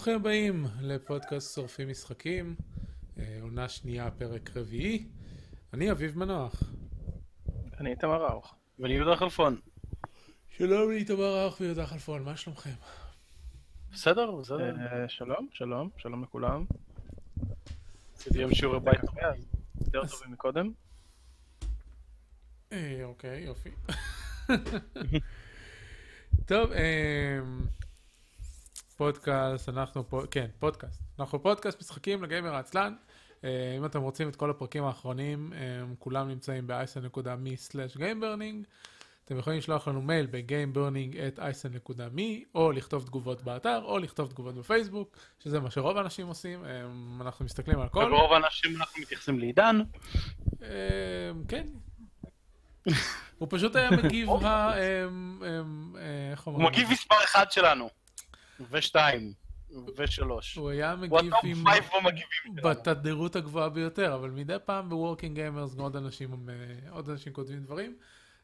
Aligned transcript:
ברוכים 0.00 0.16
הבאים 0.16 0.66
לפודקאסט 0.80 1.54
שורפים 1.54 1.88
משחקים, 1.88 2.54
אה, 3.18 3.38
עונה 3.42 3.68
שנייה, 3.68 4.10
פרק 4.10 4.56
רביעי. 4.56 5.06
אני 5.72 5.90
אביב 5.90 6.18
מנוח. 6.18 6.62
אני 7.80 7.90
איתמר 7.90 8.26
ארוך. 8.26 8.54
ואני 8.78 8.94
יהודה 8.94 9.16
חלפון. 9.16 9.60
שלום 10.48 10.90
לאיתמר 10.90 11.42
ארוך 11.42 11.60
ויהודה 11.60 11.86
חלפון, 11.86 12.22
מה 12.22 12.36
שלומכם? 12.36 12.70
בסדר, 13.92 14.30
בסדר. 14.30 14.76
אה, 14.80 15.08
שלום, 15.08 15.48
שלום, 15.52 15.90
שלום 15.96 16.22
לכולם. 16.22 16.64
עשיתי 18.16 18.38
יום 18.38 18.54
שיעורי 18.54 18.80
בית 18.80 19.00
טובים. 19.00 19.44
יותר 19.84 20.06
טובים 20.06 20.32
מקודם. 20.32 20.72
אה, 22.72 23.00
אוקיי, 23.04 23.42
יופי. 23.42 23.70
טוב, 26.48 26.70
פודקאסט, 29.00 29.68
אנחנו, 29.68 30.08
פה, 30.08 30.22
כן, 30.30 30.46
פודקאסט. 30.58 31.00
אנחנו 31.18 31.42
פודקאסט 31.42 31.80
משחקים 31.80 32.22
לגיימר 32.22 32.54
העצלן. 32.54 32.94
אה, 33.44 33.74
אם 33.78 33.84
אתם 33.84 34.02
רוצים 34.02 34.28
את 34.28 34.36
כל 34.36 34.50
הפרקים 34.50 34.84
האחרונים, 34.84 35.52
אה, 35.52 35.82
כולם 35.98 36.28
נמצאים 36.28 36.66
ב-isen.me/gameburning. 36.66 38.64
אתם 39.24 39.38
יכולים 39.38 39.58
לשלוח 39.58 39.88
לנו 39.88 40.02
מייל 40.02 40.26
ב-gameburning@isen.me, 40.30 42.22
או 42.54 42.72
לכתוב 42.72 43.06
תגובות 43.06 43.42
באתר, 43.42 43.82
או 43.84 43.98
לכתוב 43.98 44.30
תגובות 44.30 44.54
בפייסבוק, 44.54 45.16
שזה 45.38 45.60
מה 45.60 45.70
שרוב 45.70 45.96
האנשים 45.96 46.26
עושים. 46.26 46.64
אה, 46.64 46.82
אנחנו 47.20 47.44
מסתכלים 47.44 47.80
על 47.80 47.86
הכל. 47.86 48.04
וברוב 48.04 48.32
האנשים 48.32 48.76
אנחנו 48.76 49.02
מתייחסים 49.02 49.38
לעידן. 49.38 49.80
כן. 51.48 51.66
הוא 53.38 53.48
פשוט 53.50 53.76
היה 53.76 53.90
מגיב 53.90 54.30
ה... 54.44 54.72
אה, 54.72 54.76
אה, 54.78 55.06
איך 56.30 56.42
הוא 56.42 56.54
אומרים? 56.54 56.72
מגיב 56.72 56.90
מספר 56.90 57.24
אחד 57.24 57.52
שלנו. 57.52 57.99
ושתיים. 58.70 59.32
ושלוש. 59.96 60.56
הוא 60.56 60.70
היה 60.70 60.96
מגיב 60.96 61.32
עם... 61.44 61.64
בתדירות 62.62 63.36
הגבוהה 63.36 63.68
ביותר, 63.68 64.14
אבל 64.14 64.30
מדי 64.30 64.56
פעם 64.64 64.88
ב 64.88 64.94
Working 64.94 65.34
Gamers 65.34 65.74
עוד 65.78 65.96
אנשים, 65.96 66.48
אה, 66.48 66.90
עוד 66.90 67.10
אנשים 67.10 67.32
כותבים 67.32 67.62
דברים. 67.62 67.96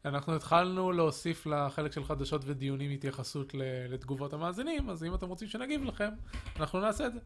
אנחנו 0.04 0.36
התחלנו 0.36 0.92
להוסיף 0.92 1.46
לחלק 1.46 1.92
של 1.92 2.04
חדשות 2.04 2.42
ודיונים 2.44 2.90
התייחסות 2.90 3.54
לתגובות 3.88 4.32
המאזינים, 4.32 4.90
אז 4.90 5.04
אם 5.04 5.14
אתם 5.14 5.28
רוצים 5.28 5.48
שנגיב 5.48 5.84
לכם, 5.84 6.10
אנחנו 6.56 6.80
נעשה 6.80 7.06
את 7.06 7.12
זה. 7.12 7.20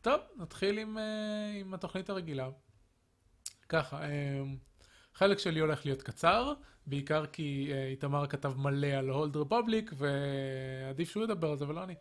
טוב, 0.00 0.20
נתחיל 0.36 0.78
עם, 0.78 0.98
אה, 0.98 1.52
עם 1.60 1.74
התוכנית 1.74 2.10
הרגילה. 2.10 2.48
ככה, 3.68 4.02
אה, 4.02 4.42
חלק 5.14 5.38
שלי 5.38 5.60
הולך 5.60 5.86
להיות 5.86 6.02
קצר, 6.02 6.52
בעיקר 6.86 7.26
כי 7.26 7.68
אה, 7.72 7.86
איתמר 7.86 8.26
כתב 8.26 8.52
מלא 8.56 8.86
על 8.86 9.08
הולד 9.08 9.36
רפובליק, 9.36 9.92
ועדיף 9.96 11.10
שהוא 11.10 11.24
ידבר 11.24 11.50
על 11.50 11.56
זה 11.56 11.68
ולא 11.68 11.84
אני. 11.84 11.94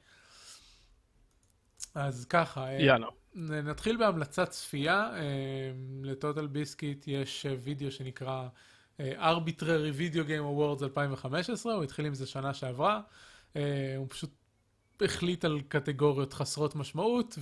אז 1.95 2.25
ככה, 2.25 2.67
אה, 2.67 2.81
יאללה. 2.81 3.07
נתחיל 3.35 3.97
בהמלצת 3.97 4.49
צפייה. 4.49 5.11
אה, 5.15 5.71
לטוטל 6.03 6.47
ביסקיט 6.47 7.07
יש 7.07 7.45
וידאו 7.63 7.91
שנקרא 7.91 8.47
Arbitrary 8.99 9.93
Video 9.99 10.27
Game 10.27 10.45
Awards 10.57 10.83
2015, 10.83 11.73
הוא 11.73 11.83
התחיל 11.83 12.05
עם 12.05 12.13
זה 12.13 12.27
שנה 12.27 12.53
שעברה. 12.53 13.01
הוא 13.97 14.07
פשוט 14.09 14.29
החליט 15.01 15.45
על 15.45 15.61
קטגוריות 15.67 16.33
חסרות 16.33 16.75
משמעות, 16.75 17.37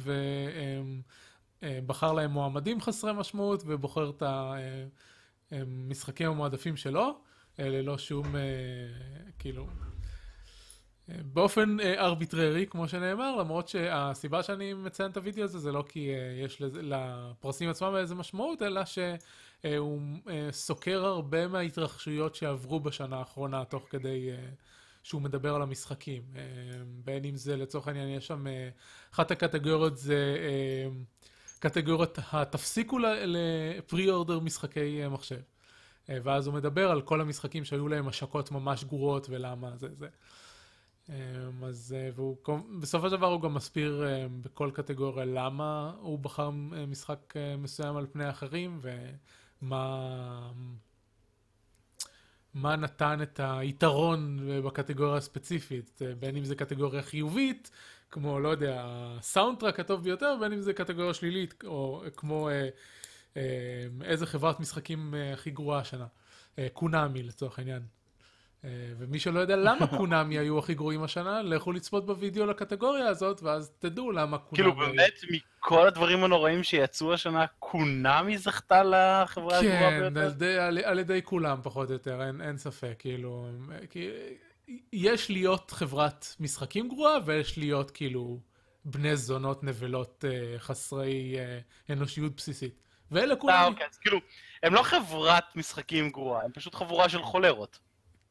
ובחר 1.62 2.14
להם 2.14 2.32
מועמדים 2.32 2.82
חסרי 2.82 3.14
משמעות, 3.14 3.64
ובוחר 3.66 4.10
את 4.10 4.24
המשחקים 5.52 6.30
המועדפים 6.30 6.78
שלו, 6.78 7.20
אה, 7.60 7.70
ללא 7.70 7.98
שום, 7.98 8.36
אה, 8.36 8.42
כאילו, 9.40 9.68
אה, 11.10 11.16
באופן 11.24 11.78
ארביטררי, 11.80 12.66
כמו 12.68 12.88
שנאמר, 12.88 13.36
למרות 13.36 13.68
שהסיבה 13.68 14.44
שאני 14.44 14.74
מציין 14.74 15.12
את 15.12 15.18
הוידאו 15.18 15.44
הזה 15.44 15.60
זה 15.60 15.72
לא 15.72 15.84
כי 15.90 16.10
יש 16.44 16.62
לפרסים 16.62 17.70
עצמם 17.70 17.96
איזה 17.96 18.16
משמעות, 18.16 18.62
אלא 18.62 18.82
שהוא 18.86 20.02
סוקר 20.52 21.06
הרבה 21.06 21.48
מההתרחשויות 21.48 22.36
שעברו 22.36 22.80
בשנה 22.80 23.18
האחרונה 23.18 23.66
תוך 23.66 23.86
כדי 23.90 24.30
שהוא 25.04 25.22
מדבר 25.22 25.56
על 25.56 25.62
המשחקים. 25.62 26.24
בין 27.06 27.26
אם 27.26 27.36
זה 27.36 27.58
לצורך 27.58 27.88
העניין, 27.88 28.10
יש 28.10 28.28
שם, 28.28 28.46
אחת 29.14 29.32
הקטגוריות 29.32 29.98
זה 29.98 30.38
קטגוריית 31.60 32.18
התפסיקו 32.32 33.00
לפרי 33.26 34.10
אורדר 34.10 34.40
משחקי 34.40 35.04
אה, 35.04 35.10
מחשב. 35.10 35.40
אה, 36.10 36.18
ואז 36.24 36.48
הוא 36.48 36.56
מדבר 36.56 36.92
על 36.92 37.02
כל 37.02 37.22
המשחקים 37.22 37.66
שהיו 37.66 37.88
להם 37.88 38.08
השקות 38.08 38.52
ממש 38.52 38.84
גרועות 38.84 39.28
ולמה 39.30 39.78
זה 39.78 39.88
זה. 39.94 40.08
אמ, 41.10 41.64
אז, 41.64 41.96
אה, 41.98 42.10
והוא, 42.16 42.38
בסופו 42.80 43.10
של 43.10 43.16
דבר 43.16 43.28
הוא 43.28 43.42
גם 43.42 43.54
מסביר 43.54 44.04
בכל 44.42 44.72
קטגוריה 44.74 45.26
למה 45.26 45.94
הוא 46.00 46.20
בחר 46.20 46.50
משחק 46.88 47.34
מסוים 47.58 47.98
על 47.98 48.08
פני 48.12 48.30
אחרים 48.30 48.80
ומה 49.62 50.52
מה 52.54 52.76
נתן 52.76 53.22
את 53.22 53.40
היתרון 53.44 54.40
בקטגוריה 54.66 55.16
הספציפית, 55.16 56.02
בין 56.20 56.36
אם 56.36 56.46
זה 56.46 56.56
קטגוריה 56.56 57.02
חיובית, 57.02 57.72
כמו, 58.12 58.40
לא 58.40 58.50
יודע, 58.50 58.84
הסאונדטראק 58.86 59.80
הטוב 59.80 60.04
ביותר, 60.04 60.36
בין 60.40 60.54
אם 60.54 60.62
זה 60.62 60.74
קטגוריה 60.74 61.14
שלילית, 61.14 61.54
או 61.64 62.02
אה, 62.06 62.10
כמו 62.10 62.50
אה, 62.50 62.70
אה, 63.38 63.42
איזה 64.04 64.26
חברת 64.26 64.60
משחקים 64.60 65.16
אה, 65.16 65.34
הכי 65.34 65.52
גרועה 65.52 65.80
השנה. 65.80 66.06
אה, 66.60 66.68
קונאמי 66.74 67.24
לצורך 67.24 67.60
העניין. 67.60 67.82
אה, 68.66 68.70
ומי 68.98 69.20
שלא 69.20 69.40
יודע 69.40 69.56
למה 69.56 69.88
קונאמי 69.98 70.38
היו 70.38 70.60
הכי 70.60 70.74
גרועים 70.74 71.04
השנה, 71.04 71.42
לכו 71.42 71.72
לצפות 71.72 72.06
בווידאו 72.06 72.46
לקטגוריה 72.46 73.08
הזאת, 73.08 73.44
ואז 73.44 73.72
תדעו 73.80 74.12
למה 74.12 74.38
קונאמי 74.38 74.72
כאילו. 74.72 74.76
באמת 74.76 75.14
מכל 75.30 75.88
הדברים 75.88 76.24
הנוראים 76.24 76.64
שיצאו 76.64 77.14
השנה, 77.14 77.46
קונאמי 77.60 78.38
זכתה 78.38 78.84
לחברה 78.84 79.60
הגרועה 79.60 79.90
כן, 79.90 80.04
על 80.04 80.10
ביותר? 80.10 80.30
ידי, 80.36 80.58
על, 80.58 80.78
על 80.84 81.00
ידי 81.00 81.22
כולם 81.24 81.60
פחות 81.64 81.88
או 81.88 81.94
יותר, 81.94 82.22
אין, 82.22 82.42
אין 82.42 82.58
ספק, 82.58 82.96
כאילו, 83.00 83.48
כי, 83.90 84.10
יש 84.94 85.30
להיות 85.30 85.72
חברת 85.72 86.36
משחקים 86.40 86.88
גרועה 86.88 87.18
ויש 87.26 87.58
להיות 87.58 87.92
כאילו 87.92 88.40
בני 88.86 89.16
זונות 89.16 89.64
נבלות 89.64 90.26
אה, 90.28 90.60
חסרי 90.60 91.36
אה, 91.40 91.60
אנושיות 91.94 92.36
בסיסית. 92.36 92.82
ואלה 93.12 93.34
אה, 93.34 93.40
כולם, 93.40 93.72
אוקיי, 93.74 93.88
אז 93.88 93.98
כאילו, 93.98 94.20
הם 94.64 94.74
לא 94.74 94.84
חברת 94.84 95.56
משחקים 95.56 96.10
גרועה, 96.10 96.44
הם 96.44 96.52
פשוט 96.52 96.76
חבורה 96.76 97.10
של 97.10 97.24
חולרות. 97.24 97.80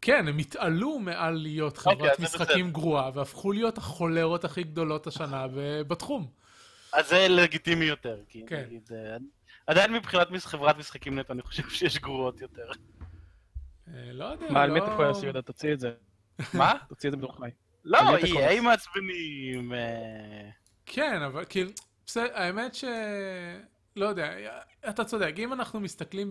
כן, 0.01 0.29
הם 0.29 0.39
התעלו 0.39 0.99
מעל 0.99 1.35
להיות 1.35 1.79
אוקיי, 1.79 1.95
חברת 1.95 2.19
זה 2.19 2.25
משחקים 2.25 2.71
גרועה 2.71 3.11
והפכו 3.15 3.53
להיות 3.53 3.79
החולרות 3.79 4.45
הכי 4.45 4.63
גדולות 4.63 5.07
השנה 5.07 5.47
בתחום. 5.89 6.31
אז 6.93 7.09
זה 7.09 7.27
לגיטימי 7.29 7.85
יותר, 7.85 8.21
כי 8.29 8.43
כן. 8.47 8.63
נגיד, 8.67 8.89
אה, 8.93 9.17
עדיין 9.67 9.93
מבחינת 9.93 10.29
חברת 10.39 10.77
משחקים 10.79 11.19
נטו, 11.19 11.33
אני 11.33 11.43
חושב 11.43 11.69
שיש 11.77 11.99
גרועות 11.99 12.41
יותר. 12.41 12.71
אה, 13.89 14.13
לא 14.13 14.25
יודע, 14.25 14.47
מה, 14.51 14.63
על 14.63 14.71
מי 14.71 14.79
לא... 14.81 14.85
אתה 14.85 14.97
כועס, 14.97 15.23
יהודה? 15.23 15.43
תוציא 15.43 15.73
את 15.73 15.81
זה. 15.81 15.93
מה? 16.55 16.73
תוציא 16.89 17.09
את 17.09 17.13
זה 17.13 17.17
בתוך 17.17 17.39
חי. 17.41 17.51
לא, 17.85 17.99
EA? 18.19 18.61
מעצבנים. 18.61 19.73
אה, 19.73 20.51
כן, 20.87 21.23
אבל 21.23 21.45
כאילו, 21.49 21.71
בסדר, 22.07 22.29
האמת 22.35 22.75
ש... 22.75 22.85
לא 23.97 24.07
יודע, 24.07 24.35
אתה 24.89 25.05
צודק, 25.05 25.35
אם 25.39 25.53
אנחנו 25.53 25.81
מסתכלים 25.81 26.31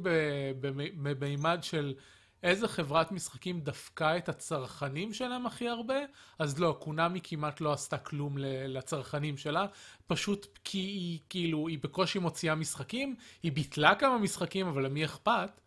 במימד 1.19 1.59
של 1.61 1.93
איזה 2.43 2.67
חברת 2.67 3.11
משחקים 3.11 3.61
דפקה 3.61 4.17
את 4.17 4.29
הצרכנים 4.29 5.13
שלהם 5.13 5.45
הכי 5.45 5.67
הרבה, 5.67 5.95
אז 6.39 6.59
לא, 6.59 6.77
Konami 6.79 7.19
כמעט 7.23 7.61
לא 7.61 7.73
עשתה 7.73 7.97
כלום 7.97 8.37
לצרכנים 8.67 9.37
שלה, 9.37 9.65
פשוט 10.07 10.57
כי 10.63 10.77
היא, 10.77 11.19
כאילו, 11.29 11.67
היא 11.67 11.79
בקושי 11.81 12.19
מוציאה 12.19 12.55
משחקים, 12.55 13.15
היא 13.43 13.51
ביטלה 13.51 13.95
כמה 13.95 14.17
משחקים, 14.17 14.67
אבל 14.67 14.85
למי 14.85 15.05
אכפת? 15.05 15.61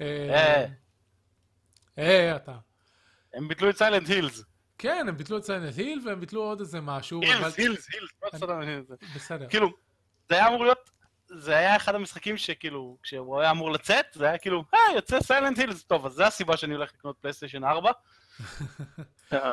אה. 0.00 0.66
אה, 1.98 2.36
אתה. 2.36 2.56
הם 3.34 3.48
ביטלו 3.48 3.70
את 3.70 3.76
Silent 3.76 4.08
Hills. 4.08 4.44
כן, 4.78 5.06
הם 5.08 5.16
ביטלו 5.16 5.38
את 5.38 5.44
Silent 5.44 5.76
Hill 5.76 6.00
והם 6.04 6.20
ביטלו 6.20 6.42
עוד 6.42 6.60
איזה 6.60 6.80
משהו, 6.80 7.20
Hills, 7.22 7.58
Hills, 7.58 7.88
Hills. 7.94 8.86
בסדר. 9.14 9.48
כאילו, 9.48 9.70
זה 10.28 10.34
היה 10.34 10.48
אמור 10.48 10.64
להיות, 10.64 10.90
זה 11.26 11.56
היה 11.56 11.76
אחד 11.76 11.94
המשחקים 11.94 12.36
שכאילו, 12.36 12.96
כשהוא 13.02 13.40
היה 13.40 13.50
אמור 13.50 13.70
לצאת, 13.70 14.06
זה 14.12 14.26
היה 14.26 14.38
כאילו, 14.38 14.64
אה, 14.74 14.94
יוצא 14.94 15.20
Silent 15.20 15.58
Hills, 15.58 15.82
טוב, 15.82 16.06
אז 16.06 16.12
זה 16.12 16.26
הסיבה 16.26 16.56
שאני 16.56 16.74
הולך 16.74 16.90
לקנות 16.98 17.16
פלייסטיישן 17.20 17.64
4. 17.64 17.90
אה, 19.32 19.52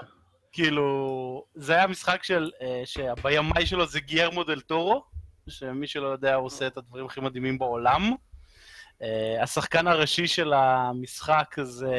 כאילו, 0.51 1.45
זה 1.55 1.73
היה 1.73 1.87
משחק 1.87 2.23
של, 2.23 2.51
אה, 2.61 2.81
שהבימאי 2.85 3.65
שלו 3.65 3.87
זה 3.87 3.99
גיירמו 3.99 4.43
דל 4.43 4.61
טורו, 4.61 5.03
שמי 5.49 5.87
שלא 5.87 6.07
יודע, 6.07 6.35
הוא 6.35 6.45
עושה 6.45 6.67
את 6.67 6.77
הדברים 6.77 7.05
הכי 7.05 7.21
מדהימים 7.21 7.59
בעולם. 7.59 8.15
אה, 9.01 9.43
השחקן 9.43 9.87
הראשי 9.87 10.27
של 10.27 10.53
המשחק 10.53 11.55
זה 11.61 11.95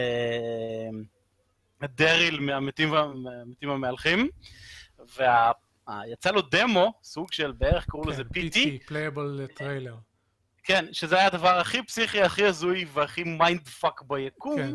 אה, 1.82 1.86
דריל 1.86 2.40
מהמתים 2.40 2.92
המהלכים, 3.62 4.28
ויצא 4.98 6.30
לו 6.30 6.42
דמו, 6.42 6.92
סוג 7.02 7.32
של 7.32 7.52
בערך 7.52 7.86
קראו 7.86 8.04
לזה 8.04 8.22
PT, 8.22 8.58
playable 8.86 9.46
trailer. 9.54 9.96
כן, 10.64 10.84
שזה 10.92 11.16
היה 11.16 11.26
הדבר 11.26 11.58
הכי 11.58 11.82
פסיכי, 11.82 12.22
הכי 12.22 12.44
הזוי 12.44 12.86
והכי 12.92 13.24
mindfuck 13.24 14.02
ביקום. 14.02 14.56
כן. 14.56 14.74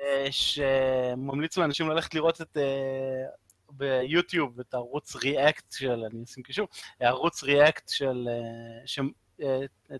אה, 0.00 0.26
שממליץ 0.30 1.56
לאנשים 1.56 1.88
ללכת 1.88 2.14
לראות 2.14 2.40
את 2.40 2.56
אה, 2.56 3.26
ביוטיוב 3.70 4.60
את 4.60 4.74
ערוץ 4.74 5.16
React 5.16 5.72
של, 5.72 6.04
אני 6.10 6.24
אשים 6.24 6.42
קישור, 6.42 6.68
ערוץ 7.00 7.42
React 7.42 7.88
של 7.88 8.28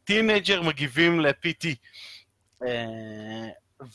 teenagers 0.04 0.62
מגיבים 0.62 1.20
ל-PT. 1.20 1.66
אה, 2.66 3.48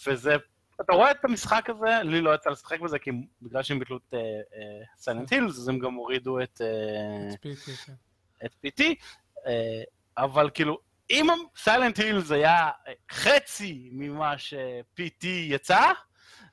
וזה, 0.08 0.36
אתה 0.81 0.94
רואה 0.94 1.12
את 1.12 1.25
המשחק 1.25 1.69
הזה, 1.69 2.04
לי 2.04 2.22
לא 2.22 2.36
יצא 2.36 2.50
לשחק 2.50 2.80
בזה, 2.80 3.00
כי 3.00 3.12
בגלל 3.42 3.63
שהם 3.63 3.80
ביטלו 3.80 3.98
את 3.98 4.13
Silent 4.98 5.31
Hills, 5.31 5.57
אז 5.57 5.68
הם 5.68 5.80
גם 5.80 5.94
הורידו 5.94 6.42
את... 6.44 6.62
אה, 6.62 7.36
כן. 7.86 7.94
את 8.45 8.51
PT, 8.66 8.83
אה, 9.48 9.83
אבל 10.18 10.50
כאילו, 10.54 10.80
אם 11.10 11.27
סיילנט 11.57 12.00
הילס 12.00 12.31
היה 12.31 12.69
חצי 13.12 13.89
ממה 13.92 14.38
ש-PT 14.38 15.25
יצא, 15.25 15.92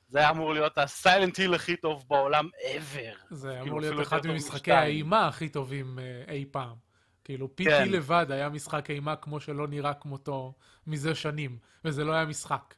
זה 0.07 0.19
היה 0.19 0.29
אמור 0.29 0.53
להיות 0.53 0.77
הסיילנט 0.77 1.37
היל 1.37 1.53
הכי 1.53 1.75
טוב 1.75 2.05
בעולם 2.07 2.49
ever. 2.61 3.17
זה 3.29 3.47
כאילו, 3.47 3.65
אמור 3.65 3.81
להיות 3.81 4.07
אחד 4.07 4.27
ממשחקי. 4.27 4.71
האימה 4.71 5.27
הכי 5.27 5.49
טובים 5.49 5.99
אה, 5.99 6.33
אי 6.33 6.45
פעם. 6.51 6.75
כאילו, 7.23 7.47
PT 7.47 7.63
כן. 7.63 7.89
לבד 7.89 8.25
היה 8.29 8.49
משחק 8.49 8.89
אימה 8.89 9.15
כמו 9.15 9.39
שלא 9.39 9.67
נראה 9.67 9.93
כמותו 9.93 10.53
מזה 10.87 11.15
שנים, 11.15 11.57
וזה 11.85 12.03
לא 12.03 12.13
היה 12.13 12.25
משחק. 12.25 12.73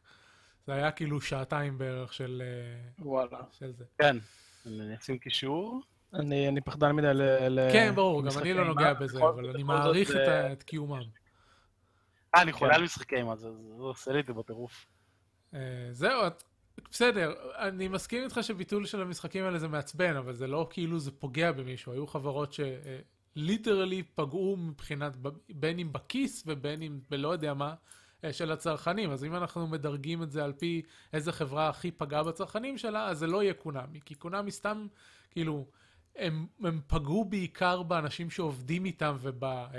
זה 0.68 0.74
היה 0.74 0.92
כאילו 0.92 1.22
שעתיים 1.22 1.78
בערך 1.78 2.14
של, 2.14 2.42
אה, 2.46 3.06
וואלה. 3.06 3.40
של 3.52 3.72
זה. 3.78 3.84
כן, 4.00 4.18
אני 4.66 4.96
אשים 4.98 5.18
קישור. 5.18 5.82
אני 6.14 6.48
אני 6.48 6.62
פחדן 6.62 6.92
מדי 6.92 7.08
ל... 7.14 7.22
ל- 7.50 7.72
כן, 7.74 7.92
ברור, 7.96 8.24
גם 8.24 8.40
אני 8.42 8.54
לא 8.54 8.66
נוגע 8.68 8.94
בזה, 8.94 9.18
בכל- 9.18 9.28
אבל 9.28 9.40
אני 9.50 9.50
בכל 9.50 9.58
זאת 9.60 9.68
מעריך 9.68 10.12
זה- 10.12 10.24
את 10.24 10.28
ה- 10.28 10.52
את 10.54 10.64
קיומם. 10.64 11.02
אה, 12.36 12.42
אני 12.42 12.52
חולה 12.54 12.72
כן. 12.72 12.78
על 12.78 12.84
משחקי 12.84 13.16
אימה, 13.16 13.36
זה 13.36 13.48
זה 13.52 13.84
עושה 13.84 14.12
לי 14.12 14.20
את 14.20 14.26
זה 14.28 14.34
בטירוף. 14.34 14.86
אה, 15.54 15.60
זהו, 15.92 16.28
את- 16.28 16.44
בסדר, 16.92 17.34
אני 17.58 17.88
מסכים 17.88 18.24
איתך 18.24 18.40
שביטול 18.42 18.86
של 18.86 19.02
המשחקים 19.02 19.44
האלה 19.46 19.60
זה 19.60 19.68
מעצבן, 19.68 20.16
אבל 20.16 20.34
זה 20.34 20.48
לא 20.48 20.68
כאילו 20.70 21.00
זה 21.00 21.12
פוגע 21.12 21.52
במישהו. 21.52 21.92
היו 21.92 22.08
חברות 22.08 22.56
שליטרלי 23.36 24.04
פגעו 24.04 24.58
מבחינת, 24.58 25.16
ב- 25.22 25.30
בין 25.50 25.80
אם 25.80 25.94
בכיס 25.94 26.44
ובין 26.48 26.82
אם 26.82 27.00
בלא 27.10 27.28
יודע 27.28 27.54
מה, 27.54 27.70
אה, 27.70 27.76
של 28.32 28.52
הצרכנים. 28.52 29.12
אז 29.12 29.24
אם 29.24 29.36
אנחנו 29.36 29.68
מדרגים 29.68 30.24
את 30.24 30.32
זה 30.32 30.44
על 30.44 30.54
פי 30.54 30.82
איזה 31.14 31.32
חברה 31.32 31.70
הכי 31.70 31.92
פגעה 31.92 32.24
בצרכנים 32.24 32.78
שלה, 32.78 33.08
אז 33.08 33.20
זה 33.20 33.28
לא 33.28 33.44
יהיה 33.44 33.54
קונאמי. 33.54 34.00
כי 34.06 34.16
קונאמי 34.16 34.52
סתם, 34.52 34.88
כאילו, 35.32 35.66
הם, 36.16 36.48
הם 36.64 36.82
פגעו 36.88 37.26
בעיקר 37.26 37.84
באנשים 37.84 38.30
שעובדים 38.30 38.86
איתם 38.86 39.18
וב... 39.22 39.44
אה, 39.44 39.70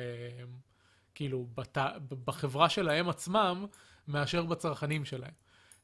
כאילו, 1.14 1.46
בת, 1.54 1.78
בחברה 2.24 2.68
שלהם 2.68 3.08
עצמם, 3.08 3.66
מאשר 4.08 4.42
בצרכנים 4.42 5.04
שלהם. 5.04 5.32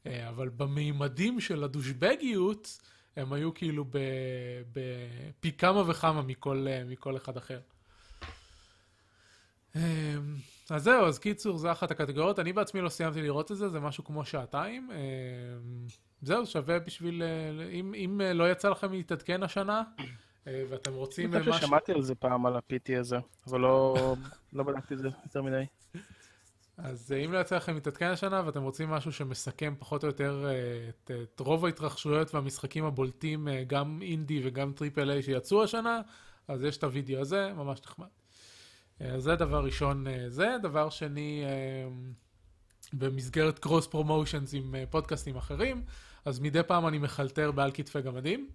אה, 0.05 0.29
אבל 0.29 0.49
במימדים 0.49 1.39
של 1.39 1.63
הדושבגיות, 1.63 2.79
הם 3.15 3.33
היו 3.33 3.53
כאילו 3.53 3.85
בפי 4.71 5.51
כמה 5.51 5.89
וכמה 5.89 6.21
מכל, 6.21 6.67
אה, 6.69 6.83
מכל 6.83 7.17
אחד 7.17 7.37
אחר. 7.37 7.59
אז 10.73 10.83
זהו, 10.83 11.05
אז 11.05 11.19
קיצור, 11.19 11.57
זה 11.57 11.71
אחת 11.71 11.91
הקטגוריות. 11.91 12.39
אני 12.39 12.53
בעצמי 12.53 12.81
לא 12.81 12.89
סיימתי 12.89 13.21
לראות 13.21 13.51
את 13.51 13.57
זה, 13.57 13.69
זה 13.69 13.79
משהו 13.79 14.03
כמו 14.03 14.25
שעתיים. 14.25 14.91
אה, 14.91 14.97
זהו, 16.21 16.45
שווה 16.45 16.79
בשביל... 16.79 17.23
אה, 17.23 17.69
אם, 17.69 17.93
אם 17.93 18.21
אה, 18.21 18.33
לא 18.33 18.51
יצא 18.51 18.69
לכם 18.69 18.91
להתעדכן 18.91 19.43
השנה, 19.43 19.83
אה, 20.47 20.63
ואתם 20.69 20.93
רוצים 20.93 21.29
אני 21.29 21.35
אה, 21.35 21.39
חושב 21.39 21.51
משהו... 21.51 21.67
ששמעתי 21.67 21.91
על 21.91 22.01
זה 22.01 22.15
פעם, 22.15 22.45
על 22.45 22.55
ה-PT 22.55 22.99
הזה, 22.99 23.17
אבל 23.47 23.59
לא 23.59 24.15
לא 24.53 24.63
בדקתי 24.63 24.93
את 24.93 24.99
זה 24.99 25.09
יותר 25.23 25.41
מדי. 25.41 25.63
אז 26.77 27.13
אם 27.25 27.33
לא 27.33 27.37
יצא 27.37 27.55
לכם 27.55 27.73
להתעדכן 27.73 28.07
השנה 28.07 28.41
ואתם 28.45 28.63
רוצים 28.63 28.89
משהו 28.89 29.11
שמסכם 29.11 29.75
פחות 29.79 30.03
או 30.03 30.07
יותר 30.07 30.45
את, 30.89 31.11
את 31.23 31.39
רוב 31.39 31.65
ההתרחשויות 31.65 32.35
והמשחקים 32.35 32.85
הבולטים, 32.85 33.47
גם 33.67 33.99
אינדי 34.01 34.41
וגם 34.43 34.73
triple 34.73 35.11
A 35.11 35.23
שיצאו 35.23 35.63
השנה, 35.63 36.01
אז 36.47 36.63
יש 36.63 36.77
את 36.77 36.83
הוידאו 36.83 37.19
הזה, 37.19 37.53
ממש 37.53 37.81
נחמד. 37.85 38.07
אה, 39.01 39.19
זה 39.19 39.35
דבר 39.35 39.65
ראשון 39.65 40.07
אה, 40.07 40.29
זה. 40.29 40.55
דבר 40.61 40.89
שני, 40.89 41.43
אה, 41.45 41.89
במסגרת 42.93 43.59
קרוס 43.59 43.87
פרומושנס 43.87 44.53
עם 44.53 44.75
פודקאסטים 44.89 45.35
אחרים, 45.35 45.83
אז 46.25 46.39
מדי 46.39 46.63
פעם 46.63 46.87
אני 46.87 46.97
מחלטר 46.97 47.51
בעל 47.51 47.71
כתפי 47.73 48.01
גמדים, 48.01 48.49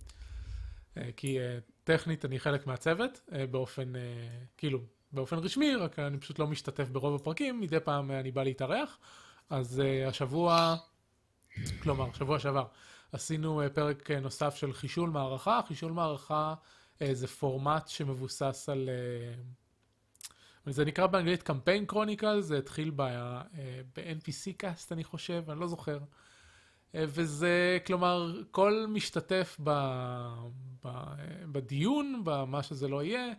כי 1.16 1.38
טכנית 1.84 2.24
אני 2.24 2.38
חלק 2.38 2.66
מהצוות, 2.66 3.20
באופן, 3.50 3.92
כאילו, 4.56 4.80
באופן 5.12 5.36
רשמי, 5.36 5.74
רק 5.74 5.98
אני 5.98 6.18
פשוט 6.18 6.38
לא 6.38 6.46
משתתף 6.46 6.88
ברוב 6.88 7.14
הפרקים, 7.14 7.60
מדי 7.60 7.80
פעם 7.80 8.10
אני 8.10 8.30
בא 8.30 8.42
להתארח. 8.42 8.98
אז 9.50 9.82
השבוע, 10.06 10.76
כלומר, 11.82 12.12
שבוע 12.12 12.38
שעבר, 12.38 12.64
עשינו 13.12 13.62
פרק 13.74 14.10
נוסף 14.10 14.54
של 14.54 14.72
חישול 14.72 15.10
מערכה. 15.10 15.60
חישול 15.68 15.92
מערכה 15.92 16.54
זה 17.12 17.26
פורמט 17.26 17.88
שמבוסס 17.88 18.68
על... 18.68 18.88
זה 20.70 20.84
נקרא 20.84 21.06
באנגלית 21.06 21.42
קמפיין 21.42 21.86
קרוניקל, 21.86 22.40
זה 22.40 22.58
התחיל 22.58 22.92
uh, 22.96 23.00
ב-NPC 23.96 24.52
קאסט, 24.56 24.92
אני 24.92 25.04
חושב, 25.04 25.44
אני 25.50 25.60
לא 25.60 25.66
זוכר. 25.66 25.98
אה, 26.94 27.04
וזה, 27.08 27.78
כלומר, 27.86 28.42
כל 28.50 28.86
משתתף 28.88 29.56
ב, 29.62 29.70
ב, 30.84 30.86
אה, 30.86 31.14
בדיון, 31.52 32.22
במה 32.24 32.62
שזה 32.62 32.88
לא 32.88 33.02
יהיה, 33.02 33.32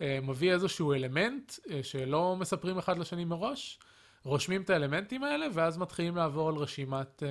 אה, 0.00 0.18
מביא 0.22 0.52
איזשהו 0.52 0.92
אלמנט 0.92 1.52
אה, 1.70 1.82
שלא 1.82 2.36
מספרים 2.36 2.78
אחד 2.78 2.98
לשני 2.98 3.24
מראש, 3.24 3.78
רושמים 4.24 4.62
את 4.62 4.70
האלמנטים 4.70 5.22
האלה, 5.22 5.46
ואז 5.52 5.78
מתחילים 5.78 6.16
לעבור 6.16 6.48
על 6.48 6.54
רשימת 6.54 7.22
אה, 7.22 7.28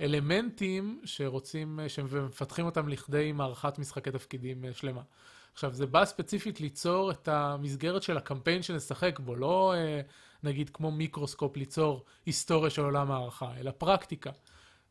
אלמנטים 0.00 1.00
שרוצים, 1.04 1.80
אה, 1.80 1.88
שמפתחים 1.88 2.66
אותם 2.66 2.88
לכדי 2.88 3.32
מערכת 3.32 3.78
משחקי 3.78 4.10
תפקידים 4.10 4.64
אה, 4.64 4.72
שלמה. 4.72 5.02
עכשיו, 5.58 5.72
זה 5.72 5.86
בא 5.86 6.04
ספציפית 6.04 6.60
ליצור 6.60 7.10
את 7.10 7.28
המסגרת 7.28 8.02
של 8.02 8.16
הקמפיין 8.16 8.62
שנשחק 8.62 9.18
בו, 9.18 9.36
לא 9.36 9.74
אה, 9.74 10.00
נגיד 10.42 10.70
כמו 10.70 10.90
מיקרוסקופ 10.90 11.56
ליצור 11.56 12.04
היסטוריה 12.26 12.70
של 12.70 12.82
עולם 12.82 13.10
הערכה, 13.10 13.52
אלא 13.60 13.70
פרקטיקה. 13.70 14.30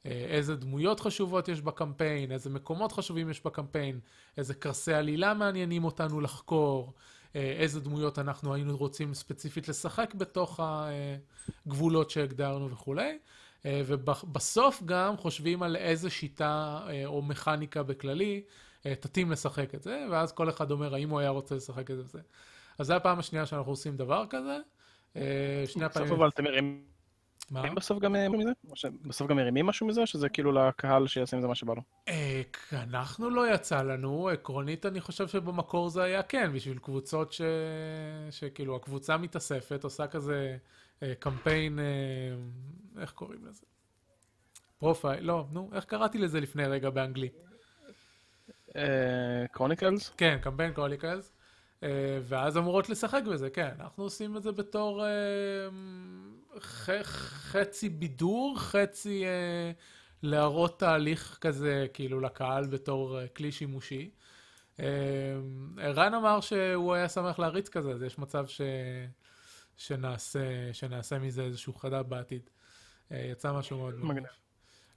אה, 0.06 0.12
איזה 0.12 0.56
דמויות 0.56 1.00
חשובות 1.00 1.48
יש 1.48 1.62
בקמפיין, 1.62 2.32
איזה 2.32 2.50
מקומות 2.50 2.92
חשובים 2.92 3.30
יש 3.30 3.42
בקמפיין, 3.46 4.00
איזה 4.38 4.54
קרסי 4.54 4.94
עלילה 4.94 5.34
מעניינים 5.34 5.84
אותנו 5.84 6.22
לחקור, 6.22 6.94
אה, 7.36 7.56
איזה 7.60 7.80
דמויות 7.80 8.20
אנחנו 8.20 8.54
היינו 8.54 8.78
רוצים 8.78 9.14
ספציפית 9.14 9.68
לשחק 9.68 10.14
בתוך 10.14 10.60
הגבולות 10.64 12.10
שהגדרנו 12.10 12.72
וכולי. 12.72 13.18
ובסוף 13.66 14.84
גם 14.86 15.18
חושבים 15.18 15.64
על 15.64 15.76
איזה 15.76 16.10
שיטה 16.10 16.80
או 17.06 17.22
מכניקה 17.22 17.84
בכללי 17.84 18.42
תתאים 18.96 19.32
לשחק 19.32 19.76
את 19.76 19.84
זה, 19.84 20.06
ואז 20.12 20.32
כל 20.32 20.50
אחד 20.50 20.72
אומר 20.72 20.94
האם 20.94 21.10
הוא 21.10 21.20
היה 21.20 21.30
רוצה 21.30 21.56
לשחק 21.56 21.92
את 21.92 21.96
זה 21.96 22.04
וזה. 22.04 22.20
אז 22.80 22.88
זו 22.88 22.94
הפעם 22.94 23.20
השנייה 23.20 23.46
שאנחנו 23.46 23.72
עושים 23.72 23.98
דבר 23.98 24.26
כזה. 24.30 24.58
אה, 25.16 25.64
שני 25.68 25.86
בסוף 25.86 25.96
הפעמים... 25.98 26.14
אבל 26.14 26.28
אתם 26.28 26.44
מרימים 26.44 26.84
מה? 27.52 27.74
בסוף 27.74 28.00
גם 28.00 28.12
מרימים 28.12 28.40
מזה? 28.40 28.50
או 28.70 28.76
שבסוף 28.76 29.28
גם 29.28 29.36
מרימים 29.36 29.66
משהו 29.66 29.88
מזה, 29.88 30.06
שזה 30.06 30.30
כאילו 30.30 30.52
לקהל 30.52 31.08
שיעשה 31.08 31.38
עם 31.38 31.42
זה 31.42 31.48
מה 31.48 31.56
שבא 31.56 31.74
לו? 31.74 31.82
אה, 32.08 32.42
אנחנו 32.74 33.30
לא 33.30 33.54
יצא 33.54 33.82
לנו, 33.82 34.30
עקרונית 34.30 34.86
אני 34.86 35.02
חושב 35.02 35.28
שבמקור 35.28 35.90
זה 35.90 36.04
היה 36.04 36.24
כן, 36.24 36.54
בשביל 36.54 36.80
קבוצות 36.80 37.34
ש... 37.34 37.42
שכאילו 38.32 38.76
הקבוצה 38.76 39.18
מתאספת, 39.18 39.84
עושה 39.84 40.08
כזה 40.08 40.58
אה, 41.04 41.14
קמפיין, 41.20 41.80
אה, 41.80 41.84
איך 43.02 43.12
קוראים 43.12 43.46
לזה? 43.46 43.66
profile, 44.80 45.24
לא, 45.24 45.46
נו, 45.52 45.70
איך 45.74 45.86
קראתי 45.86 46.18
לזה 46.18 46.40
לפני 46.40 46.66
רגע 46.66 46.90
באנגלית? 46.90 47.34
chronicles? 49.52 50.10
כן, 50.18 50.38
campaign 50.42 50.74
chronicles, 50.74 51.34
ואז 52.24 52.58
אמורות 52.58 52.90
לשחק 52.90 53.22
בזה, 53.32 53.50
כן, 53.50 53.72
אנחנו 53.80 54.04
עושים 54.04 54.38
את 54.38 54.44
זה 54.44 54.52
בתור 54.52 55.06
אה, 55.06 55.10
ח, 56.60 56.90
חצי 57.52 57.90
בידור, 57.90 58.60
חצי 58.60 59.26
אה, 59.26 59.72
להראות 60.24 60.80
תהליך 60.80 61.38
כזה, 61.42 61.88
כאילו, 61.94 62.20
לקהל 62.20 62.68
בתור 62.68 63.20
אה, 63.20 63.28
כלי 63.28 63.52
שימושי. 63.52 64.10
אה, 64.80 64.86
ערן 65.78 66.14
אמר 66.14 66.42
שהוא 66.42 66.94
היה 66.94 67.10
שמח 67.10 67.40
להריץ 67.40 67.70
כזה, 67.70 67.92
אז 67.92 68.04
יש 68.04 68.20
מצב 68.20 68.48
ש... 68.48 68.62
שנעשה, 69.78 70.74
שנעשה 70.74 71.20
מזה 71.20 71.44
איזשהו 71.44 71.74
חדש 71.74 72.06
בעתיד. 72.08 72.50
אה, 73.12 73.28
יצא 73.32 73.54
משהו 73.54 73.78
מאוד 73.78 73.96
מגניב. 74.06 74.47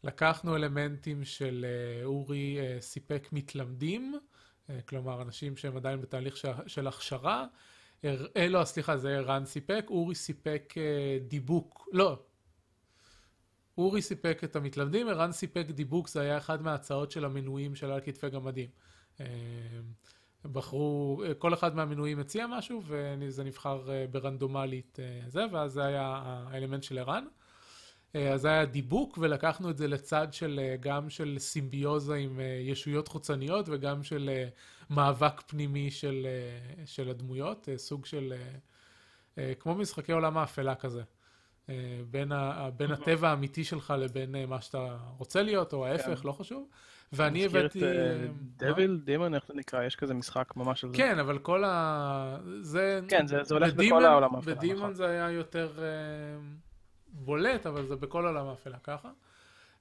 לקחנו 0.05 0.57
אלמנטים 0.57 1.25
של 1.25 1.67
אה, 1.69 2.05
אורי 2.05 2.59
אה, 2.61 2.81
סיפק 2.81 3.29
מתלמדים, 3.33 4.19
אה, 4.71 4.83
כלומר 4.83 5.23
אנשים 5.23 5.57
שהם 5.57 5.77
עדיין 5.77 6.01
בתהליך 6.01 6.37
של, 6.67 6.87
הכשרה. 6.87 7.47
אה, 8.05 8.49
לא, 8.49 8.65
סליחה, 8.65 8.97
זה 8.97 9.17
ערן 9.17 9.45
סיפק, 9.45 9.87
אורי 9.89 10.15
סיפק 10.15 10.75
דיבוק, 11.29 11.89
לא. 11.93 12.19
אורי 13.79 14.03
סיפק 14.03 14.45
את 14.45 14.57
המתלמדים, 14.57 15.09
ערן 15.09 15.33
סיפק 15.33 15.67
דיבוק, 15.71 16.09
זה 16.09 16.21
היה 16.21 16.39
אחד 16.39 16.63
מההצעות 16.63 17.11
של 17.11 17.25
המנויים 17.25 17.75
של 17.75 17.91
על 17.91 18.01
כתפי 18.01 18.31
גמדים. 18.31 18.69
בחרו, 20.45 21.23
כל 21.39 21.55
אחד 21.55 21.77
מהמנויים 21.77 22.19
הציע 22.19 22.47
משהו, 22.47 22.83
וזה 22.87 23.45
נבחר 23.45 23.89
ברנדומלית 24.11 24.99
זה, 25.27 25.45
ואז 25.53 25.73
זה 25.73 25.85
היה 25.85 26.23
האלמנט 26.25 26.83
של 26.83 26.99
ערן. 26.99 27.25
אה, 28.17 28.33
אז 28.33 28.45
היה 28.45 28.65
דיבוק, 28.65 29.19
ולקחנו 29.21 29.71
את 29.71 29.77
זה 29.77 29.89
לצד 29.89 30.29
של 30.33 30.61
אה, 30.63 30.77
גם 30.81 31.11
של 31.11 31.37
סימביוזה 31.39 32.15
עם 32.15 32.41
אה, 32.41 32.45
ישויות 32.45 33.09
חוצניות 33.09 33.69
וגם 33.69 34.03
של 34.03 34.31
מאבק 34.91 35.41
פנימי 35.47 35.91
של, 35.91 36.27
של 36.85 37.11
הדמויות, 37.11 37.69
סוג 37.77 38.07
של, 38.07 38.35
כמו 39.61 39.75
משחקי 39.75 40.13
עולם 40.13 40.39
האפלה 40.39 40.75
כזה. 40.75 41.03
בין, 42.11 42.33
ה, 42.33 42.71
בין 42.77 42.91
הטבע 42.91 43.29
האמיתי 43.31 43.65
שלך 43.65 43.95
לבין 43.99 44.35
מה 44.49 44.61
שאתה 44.61 44.97
רוצה 45.19 45.43
להיות, 45.43 45.73
או 45.73 45.87
ההפך, 45.87 46.19
כן. 46.21 46.27
לא 46.29 46.33
חשוב. 46.33 46.69
ואני 47.13 47.45
הבאתי... 47.45 47.83
דביל, 48.57 49.01
דימון, 49.05 49.35
איך 49.35 49.45
זה 49.47 49.55
נקרא? 49.55 49.85
יש 49.85 49.97
כזה 49.97 50.15
משחק 50.15 50.57
ממש 50.57 50.85
על 50.85 50.91
זה. 50.91 50.97
כן, 50.97 51.19
אבל 51.19 51.39
כל 51.39 51.65
ה... 51.65 52.37
זה... 52.61 53.01
כן, 53.09 53.27
זה 53.27 53.43
זה 53.43 53.55
הולך 53.55 53.75
בכל 53.75 54.05
העולם 54.05 54.31
בדימון 54.41 54.77
נכון. 54.77 54.95
זה 54.95 55.07
היה 55.07 55.31
יותר 55.31 55.73
בולט, 57.13 57.67
אבל 57.67 57.87
זה 57.87 57.97
בכל 57.97 58.27
עולם 58.27 58.47
האפלה 58.47 58.79
ככה. 58.79 59.11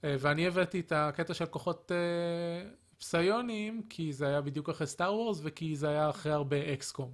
אה, 0.04 0.16
ואני 0.20 0.48
הבאתי 0.48 0.80
את 0.80 0.92
הקטע 0.96 1.34
של 1.34 1.46
כוחות 1.46 1.92
אה, 1.92 2.70
פסיוניים, 2.98 3.82
כי 3.90 4.14
זה 4.14 4.28
היה 4.28 4.42
בדיוק 4.42 4.70
אחרי 4.70 4.88
סטאר 4.88 5.14
וורס, 5.14 5.40
וכי 5.44 5.76
זה 5.76 5.90
היה 5.90 6.10
אחרי 6.10 6.32
הרבה 6.32 6.74
אקסקום. 6.74 7.14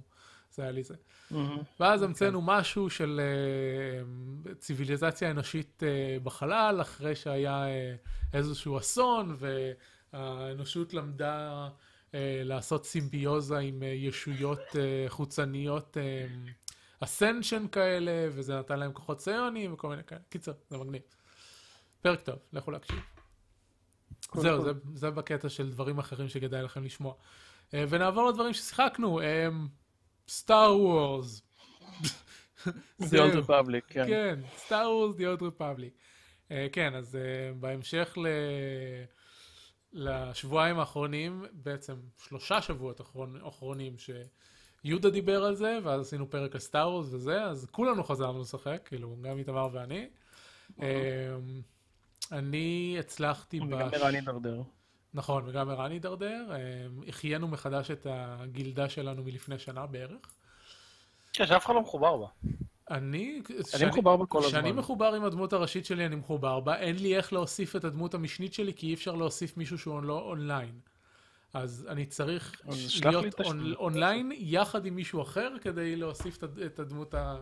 זה 0.50 0.62
היה 0.62 0.72
לי 0.72 0.82
זה. 0.82 0.94
מהמם. 1.30 1.58
ואז 1.80 2.02
המצאנו 2.02 2.42
משהו 2.42 2.90
של 2.90 3.20
אה, 3.20 4.54
ציוויליזציה 4.54 5.30
אנושית 5.30 5.82
בחלל, 6.22 6.78
אחרי 6.80 7.16
שהיה 7.16 7.64
איזשהו 8.32 8.78
אסון, 8.78 9.36
והאנושות 10.12 10.94
למדה 10.94 11.68
לעשות 12.44 12.86
סימביוזה 12.86 13.58
עם 13.58 13.82
ישויות 13.82 14.60
חוצניות 15.08 15.96
ascension 17.00 17.68
כאלה, 17.72 18.28
וזה 18.30 18.58
נתן 18.58 18.78
להם 18.78 18.92
כוחות 18.92 19.20
פסיוניים 19.20 19.72
וכל 19.72 19.88
מיני 19.88 20.04
כאלה. 20.04 20.20
קיצר, 20.28 20.52
זה 20.68 20.78
מגניב. 20.78 21.02
פרק 22.02 22.20
טוב, 22.20 22.38
לכו 22.52 22.70
להקשיב. 22.70 22.98
cool, 24.26 24.42
זהו, 24.42 24.62
cool. 24.62 24.64
זה, 24.64 24.80
זה 24.94 25.10
בקטע 25.10 25.48
של 25.48 25.70
דברים 25.70 25.98
אחרים 25.98 26.28
שכדאי 26.28 26.62
לכם 26.62 26.84
לשמוע. 26.84 27.14
אה, 27.74 27.84
ונעבור 27.88 28.28
לדברים 28.28 28.52
ששיחקנו. 28.52 29.20
Star 30.28 30.80
Wars. 30.80 31.42
The 33.02 33.16
Old 33.16 33.46
Republic, 33.46 33.86
כן. 33.88 34.06
כן, 34.06 34.40
סטאר 34.56 34.90
וורס, 34.90 35.16
The 35.16 35.38
Old 35.38 35.42
Republic. 35.42 35.98
Uh, 36.48 36.52
כן, 36.72 36.94
אז 36.94 37.14
uh, 37.14 37.54
בהמשך 37.60 38.18
ל... 38.18 38.26
לשבועיים 39.92 40.78
האחרונים, 40.78 41.44
בעצם 41.52 41.96
שלושה 42.18 42.62
שבועות 42.62 43.00
אחרון, 43.00 43.40
אחרונים 43.48 43.98
שיהודה 44.86 45.10
דיבר 45.10 45.44
על 45.44 45.54
זה, 45.54 45.78
ואז 45.82 46.00
עשינו 46.00 46.30
פרק 46.30 46.54
על 46.54 46.60
סטאר 46.60 46.88
וורס 46.88 47.06
וזה, 47.10 47.42
אז 47.44 47.66
כולנו 47.70 48.04
חזרנו 48.04 48.40
לשחק, 48.40 48.80
כאילו, 48.84 49.16
גם 49.22 49.38
איתמר 49.38 49.68
ואני. 49.72 50.06
Uh, 50.78 50.82
אני 52.32 52.96
הצלחתי... 53.00 53.60
וגם 53.60 53.88
בש- 53.88 53.94
ערן 53.94 54.14
הידרדר. 54.14 54.62
נכון, 55.14 55.42
וגם 55.46 55.70
ערן 55.70 55.90
הידרדר. 55.90 56.44
Uh, 56.50 57.08
החיינו 57.08 57.48
מחדש 57.48 57.90
את 57.90 58.06
הגילדה 58.10 58.88
שלנו 58.88 59.24
מלפני 59.24 59.58
שנה 59.58 59.86
בערך. 59.86 60.34
כן, 61.32 61.46
שאף 61.46 61.66
אחד 61.66 61.74
לא 61.74 61.80
מחובר 61.82 62.16
בה. 62.16 62.26
אני, 62.90 63.42
אני 63.74 63.86
מחובר 63.86 64.16
בה 64.16 64.26
כל 64.26 64.40
כשאני 64.46 64.68
הזמן. 64.68 64.80
מחובר 64.80 65.14
עם 65.14 65.24
הדמות 65.24 65.52
הראשית 65.52 65.84
שלי, 65.86 66.06
אני 66.06 66.16
מחובר 66.16 66.60
בה. 66.60 66.78
אין 66.78 66.96
לי 66.96 67.16
איך 67.16 67.32
להוסיף 67.32 67.76
את 67.76 67.84
הדמות 67.84 68.14
המשנית 68.14 68.54
שלי, 68.54 68.74
כי 68.74 68.86
אי 68.86 68.94
אפשר 68.94 69.14
להוסיף 69.14 69.56
מישהו 69.56 69.78
שהוא 69.78 70.02
לא 70.02 70.20
אונליין. 70.20 70.80
אז 71.56 71.86
אני 71.88 72.06
צריך 72.06 72.62
אז 72.68 73.00
להיות 73.04 73.40
און, 73.40 73.74
אונליין 73.74 74.32
יחד 74.34 74.86
עם 74.86 74.96
מישהו 74.96 75.22
אחר, 75.22 75.52
כדי 75.60 75.96
להוסיף 75.96 76.36
את 76.36 76.42
הד- 76.42 76.58
את 76.58 76.78
הדמות, 76.78 77.14
ה, 77.14 77.36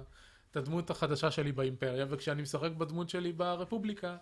את 0.51 0.57
הדמות 0.57 0.91
החדשה 0.91 1.31
שלי 1.31 1.53
באימפריה, 1.53 2.07
וכשאני 2.11 2.43
משחק 2.43 2.71
בדמות 2.71 3.09
שלי 3.09 3.33
ברפובליקה, 3.33 4.17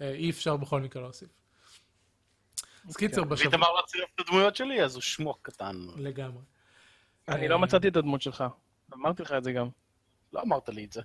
אה, 0.00 0.10
אי 0.10 0.30
אפשר 0.30 0.56
בכל 0.56 0.80
מקרה 0.80 1.02
להוסיף. 1.02 1.28
אז 2.88 2.96
קיצר, 2.96 3.24
בשבוע... 3.24 3.50
ואיתמר 3.50 3.72
לא 3.72 3.82
צירף 3.86 4.08
את 4.14 4.20
הדמויות 4.20 4.56
שלי, 4.56 4.84
אז 4.84 4.94
הוא 4.94 5.02
שמוק 5.02 5.38
קטן. 5.42 5.76
לגמרי. 5.96 6.42
אני 7.28 7.42
אה, 7.42 7.48
לא 7.48 7.58
מצאתי 7.58 7.88
את 7.88 7.96
הדמות 7.96 8.22
שלך. 8.22 8.44
אמרתי 8.94 9.22
לך 9.22 9.32
את 9.32 9.44
זה 9.44 9.52
גם. 9.52 9.68
לא 10.32 10.42
אמרת 10.42 10.68
לי 10.68 10.84
את 10.84 10.92
זה. 10.92 11.02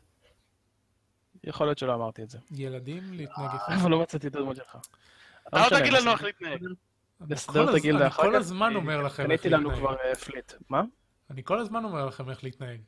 יכול 1.43 1.67
להיות 1.67 1.77
שלא 1.77 1.93
אמרתי 1.93 2.23
את 2.23 2.29
זה. 2.29 2.37
ילדים 2.51 3.13
להתנהג 3.13 3.55
יפה. 3.55 3.75
אבל 3.81 3.91
לא 3.91 4.01
מצאתי 4.01 4.27
את 4.27 4.35
הדמות 4.35 4.55
שלך. 4.55 4.77
אתה 5.47 5.57
לא 5.71 5.79
תגיד 5.79 5.93
לנו 5.93 6.11
איך 6.11 6.23
להתנהג. 6.23 6.63
אני 7.21 7.35
כל 7.37 7.69
את 7.69 7.75
הגילדה 7.75 7.99
אני 7.99 8.07
אחר 8.07 8.23
כל 8.23 8.29
כך, 8.33 8.39
הזמן 8.39 8.69
כי 8.69 8.75
אומר 8.75 9.01
לכם 9.01 9.31
איך 9.31 9.41
קניתי 9.41 9.49
לנו 9.49 9.69
להתנהג. 9.69 9.79
כבר 9.79 9.97
אה, 10.05 10.15
פליט. 10.15 10.53
מה? 10.69 10.83
אני 11.29 11.43
כל 11.43 11.59
הזמן 11.59 11.83
אומר 11.83 12.05
לכם 12.05 12.29
איך 12.29 12.43
להתנהג. 12.43 12.81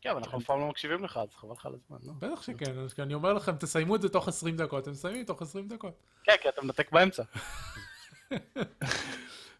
כן, 0.00 0.10
אבל 0.10 0.18
אנחנו 0.18 0.38
אף 0.38 0.44
פעם 0.44 0.60
לא 0.60 0.68
מקשיבים 0.68 1.04
לך, 1.04 1.16
אז 1.16 1.34
חבל 1.34 1.52
לך 1.52 1.66
על 1.66 1.72
הזמן, 1.74 1.96
לא? 2.02 2.12
בטח 2.18 2.42
שכן, 2.42 2.78
אז 2.78 2.94
אני 2.98 3.14
אומר 3.14 3.32
לכם, 3.32 3.56
תסיימו 3.56 3.96
את 3.96 4.02
זה 4.02 4.08
תוך 4.08 4.28
20 4.28 4.56
דקות, 4.56 4.82
אתם 4.82 4.90
מסיימים 4.90 5.24
תוך 5.24 5.42
20 5.42 5.68
דקות. 5.68 6.02
כן, 6.24 6.32
כי 6.42 6.48
אתה 6.48 6.62
מנתק 6.62 6.92
באמצע. 6.92 7.22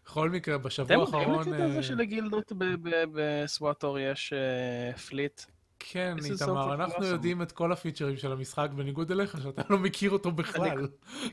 בכל 0.05 0.29
מקרה, 0.29 0.55
אתם 0.55 0.63
בשבוע 0.63 1.01
האחרון... 1.05 1.39
לקטע 1.39 1.59
אה, 1.59 1.65
הזה 1.65 1.83
שלגילדות 1.83 2.51
ב- 2.51 2.89
ב- 2.89 3.05
ב 3.13 3.27
SWTOR 3.27 3.99
יש 3.99 4.33
אה, 4.33 4.97
fleet? 4.97 5.41
כן, 5.83 6.15
איתמר, 6.25 6.69
so 6.69 6.73
אנחנו 6.73 6.93
awesome. 7.03 7.05
יודעים 7.05 7.41
את 7.41 7.51
כל 7.51 7.71
הפיצ'רים 7.71 8.17
של 8.17 8.31
המשחק, 8.31 8.69
בניגוד 8.75 9.11
אליך, 9.11 9.37
שאתה 9.43 9.61
לא 9.69 9.77
מכיר 9.77 10.11
אותו 10.11 10.31
בכלל. 10.31 10.87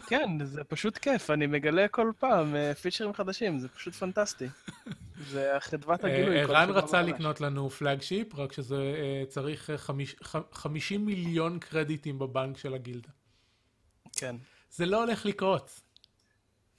כן, 0.06 0.44
זה 0.44 0.64
פשוט 0.64 0.98
כיף, 0.98 1.30
אני 1.30 1.46
מגלה 1.46 1.88
כל 1.88 2.12
פעם 2.18 2.56
אה, 2.56 2.74
פיצ'רים 2.74 3.12
חדשים, 3.14 3.58
זה 3.58 3.68
פשוט 3.68 3.94
פנטסטי. 3.94 4.46
זה 5.30 5.52
חדוות 5.60 6.04
הגילוי. 6.04 6.40
אה, 6.40 6.46
כל 6.46 6.56
ערן 6.56 6.70
רצה. 6.70 7.02
לקנות 7.02 7.40
לנו 7.40 7.70
flagship, 7.70 8.34
רק 8.34 8.52
שזה 8.52 8.76
אה, 8.76 9.22
צריך 9.28 9.70
אה, 9.70 9.78
חמיש- 9.78 10.16
ח- 10.22 10.52
50 10.52 11.06
מיליון 11.06 11.58
קרדיטים 11.58 12.18
בבנק 12.18 12.58
של 12.58 12.74
הגילדה. 12.74 13.08
כן. 14.16 14.36
זה 14.70 14.86
לא 14.86 15.04
הולך 15.04 15.26
לקרות. 15.26 15.80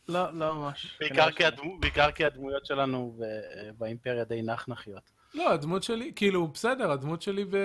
לא, 0.07 0.33
לא 0.33 0.55
ממש. 0.55 0.97
בעיקר 1.81 2.11
כי 2.11 2.25
הדמויות 2.25 2.65
שלנו 2.65 3.19
באימפריה 3.77 4.23
די 4.23 4.41
נחנחיות. 4.41 5.11
לא, 5.33 5.51
הדמות 5.51 5.83
שלי, 5.83 6.12
כאילו, 6.15 6.48
בסדר, 6.48 6.91
הדמות 6.91 7.21
שלי 7.21 7.45
ב... 7.45 7.57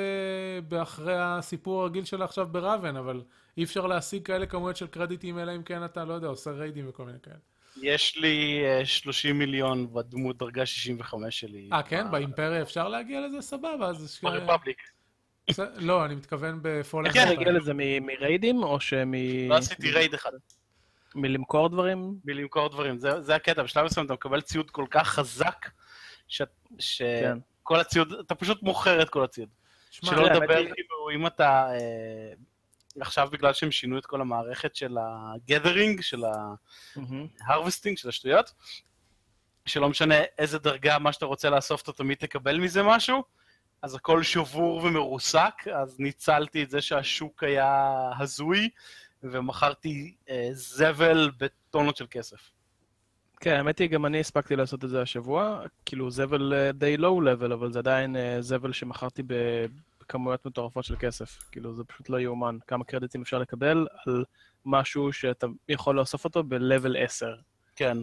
באחרי 0.68 1.14
הסיפור 1.18 1.82
הרגיל 1.82 2.04
שלה 2.04 2.24
עכשיו 2.24 2.46
בראבן, 2.46 2.96
אבל 2.96 3.22
אי 3.56 3.64
אפשר 3.64 3.86
להשיג 3.86 4.22
כאלה 4.26 4.46
כמויות 4.46 4.76
של 4.76 4.86
קרדיטים, 4.86 5.38
אלא 5.38 5.56
אם 5.56 5.62
כן 5.62 5.84
אתה, 5.84 6.04
לא 6.04 6.14
יודע, 6.14 6.28
עושה 6.28 6.50
ריידים 6.50 6.88
וכל 6.88 7.04
מיני 7.04 7.18
כאלה. 7.22 7.36
יש 7.82 8.16
לי 8.16 8.62
אה, 8.64 8.86
30 8.86 9.38
מיליון 9.38 9.92
בדמות 9.92 10.38
דרגה 10.38 10.66
65 10.66 11.40
שלי. 11.40 11.68
אה, 11.72 11.82
כן? 11.82 12.10
באימפריה 12.10 12.62
אפשר 12.62 12.88
להגיע 12.88 13.20
לזה? 13.20 13.40
סבבה, 13.40 13.86
אז... 13.88 14.20
ברפבליק. 14.22 14.78
לא, 15.76 16.04
אני 16.04 16.14
מתכוון 16.14 16.58
בפולן. 16.62 17.06
איך 17.06 17.16
אתה 17.16 17.40
מגיע 17.40 17.52
לזה 17.52 17.72
מ- 17.74 18.06
מריידים, 18.06 18.62
או 18.62 18.80
שמ... 18.80 19.12
לא 19.48 19.56
עשיתי 19.56 19.90
רייד 19.90 20.14
אחד. 20.14 20.30
מלמכור 21.14 21.68
דברים? 21.68 22.14
מלמכור 22.24 22.68
דברים. 22.68 22.98
זה, 22.98 23.20
זה 23.20 23.34
הקטע, 23.34 23.62
בשלב 23.62 23.84
מסוים 23.84 24.06
אתה 24.06 24.14
מקבל 24.14 24.40
ציוד 24.40 24.70
כל 24.70 24.86
כך 24.90 25.08
חזק, 25.08 25.68
ש... 26.28 26.42
כן. 27.02 27.38
שכל 27.64 27.80
הציוד, 27.80 28.12
אתה 28.12 28.34
פשוט 28.34 28.62
מוכר 28.62 29.02
את 29.02 29.10
כל 29.10 29.24
הציוד. 29.24 29.48
שמע, 29.90 30.10
שלא 30.10 30.24
לדבר, 30.24 30.64
כאילו, 30.74 31.10
אם 31.14 31.26
אתה... 31.26 31.66
אה, 31.72 32.32
עכשיו 33.00 33.28
בגלל 33.32 33.52
שהם 33.52 33.70
שינו 33.70 33.98
את 33.98 34.06
כל 34.06 34.20
המערכת 34.20 34.76
של 34.76 34.98
ה-gathering, 34.98 36.02
של. 36.02 36.24
ה-harvesting, 36.24 37.96
של 37.96 38.08
השטויות, 38.08 38.52
שלא 39.66 39.88
משנה 39.88 40.14
איזה 40.38 40.58
דרגה, 40.58 40.98
מה 40.98 41.12
שאתה 41.12 41.26
רוצה 41.26 41.50
לאסוף, 41.50 41.82
אתה 41.82 41.92
תמיד 41.92 42.18
תקבל 42.18 42.58
מזה 42.58 42.82
משהו, 42.82 43.24
אז 43.82 43.94
הכל 43.94 44.22
שבור 44.22 44.76
ומרוסק, 44.84 45.54
אז 45.82 46.00
ניצלתי 46.00 46.62
את 46.62 46.70
זה 46.70 46.82
שהשוק 46.82 47.42
היה 47.42 47.92
הזוי, 48.18 48.68
ומכרתי 49.22 50.14
אה, 50.28 50.48
זבל 50.52 51.30
בטונות 51.38 51.96
של 51.96 52.06
כסף. 52.10 52.50
כן, 53.44 53.56
האמת 53.56 53.78
היא, 53.78 53.88
גם 53.90 54.06
אני 54.06 54.20
הספקתי 54.20 54.56
לעשות 54.56 54.84
את 54.84 54.90
זה 54.90 55.02
השבוע. 55.02 55.62
כאילו, 55.86 56.10
זבל 56.10 56.54
אה, 56.54 56.72
די 56.72 56.96
לואו 56.96 57.20
לבל, 57.20 57.52
אבל 57.52 57.72
זה 57.72 57.78
עדיין 57.78 58.16
אה, 58.16 58.36
זבל 58.42 58.72
שמכרתי 58.72 59.22
בכמויות 59.26 60.46
מטורפות 60.46 60.84
של 60.84 60.96
כסף. 60.98 61.38
כאילו, 61.52 61.74
זה 61.74 61.84
פשוט 61.84 62.08
לא 62.08 62.20
יאומן. 62.20 62.58
כמה 62.66 62.84
קרדיטים 62.84 63.22
אפשר 63.22 63.38
לקבל 63.38 63.86
על 64.06 64.24
משהו 64.64 65.12
שאתה 65.12 65.46
יכול 65.68 65.96
לאסוף 65.98 66.24
אותו 66.24 66.42
ב-level 66.42 66.98
10. 66.98 67.34
כן. 67.76 67.98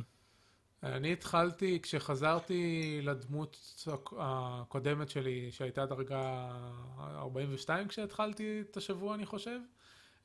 אני 0.83 1.13
התחלתי, 1.13 1.79
כשחזרתי 1.83 2.99
לדמות 3.03 3.57
הק- 3.87 4.13
הקודמת 4.19 5.09
שלי, 5.09 5.51
שהייתה 5.51 5.85
דרגה 5.85 6.51
42 6.99 7.87
כשהתחלתי 7.87 8.63
את 8.71 8.77
השבוע, 8.77 9.15
אני 9.15 9.25
חושב, 9.25 9.59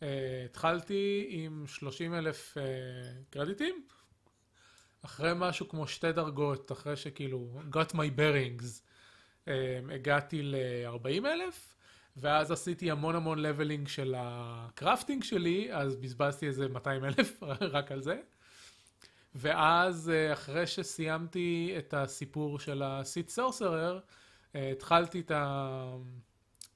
אה, 0.02 0.42
התחלתי 0.44 1.26
עם 1.28 1.64
30 1.66 2.14
אלף 2.14 2.56
קרדיטים, 3.30 3.82
אחרי 5.07 5.33
משהו 5.37 5.69
כמו 5.69 5.87
שתי 5.87 6.13
דרגות, 6.13 6.73
אחרי 6.73 6.97
שכאילו, 6.97 7.49
got 7.73 7.93
my 7.93 8.19
bearings, 8.19 8.83
אה, 9.49 9.81
הגעתי 9.95 10.43
ל-40 10.43 11.27
אלף, 11.27 11.75
ואז 12.17 12.51
עשיתי 12.51 12.91
המון 12.91 13.17
המון 13.17 13.39
לבלינג 13.39 13.89
של 13.89 14.15
הקרפטינג 14.19 15.25
שלי, 15.25 15.69
אז 15.73 15.97
בזבזתי 15.97 16.47
איזה 16.47 16.69
200 16.69 17.05
אלף 17.05 17.43
רק 17.77 17.93
על 17.93 18.03
זה. 18.03 18.17
ואז 19.35 20.11
אה, 20.11 20.33
אחרי 20.33 20.67
שסיימתי 20.67 21.75
את 21.79 21.95
הסיפור 21.95 22.59
של 22.59 22.83
ה 22.83 22.92
Sith 22.92 23.28
Sorcerer, 23.28 24.00
אה, 24.55 24.71
התחלתי 24.71 25.21
את, 25.21 25.31
ה... 25.31 25.97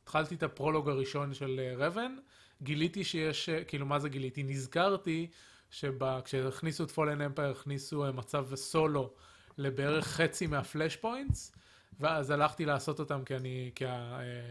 התחלתי 0.03 0.35
את 0.35 0.43
הפרולוג 0.43 0.89
הראשון 0.89 1.35
של 1.35 1.61
אה, 1.61 1.87
Revan, 1.87 2.17
גיליתי 2.63 3.05
שיש, 3.05 3.49
אה, 3.49 3.65
כאילו, 3.65 3.87
מה 3.87 3.99
זה 3.99 4.09
גיליתי? 4.09 4.43
נזכרתי 4.43 5.31
שכשהכניסו 5.71 6.85
את 6.85 6.91
Fallen 6.91 7.21
Empire, 7.21 7.51
הכניסו 7.51 8.05
אה, 8.05 8.13
מצב 8.13 8.55
סולו 8.55 9.13
לבערך 9.59 10.07
חצי 10.07 10.47
מה 10.47 10.97
flashpoints, 10.97 11.53
ואז 12.01 12.31
הלכתי 12.31 12.65
לעשות 12.65 13.01
אותם 13.01 13.25
כי 13.25 13.37
אני, 13.37 13.71
כי 13.75 13.85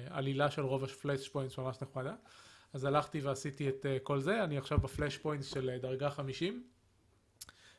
העלילה 0.10 0.52
של 0.52 0.62
רוב 0.62 0.84
ה 0.84 1.30
flashpoints 1.30 1.58
ממש 1.58 1.78
נחמדה. 1.82 2.14
אז 2.74 2.86
הלכתי 2.86 3.20
ועשיתי 3.20 3.70
את 3.70 3.86
אה, 3.86 4.04
כל 4.04 4.20
זה, 4.20 4.44
אני 4.44 4.58
עכשיו 4.58 4.80
ב 4.80 5.18
flashpoints 5.18 5.48
של 5.48 5.78
דרגה 5.82 6.10
50. 6.10 6.64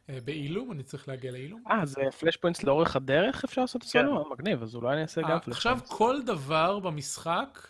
אה, 0.07 0.13
באילום, 0.25 0.73
אני 0.73 0.83
צריך 0.83 1.09
להגיע 1.09 1.33
לאילום. 1.33 1.63
אה, 1.71 1.87
זה 1.87 2.03
flashpoints 2.19 2.63
לאורך 2.63 2.97
הדרך 2.97 3.45
אפשר 3.45 3.61
לעשות 3.61 3.83
סולו? 3.83 4.25
כן. 4.25 4.31
מגניב, 4.33 4.63
אז 4.63 4.75
אולי 4.75 4.93
אני 4.93 5.03
אעשה 5.03 5.21
גם 5.23 5.39
פלאש 5.41 5.57
עכשיו 5.57 5.79
כל 5.89 6.23
דבר 6.23 6.79
במשחק 6.79 7.69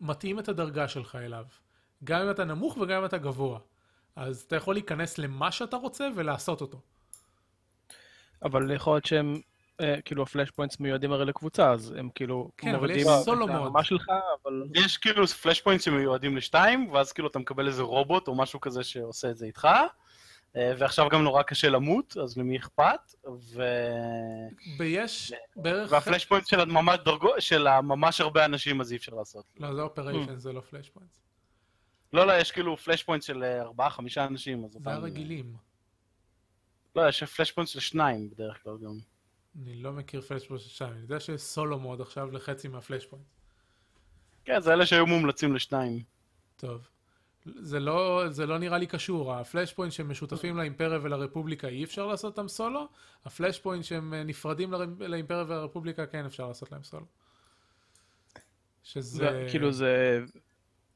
מתאים 0.00 0.38
את 0.38 0.48
הדרגה 0.48 0.88
שלך 0.88 1.14
אליו. 1.14 1.44
גם 2.04 2.22
אם 2.22 2.30
אתה 2.30 2.44
נמוך 2.44 2.76
וגם 2.76 2.98
אם 2.98 3.04
אתה 3.04 3.18
גבוה. 3.18 3.58
אז 4.18 4.44
אתה 4.46 4.56
יכול 4.56 4.74
להיכנס 4.74 5.18
למה 5.18 5.52
שאתה 5.52 5.76
רוצה 5.76 6.08
ולעשות 6.16 6.60
אותו. 6.60 6.80
אבל 8.42 8.74
יכול 8.74 8.94
להיות 8.94 9.06
שהם 9.06 9.40
אה, 9.80 9.94
כאילו 10.04 10.22
ה 10.22 10.50
flashpoints 10.50 10.80
מיועדים 10.80 11.12
הרי 11.12 11.24
לקבוצה, 11.24 11.70
אז 11.70 11.94
הם 11.98 12.08
כאילו 12.14 12.50
כן, 12.56 12.76
solo 13.24 13.46
mode. 13.46 13.56
הרמה 13.56 13.84
שלך, 13.84 14.10
אבל... 14.42 14.64
יש 14.74 14.96
כאילו 14.96 15.26
flashpoints 15.26 15.84
שמיועדים 15.84 16.36
לשתיים, 16.36 16.90
ואז 16.90 17.12
כאילו 17.12 17.28
אתה 17.28 17.38
מקבל 17.38 17.66
איזה 17.66 17.82
רובוט 17.82 18.28
או 18.28 18.34
משהו 18.34 18.60
כזה 18.60 18.84
שעושה 18.84 19.30
את 19.30 19.36
זה 19.36 19.46
איתך, 19.46 19.68
אה, 20.56 20.72
ועכשיו 20.78 21.08
גם 21.08 21.22
נורא 21.22 21.42
קשה 21.42 21.68
למות, 21.68 22.16
אז 22.16 22.38
למי 22.38 22.56
אכפת? 22.56 23.14
ו... 23.54 23.62
ויש 24.78 25.32
בערך... 25.56 25.92
וה 25.92 26.24
flashpoints 26.24 26.48
של 26.48 26.64
ממש 26.64 26.98
דרגו... 27.04 27.30
של 27.38 27.66
ממש 27.80 28.20
הרבה 28.20 28.44
אנשים, 28.44 28.80
אז 28.80 28.92
אי 28.92 28.96
אפשר 28.96 29.14
לעשות. 29.14 29.44
לא, 29.60 29.74
זה 29.74 29.82
operation, 29.82 30.36
זה 30.36 30.52
לא 30.52 30.60
flashpoints. 30.60 31.27
לא, 32.12 32.26
לא, 32.26 32.32
יש 32.32 32.52
כאילו 32.52 32.76
flashpoints 32.76 33.26
של 33.26 33.44
ארבעה, 33.44 33.90
חמישה 33.90 34.26
אנשים, 34.26 34.64
אז... 34.64 34.72
זה 34.82 34.90
הרגילים. 34.90 35.56
לא, 36.96 37.08
יש 37.08 37.24
flashpoints 37.24 37.72
של 37.72 37.80
שניים 37.80 38.30
בדרך 38.30 38.62
כלל 38.62 38.78
גם. 38.84 38.98
אני 39.62 39.74
לא 39.74 39.92
מכיר 39.92 40.20
flashpoint 40.20 40.62
של 40.62 40.68
שתיים, 40.68 40.92
אני 40.92 41.00
יודע 41.00 41.20
שיש 41.20 41.40
solo 41.40 41.78
mode 41.78 42.00
עכשיו 42.00 42.30
לחצי 42.30 42.68
מה 42.68 42.77
flashpoint. 42.77 43.24
כן, 44.44 44.60
זה 44.60 44.72
אלה 44.72 44.86
שהיו 44.86 45.06
מומלצים 45.06 45.54
לשניים. 45.54 46.02
טוב. 46.56 46.88
זה 47.44 47.80
לא, 47.80 48.24
זה 48.28 48.46
לא 48.46 48.58
נראה 48.58 48.78
לי 48.78 48.86
קשור, 48.86 49.34
ה 49.34 49.39
flashpoint 49.39 49.92
שהם 49.92 50.10
משותפים 50.10 50.56
לאימפריה 50.56 50.98
ולרפובליקה 51.02 51.68
אי 51.68 51.84
אפשר 51.84 52.06
לעשות 52.06 52.38
אותם 52.38 52.48
סולו, 52.48 52.88
ה 53.24 53.29
flashpoint 53.29 53.84
שהם 53.84 54.14
נפרדים 54.14 54.72
לאימפריה 54.98 55.44
ולרפובליקה 55.48 56.06
כן 56.06 56.24
אפשר 56.24 56.48
לעשות 56.48 56.72
להם 56.72 56.82
סולו. 56.82 57.06
שזה... 58.82 59.46
כאילו 59.50 59.72
זה... 59.72 60.20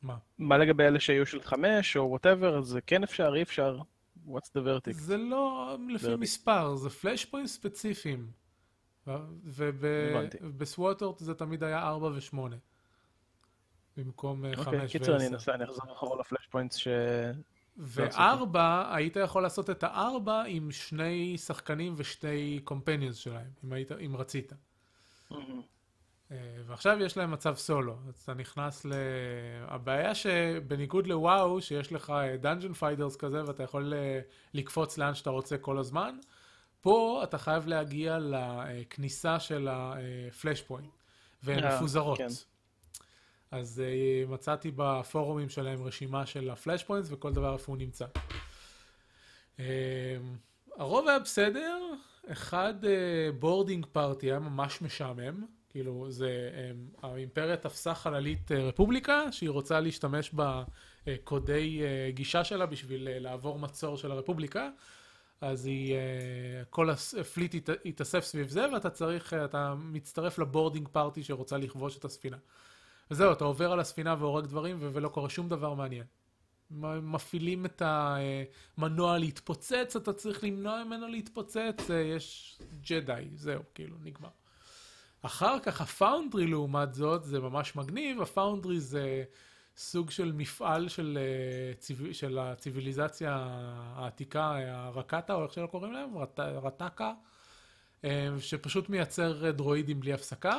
מה? 0.02 0.16
מה 0.38 0.58
לגבי 0.58 0.84
אלה 0.84 1.00
שהיו 1.00 1.26
של 1.26 1.42
חמש 1.42 1.96
או 1.96 2.10
whatever, 2.10 2.62
זה 2.62 2.80
כן 2.80 3.02
אפשר, 3.02 3.32
אי 3.36 3.42
אפשר? 3.42 3.78
What's 4.26 4.50
the 4.56 4.60
verdict? 4.60 4.92
זה 4.92 5.16
לא 5.16 5.76
לפי 5.88 6.16
מספר, 6.16 6.76
זה 6.76 6.90
flashpoint 6.90 7.48
ספציפיים. 7.48 8.30
וב 9.44 9.94
SWTOR 9.94 11.18
זה 11.18 11.34
תמיד 11.34 11.64
היה 11.64 11.88
4 11.88 12.06
ו-8. 12.06 12.36
במקום 13.96 14.44
5 14.54 14.58
ו-10. 14.58 14.66
אוקיי, 14.66 14.88
קיצר, 14.88 15.16
אני 15.16 15.26
אנסה, 15.26 15.54
אני 15.54 15.64
אחזור 15.64 15.92
אחורה 15.92 16.20
ל 16.20 16.46
flashpoints 16.46 16.76
ש... 16.76 16.88
ו-4, 17.76 18.58
היית 18.90 19.16
יכול 19.16 19.42
לעשות 19.42 19.70
את 19.70 19.84
ה-4 19.84 20.30
עם 20.46 20.70
שני 20.70 21.38
שחקנים 21.38 21.94
ושתי 21.96 22.60
companions 22.64 23.16
שלהם, 23.16 23.50
אם, 23.64 23.72
היית, 23.72 23.92
אם 23.92 24.16
רצית. 24.16 24.52
אה, 26.32 26.38
ועכשיו 26.66 26.98
יש 27.00 27.16
להם 27.16 27.30
מצב 27.30 27.54
סולו, 27.54 27.96
אז 28.08 28.14
אתה 28.24 28.34
נכנס 28.34 28.84
ל... 28.84 28.92
הבעיה 29.66 30.14
שבניגוד 30.14 31.06
לוואו, 31.06 31.60
שיש 31.60 31.92
לך 31.92 32.12
dungeon 32.40 32.72
finders 32.72 33.16
כזה, 33.16 33.44
ואתה 33.46 33.62
יכול 33.62 33.94
אה, 33.94 34.20
לקפוץ 34.54 34.98
לאן 34.98 35.14
שאתה 35.14 35.30
רוצה 35.30 35.58
כל 35.58 35.78
הזמן, 35.78 36.18
פה 36.80 37.20
אתה 37.24 37.38
חייב 37.38 37.66
להגיע 37.66 38.18
לכניסה 38.20 39.40
של 39.40 39.68
ה 39.70 40.62
flashpoint, 40.62 40.88
והן 41.42 41.64
אה, 41.64 41.76
מפוזרות. 41.76 42.18
כן. 42.18 42.28
אז 43.50 43.82
מצאתי 44.28 44.70
בפורומים 44.76 45.48
שלהם 45.48 45.84
רשימה 45.84 46.26
של 46.26 46.50
ה 46.50 46.84
flashpoints 46.84 47.08
וכל 47.12 47.32
דבר 47.32 47.52
איפה 47.52 47.72
הוא 47.72 47.78
נמצא. 47.78 48.06
הרוב 50.76 51.08
היה 51.08 51.18
בסדר, 51.18 51.78
אחד 52.32 52.74
Boarding 53.38 53.86
Party 53.92 54.26
היה 54.26 54.38
ממש 54.38 54.82
משעמם, 54.82 55.44
כאילו 55.72 56.06
זה, 56.10 56.50
אמ, 56.52 57.06
האימפריה 57.06 57.56
תפסה 57.56 57.94
חללית 57.94 58.50
אה, 58.50 58.54
רפובליקה 58.54 59.32
שהיא 59.32 59.50
רוצה 59.50 59.80
להשתמש 59.80 60.34
בקודי 61.06 61.80
אה, 61.80 62.14
גישה 62.14 62.44
שלה 62.44 62.66
בשביל 62.66 63.08
אה, 63.08 63.10
לעבור 63.20 63.58
מצור 63.58 63.96
של 63.96 64.12
הרפובליקה. 64.12 64.68
אז 65.42 65.66
היא, 65.66 65.94
אה, 65.94 66.64
כל 66.70 66.90
ה 66.90 67.01
fleet 67.01 67.54
יתאסף 67.84 68.24
סביב 68.24 68.48
זה, 68.48 68.66
ואתה 68.72 68.90
צריך, 68.90 69.34
אה, 69.34 69.44
אתה 69.44 69.74
מצטרף 69.78 70.38
לבורדינג 70.38 70.88
פארטי 70.88 71.22
שרוצה 71.22 71.56
לכבוש 71.56 71.98
את 71.98 72.04
הספינה. 72.04 72.36
וזהו, 73.10 73.32
אתה 73.32 73.44
עובר 73.44 73.72
על 73.72 73.80
הספינה 73.80 74.14
והורג 74.18 74.46
דברים, 74.46 74.78
ולא 74.80 75.08
קורה 75.08 75.28
שום 75.28 75.48
דבר 75.48 75.74
מעניין. 75.74 76.04
מפעילים 77.02 77.66
את 77.66 77.82
המנוע 77.84 79.18
להתפוצץ, 79.18 79.96
אתה 79.96 80.12
צריך 80.12 80.44
למנוע 80.44 80.84
ממנו 80.84 81.08
להתפוצץ, 81.08 81.90
אה, 81.90 81.96
יש 81.96 82.58
ג'די, 82.90 83.28
זהו, 83.34 83.62
כאילו, 83.74 83.96
נגמר. 84.02 84.28
אחר 85.22 85.58
כך 85.62 85.80
הפאונדרי 85.80 86.46
לעומת 86.46 86.94
זאת, 86.94 87.24
זה 87.24 87.40
ממש 87.40 87.76
מגניב, 87.76 88.22
הפאונדרי 88.22 88.80
זה... 88.80 89.24
סוג 89.76 90.10
של 90.10 90.32
מפעל 90.32 90.88
של, 90.88 91.18
אה. 91.20 92.14
של 92.14 92.38
הציוויליזציה 92.38 93.36
העתיקה, 93.96 94.58
הרקטה, 94.66 95.34
או 95.34 95.44
איך 95.44 95.52
שלא 95.52 95.66
קוראים 95.66 95.92
להם, 95.92 96.18
רט... 96.18 96.40
רטקה, 96.40 97.12
אה, 98.04 98.28
שפשוט 98.38 98.88
מייצר 98.88 99.50
דרואידים 99.50 100.00
בלי 100.00 100.12
הפסקה, 100.12 100.58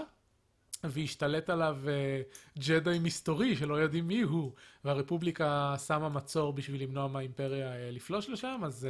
והשתלט 0.83 1.49
עליו 1.49 1.77
אה, 1.87 2.21
ג'די 2.59 2.99
מסתורי 2.99 3.55
שלא 3.55 3.75
יודעים 3.75 4.07
מי 4.07 4.21
הוא, 4.21 4.51
והרפובליקה 4.85 5.75
שמה 5.87 6.09
מצור 6.09 6.53
בשביל 6.53 6.83
למנוע 6.83 7.07
מהאימפריה 7.07 7.91
לפלוש 7.91 8.29
לשם, 8.29 8.61
אז 8.65 8.87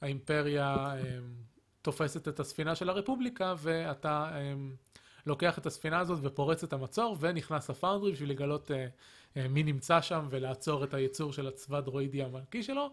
האימפריה 0.00 0.94
תופסת 1.82 2.28
את 2.28 2.40
הספינה 2.40 2.74
של 2.74 2.90
הרפובליקה, 2.90 3.54
ואתה 3.58 4.30
לוקח 5.26 5.58
את 5.58 5.66
הספינה 5.66 5.98
הזאת 5.98 6.18
ופורץ 6.22 6.64
את 6.64 6.72
המצור, 6.72 7.16
ונכנס 7.20 7.70
לפאונדרי 7.70 8.12
בשביל 8.12 8.30
לגלות 8.30 8.70
אה, 9.36 9.48
מי 9.48 9.62
נמצא 9.62 10.00
שם 10.00 10.26
ולעצור 10.30 10.84
את 10.84 10.94
הייצור 10.94 11.32
של 11.32 11.46
הצבא 11.46 11.80
דרואידי 11.80 12.22
המלכי 12.22 12.62
שלו. 12.62 12.90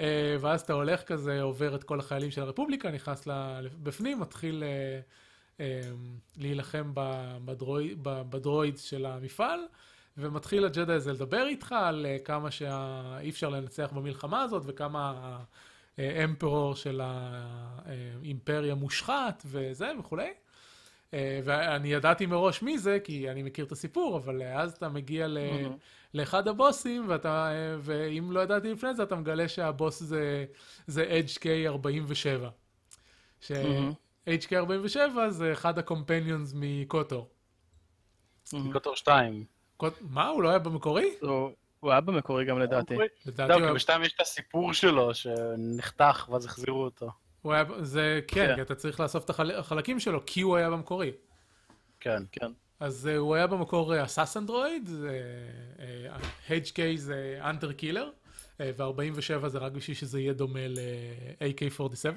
אה, 0.00 0.36
ואז 0.40 0.60
אתה 0.60 0.72
הולך 0.72 1.02
כזה, 1.02 1.42
עובר 1.42 1.74
את 1.74 1.84
כל 1.84 2.00
החיילים 2.00 2.30
של 2.30 2.42
הרפובליקה, 2.42 2.90
נכנס 2.90 3.28
בפנים, 3.82 4.20
מתחיל 4.20 4.64
אה, 5.60 5.80
להילחם 6.36 6.92
בדרואיד, 7.44 7.98
בדרואיד 8.02 8.78
של 8.78 9.06
המפעל, 9.06 9.60
ומתחיל 10.18 10.64
הג'דה 10.64 10.94
הזה 10.94 11.12
לדבר 11.12 11.46
איתך 11.46 11.74
על 11.78 12.06
כמה 12.24 12.50
שאי 12.50 13.30
אפשר 13.30 13.48
לנצח 13.48 13.90
במלחמה 13.92 14.42
הזאת, 14.42 14.62
וכמה 14.66 15.38
האמפרור 15.98 16.74
של 16.74 17.00
האימפריה 17.04 18.74
מושחת 18.74 19.42
וזה 19.46 19.90
וכולי. 19.98 20.30
אה, 21.14 21.40
ואני 21.44 21.92
ידעתי 21.92 22.26
מראש 22.26 22.62
מי 22.62 22.78
זה, 22.78 22.98
כי 23.04 23.30
אני 23.30 23.42
מכיר 23.42 23.64
את 23.64 23.72
הסיפור, 23.72 24.16
אבל 24.16 24.42
אז 24.42 24.72
אתה 24.72 24.88
מגיע 24.88 25.28
ל... 25.28 25.38
mm-hmm. 25.38 25.72
לאחד 26.14 26.48
הבוסים, 26.48 27.04
ואתה, 27.08 27.50
אה, 27.50 27.76
ואם 27.80 28.32
לא 28.32 28.40
ידעתי 28.40 28.72
לפני 28.72 28.94
זה, 28.94 29.02
אתה 29.02 29.16
מגלה 29.16 29.48
שהבוס 29.48 30.00
זה, 30.00 30.44
זה 30.86 31.20
HK47. 31.26 32.46
ש-HK47 33.40 35.28
זה 35.28 35.52
אחד 35.52 35.78
הקומפניונס 35.78 36.52
מקוטור. 36.56 37.28
מקוטור 38.52 38.96
2. 38.96 39.44
מה, 40.00 40.28
הוא 40.28 40.42
לא 40.42 40.48
היה 40.48 40.58
במקורי? 40.58 41.14
הוא 41.80 41.90
היה 41.90 42.00
במקורי 42.00 42.44
גם 42.44 42.58
לדעתי. 42.58 42.94
לדעתי 43.26 43.66
כי 43.66 43.72
בשתיים 43.74 44.02
יש 44.02 44.12
את 44.12 44.20
הסיפור 44.20 44.72
שלו, 44.72 45.14
שנחתך 45.14 46.28
ואז 46.32 46.44
החזירו 46.44 46.84
אותו. 46.84 47.10
הוא 47.42 47.52
היה, 47.52 47.64
זה, 47.80 48.20
כן, 48.28 48.46
כן, 48.46 48.54
כי 48.54 48.62
אתה 48.62 48.74
צריך 48.74 49.00
לאסוף 49.00 49.24
את 49.24 49.30
החלקים 49.58 50.00
שלו, 50.00 50.22
כי 50.26 50.40
הוא 50.40 50.56
היה 50.56 50.70
במקורי. 50.70 51.12
כן. 52.00 52.22
כן. 52.32 52.46
אז 52.80 53.08
uh, 53.12 53.16
הוא 53.16 53.34
היה 53.34 53.46
במקור 53.46 54.04
אסאס 54.04 54.36
אנדרואיד, 54.36 54.88
HK 56.48 56.80
זה 56.96 57.38
אנטר 57.42 57.72
קילר, 57.72 58.10
ו-47 58.60 59.48
זה 59.48 59.58
רק 59.58 59.72
בשביל 59.72 59.96
שזה 59.96 60.20
יהיה 60.20 60.32
דומה 60.32 60.68
ל-AK47. 60.68 62.16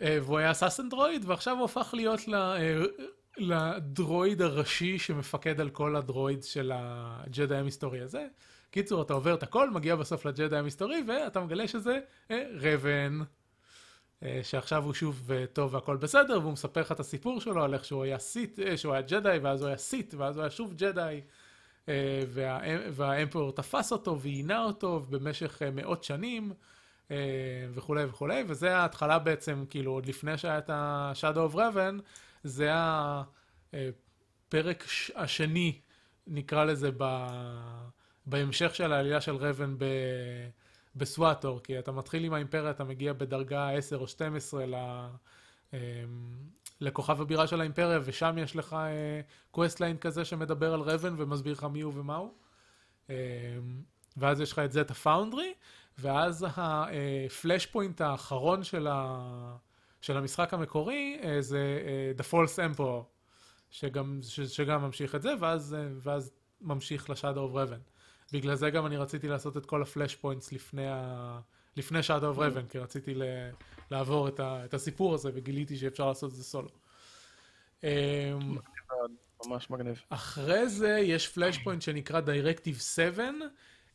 Uh, 0.00 0.04
והוא 0.22 0.38
היה 0.38 0.50
אסאס 0.50 0.80
אנדרואיד, 0.80 1.24
ועכשיו 1.26 1.56
הוא 1.56 1.64
הפך 1.64 1.90
להיות 1.96 2.28
ל... 2.28 2.34
לדרואיד 3.36 4.42
הראשי 4.42 4.98
שמפקד 4.98 5.60
על 5.60 5.70
כל 5.70 5.96
הדרואיד 5.96 6.44
של 6.44 6.72
הג'די 6.74 7.56
המסתורי 7.56 8.00
הזה. 8.00 8.26
קיצור, 8.70 9.02
אתה 9.02 9.12
עובר 9.12 9.34
את 9.34 9.42
הכל, 9.42 9.70
מגיע 9.70 9.96
בסוף 9.96 10.24
לג'די 10.26 10.56
המסתורי, 10.56 11.02
ואתה 11.08 11.40
מגלה 11.40 11.68
שזה 11.68 11.98
אה, 12.30 12.44
רבן, 12.60 13.20
אה, 14.22 14.40
שעכשיו 14.42 14.84
הוא 14.84 14.94
שוב 14.94 15.30
אה, 15.32 15.44
טוב 15.52 15.74
והכל 15.74 15.96
בסדר, 15.96 16.38
והוא 16.40 16.52
מספר 16.52 16.80
לך 16.80 16.92
את 16.92 17.00
הסיפור 17.00 17.40
שלו 17.40 17.64
על 17.64 17.74
איך 17.74 17.84
שהוא 17.84 18.04
היה 18.04 18.18
סיט, 18.18 18.58
שהוא 18.76 18.92
היה 18.92 19.02
ג'די, 19.02 19.38
ואז 19.42 19.60
הוא 19.62 19.68
היה 19.68 19.76
סיט, 19.76 20.14
ואז 20.14 20.36
הוא 20.36 20.42
היה 20.42 20.50
שוב 20.50 20.74
ג'די, 20.74 21.20
אה, 21.88 22.22
וה- 22.28 22.60
והאמפרור 22.92 23.52
תפס 23.52 23.92
אותו 23.92 24.20
ועינה 24.20 24.64
אותו 24.64 25.00
במשך 25.10 25.62
אה, 25.62 25.70
מאות 25.70 26.04
שנים 26.04 26.52
אה, 27.10 27.16
וכולי 27.74 28.04
וכולי, 28.04 28.44
וזה 28.48 28.76
ההתחלה 28.76 29.18
בעצם, 29.18 29.64
כאילו, 29.70 29.92
עוד 29.92 30.06
לפני 30.06 30.38
שהיה 30.38 30.58
את 30.58 30.70
ה-Shadow 30.70 31.52
of 31.52 31.56
Raven, 31.56 32.00
זה 32.44 32.70
הפרק 33.72 34.84
ש- 34.86 35.10
השני, 35.14 35.80
נקרא 36.26 36.64
לזה, 36.64 36.90
ב... 36.96 37.26
בהמשך 38.26 38.74
של 38.74 38.92
העלילה 38.92 39.20
של 39.20 39.36
רבן 39.36 39.78
ב... 39.78 39.84
ב 40.96 41.05
SWTOR, 41.05 41.60
כי 41.62 41.78
אתה 41.78 41.92
מתחיל 41.92 42.24
עם 42.24 42.32
האימפריה, 42.34 42.70
אתה 42.70 42.84
מגיע 42.84 43.12
בדרגה 43.12 43.70
10 43.70 43.96
או 43.96 44.08
12 44.08 44.66
ל... 44.66 44.74
אמ, 45.72 45.78
לכוכב 46.80 47.20
הבירה 47.20 47.46
של 47.46 47.60
האימפריה, 47.60 48.00
ושם 48.04 48.36
יש 48.38 48.56
לך 48.56 48.76
questline 49.50 49.96
כזה 49.96 50.24
שמדבר 50.24 50.74
על 50.74 50.80
רבן 50.80 51.14
ומסביר 51.18 51.52
לך 51.52 51.64
מי 51.64 51.80
הוא 51.80 51.92
ומה 51.96 52.16
הוא. 52.16 52.34
ואז 54.16 54.40
יש 54.40 54.52
לך 54.52 54.58
את 54.58 54.72
זה, 54.72 54.80
את 54.80 54.90
ה 54.90 54.97
Foundry, 54.97 55.54
ואז 55.98 56.46
ה 56.56 57.66
flashpoint 57.66 58.00
האחרון 58.00 58.64
של, 58.64 58.86
ה... 58.86 59.56
של 60.02 60.16
המשחק 60.16 60.54
המקורי 60.54 61.20
אה, 61.22 61.42
זה 61.42 61.82
אה, 61.86 62.12
The 62.18 62.32
False 62.32 62.76
Emperor, 62.76 63.04
שגם, 63.70 64.18
ש... 64.22 64.40
שגם 64.40 64.82
ממשיך 64.82 65.14
את 65.14 65.22
זה, 65.22 65.34
ואז, 65.40 65.74
אה, 65.74 65.88
ואז 66.02 66.32
ממשיך 66.60 67.10
ל-Shadow 67.10 67.52
of 67.52 67.54
Revan. 67.54 67.80
בגלל 68.32 68.54
זה 68.54 68.70
גם 68.70 68.86
אני 68.86 68.96
רציתי 68.96 69.28
לעשות 69.28 69.56
את 69.56 69.66
כל 69.66 69.82
ה 69.82 70.16
flashpoints 70.16 70.52
לפני, 70.52 70.86
ה... 70.88 71.40
לפני 71.76 72.00
Shadow 72.00 72.36
of 72.36 72.38
Revan, 72.38 72.70
כי 72.70 72.78
רציתי 72.78 73.14
ל... 73.14 73.22
לעבור 73.90 74.28
את, 74.28 74.40
ה... 74.40 74.64
את 74.64 74.74
הסיפור 74.74 75.14
הזה, 75.14 75.30
וגיליתי 75.34 75.76
שאפשר 75.76 76.08
לעשות 76.08 76.30
את 76.30 76.36
זה 76.36 76.44
סולו. 76.44 76.68
אמ, 77.84 77.88
ממש 79.46 79.70
מגניב. 79.70 80.02
אחרי 80.08 80.68
זה 80.68 80.88
יש 80.88 81.28
flashpoint 81.28 81.82
שנקרא 81.82 82.20
Directive 82.20 82.80
7, 82.94 83.30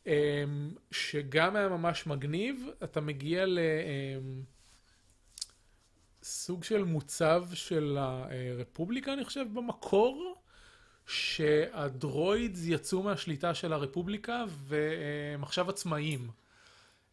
אמ, 0.06 0.12
שגם 0.90 1.56
היה 1.56 1.68
ממש 1.68 2.06
מגניב. 2.06 2.66
אתה 2.84 3.00
מגיע 3.00 3.44
לסוג 6.28 6.64
של 6.64 6.84
מוצב 6.84 7.44
של 7.54 7.98
הרפובליקה, 8.00 9.12
אני 9.12 9.24
חושב, 9.24 9.44
במקור, 9.54 10.34
שהדרוידס 11.06 12.60
יצאו 12.64 13.02
מהשליטה 13.02 13.54
של 13.54 13.72
הרפובליקה 13.72 14.44
והם 14.48 15.42
עכשיו 15.42 15.70
עצמאיים. 15.70 16.30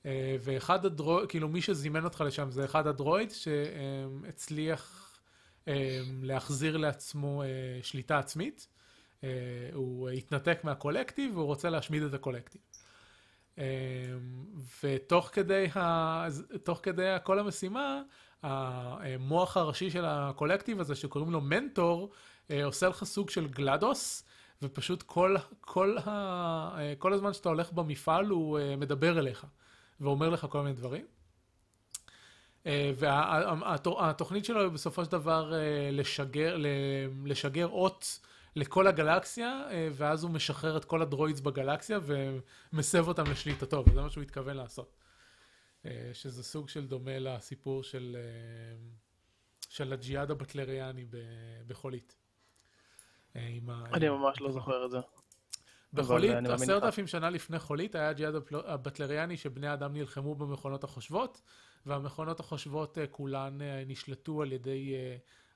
אה, 0.05 0.35
ואחד 0.39 0.85
הדרויד, 0.85 1.29
כאילו 1.29 1.49
מי 1.49 1.61
שזימן 1.61 2.03
אותך 2.03 2.21
לשם 2.27 2.51
זה 2.51 2.65
אחד 2.65 2.87
הדרוידס 2.87 3.35
שהצליח 3.35 5.13
אה, 5.67 6.01
להחזיר 6.21 6.77
לעצמו 6.77 7.43
אה, 7.43 7.47
שליטה 7.83 8.19
עצמית. 8.19 8.67
הוא 9.73 10.09
התנתק 10.09 10.59
מהקולקטיב 10.63 11.37
והוא 11.37 11.45
רוצה 11.45 11.69
להשמיד 11.69 12.03
את 12.03 12.13
הקולקטיב. 12.13 12.61
ותוך 14.83 15.29
כדי, 15.33 15.67
ה... 15.75 16.27
כדי 16.83 17.15
כל 17.23 17.39
המשימה, 17.39 18.01
המוח 18.43 19.57
הראשי 19.57 19.89
של 19.89 20.05
הקולקטיב 20.05 20.79
הזה 20.79 20.95
שקוראים 20.95 21.31
לו 21.31 21.41
מנטור, 21.41 22.11
אה, 22.51 22.65
עושה 22.65 22.89
לך 22.89 23.03
סוג 23.03 23.29
של 23.29 23.47
גלדוס, 23.47 24.23
ופשוט 24.61 25.03
כל, 25.03 25.35
כל, 25.61 25.97
ה... 26.05 26.09
אה, 26.77 26.93
כל 26.97 27.13
הזמן 27.13 27.33
שאתה 27.33 27.49
הולך 27.49 27.71
במפעל 27.71 28.25
הוא 28.25 28.59
אה, 28.59 28.75
מדבר 28.75 29.19
אליך, 29.19 29.45
ואומר 29.99 30.29
לך 30.29 30.47
כל 30.49 30.61
מיני 30.61 30.73
דברים. 30.73 31.05
והתוכנית 32.95 34.45
שלו 34.45 34.61
היא 34.61 34.69
בסופו 34.69 35.05
של 35.05 35.11
דבר 35.11 35.53
לשגר, 35.91 36.57
לשגר 37.25 37.67
אות 37.67 38.19
לכל 38.55 38.87
הגלקסיה, 38.87 39.63
ואז 39.93 40.23
הוא 40.23 40.31
משחרר 40.31 40.77
את 40.77 40.85
כל 40.85 41.01
הדרוידס 41.01 41.39
בגלקסיה 41.39 41.99
ומסב 42.73 43.07
אותם 43.07 43.23
לשליטתו, 43.31 43.83
וזה 43.87 44.01
מה 44.01 44.09
שהוא 44.09 44.21
התכוון 44.21 44.57
לעשות. 44.57 44.95
אה, 45.85 46.09
שזה 46.13 46.43
סוג 46.43 46.69
של 46.69 46.87
דומה 46.87 47.19
לסיפור 47.19 47.83
של, 47.83 48.17
אה, 48.19 48.77
של 49.69 49.93
הג'יהאד 49.93 50.31
הבטלריאני 50.31 51.05
בחולית. 51.67 52.15
אה, 53.35 53.47
עם 53.47 53.69
ה- 53.69 53.85
אני 53.93 54.09
ממש 54.09 54.41
לא 54.41 54.51
זוכר 54.51 54.85
את 54.85 54.91
זה. 54.91 54.97
בחולית, 55.93 56.31
אני 56.31 56.53
עשרת. 56.53 56.83
אלפים 56.83 57.07
שנה 57.07 57.29
לפני 57.29 57.59
חולית, 57.59 57.95
היה 57.95 58.09
הג'יהאד 58.09 58.35
הבטלריאני 58.65 59.37
שבני 59.37 59.73
אדם 59.73 59.93
נלחמו 59.93 60.35
במכונות 60.35 60.83
החושבות, 60.83 61.41
והמכונות 61.85 62.39
החושבות 62.39 62.97
כולן 63.11 63.57
נשלטו 63.87 64.41
על 64.41 64.51
ידי 64.51 64.93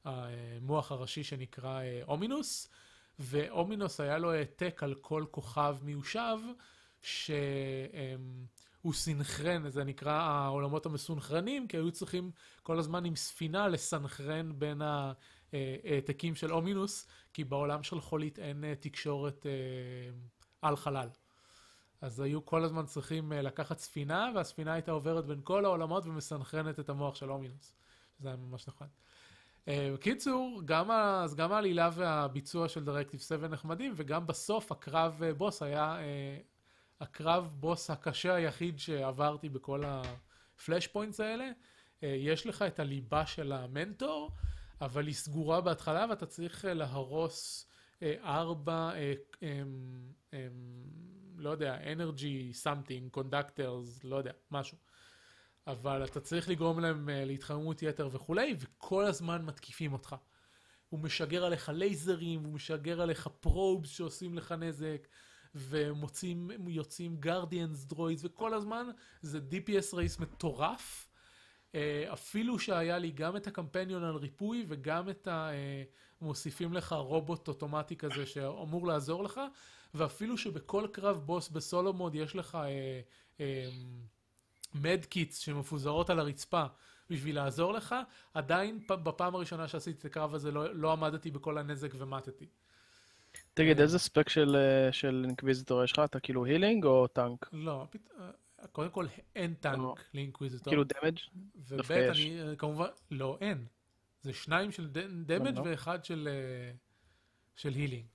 המוח 0.06 0.92
הראשי 0.92 1.24
שנקרא 1.24 1.82
אומינוס, 2.08 2.70
ואומינוס 3.20 4.00
היה 4.00 4.18
לו 4.18 4.32
העתק 4.32 4.84
על 4.84 4.96
כל 4.96 5.26
כוכב 5.32 5.78
מיושב, 5.82 6.38
שהוא 8.82 8.94
סינכרן, 8.94 9.70
זה 9.70 9.84
נקרא 9.84 10.12
העולמות 10.12 10.86
המסונכרנים, 10.86 11.68
כי 11.68 11.78
היו 11.78 11.92
צריכים 11.92 12.32
כל 12.64 12.80
הזמן 12.80 13.06
עם 13.06 13.16
ספינה 13.16 13.68
לסנכרן 13.68 14.60
בין 14.60 14.82
העתקים 14.82 16.36
של 16.36 16.54
אומינוס, 16.54 17.08
כי 17.34 17.44
בעולם 17.44 17.84
של 17.84 18.02
חולית 18.02 18.40
אין 18.40 18.64
אה, 18.64 18.76
תקשורת 18.76 19.46
אה, 19.46 19.52
על 20.62 20.76
חלל. 20.76 21.10
אז 22.02 22.20
היו 22.20 22.46
כל 22.46 22.64
הזמן 22.64 22.86
צריכים 22.86 23.34
אה, 23.34 23.42
לקחת 23.42 23.80
ספינה, 23.80 24.32
והספינה 24.36 24.74
הייתה 24.74 24.92
עוברת 24.92 25.26
בין 25.26 25.40
כל 25.44 25.66
העולמות 25.66 26.06
ומסנכרנת 26.06 26.80
את 26.80 26.90
המוח 26.90 27.16
של 27.16 27.32
אומינוס. 27.32 27.74
זה 28.20 28.28
היה 28.28 28.38
ממש 28.38 28.68
נכון. 28.68 28.88
בקיצור, 29.68 30.62
גם, 30.66 30.92
אז 30.92 31.36
גם 31.36 31.52
העלילה 31.52 31.90
והביצוע 31.94 32.70
של 32.70 32.86
דירקטיב 32.86 33.20
7 33.20 33.48
נחמדים, 33.48 33.94
וגם 33.96 34.28
בסוף 34.28 34.72
הקרב 34.72 35.22
בוס 35.38 35.64
היה 35.64 35.98
הקרב 37.02 37.50
בוס 37.54 37.90
הקשה 37.90 38.36
היחיד 38.36 38.80
שעברתי 38.80 39.50
בכל 39.50 39.84
הפלאש 39.86 40.88
פוינטס 40.88 41.20
האלה. 41.20 41.52
אה, 42.04 42.08
יש 42.08 42.48
לך 42.48 42.62
את 42.62 42.80
הליבה 42.80 43.26
של 43.26 43.52
המנטור, 43.52 44.32
אבל 44.82 45.08
היא 45.08 45.16
סגורה 45.16 45.62
בהתחלה 45.62 46.06
ואתה 46.10 46.26
צריך 46.26 46.66
אה, 46.66 46.74
להרוס 46.74 47.70
אה, 48.04 48.16
ארבע, 48.24 48.92
אמ, 49.42 50.12
אמ, 50.34 50.40
לא 51.38 51.50
יודע, 51.50 51.78
energy 51.78 52.64
something, 52.64 53.18
conductors, 53.18 54.00
לא 54.04 54.16
יודע, 54.16 54.32
משהו. 54.52 54.78
אבל 55.68 56.04
אתה 56.04 56.20
צריך 56.20 56.50
לגרום 56.50 56.80
להם 56.80 57.10
להתחממות 57.12 57.82
יתר 57.82 58.10
וכולי, 58.12 58.56
וכל 58.60 59.06
הזמן 59.06 59.46
מתקיפים 59.46 59.94
אותך. 59.94 60.16
הוא 60.90 61.00
משגר 61.00 61.46
עליך 61.46 61.72
לייזרים, 61.74 62.44
הוא 62.44 62.54
משגר 62.54 63.02
עליך 63.02 63.28
probes 63.28 63.90
שעושים 63.90 64.38
לך 64.38 64.52
נזק, 64.52 65.08
ומוצאים, 65.56 66.52
יוצאים 66.68 67.18
guardians 67.18 67.86
droids, 67.86 68.22
וכל 68.26 68.54
הזמן 68.54 68.88
זה 69.22 69.40
DPS 69.52 69.96
race 69.96 70.20
מטורף. 70.20 71.10
אה, 71.76 72.14
אפילו 72.14 72.60
שהיה 72.60 72.98
לי 72.98 73.12
גם 73.12 73.36
את 73.36 73.48
הקמפיון 73.48 74.04
על 74.04 74.16
ריפוי 74.16 74.66
וגם 74.68 75.10
את 75.10 75.28
ה... 75.28 75.50
אה, 75.52 75.84
מוסיפים 76.22 76.74
לך 76.74 76.94
רובוט 76.94 77.48
אוטומטי 77.48 77.96
כזה 77.96 78.26
שאמור 78.26 78.88
לעזור 78.88 79.24
לך, 79.24 79.42
ואפילו 79.94 80.38
שבכל 80.38 80.88
קרב 80.92 81.18
בוס 81.26 81.50
ב 81.50 81.58
solo 81.58 81.94
mode 81.94 82.16
יש 82.16 82.36
לך 82.36 82.56
אה, 82.56 83.02
אה, 83.40 83.70
medkits 84.74 85.38
שמפוזרות 85.38 86.10
על 86.10 86.20
הרצפה 86.20 86.66
בשביל 87.10 87.36
לעזור 87.36 87.74
לך, 87.74 87.96
עדיין 88.34 88.80
בפעם 88.88 89.36
הראשונה 89.36 89.68
שעשיתי 89.68 90.00
את 90.00 90.06
הקרב 90.06 90.36
הזה 90.36 90.52
לא, 90.52 90.76
לא 90.76 90.92
עמדתי 90.92 91.32
בכל 91.32 91.58
הנזק 91.58 91.92
ומטתי. 91.98 92.46
תגיד, 93.54 93.80
איזה 93.80 94.00
spec 94.00 94.30
של, 94.30 94.56
אה, 94.56 94.92
של 94.92 95.24
אינקוויזיטור 95.28 95.84
יש 95.84 95.92
לך? 95.92 96.02
אתה 96.06 96.20
כאילו 96.20 96.46
healing 96.46 96.86
או 96.86 97.08
טאנק? 97.08 97.50
לא. 97.54 97.88
אה, 98.20 98.68
קודם 98.72 98.90
כל 98.90 99.06
אין 99.36 99.52
לא. 99.52 99.56
tank 99.60 100.04
ל 100.14 100.18
Inquisitor. 100.18 100.72
כאילו 100.72 100.84
damage? 100.84 101.18
וב'. 101.56 101.92
אני 101.92 102.42
אה, 102.42 102.56
כמובן, 102.56 102.88
לא, 103.12 103.38
אין. 103.42 103.66
זה 104.22 104.34
שניים 104.34 104.72
של 104.72 104.88
damage 105.26 105.58
לא? 105.58 105.62
ואחד 105.66 106.06
של, 106.06 106.30
healing. 107.64 108.06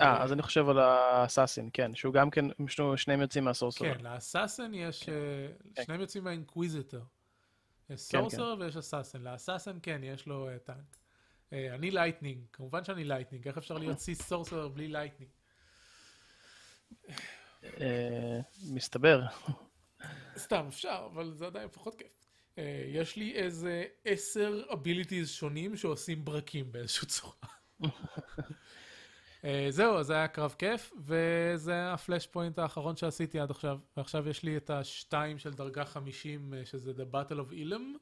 אה, 0.00 0.22
אז 0.22 0.32
אני 0.32 0.42
חושב 0.42 0.68
על 0.68 0.78
ה 0.78 0.87
Assassin, 0.87 1.70
כן, 1.72 1.94
שהוא 1.94 2.14
גם 2.14 2.30
כן, 2.30 2.44
שניהם 2.96 3.20
יוצאים 3.20 3.44
מה 3.44 3.51
Sorcerer. 3.51 3.84
כן, 3.84 4.04
ל 4.04 4.12
Assassin 4.12 4.74
יש, 4.74 5.08
אה, 5.08 5.14
כן. 5.74 5.84
שניהם 5.84 6.00
יוצאים 6.00 6.24
מהאינקוויזיטור. 6.24 7.00
יש 7.00 8.08
כן, 8.10 8.18
Sorcerer 8.18 8.54
ויש 8.60 8.76
Assassin. 8.76 9.22
ל 9.22 9.28
Assassin 9.28 9.78
כן, 9.82 10.00
יש 10.04 10.26
לו. 10.26 10.48
אה, 10.48 10.74
אני 11.52 11.90
lightning, 11.90 12.44
כמובן 12.52 12.84
שאני 12.84 13.04
lightning, 13.04 13.48
איך 13.48 13.58
אפשר 13.58 13.78
להיות 13.78 13.98
Sith 13.98 14.14
Sorcerer 14.14 14.68
בלי 14.68 14.88
lightning? 14.88 15.30
אה, 17.80 18.40
מסתבר. 18.72 19.22
סתם, 20.36 20.64
אפשר, 20.68 21.08
אבל 21.12 21.32
זה 21.34 21.46
עדיין 21.46 21.68
פחות 21.68 21.94
כיף. 21.94 22.12
אה, 22.58 22.84
יש 22.86 23.16
לי 23.16 23.32
איזה 23.34 23.84
עשר 24.04 24.62
abilities 24.72 25.30
שונים 25.30 25.76
שעושים 25.76 26.24
ברקים 26.24 26.72
באיזושהי 26.72 27.06
צורה. 27.08 27.34
אה, 29.44 29.66
זהו, 29.70 29.98
אז 29.98 30.06
זה 30.06 30.14
היה 30.14 30.28
קרב 30.28 30.54
כיף, 30.58 30.92
וזה 31.04 31.92
ה 31.92 32.26
flashpoint 32.26 32.58
האחרון 32.58 32.96
שעשיתי 32.96 33.40
עד 33.40 33.50
עכשיו. 33.50 33.78
ועכשיו 33.96 34.28
יש 34.28 34.42
לי 34.42 34.56
את 34.56 34.70
השתיים 34.70 35.38
של 35.38 35.52
דרגה 35.52 35.84
50, 35.84 36.54
אה, 36.54 36.64
שזה 36.66 36.92
The 36.92 37.14
Battle 37.14 37.36
of 37.48 37.52
Ilum 37.52 37.98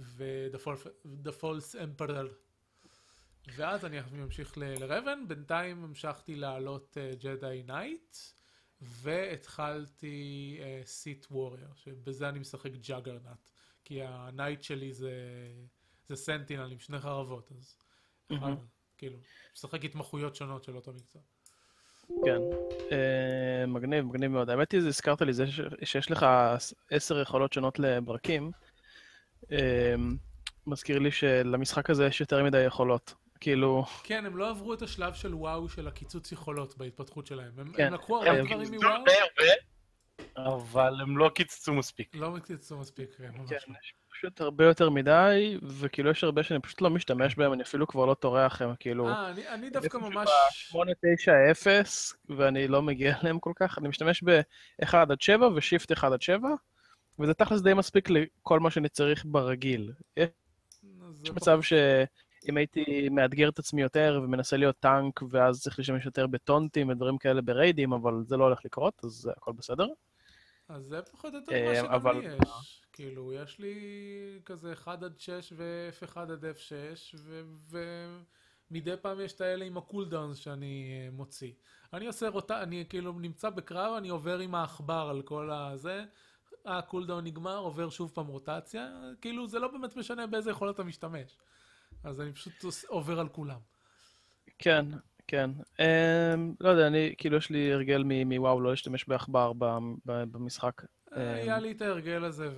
ו-The 0.00 0.56
False- 0.58 1.06
The 1.26 1.40
False 1.40 1.74
Emperor. 1.74 2.28
ואז 3.48 3.84
אני 3.84 4.00
אמשיך 4.22 4.58
לרבן, 4.58 5.18
בינתיים 5.28 5.84
המשכתי 5.84 6.36
לעלות 6.36 6.96
Jedi 7.18 7.62
Knight, 7.66 8.16
והתחלתי 8.80 10.58
Sith 10.84 11.26
Warrior, 11.30 11.74
שבזה 11.74 12.28
אני 12.28 12.38
משחק 12.38 12.70
Juggernaut, 12.72 13.48
כי 13.84 14.02
ה 14.02 14.11
Knight 14.11 14.62
שלי 14.62 14.92
זה, 14.92 15.12
זה 16.08 16.16
סנטינל 16.16 16.72
עם 16.72 16.78
שני 16.78 16.98
חרבות, 16.98 17.52
אז 17.58 17.76
מהמם. 18.30 18.56
כאילו, 18.98 19.18
משחק 19.54 19.84
התמחויות 19.84 20.36
שונות 20.36 20.64
של 20.64 20.76
אותו 20.76 20.92
מקצוע. 20.92 21.22
כן. 22.24 22.38
אה, 22.92 23.66
מגניב, 23.66 24.04
מגניב 24.04 24.30
מאוד. 24.30 24.50
האמת 24.50 24.72
היא, 24.72 24.80
הזכרת 24.80 25.22
לי 25.22 25.32
זה 25.32 25.46
ש- 25.46 25.60
שיש 25.84 26.10
לך 26.10 26.26
עשר 26.90 27.20
יכולות 27.20 27.52
שונות 27.52 27.78
לברקים. 27.78 28.50
אה, 29.52 29.94
מזכיר 30.66 30.98
לי 30.98 31.10
שלמשחק 31.10 31.90
הזה 31.90 32.06
יש 32.06 32.20
יותר 32.20 32.44
מדי 32.44 32.60
יכולות. 32.64 33.14
כאילו, 33.44 33.84
כן, 34.02 34.26
הם 34.26 34.36
לא 34.36 34.50
עברו 34.50 34.74
את 34.74 34.82
השלב 34.82 35.14
של 35.14 35.34
וואו 35.34 35.68
של 35.68 35.88
הקיצוץ 35.88 36.32
יכולות 36.32 36.78
בהתפתחות 36.78 37.26
שלהם. 37.26 37.52
הם, 37.58 37.72
כן. 37.72 37.86
הם 37.86 37.94
לקחו 37.94 38.22
הם 38.22 38.36
הרבה 38.36 38.54
דברים 38.54 38.74
מוואו, 38.74 39.04
אבל 40.36 41.00
הם 41.00 41.18
לא 41.18 41.30
קיצצו 41.34 41.72
מספיק. 41.74 42.16
לא 42.16 42.36
קיצצו 42.44 42.78
מספיק, 42.78 43.14
כן, 43.18 43.30
ממש 43.36 43.50
כן, 43.50 43.56
לא. 43.68 43.74
יש 43.82 43.94
פשוט 44.10 44.40
הרבה 44.40 44.64
יותר 44.64 44.90
מדי, 44.90 45.58
וכאילו 45.62 46.10
יש 46.10 46.24
הרבה 46.24 46.42
שאני 46.42 46.60
פשוט 46.60 46.80
לא 46.80 46.90
משתמש 46.90 47.34
בהם, 47.34 47.52
אני 47.52 47.62
אפילו 47.62 47.86
כבר 47.86 48.06
לא 48.06 48.14
טורח 48.14 48.62
הם, 48.62 48.74
כאילו... 48.80 49.08
אה, 49.08 49.30
אני, 49.30 49.48
אני 49.48 49.70
דווקא 49.70 49.98
ממש... 49.98 50.28
890 50.50 51.84
ואני 52.28 52.68
לא 52.68 52.82
מגיע 52.82 53.14
אליהם 53.22 53.38
כל 53.38 53.52
כך, 53.56 53.78
אני 53.78 53.88
משתמש 53.88 54.22
ב-1 54.22 54.96
עד 54.96 55.20
7 55.20 55.48
ושיפט 55.54 55.92
1 55.92 56.12
עד 56.12 56.22
7, 56.22 56.48
וזה 57.18 57.34
תכלס 57.34 57.62
די 57.62 57.74
מספיק 57.74 58.08
לכל 58.10 58.60
מה 58.60 58.70
שאני 58.70 58.88
צריך 58.88 59.24
ברגיל. 59.26 59.92
יש 60.16 61.30
מצב 61.30 61.62
שאם 62.46 62.56
הייתי 62.56 63.08
מאתגר 63.08 63.48
את 63.48 63.58
עצמי 63.58 63.82
יותר 63.82 64.20
ומנסה 64.24 64.56
להיות 64.56 64.76
טנק, 64.80 65.20
ואז 65.30 65.60
צריך 65.62 65.78
להשתמש 65.78 66.04
יותר 66.06 66.26
בטונטים 66.26 66.88
ודברים 66.88 67.18
כאלה 67.18 67.42
בריידים, 67.42 67.92
אבל 67.92 68.12
זה 68.26 68.36
לא 68.36 68.44
הולך 68.44 68.64
לקרות, 68.64 69.04
אז 69.04 69.30
הכל 69.36 69.52
בסדר. 69.52 69.86
אז 70.68 70.84
זה 70.84 71.02
פחות 71.02 71.34
או 71.34 71.38
יותר 71.38 71.52
אה, 71.54 71.68
מה 71.68 71.74
שגם 71.74 71.92
אבל- 71.92 72.16
לי 72.18 72.26
יש. 72.26 72.80
כאילו, 72.92 73.32
יש 73.32 73.58
לי 73.58 73.74
כזה 74.44 74.72
1 74.72 75.02
עד 75.02 75.18
6 75.18 75.52
ו-F1 75.56 76.18
עד 76.20 76.44
F6, 76.44 77.16
ומדי 78.70 78.96
פעם 79.02 79.20
יש 79.20 79.32
את 79.32 79.40
האלה 79.40 79.64
עם 79.64 79.76
ה 79.76 79.82
cooldowns 79.82 80.36
שאני 80.36 80.88
אה, 81.06 81.10
מוציא. 81.12 81.52
אני 81.92 82.06
עושה 82.06 82.28
רוטה, 82.28 82.62
אני 82.62 82.84
כאילו 82.88 83.12
נמצא 83.12 83.50
בקרב, 83.50 83.94
אני 83.96 84.08
עובר 84.08 84.38
עם 84.38 84.54
העכבר 84.54 85.06
על 85.10 85.22
כל 85.22 85.50
הזה, 85.50 86.04
ה 86.64 86.71
cooldown 86.71 87.24
נגמר, 87.24 87.56
עובר 87.58 87.90
שוב 87.90 88.10
פעם 88.14 88.26
רוטציה, 88.26 88.88
כאילו 89.20 89.46
זה 89.48 89.58
לא 89.58 89.68
באמת 89.68 89.96
משנה 89.96 90.26
באיזה 90.26 90.50
יכולת 90.50 90.74
אתה 90.74 90.84
משתמש. 90.84 91.36
אז 92.04 92.20
אני 92.20 92.32
פשוט 92.32 92.52
עובר 92.88 93.20
על 93.20 93.28
כולם. 93.28 93.58
כן, 94.58 94.86
כן. 95.26 95.50
Um, 95.76 95.80
לא 96.60 96.68
יודע, 96.68 96.86
אני, 96.86 97.14
כאילו, 97.18 97.36
יש 97.36 97.50
לי 97.50 97.72
הרגל 97.72 98.02
מוואו 98.06 98.60
לא 98.60 98.70
להשתמש 98.70 99.08
בעכבר 99.08 99.52
ב- 99.52 99.78
ב- 100.06 100.24
במשחק. 100.32 100.82
היה 101.12 101.58
לי 101.58 101.72
את 101.72 101.82
ההרגל 101.82 102.24
הזה, 102.24 102.48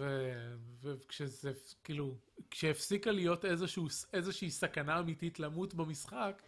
וכשזה, 0.83 1.53
כאילו, 1.85 2.15
כשהפסיקה 2.51 3.11
להיות 3.11 3.45
איזשהו, 3.45 3.87
איזושהי 4.13 4.51
סכנה 4.51 4.99
אמיתית 4.99 5.41
למות 5.41 5.75
במשחק, 5.75 6.43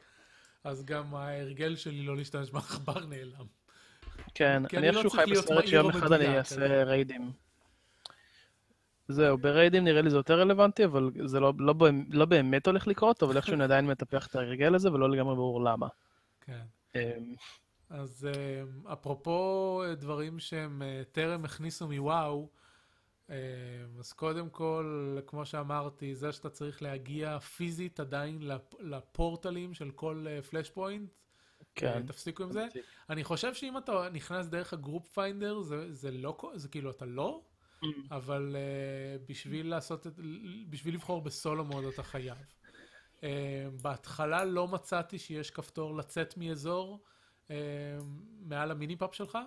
אז 0.64 0.84
גם 0.84 1.14
ההרגל 1.14 1.76
שלי 1.76 2.02
לא 2.02 2.16
להשתמש 2.16 2.50
בעכבר 2.50 3.06
נעלם. 3.06 3.46
כן, 4.34 4.62
אני 4.76 4.82
לא 4.92 5.00
איכשהו 5.02 5.10
חי 5.10 5.24
בסרט 5.30 5.66
שיום 5.66 5.90
אחד 5.90 6.12
אני 6.12 6.38
אעשה 6.38 6.54
אז- 6.82 6.88
ריידים. 6.88 7.32
זהו, 9.08 9.38
בריידים 9.38 9.84
נראה 9.84 10.02
לי 10.02 10.10
זה 10.10 10.16
יותר 10.16 10.40
רלוונטי, 10.40 10.84
אבל 10.84 11.10
זה 11.24 11.40
לא, 11.40 11.52
לא, 11.58 11.74
לא 12.10 12.24
באמת 12.24 12.66
הולך 12.66 12.86
לקרות, 12.86 13.22
אבל 13.22 13.36
איכשהו 13.36 13.54
אני 13.54 13.64
עדיין 13.64 13.86
מטפח 13.86 14.26
את 14.26 14.36
ההרגל 14.36 14.74
הזה, 14.74 14.92
ולא 14.92 15.10
לגמרי 15.10 15.34
ברור 15.36 15.64
למה. 15.64 15.86
כן. 16.40 16.62
אמ, 16.94 17.00
אז 17.90 18.28
אה, 18.34 18.92
אפרופו 18.92 19.82
אה, 19.86 19.94
דברים 19.94 20.38
שהם 20.38 20.82
אה, 20.82 21.02
טרם 21.12 21.44
הכניסו 21.44 21.88
מוואו, 21.88 22.48
אה, 23.30 23.36
אז 23.98 24.12
קודם 24.12 24.50
כל, 24.50 25.16
כמו 25.26 25.46
שאמרתי, 25.46 26.14
זה 26.14 26.32
שאתה 26.32 26.50
צריך 26.50 26.82
להגיע 26.82 27.38
פיזית 27.38 28.00
עדיין 28.00 28.42
לפ- 28.42 28.74
לפורטלים 28.80 29.74
של 29.74 29.90
כל 29.90 30.26
flashpoint, 30.50 31.10
כן. 31.74 32.02
תפסיקו 32.06 32.42
עם 32.42 32.52
זה. 32.52 32.66
אני 33.10 33.24
חושב 33.24 33.54
שאם 33.54 33.78
אתה 33.78 34.08
נכנס 34.12 34.46
דרך 34.46 34.72
ה 34.72 34.78
Group 34.78 35.08
Finder, 35.08 35.60
זה, 35.60 35.94
זה 35.94 36.10
לא, 36.10 36.36
זה 36.54 36.68
כאילו 36.68 36.90
אתה 36.90 37.04
לא, 37.06 37.40
אמ, 37.40 37.57
אבל 38.10 38.56
אה, 38.56 39.28
בשביל 39.28 39.70
לעשות 39.70 40.06
את, 40.06 40.12
בשביל 40.70 40.94
לבחור 40.94 41.22
ב 41.22 41.31
solo 41.31 41.64
mode 41.64 41.84
אתה 41.84 42.02
חייב. 42.02 42.36
אה, 43.16 43.22
בהתחלה 43.82 44.44
לא 44.44 44.68
מצאתי 44.68 45.18
שיש 45.18 45.50
כפתור 45.50 45.96
לצאת 45.96 46.36
מאזור 46.36 47.04
אה, 47.46 47.50
מעל 48.40 48.70
ה 48.70 48.76
minimap 48.76 49.14
שלך, 49.14 49.38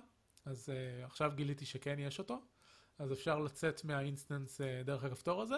אז 0.46 0.70
אה, 0.70 1.06
עכשיו 1.06 1.32
גיליתי 1.36 1.66
שכן 1.66 2.00
יש 2.00 2.20
אותו, 2.20 2.42
אז 3.00 3.14
אפשר 3.14 3.40
לצאת 3.40 3.84
מה 3.86 4.01
instance 4.01 4.62
אה, 4.62 4.86
דרך 4.86 5.04
הכפתור 5.04 5.42
הזה. 5.42 5.58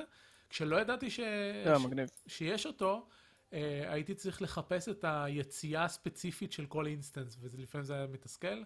כשלא 0.53 0.81
ידעתי 0.81 1.09
ש... 1.09 1.19
אה, 1.19 1.79
ש-. 1.79 2.37
שיש 2.37 2.65
אותו, 2.65 3.07
אה, 3.53 3.91
הייתי 3.93 4.15
צריך 4.15 4.41
לחפש 4.41 4.89
את 4.89 5.05
היציאה 5.07 5.83
הספציפית 5.83 6.51
של 6.51 6.65
כל 6.65 6.87
instance, 6.87 7.37
ולפעמים 7.41 7.85
זה 7.85 7.93
היה 7.93 8.07
מתסכל. 8.07 8.63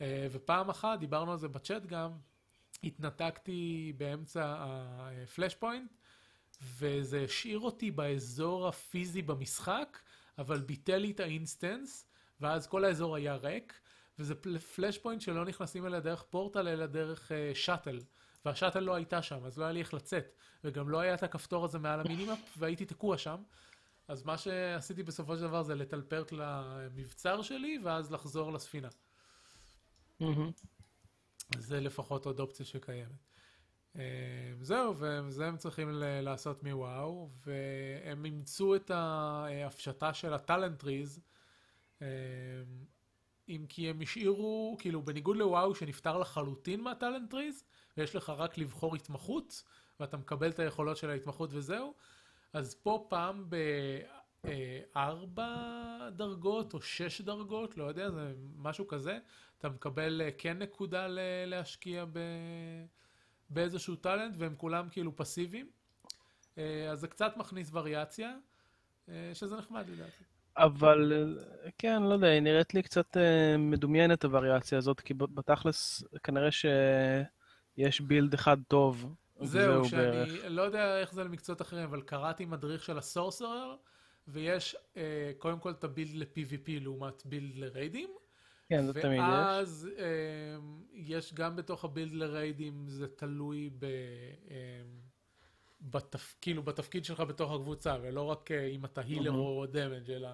אה, 0.00 0.26
ופעם 0.32 0.70
אחת, 0.70 0.98
דיברנו 0.98 1.32
על 1.32 1.38
זה 1.38 1.48
בצ'אט 1.48 1.86
גם, 1.86 2.10
התנתקתי 2.86 3.92
באמצע 3.96 4.54
ה 4.58 5.54
flashpoint, 5.54 5.92
וזה 6.62 7.20
השאיר 7.24 7.58
אותי 7.58 7.90
באזור 7.90 8.68
הפיזי 8.68 9.22
במשחק, 9.22 9.98
אבל 10.38 10.60
ביטל 10.60 10.96
לי 10.96 11.10
את 11.10 11.20
ה 11.20 11.29
instance, 11.29 12.06
ואז 12.40 12.66
כל 12.66 12.84
האזור 12.84 13.16
היה 13.16 13.36
ריק, 13.36 13.80
וזה 14.18 14.34
פל- 14.34 14.58
flashpoint 14.58 15.20
שלא 15.20 15.44
נכנסים 15.44 15.86
אליה 15.86 16.00
דרך 16.00 16.22
פורטל, 16.22 16.68
אלא 16.68 16.86
דרך 16.86 17.32
אה, 17.32 17.50
shuttle. 17.54 18.00
וה 18.44 18.52
shuttle 18.52 18.80
לא 18.80 18.94
הייתה 18.94 19.22
שם, 19.22 19.44
אז 19.44 19.58
לא 19.58 19.64
היה 19.64 19.72
לי 19.72 19.80
איך 19.80 19.94
לצאת. 19.94 20.34
וגם 20.64 20.88
לא 20.88 21.00
היה 21.00 21.14
את 21.14 21.22
הכפתור 21.22 21.64
הזה 21.64 21.78
מעל 21.78 22.00
ה 22.00 22.04
minimap, 22.04 22.38
והייתי 22.58 22.84
תקוע 22.84 23.18
שם. 23.18 23.42
אז 24.08 24.22
מה 24.22 24.38
שעשיתי 24.38 25.02
בסופו 25.02 25.36
של 25.36 25.42
דבר 25.42 25.62
זה 25.62 25.74
לטלפרט 25.74 26.32
למבצר 26.32 27.42
שלי, 27.42 27.78
ואז 27.84 28.12
לחזור 28.12 28.52
לספינה. 28.52 28.88
מהמם. 30.20 30.50
זה 31.58 31.80
לפחות 31.80 32.26
עוד 32.26 32.40
אופציה 32.40 32.66
שקיימת. 32.66 33.24
אה, 33.96 34.52
זהו, 34.60 34.94
וזה 34.98 35.46
הם 35.46 35.56
צריכים 35.56 35.88
לעשות 36.22 36.62
מוואו, 36.62 37.30
והם 37.46 38.24
אימצו 38.24 38.76
את 38.76 38.90
ההפשטה 38.90 40.14
של 40.14 40.32
ה 40.32 40.39
talent 40.39 40.79
trees, 40.79 41.20
אם 43.48 43.66
כי 43.68 43.90
הם 43.90 44.00
השאירו, 44.00 44.76
כאילו 44.78 45.02
בניגוד 45.02 45.36
לוואו 45.36 45.74
שנפטר 45.74 46.18
לחלוטין 46.18 46.80
מה 46.80 46.92
talent 46.92 47.28
trees, 47.28 47.64
ויש 47.96 48.16
לך 48.16 48.30
רק 48.30 48.58
לבחור 48.58 48.94
התמחות, 48.94 49.62
ואתה 50.00 50.16
מקבל 50.16 50.50
את 50.50 50.58
היכולות 50.58 50.96
של 50.96 51.10
ההתמחות 51.10 51.50
וזהו, 51.52 51.94
אז 52.52 52.74
פה 52.74 53.06
פעם 53.10 53.50
בארבע 54.44 55.48
דרגות 56.10 56.74
או 56.74 56.80
שש 56.82 57.20
דרגות, 57.20 57.76
לא 57.76 57.84
יודע, 57.84 58.10
זה 58.10 58.32
משהו 58.56 58.88
כזה, 58.88 59.18
אתה 59.58 59.68
מקבל 59.68 60.22
אה, 60.24 60.30
כן 60.38 60.58
נקודה 60.58 61.06
להשקיע 61.46 62.04
ב... 62.12 62.18
באיזשהו 63.50 63.96
טאלנט, 63.96 64.34
והם 64.38 64.54
כולם 64.56 64.88
כאילו 64.90 65.16
פסיביים. 65.16 65.70
אה, 66.58 66.90
אז 66.90 67.00
זה 67.00 67.08
קצת 67.08 67.36
מכניס 67.36 67.70
וריאציה, 67.72 68.32
אה, 69.08 69.30
שזה 69.34 69.56
נחמד 69.56 69.88
לדעתי. 69.88 70.24
אבל 70.56 71.12
אה, 71.12 71.70
כן, 71.78 72.02
לא 72.02 72.14
יודע, 72.14 72.26
היא 72.26 72.40
נראית 72.40 72.74
לי 72.74 72.82
קצת 72.82 73.16
אה, 73.16 73.56
מדומיינת 73.58 74.24
הווריאציה 74.24 74.78
הזאת, 74.78 75.00
כי 75.00 75.14
בתכלס 75.14 76.04
כנראה 76.22 76.48
שיש 76.50 78.00
בילד 78.00 78.34
אחד 78.34 78.56
טוב. 78.68 79.14
זהו, 79.40 79.84
בערך. 79.84 80.30
שאני 80.30 80.48
לא 80.48 80.62
יודע 80.62 81.00
איך 81.00 81.12
זה 81.12 81.24
למקצועות 81.24 81.62
אחרים, 81.62 81.84
אבל 81.84 82.02
קראתי 82.02 82.44
מדריך 82.44 82.84
של 82.84 82.98
הסורסרר, 82.98 83.76
ויש 84.28 84.76
אה, 84.96 85.32
קודם 85.38 85.58
כל 85.58 85.70
את 85.70 85.84
הבילד 85.84 86.14
ל-PvP 86.14 86.70
לעומת 86.80 87.26
בילד 87.26 87.56
לריידים. 87.56 88.10
כן, 88.68 88.86
זה 88.86 88.92
תמיד 88.92 89.12
יש. 89.12 89.18
ואז 89.18 89.88
אה, 89.98 90.04
יש 90.92 91.34
גם 91.34 91.56
בתוך 91.56 91.84
הבילד 91.84 92.12
לריידים, 92.12 92.88
זה 92.88 93.08
תלוי 93.08 93.70
ב... 93.78 93.84
אה, 94.50 94.82
בתפ... 95.80 96.36
כאילו 96.40 96.62
בתפקיד 96.62 97.04
שלך 97.04 97.20
בתוך 97.20 97.52
הקבוצה, 97.52 97.96
ולא 98.02 98.22
רק 98.22 98.50
אה, 98.50 98.66
אם 98.66 98.84
אתה 98.84 99.00
הילר 99.00 99.32
מהמם. 99.32 99.44
או 99.44 99.66
דמג', 99.66 100.10
אלא 100.10 100.28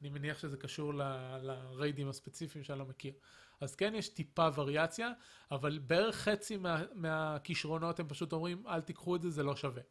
אני 0.00 0.10
מניח 0.10 0.38
שזה 0.38 0.56
קשור 0.56 0.94
ל... 0.94 1.02
לריידים 1.42 2.08
הספציפיים 2.08 2.64
שאני 2.64 2.78
לא 2.78 2.84
מכיר. 2.84 3.12
אז 3.60 3.74
כן 3.74 3.94
יש 3.94 4.08
טיפה 4.08 4.48
וריאציה, 4.54 5.12
אבל 5.50 5.78
בערך 5.78 6.16
חצי 6.16 6.56
מה... 6.56 6.82
מהכישרונות 6.94 8.00
הם 8.00 8.08
פשוט 8.08 8.32
אומרים, 8.32 8.66
אל 8.66 8.80
תיקחו 8.80 9.16
את 9.16 9.22
זה, 9.22 9.30
זה 9.30 9.42
לא 9.42 9.56
שווה. 9.56 9.82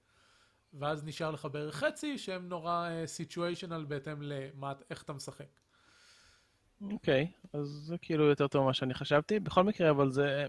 ואז 0.80 1.06
נשאר 1.06 1.32
לך 1.32 1.48
בערך 1.52 1.76
חצי 1.76 2.18
שהם 2.18 2.50
נורא 2.50 2.90
סיטואשנל 3.06 3.86
בהתאם 3.88 4.22
לאיך 4.22 5.04
אתה 5.04 5.14
משחק. 5.14 5.46
אוקיי, 6.92 7.28
אז 7.54 7.68
זה 7.68 7.98
כאילו 8.02 8.26
יותר 8.26 8.48
טוב 8.48 8.64
ממה 8.64 8.74
שאני 8.74 8.94
חשבתי. 8.94 9.40
בכל 9.40 9.64
מקרה, 9.64 9.90
אבל 9.90 10.12
זה... 10.12 10.46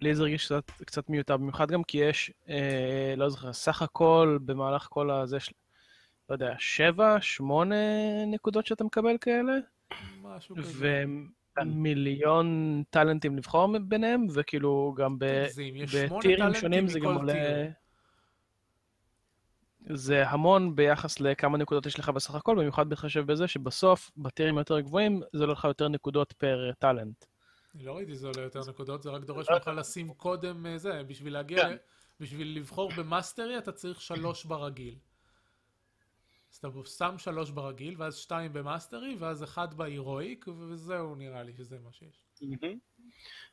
לי 0.00 0.14
זה 0.14 0.22
הרגיש 0.22 0.44
קצת, 0.44 0.70
קצת 0.70 1.10
מיותר, 1.10 1.36
במיוחד 1.36 1.70
גם 1.70 1.84
כי 1.84 1.98
יש, 1.98 2.32
אה, 2.48 3.14
לא 3.16 3.28
זוכר, 3.28 3.52
סך 3.52 3.82
הכל 3.82 4.38
במהלך 4.44 4.86
כל 4.90 5.10
הזה, 5.10 5.40
של... 5.40 5.52
לא 6.28 6.34
יודע, 6.34 6.54
שבע, 6.58 7.16
שמונה 7.20 7.74
נקודות 8.26 8.66
שאתה 8.66 8.84
מקבל 8.84 9.16
כאלה, 9.20 9.52
משהו 10.22 10.56
כזה. 10.56 11.04
ומיליון 11.56 12.82
טאלנטים 12.90 13.36
לבחור 13.36 13.78
ביניהם, 13.78 14.26
וכאילו 14.34 14.94
גם 14.96 15.16
בטירים 15.18 16.54
שונים 16.54 16.88
זה 16.88 17.00
גם 17.00 17.14
עולה... 17.14 17.68
זה 19.88 20.28
המון 20.28 20.76
ביחס 20.76 21.20
לכמה 21.20 21.58
נקודות 21.58 21.86
יש 21.86 21.98
לך 21.98 22.08
בסך 22.08 22.34
הכל, 22.34 22.56
במיוחד 22.56 22.88
בהתחשב 22.88 23.26
בזה 23.26 23.48
שבסוף, 23.48 24.10
בטירים 24.16 24.58
יותר 24.58 24.80
גבוהים, 24.80 25.22
זה 25.32 25.42
עולה 25.42 25.52
לך 25.52 25.64
יותר 25.64 25.88
נקודות 25.88 26.32
per 26.32 26.70
talent. 26.78 27.24
לא 27.74 27.96
ראיתי 27.96 28.14
שזה 28.14 28.26
עולה 28.26 28.42
יותר 28.42 28.60
נקודות, 28.68 29.02
זה 29.02 29.10
רק 29.10 29.24
דורש 29.24 29.50
לא 29.50 29.56
ממך 29.56 29.68
לשים 29.68 30.14
קודם 30.14 30.66
אה, 30.66 30.78
זה, 30.78 31.02
בשביל 31.02 31.32
להגיע, 31.32 31.62
כן. 31.62 31.76
בשביל 32.20 32.56
לבחור 32.56 32.92
ב 32.96 33.04
mastery 33.04 33.58
אתה 33.58 33.72
צריך 33.72 34.00
שלוש 34.00 34.44
ברגיל. 34.44 34.94
אז 36.52 36.56
אתה 36.56 36.68
שם 36.98 37.14
שלוש 37.18 37.50
ברגיל, 37.50 37.94
ואז 37.98 38.16
שתיים 38.16 38.52
ב 38.52 38.59
mastery, 38.59 39.16
ואז 39.18 39.44
אחד 39.44 39.74
ב 39.74 39.83
heroic, 39.83 40.48
וזהו 40.48 41.14
נראה 41.14 41.42
לי 41.42 41.52
שזה 41.52 41.78
מה 41.78 41.92
שיש. 41.92 42.24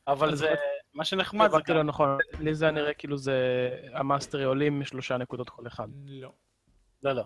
אבל 0.08 0.36
זה, 0.36 0.56
מה 0.94 1.06
שנחמד 1.06 1.50
זה 1.50 1.56
הבנתי 1.56 1.72
גם, 1.72 1.78
לא 1.78 1.84
נכון, 1.84 2.18
לי 2.40 2.56
זה 2.56 2.72
נראה 2.72 2.94
כאילו 2.94 3.18
זה, 3.18 3.70
ה 3.94 4.00
mastery 4.00 4.44
עולים 4.44 4.86
שלושה 4.86 5.18
נקודות 5.18 5.50
כל 5.50 5.68
אחד. 5.68 5.88
לא. 6.06 6.32
לא, 7.04 7.14
לא. 7.14 7.24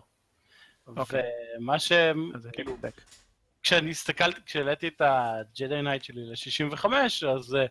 אוקיי. 0.88 1.24
ומה 1.58 1.80
ש... 1.80 1.92
כאילו. 2.54 2.78
כשאני 3.64 3.92
הסתכלתי, 3.92 4.42
כשהעליתי 4.46 4.88
את 4.88 5.02
ה 5.02 5.18
Jedi 5.18 5.82
Knight 5.82 6.04
שלי 6.04 6.22
ל-65, 6.22 6.86
אז 7.36 7.56
אה, 7.56 7.66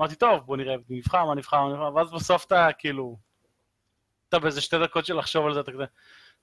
אמרתי, 0.00 0.14
טוב, 0.14 0.46
בוא 0.46 0.56
נראה, 0.56 0.74
נבחר, 0.88 1.24
מה 1.24 1.34
נבחר, 1.34 1.64
מה 1.64 1.72
נבחר, 1.72 1.94
ואז 1.94 2.10
בסוף 2.10 2.46
אתה 2.46 2.68
כאילו, 2.78 3.16
אתה 4.28 4.38
באיזה 4.38 4.60
שתי 4.60 4.78
דקות 4.78 5.06
של 5.06 5.18
לחשוב 5.18 5.46
על 5.46 5.54
זה, 5.54 5.60
אתה 5.60 5.72
כזה, 5.72 5.84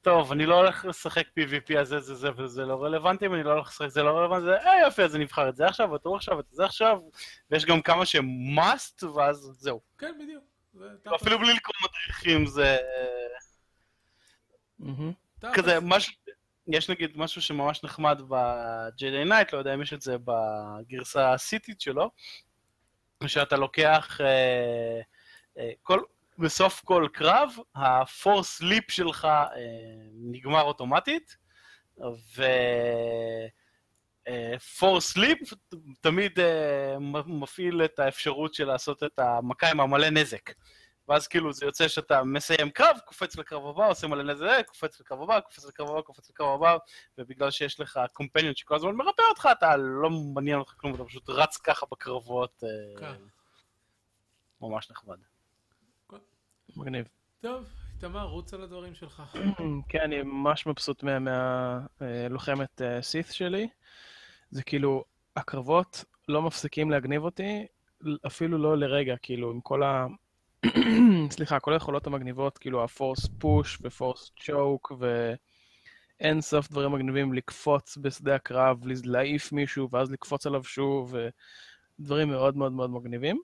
טוב, 0.07 0.31
אני 0.31 0.45
לא 0.45 0.55
הולך 0.55 0.85
לשחק 0.85 1.27
PvP, 1.27 1.77
אז 1.79 1.87
זה, 1.87 1.99
זה, 1.99 2.15
זה, 2.15 2.29
וזה 2.37 2.65
לא 2.65 2.83
רלוונטי, 2.83 3.27
ואני 3.27 3.43
לא 3.43 3.51
הולך 3.51 3.67
לשחק, 3.67 3.87
זה 3.87 4.03
לא 4.03 4.17
רלוונטי, 4.17 4.45
זה, 4.45 4.57
אה, 4.57 4.79
יופי, 4.79 5.03
אז 5.03 5.15
אני 5.15 5.23
נבחר 5.23 5.49
את 5.49 5.55
זה 5.55 5.67
עכשיו, 5.67 5.95
ההוא 5.95 6.15
עכשיו, 6.15 6.37
ואת 6.37 6.45
זה 6.51 6.65
עכשיו, 6.65 6.99
ויש 7.51 7.65
גם 7.65 7.81
כמה 7.81 8.05
שהם 8.05 8.25
must, 8.59 9.05
ואז 9.05 9.37
זהו. 9.37 9.81
כן, 9.97 10.13
בדיוק. 10.19 10.43
אפילו 11.15 11.39
בלי 11.39 11.53
לקרוא 11.53 11.75
מדריכים, 11.83 12.45
זה... 12.45 12.77
כזה, 15.53 15.77
משהו, 15.81 16.13
יש 16.67 16.89
נגיד 16.89 17.11
משהו 17.15 17.41
שממש 17.41 17.83
נחמד 17.83 18.21
ב-JD 18.27 19.29
Night, 19.29 19.49
לא 19.53 19.57
יודע 19.57 19.73
אם 19.73 19.81
יש 19.81 19.93
את 19.93 20.01
זה 20.01 20.15
בגרסה 20.25 21.33
הסיטית 21.33 21.81
שלו, 21.81 22.11
שאתה 23.27 23.57
לוקח, 23.57 24.21
אה, 24.21 25.01
אה, 25.57 25.71
כל, 25.83 26.01
בסוף 26.37 26.81
כל 26.85 27.07
קרב, 27.13 27.49
ה-force 27.75 28.61
leap 28.61 28.85
שלך 28.89 29.25
אה, 29.25 29.49
נגמר 30.13 30.61
אוטומטית, 30.61 31.37
ו... 32.35 32.43
אה, 34.27 34.55
leap 35.17 35.55
תמיד 36.01 36.39
אה, 36.39 36.97
מפעיל 37.25 37.85
את 37.85 37.99
האפשרות 37.99 38.53
של 38.53 38.65
לעשות 38.65 39.03
את 39.03 39.19
המכה 39.19 39.71
עם 39.71 39.79
המלא 39.79 40.09
נזק. 40.09 40.51
ואז 41.07 41.27
כאילו 41.27 41.53
זה 41.53 41.65
יוצא 41.65 41.87
שאתה 41.87 42.23
מסיים 42.23 42.69
קרב, 42.69 42.97
קופץ 43.05 43.35
לקרב 43.35 43.65
הבא, 43.67 43.87
עושה 43.87 44.07
מלא 44.07 44.23
נזק, 44.23 44.65
קופץ 44.67 44.99
לקרב 44.99 45.21
הבא, 45.21 45.39
קופץ 45.39 45.65
לקרב 45.65 45.89
הבא, 45.89 46.01
קופץ 46.01 46.29
לקרב 46.29 46.47
הבא, 46.49 46.77
ובגלל 47.17 47.51
שיש 47.51 47.79
לך 47.79 47.99
קומפניון 48.13 48.55
שכל 48.55 48.75
הזמן 48.75 48.91
מרפא 48.91 49.21
אותך, 49.29 49.49
אתה 49.51 49.77
לא 49.77 50.09
מעניין 50.09 50.59
אותך 50.59 50.73
כלום, 50.77 50.95
אתה 50.95 51.05
פשוט 51.05 51.29
רץ 51.29 51.57
ככה 51.57 51.85
בקרבות, 51.91 52.63
אה, 52.63 52.99
כן. 52.99 53.21
ממש 54.61 54.91
נחמד. 54.91 55.17
מגניב. 56.77 57.07
טוב, 57.41 57.65
איתמר, 57.95 58.23
רוץ 58.23 58.53
על 58.53 58.63
הדברים 58.63 58.95
שלך. 58.95 59.23
כן, 59.89 59.99
אני 59.99 60.21
ממש 60.23 60.67
מבסוט 60.67 61.03
מהלוחמת 61.03 62.81
סית' 63.01 63.31
שלי. 63.31 63.67
זה 64.51 64.63
כאילו, 64.63 65.03
הקרבות 65.35 66.03
לא 66.27 66.41
מפסיקים 66.41 66.91
להגניב 66.91 67.23
אותי, 67.23 67.65
אפילו 68.27 68.57
לא 68.57 68.77
לרגע, 68.77 69.15
כאילו, 69.21 69.51
עם 69.51 69.61
כל 69.61 69.83
ה... 69.83 70.07
סליחה, 71.35 71.59
כל 71.59 71.73
היכולות 71.73 72.07
המגניבות, 72.07 72.57
כאילו 72.57 72.83
הפורס 72.83 73.27
פוש 73.39 73.77
ופורס 73.81 74.31
צ'וק 74.39 74.91
ואין 74.99 76.41
סוף 76.41 76.71
דברים 76.71 76.91
מגניבים, 76.91 77.33
לקפוץ 77.33 77.97
בשדה 78.01 78.35
הקרב, 78.35 78.79
להעיף 79.05 79.51
מישהו 79.51 79.89
ואז 79.91 80.11
לקפוץ 80.11 80.47
עליו 80.47 80.63
שוב, 80.63 81.15
ודברים 81.99 82.29
מאוד 82.29 82.57
מאוד 82.57 82.71
מאוד 82.71 82.89
מגניבים. 82.89 83.41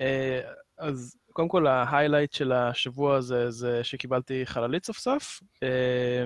אה, 0.00 0.40
אז 0.78 1.16
קודם 1.38 1.48
כל, 1.48 1.66
ההיילייט 1.66 2.32
של 2.32 2.52
השבוע 2.52 3.16
הזה 3.16 3.50
זה 3.50 3.84
שקיבלתי 3.84 4.46
חללית 4.46 4.84
סוף 4.84 4.98
סוף, 4.98 5.42
אה, 5.62 6.24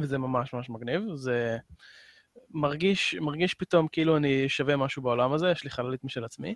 וזה 0.00 0.18
ממש 0.18 0.52
ממש 0.52 0.70
מגניב. 0.70 1.02
זה 1.14 1.58
מרגיש, 2.50 3.14
מרגיש 3.14 3.54
פתאום 3.54 3.88
כאילו 3.88 4.16
אני 4.16 4.48
שווה 4.48 4.76
משהו 4.76 5.02
בעולם 5.02 5.32
הזה, 5.32 5.50
יש 5.50 5.64
לי 5.64 5.70
חללית 5.70 6.04
משל 6.04 6.24
עצמי. 6.24 6.54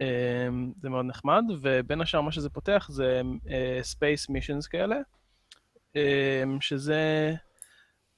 אה, 0.00 0.48
זה 0.82 0.88
מאוד 0.88 1.04
נחמד, 1.04 1.42
ובין 1.62 2.00
השאר 2.00 2.20
מה 2.20 2.32
שזה 2.32 2.50
פותח 2.50 2.86
זה 2.90 3.22
אה, 3.50 3.80
Space 3.92 4.30
Missions 4.30 4.68
כאלה, 4.70 4.96
אה, 5.96 6.42
שזה 6.60 7.34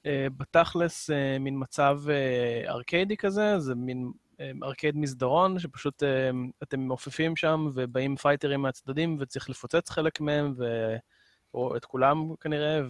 אה, 0.07 0.27
בתכלס 0.37 1.11
אה, 1.11 1.39
מין 1.39 1.55
מצב 1.59 2.01
ארקיידי 2.69 3.17
כזה, 3.17 3.59
זה 3.59 3.75
מין 3.75 4.13
ארקייד 4.63 4.97
מסדרון, 4.97 5.59
שפשוט 5.59 6.03
אה, 6.03 6.31
אתם 6.63 6.81
מעופפים 6.81 7.37
שם 7.37 7.67
ובאים 7.75 8.17
פייטרים 8.17 8.63
מהצדדים 8.63 9.17
וצריך 9.21 9.51
לפוצץ 9.51 9.91
חלק 9.91 10.21
מהם, 10.21 10.55
ו... 10.59 10.65
או 11.55 11.77
את 11.77 11.85
כולם 11.85 12.35
כנראה, 12.41 12.81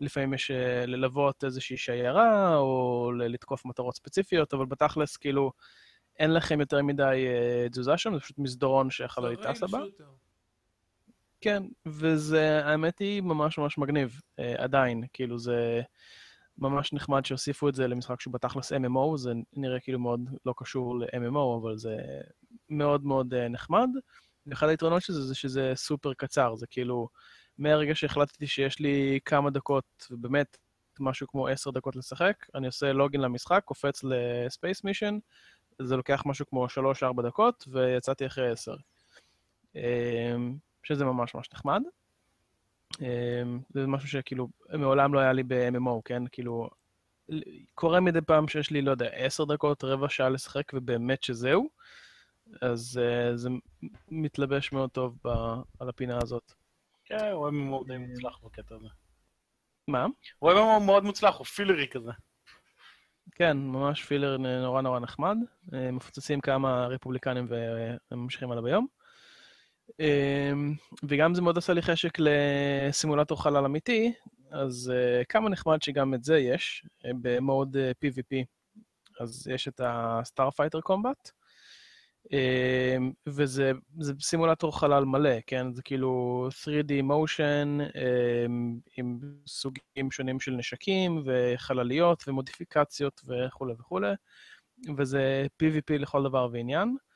ולפעמים 0.00 0.34
יש 0.34 0.50
אה, 0.50 0.86
ללוות 0.86 1.44
איזושהי 1.44 1.76
שיירה, 1.76 2.56
או 2.56 3.12
לתקוף 3.12 3.64
מטרות 3.64 3.96
ספציפיות, 3.96 4.54
אבל 4.54 4.66
בתכלס, 4.66 5.16
כאילו, 5.16 5.52
אין 6.18 6.34
לכם 6.34 6.60
יותר 6.60 6.82
מדי 6.82 7.26
אה, 7.28 7.68
תזוזה 7.68 7.96
שם, 7.96 8.14
זה 8.14 8.20
פשוט 8.20 8.38
מסדרון 8.38 8.90
שהחללית 8.90 9.40
טסה 9.42 9.66
בה. 9.66 9.78
כן, 11.40 11.62
וזה, 11.86 12.64
האמת 12.64 12.98
היא, 12.98 13.22
ממש 13.22 13.58
ממש 13.58 13.78
מגניב, 13.78 14.20
אה, 14.38 14.54
עדיין, 14.58 15.04
כאילו 15.12 15.38
זה 15.38 15.82
ממש 16.58 16.92
נחמד 16.92 17.24
שהוסיפו 17.24 17.68
את 17.68 17.74
זה 17.74 17.86
למשחק 17.88 18.20
שהוא 18.20 18.34
בתכלס 18.34 18.72
MMO, 18.72 19.16
זה 19.16 19.32
נראה 19.52 19.80
כאילו 19.80 19.98
מאוד 19.98 20.20
לא 20.46 20.54
קשור 20.56 20.98
ל-MMO, 20.98 21.62
אבל 21.62 21.78
זה 21.78 21.96
מאוד 22.70 23.04
מאוד 23.04 23.34
אה, 23.34 23.48
נחמד. 23.48 23.88
ואחד 24.46 24.68
היתרונות 24.68 25.02
של 25.02 25.12
זה 25.12 25.22
זה 25.22 25.34
שזה 25.34 25.72
סופר 25.76 26.14
קצר, 26.14 26.56
זה 26.56 26.66
כאילו, 26.66 27.08
מהרגע 27.58 27.94
שהחלטתי 27.94 28.46
שיש 28.46 28.80
לי 28.80 29.18
כמה 29.24 29.50
דקות, 29.50 29.84
ובאמת 30.10 30.56
משהו 31.00 31.26
כמו 31.26 31.48
עשר 31.48 31.70
דקות 31.70 31.96
לשחק, 31.96 32.36
אני 32.54 32.66
עושה 32.66 32.92
לוגין 32.92 33.20
למשחק, 33.20 33.62
קופץ 33.64 34.04
לספייס 34.04 34.84
מישן, 34.84 35.18
זה 35.82 35.96
לוקח 35.96 36.22
משהו 36.26 36.46
כמו 36.46 36.68
שלוש-ארבע 36.68 37.22
דקות, 37.22 37.64
ויצאתי 37.68 38.26
אחרי 38.26 38.50
עשר. 38.50 38.76
אמ, 39.76 40.56
שזה 40.82 41.04
ממש 41.04 41.34
ממש 41.34 41.48
נחמד. 41.54 41.82
אמ, 43.00 43.60
זה 43.70 43.86
משהו 43.86 44.08
שכאילו 44.08 44.48
מעולם 44.72 45.14
לא 45.14 45.18
היה 45.20 45.32
לי 45.32 45.42
ב-MMO, 45.42 46.00
כן? 46.04 46.22
כאילו, 46.32 46.68
קורה 47.74 48.00
מדי 48.00 48.20
פעם 48.20 48.48
שיש 48.48 48.70
לי, 48.70 48.82
לא 48.82 48.90
יודע, 48.90 49.06
עשר 49.06 49.44
דקות, 49.44 49.84
רבע 49.84 50.08
שעה 50.08 50.28
לשחק, 50.28 50.72
ובאמת 50.74 51.22
שזהו. 51.22 51.68
אז 52.60 53.00
uh, 53.02 53.36
זה 53.36 53.48
מתלבש 54.10 54.72
מאוד 54.72 54.90
טוב 54.90 55.18
ב- 55.24 55.60
על 55.80 55.88
הפינה 55.88 56.18
הזאת. 56.22 56.52
כן, 57.04 57.30
הוא 57.32 57.48
MMO 57.48 57.86
די 57.86 57.98
מוצלח 57.98 58.38
בקטע 58.44 58.74
הזה. 58.74 58.88
מה? 59.88 60.06
הוא 60.38 60.52
MMO 60.52 60.82
מאוד 60.86 61.04
מוצלח, 61.04 61.36
הוא 61.36 61.44
פילרי 61.44 61.88
כזה. 61.90 62.10
כן, 63.34 63.56
ממש 63.56 64.04
פילר 64.04 64.36
נורא 64.36 64.82
נורא 64.82 65.00
נחמד. 65.00 65.36
אה, 65.74 65.90
מפוצצים 65.90 66.40
כמה 66.40 66.86
רפובליקנים 66.86 67.48
וממשיכים 68.10 68.50
הלאה 68.50 68.62
ביום. 68.62 68.86
אה, 70.00 70.52
וגם 71.08 71.34
זה 71.34 71.42
מאוד 71.42 71.58
עשה 71.58 71.72
לי 71.72 71.82
חשק 71.82 72.18
לסימולטור 72.18 73.42
חלל 73.42 73.64
אמיתי, 73.64 74.12
אז 74.50 74.92
אה, 74.94 75.24
כמה 75.24 75.48
נחמד 75.48 75.82
שגם 75.82 76.14
את 76.14 76.24
זה 76.24 76.38
יש, 76.38 76.86
אה, 77.04 77.10
במוד 77.22 77.76
אה, 77.76 77.90
PvP. 78.04 78.44
אז 79.20 79.48
יש 79.50 79.68
את 79.68 79.80
ה-Starfighter 79.80 80.90
Combat, 80.90 81.30
אה, 82.32 82.96
וזה 83.26 83.72
זה 84.00 84.12
סימולטור 84.20 84.78
חלל 84.78 85.04
מלא, 85.04 85.40
כן? 85.46 85.72
זה 85.72 85.82
כאילו 85.82 86.48
3D 86.50 86.92
motion 87.02 87.80
אה, 87.96 88.46
עם 88.96 89.18
סוגים 89.46 90.10
שונים 90.10 90.40
של 90.40 90.52
נשקים 90.52 91.22
וחלליות 91.26 92.24
ומודיפיקציות 92.28 93.20
וכולי 93.26 93.72
וכולי, 93.78 94.12
וזה 94.96 95.46
PvP 95.62 95.98
לכל 95.98 96.22
דבר 96.24 96.48
ועניין, 96.52 96.88
אה, 96.88 97.13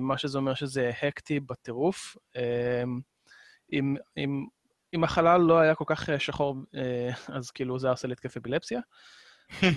מה 0.00 0.18
שזה 0.18 0.38
אומר 0.38 0.54
שזה 0.54 0.90
הקטי 1.02 1.40
בטירוף. 1.40 2.16
אה, 2.36 2.82
אם, 3.72 3.96
אם, 4.16 4.46
אם 4.94 5.04
החלל 5.04 5.40
לא 5.40 5.58
היה 5.58 5.74
כל 5.74 5.84
כך 5.86 6.10
אה, 6.10 6.18
שחור, 6.18 6.56
אה, 6.74 7.10
אז 7.28 7.50
כאילו 7.50 7.78
זה 7.78 7.90
עושה 7.90 8.08
לי 8.08 8.12
התקף 8.12 8.36
אפילפסיה. 8.36 8.80
אה, 9.62 9.68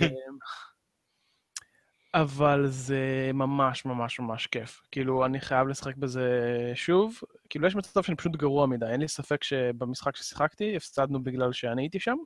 אבל 2.14 2.66
זה 2.66 3.30
ממש 3.34 3.84
ממש 3.84 4.20
ממש 4.20 4.46
כיף. 4.46 4.80
כאילו, 4.90 5.26
אני 5.26 5.40
חייב 5.40 5.68
לשחק 5.68 5.96
בזה 5.96 6.30
שוב. 6.74 7.20
כאילו, 7.50 7.66
יש 7.66 7.76
מצב 7.76 8.02
שאני 8.02 8.16
פשוט 8.16 8.36
גרוע 8.36 8.66
מדי. 8.66 8.86
אין 8.86 9.00
לי 9.00 9.08
ספק 9.08 9.44
שבמשחק 9.44 10.16
ששיחקתי, 10.16 10.76
הפסדנו 10.76 11.22
בגלל 11.22 11.52
שאני 11.52 11.82
הייתי 11.82 12.00
שם, 12.00 12.16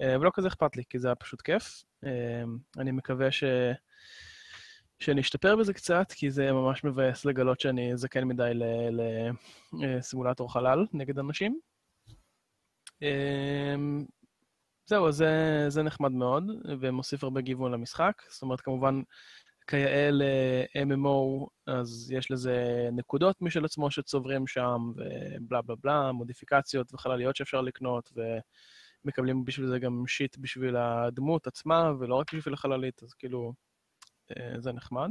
אה, 0.00 0.16
ולא 0.20 0.30
כזה 0.34 0.48
אכפת 0.48 0.76
לי, 0.76 0.82
כי 0.88 0.98
זה 0.98 1.08
היה 1.08 1.14
פשוט 1.14 1.42
כיף. 1.42 1.84
אה, 2.04 2.42
אני 2.78 2.90
מקווה 2.90 3.30
ש... 3.30 3.44
שאני 5.04 5.20
אשתפר 5.20 5.56
בזה 5.56 5.74
קצת, 5.74 6.12
כי 6.12 6.30
זה 6.30 6.52
ממש 6.52 6.84
מבאס 6.84 7.24
לגלות 7.24 7.60
שאני 7.60 7.96
זקן 7.96 8.24
מדי 8.24 8.52
לסימולטור 9.72 10.52
חלל 10.52 10.86
נגד 10.92 11.18
אנשים. 11.18 11.58
אמ, 13.02 14.04
זהו, 14.86 15.12
זה, 15.12 15.64
זה 15.68 15.82
נחמד 15.82 16.12
מאוד, 16.12 16.44
ומוסיף 16.80 17.24
הרבה 17.24 17.40
גיוון 17.40 17.72
למשחק. 17.72 18.22
זאת 18.28 18.42
אומרת, 18.42 18.60
כמובן, 18.60 19.02
כיאה 19.66 20.10
ל-MMO, 20.10 21.46
אז 21.66 22.12
יש 22.12 22.30
לזה 22.30 22.88
נקודות 22.92 23.42
משל 23.42 23.64
עצמו 23.64 23.90
שצוברים 23.90 24.46
שם, 24.46 24.92
ובלה 24.96 25.62
בלה 25.62 25.76
בלה, 25.82 26.12
מודיפיקציות 26.12 26.94
וחלליות 26.94 27.36
שאפשר 27.36 27.60
לקנות, 27.60 28.12
ומקבלים 29.04 29.44
בשביל 29.44 29.66
זה 29.66 29.78
גם 29.78 30.04
שיט 30.06 30.36
בשביל 30.38 30.76
הדמות 30.76 31.46
עצמה, 31.46 31.92
ולא 32.00 32.14
רק 32.14 32.34
בשביל 32.34 32.54
החללית, 32.54 33.02
אז 33.02 33.14
כאילו, 33.14 33.48
אה, 33.48 33.73
זה 34.58 34.72
נחמד. 34.72 35.10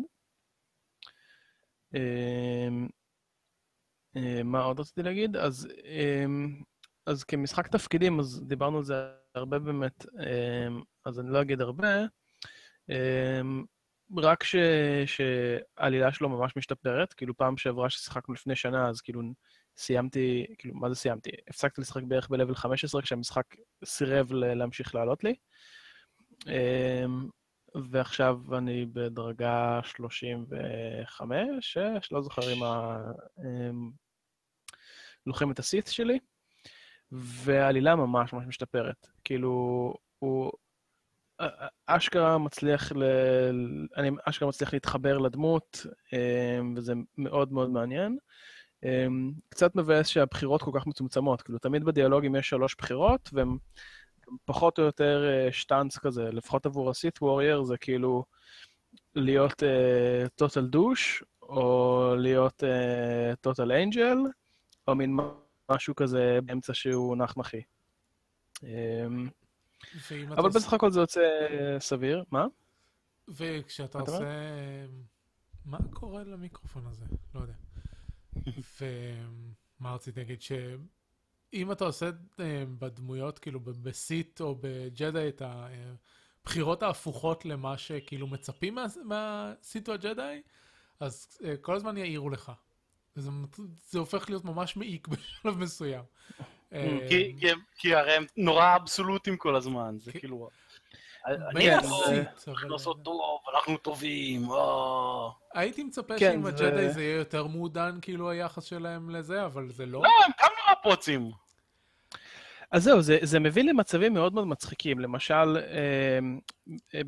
אמ, 1.93 2.87
אה, 4.15 4.43
מה 4.43 4.63
עוד 4.63 4.79
רציתי 4.79 5.03
להגיד? 5.03 5.35
אז, 5.37 5.67
אמ, 5.85 6.61
אז 7.05 7.23
כמשחק 7.23 7.67
תפקידים, 7.67 8.19
אז 8.19 8.43
דיברנו 8.47 8.77
על 8.77 8.83
זה 8.83 8.95
הרבה 9.35 9.59
באמת, 9.59 10.05
אמ, 10.19 10.81
אז 11.05 11.19
אני 11.19 11.33
לא 11.33 11.41
אגיד 11.41 11.61
הרבה, 11.61 12.05
רק 14.17 14.43
ש, 14.43 14.55
שהעלילה 15.05 16.13
שלו 16.13 16.29
ממש 16.29 16.53
משתפרת, 16.57 17.13
כאילו 17.13 17.37
פעם 17.37 17.57
שעברה 17.57 17.89
ששיחקנו 17.89 18.33
לפני 18.33 18.55
שנה, 18.55 18.89
אז 18.89 19.01
כאילו 19.01 19.21
סיימתי, 19.77 20.45
כאילו, 20.57 20.75
מה 20.75 20.89
זה 20.89 20.95
סיימתי? 20.95 21.29
הפסקתי 21.49 21.81
לשחק 21.81 22.03
בערך 22.03 22.29
ב-level 22.29 22.55
15 22.55 23.01
כשהמשחק 23.01 23.45
סירב 23.85 24.33
להמשיך 24.33 24.95
לעלות 24.95 25.23
לי. 25.23 25.35
ועכשיו 27.75 28.39
אני 28.57 28.85
בדרגה 28.85 29.79
35, 29.83 31.37
6, 31.59 32.11
לא 32.11 32.21
זוכר 32.21 32.53
אם 32.53 32.63
ה... 32.63 32.97
אמ, 33.39 33.91
לוחמת 35.25 35.59
הסיט 35.59 35.87
שלי, 35.87 36.19
והעלילה 37.11 37.95
ממש 37.95 38.33
ממש 38.33 38.45
משתפרת. 38.47 39.07
כאילו, 39.23 39.49
הוא 40.19 40.51
אשכרה 41.85 42.37
מצליח 42.37 42.91
ל... 42.91 43.03
אני 43.97 44.11
אשכרה 44.25 44.49
מצליח 44.49 44.73
להתחבר 44.73 45.17
לדמות, 45.17 45.85
אמ, 46.13 46.73
וזה 46.77 46.93
מאוד 47.17 47.53
מאוד 47.53 47.69
מעניין. 47.69 48.17
אמ, 48.83 49.31
קצת 49.49 49.75
מבאס 49.75 50.07
שהבחירות 50.07 50.61
כל 50.61 50.71
כך 50.73 50.87
מצומצמות, 50.87 51.41
כאילו, 51.41 51.59
תמיד 51.59 51.83
בדיאלוגים 51.83 52.35
יש 52.35 52.49
שלוש 52.49 52.75
בחירות, 52.75 53.29
והן 53.33 53.57
פחות 54.45 54.79
או 54.79 54.83
יותר 54.83 55.23
אה, 55.29 55.51
שטאנץ 55.51 55.97
כזה, 55.97 56.23
לפחות 56.31 56.65
עבור 56.65 56.89
ה-Sith 56.89 57.21
Warrior 57.21 57.63
זה 57.63 57.77
כאילו 57.77 58.25
להיות 59.15 59.63
uh, 59.63 60.43
total 60.43 60.75
douche, 60.75 61.25
או 61.41 62.15
להיות 62.17 62.63
uh, 62.63 63.49
total 63.49 63.67
angel, 63.67 64.17
או 64.87 64.95
מין 64.95 65.17
משהו 65.71 65.95
כזה 65.95 66.39
באמצע 66.45 66.73
שהוא 66.73 67.17
נחנכי. 67.17 67.61
Um, 68.59 68.65
אבל 70.29 70.49
בסך 70.49 70.73
הכל 70.73 70.91
זה 70.91 70.99
יוצא 70.99 71.21
סביר. 71.79 72.23
מה? 72.31 72.45
וכשאתה 73.27 73.99
עושה... 73.99 74.25
מה 75.65 75.77
קורה 75.93 76.23
למיקרופון 76.23 76.87
הזה? 76.87 77.05
לא 77.35 77.39
יודע. 77.39 77.53
ומה 78.81 79.93
רציתי 79.93 80.19
להגיד? 80.19 80.41
אם 81.53 81.71
אתה 81.71 81.85
עושה 81.85 82.09
אה, 82.39 82.63
בדמויות, 82.79 83.39
כאילו 83.39 83.59
בסיט 83.59 84.41
או 84.41 84.55
בג'די, 84.61 85.27
את 85.27 85.41
הבחירות 85.45 86.83
ההפוכות 86.83 87.45
למה 87.45 87.77
שכאילו 87.77 88.27
מצפים 88.27 88.77
מהסיט 89.03 89.89
או 89.89 89.93
הג'די, 89.93 90.41
אז 90.99 91.27
אה, 91.43 91.57
כל 91.61 91.75
הזמן 91.75 91.97
יעירו 91.97 92.29
לך. 92.29 92.51
וזה 93.17 93.29
זה 93.89 93.99
הופך 93.99 94.29
להיות 94.29 94.45
ממש 94.45 94.77
מעיק 94.77 95.07
בשלב 95.11 95.57
מסוים. 95.57 96.03
אה, 96.73 96.99
כי, 97.09 97.35
כי, 97.39 97.47
כי 97.77 97.95
הרי 97.95 98.13
הם 98.13 98.25
נורא 98.37 98.75
אבסולוטים 98.75 99.37
כל 99.37 99.55
הזמן, 99.55 99.95
זה 99.99 100.11
כאילו... 100.11 100.49
אנחנו 101.25 102.69
לעשות 102.69 103.03
טוב, 103.03 103.39
אנחנו 103.55 103.77
טובים, 103.77 104.47
הייתי 105.53 105.83
מצפה 105.83 106.19
שעם 106.19 106.45
הג'די 106.45 106.89
זה 106.89 107.03
יהיה 107.03 107.17
יותר 107.17 107.47
מעודן, 107.47 107.99
כאילו 108.01 108.29
היחס 108.29 108.63
שלהם 108.63 109.09
לזה, 109.09 109.45
אבל 109.45 109.69
זה 109.71 109.85
לא. 109.85 110.03
לא, 110.03 110.09
הם 110.25 110.31
גם 110.41 110.49
נורא 110.59 110.95
פוצים. 110.95 111.31
אז 112.73 112.83
זהו, 112.83 113.01
זה, 113.01 113.17
זה 113.21 113.39
מביא 113.39 113.63
למצבים 113.63 114.13
מאוד 114.13 114.33
מאוד 114.33 114.47
מצחיקים. 114.47 114.99
למשל, 114.99 115.57
אה, 115.57 116.19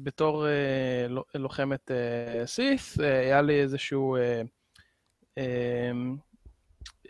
בתור 0.04 0.48
אה, 0.48 1.08
לוחמת 1.36 1.92
אה, 1.92 2.48
סיף, 2.48 3.00
אה, 3.00 3.20
היה 3.20 3.42
לי 3.42 3.62
איזשהו 3.62 4.16
אה, 4.16 4.42
אה, 5.38 5.92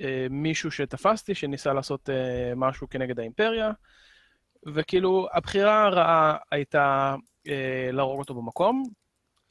אה, 0.02 0.28
מישהו 0.30 0.72
שתפסתי, 0.72 1.36
שניסה 1.36 1.74
לעשות 1.74 2.10
אה, 2.10 2.54
משהו 2.56 2.90
כנגד 2.90 3.20
האימפריה, 3.20 3.72
וכאילו, 4.74 5.28
הבחירה 5.34 5.84
הרעה 5.84 6.38
הייתה 6.52 7.16
אה, 7.48 7.90
להרוג 7.92 8.20
אותו 8.20 8.34
במקום, 8.34 8.84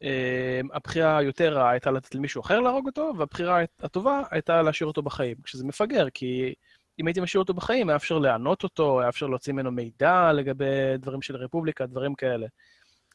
אה, 0.03 0.61
הבחירה 0.73 1.19
היותר 1.19 1.55
רעה 1.55 1.71
הייתה 1.71 1.91
לתת 1.91 2.15
למישהו 2.15 2.41
אחר 2.41 2.61
להרוג 2.61 2.87
אותו, 2.87 3.13
והבחירה 3.19 3.61
הטובה 3.81 4.23
הייתה 4.31 4.63
להשאיר 4.63 4.89
אותו 4.89 5.03
בחיים, 5.03 5.37
כשזה 5.45 5.65
מפגר, 5.65 6.07
כי... 6.15 6.55
אם 7.01 7.07
הייתי 7.07 7.21
משאיר 7.21 7.43
אותו 7.43 7.55
בחיים, 7.55 7.89
היה 7.89 7.97
אפשר 7.97 8.19
לענות 8.19 8.63
אותו, 8.63 9.01
היה 9.01 9.09
אפשר 9.09 9.27
להוציא 9.27 9.53
ממנו 9.53 9.73
מידע 9.73 10.33
לגבי 10.33 10.99
דברים 10.99 11.23
של 11.23 11.37
רפובליקה, 11.37 11.87
דברים 11.87 12.15
כאלה. 12.15 12.47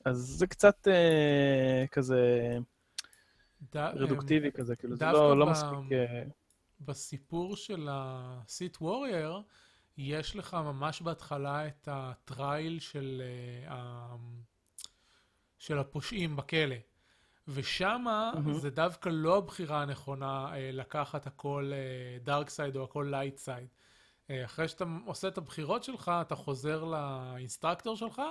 אז 0.06 0.18
זה 0.18 0.48
קצת 0.48 0.88
אה, 0.88 1.86
כזה 1.92 2.58
ד... 3.76 3.78
רדוקטיבי 3.78 4.48
הם... 4.48 4.52
כזה, 4.52 4.76
כאילו, 4.76 4.96
זה 4.96 5.06
לא, 5.06 5.38
לא 5.38 5.46
ב... 5.46 5.50
מספיק... 5.50 5.92
אה... 5.92 6.24
בסיפור 6.82 7.56
של 7.56 7.88
ה-Sith 7.92 8.82
Warrior, 8.82 9.44
יש 9.98 10.36
לך 10.36 10.54
ממש 10.54 11.02
בהתחלה 11.02 11.68
את 11.68 11.88
ה 11.92 12.06
trial 12.06 12.80
של, 12.80 13.22
uh, 13.68 13.74
של 15.58 15.80
הפושעים 15.80 16.36
בכלא. 16.36 16.76
ושם 17.50 18.06
mm-hmm. 18.08 18.52
זה 18.52 18.70
דווקא 18.70 19.10
לא 19.10 19.38
הבחירה 19.38 19.82
הנכונה 19.82 20.47
אה, 20.54 20.70
לקחת 20.74 21.28
הכל 21.28 21.72
dark 22.24 22.48
אה, 22.47 22.52
side 22.52 22.76
או 22.76 22.84
הכל 22.84 23.08
light 23.10 23.38
side. 23.38 23.68
אה, 24.30 24.45
אחרי 24.45 24.68
שאתה 24.68 24.86
עושה 25.06 25.28
את 25.28 25.38
הבחירות 25.38 25.84
שלך, 25.84 26.12
אתה 26.22 26.36
חוזר 26.36 26.84
ל 26.84 26.94
instructor 26.94 27.96
שלך, 27.95 28.22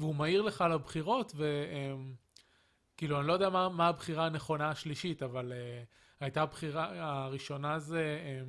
והוא 0.00 0.14
מעיר 0.14 0.42
לך 0.42 0.62
על 0.62 0.72
הבחירות, 0.72 1.32
וכאילו, 1.34 3.14
אה, 3.14 3.20
אני 3.20 3.28
לא 3.28 3.32
יודע 3.32 3.50
מה, 3.50 3.68
מה 3.68 3.88
הבחירה 3.88 4.26
הנכונה 4.26 4.70
השלישית, 4.70 5.22
אבל 5.22 5.52
אה, 5.52 5.82
הייתה 6.20 6.42
הבחירה 6.42 6.88
הראשונה 7.24 7.78
זה, 7.78 8.18
אה, 8.24 8.40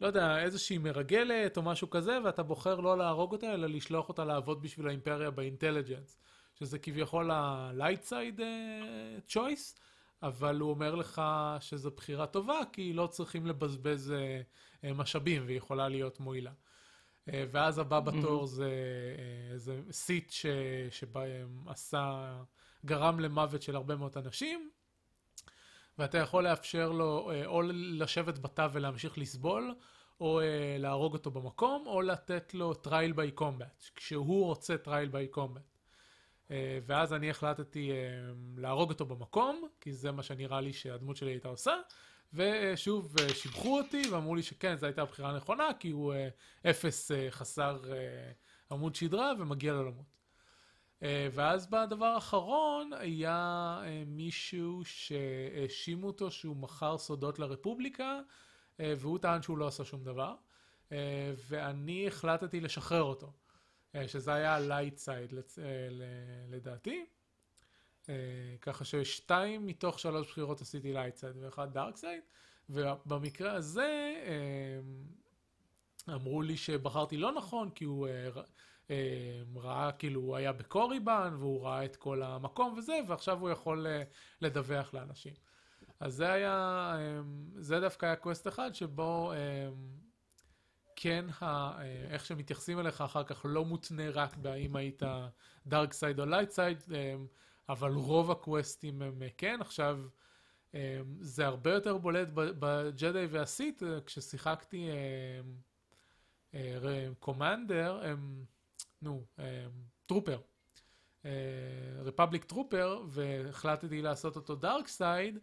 לא 0.00 0.06
יודע, 0.06 0.38
איזושהי 0.38 0.78
מרגלת 0.78 1.56
או 1.56 1.62
משהו 1.62 1.90
כזה, 1.90 2.18
ואתה 2.24 2.42
בוחר 2.42 2.80
לא 2.80 2.98
להרוג 2.98 3.32
אותה, 3.32 3.54
אלא 3.54 3.66
לשלוח 3.66 4.08
אותה 4.08 4.24
לעבוד 4.24 4.62
בשביל 4.62 4.88
האימפריה 4.88 5.30
באינטליג'נס. 5.30 6.18
שזה 6.54 6.78
כביכול 6.78 7.30
ה-light 7.30 8.08
side 8.10 8.38
uh, 8.38 9.32
choice, 9.32 9.80
אבל 10.22 10.60
הוא 10.60 10.70
אומר 10.70 10.94
לך 10.94 11.22
שזו 11.60 11.90
בחירה 11.90 12.26
טובה, 12.26 12.58
כי 12.72 12.92
לא 12.92 13.06
צריכים 13.06 13.46
לבזבז 13.46 14.14
uh, 14.82 14.86
משאבים, 14.94 15.42
והיא 15.46 15.56
יכולה 15.56 15.88
להיות 15.88 16.20
מועילה. 16.20 16.50
Uh, 16.50 17.32
ואז 17.50 17.78
הבא 17.78 18.00
בתור 18.00 18.42
mm-hmm. 18.42 18.46
זה 18.46 18.70
איזה 19.52 19.80
סיט 19.90 20.30
ש... 20.30 20.46
שבהם 20.90 21.64
עשה, 21.66 22.34
גרם 22.86 23.20
למוות 23.20 23.62
של 23.62 23.76
הרבה 23.76 23.96
מאוד 23.96 24.18
אנשים, 24.18 24.70
ואתה 25.98 26.18
יכול 26.18 26.44
לאפשר 26.44 26.92
לו 26.92 27.30
או 27.46 27.62
לשבת 27.72 28.38
בתא 28.38 28.68
ולהמשיך 28.72 29.18
לסבול, 29.18 29.74
או 30.20 30.40
להרוג 30.78 31.12
אותו 31.12 31.30
במקום, 31.30 31.86
או 31.86 32.02
לתת 32.02 32.54
לו 32.54 32.74
trial 32.74 33.12
by 33.12 33.30
combat, 33.30 33.84
כשהוא 33.94 34.46
רוצה 34.46 34.76
trial 34.78 35.08
by 35.08 35.28
combat. 35.28 35.73
אה, 36.50 36.78
ואז 36.86 37.12
אני 37.12 37.30
החלטתי 37.30 37.90
אה, 37.90 37.96
להרוג 38.56 38.90
אותו 38.90 39.06
במקום, 39.06 39.68
כי 39.80 39.92
זה 39.92 40.12
מה 40.12 40.22
שנראה 40.22 40.60
לי 40.60 40.72
שהדמות 40.72 41.16
שלי 41.16 41.30
הייתה 41.30 41.48
עושה. 41.48 41.74
ושוב, 42.34 43.16
אה, 43.20 43.34
שיבחו 43.34 43.78
אותי 43.78 44.02
ואמרו 44.10 44.34
לי 44.34 44.42
שכן, 44.42 44.76
זו 44.76 44.86
הייתה 44.86 45.02
הבחירה 45.02 45.30
הנכונה, 45.30 45.68
כי 45.78 45.90
הוא 45.90 46.14
אפס 46.70 47.10
חסר 47.30 47.82
עמוד 48.70 48.94
שדרה 48.94 49.32
ומגיע 49.38 49.72
לו 49.72 49.84
למות. 49.84 50.14
ואז 51.32 51.66
בדבר 51.66 52.06
האחרון 52.06 52.90
היה 52.92 53.80
מישהו 54.06 54.82
שהאשימו 54.84 56.06
אותו 56.06 56.30
שהוא 56.30 56.56
מכר 56.56 56.98
סודות 56.98 57.38
לרפובליקה, 57.38 58.20
והוא 58.78 59.18
טען 59.18 59.42
שהוא 59.42 59.58
לא 59.58 59.66
עשה 59.66 59.84
שום 59.84 60.04
דבר, 60.04 60.34
ואני 61.48 62.06
החלטתי 62.06 62.60
לשחרר 62.60 63.02
אותו. 63.02 63.32
אה, 63.94 64.08
שזה 64.08 64.34
היה 64.34 64.58
side 65.04 65.34
אה, 65.58 65.88
לדעתי. 66.48 67.06
אה, 68.08 68.14
ככה 68.60 68.84
ששתיים 68.84 69.66
מתוך 69.66 69.98
שלוש 69.98 70.30
בחירות 70.30 70.60
עשיתי 70.60 70.92
light 70.92 71.16
side 71.16 71.36
ואחד 71.40 71.72
dark 71.72 71.93
side, 71.93 72.20
ובמקרה 72.70 73.52
הזה 73.52 74.14
אמרו 76.08 76.42
לי 76.42 76.56
שבחרתי 76.56 77.16
לא 77.16 77.32
נכון, 77.32 77.70
כי 77.70 77.84
הוא 77.84 78.08
אה, 78.08 78.28
אה, 78.90 79.42
ראה, 79.56 79.92
כאילו, 79.92 80.20
הוא 80.20 80.36
היה 80.36 80.52
בקוריבן, 80.52 81.34
והוא 81.38 81.64
ראה 81.66 81.84
את 81.84 81.96
כל 81.96 82.22
המקום 82.22 82.74
וזה, 82.78 83.00
ועכשיו 83.08 83.40
הוא 83.40 83.50
יכול 83.50 83.86
לדווח 84.40 84.94
לאנשים. 84.94 85.32
אז 86.00 86.14
זה 86.14 86.32
היה, 86.32 86.96
זה 87.56 87.80
דווקא 87.80 88.06
היה 88.06 88.16
quest 88.16 88.48
אחד 88.48 88.74
שבו 88.74 89.32
כן, 90.96 91.24
ה, 91.40 91.44
אה, 91.44 92.06
איך 92.10 92.26
שמתייחסים 92.26 92.80
אליך 92.80 93.00
אחר 93.00 93.24
כך 93.24 93.46
לא 93.48 93.64
מותנה 93.64 94.10
רק 94.10 94.36
בהאם 94.36 94.76
היית 94.76 95.02
dark 95.66 95.92
side 95.92 96.20
או 96.20 96.26
light 96.26 96.50
side, 96.50 96.82
אבל 97.68 97.92
רוב 97.92 98.30
הקווסטים 98.30 99.02
הם 99.02 99.22
אה, 99.22 99.28
כן. 99.38 99.58
עכשיו, 99.60 100.00
אה, 100.74 101.00
זה 101.20 101.46
הרבה 101.46 101.74
יותר 101.74 101.96
בולט 101.98 102.28
בג'די 102.34 103.26
והסיט, 103.30 103.82
כששיחקתי 104.06 104.88
commander, 107.18 108.02
נו, 109.02 109.24
trooper. 110.06 110.40
Republic 112.02 112.44
Trooper, 112.44 113.02
והחלטתי 113.08 114.02
לעשות 114.02 114.36
אותו 114.36 114.56
dark 114.56 114.88
side, 114.88 115.38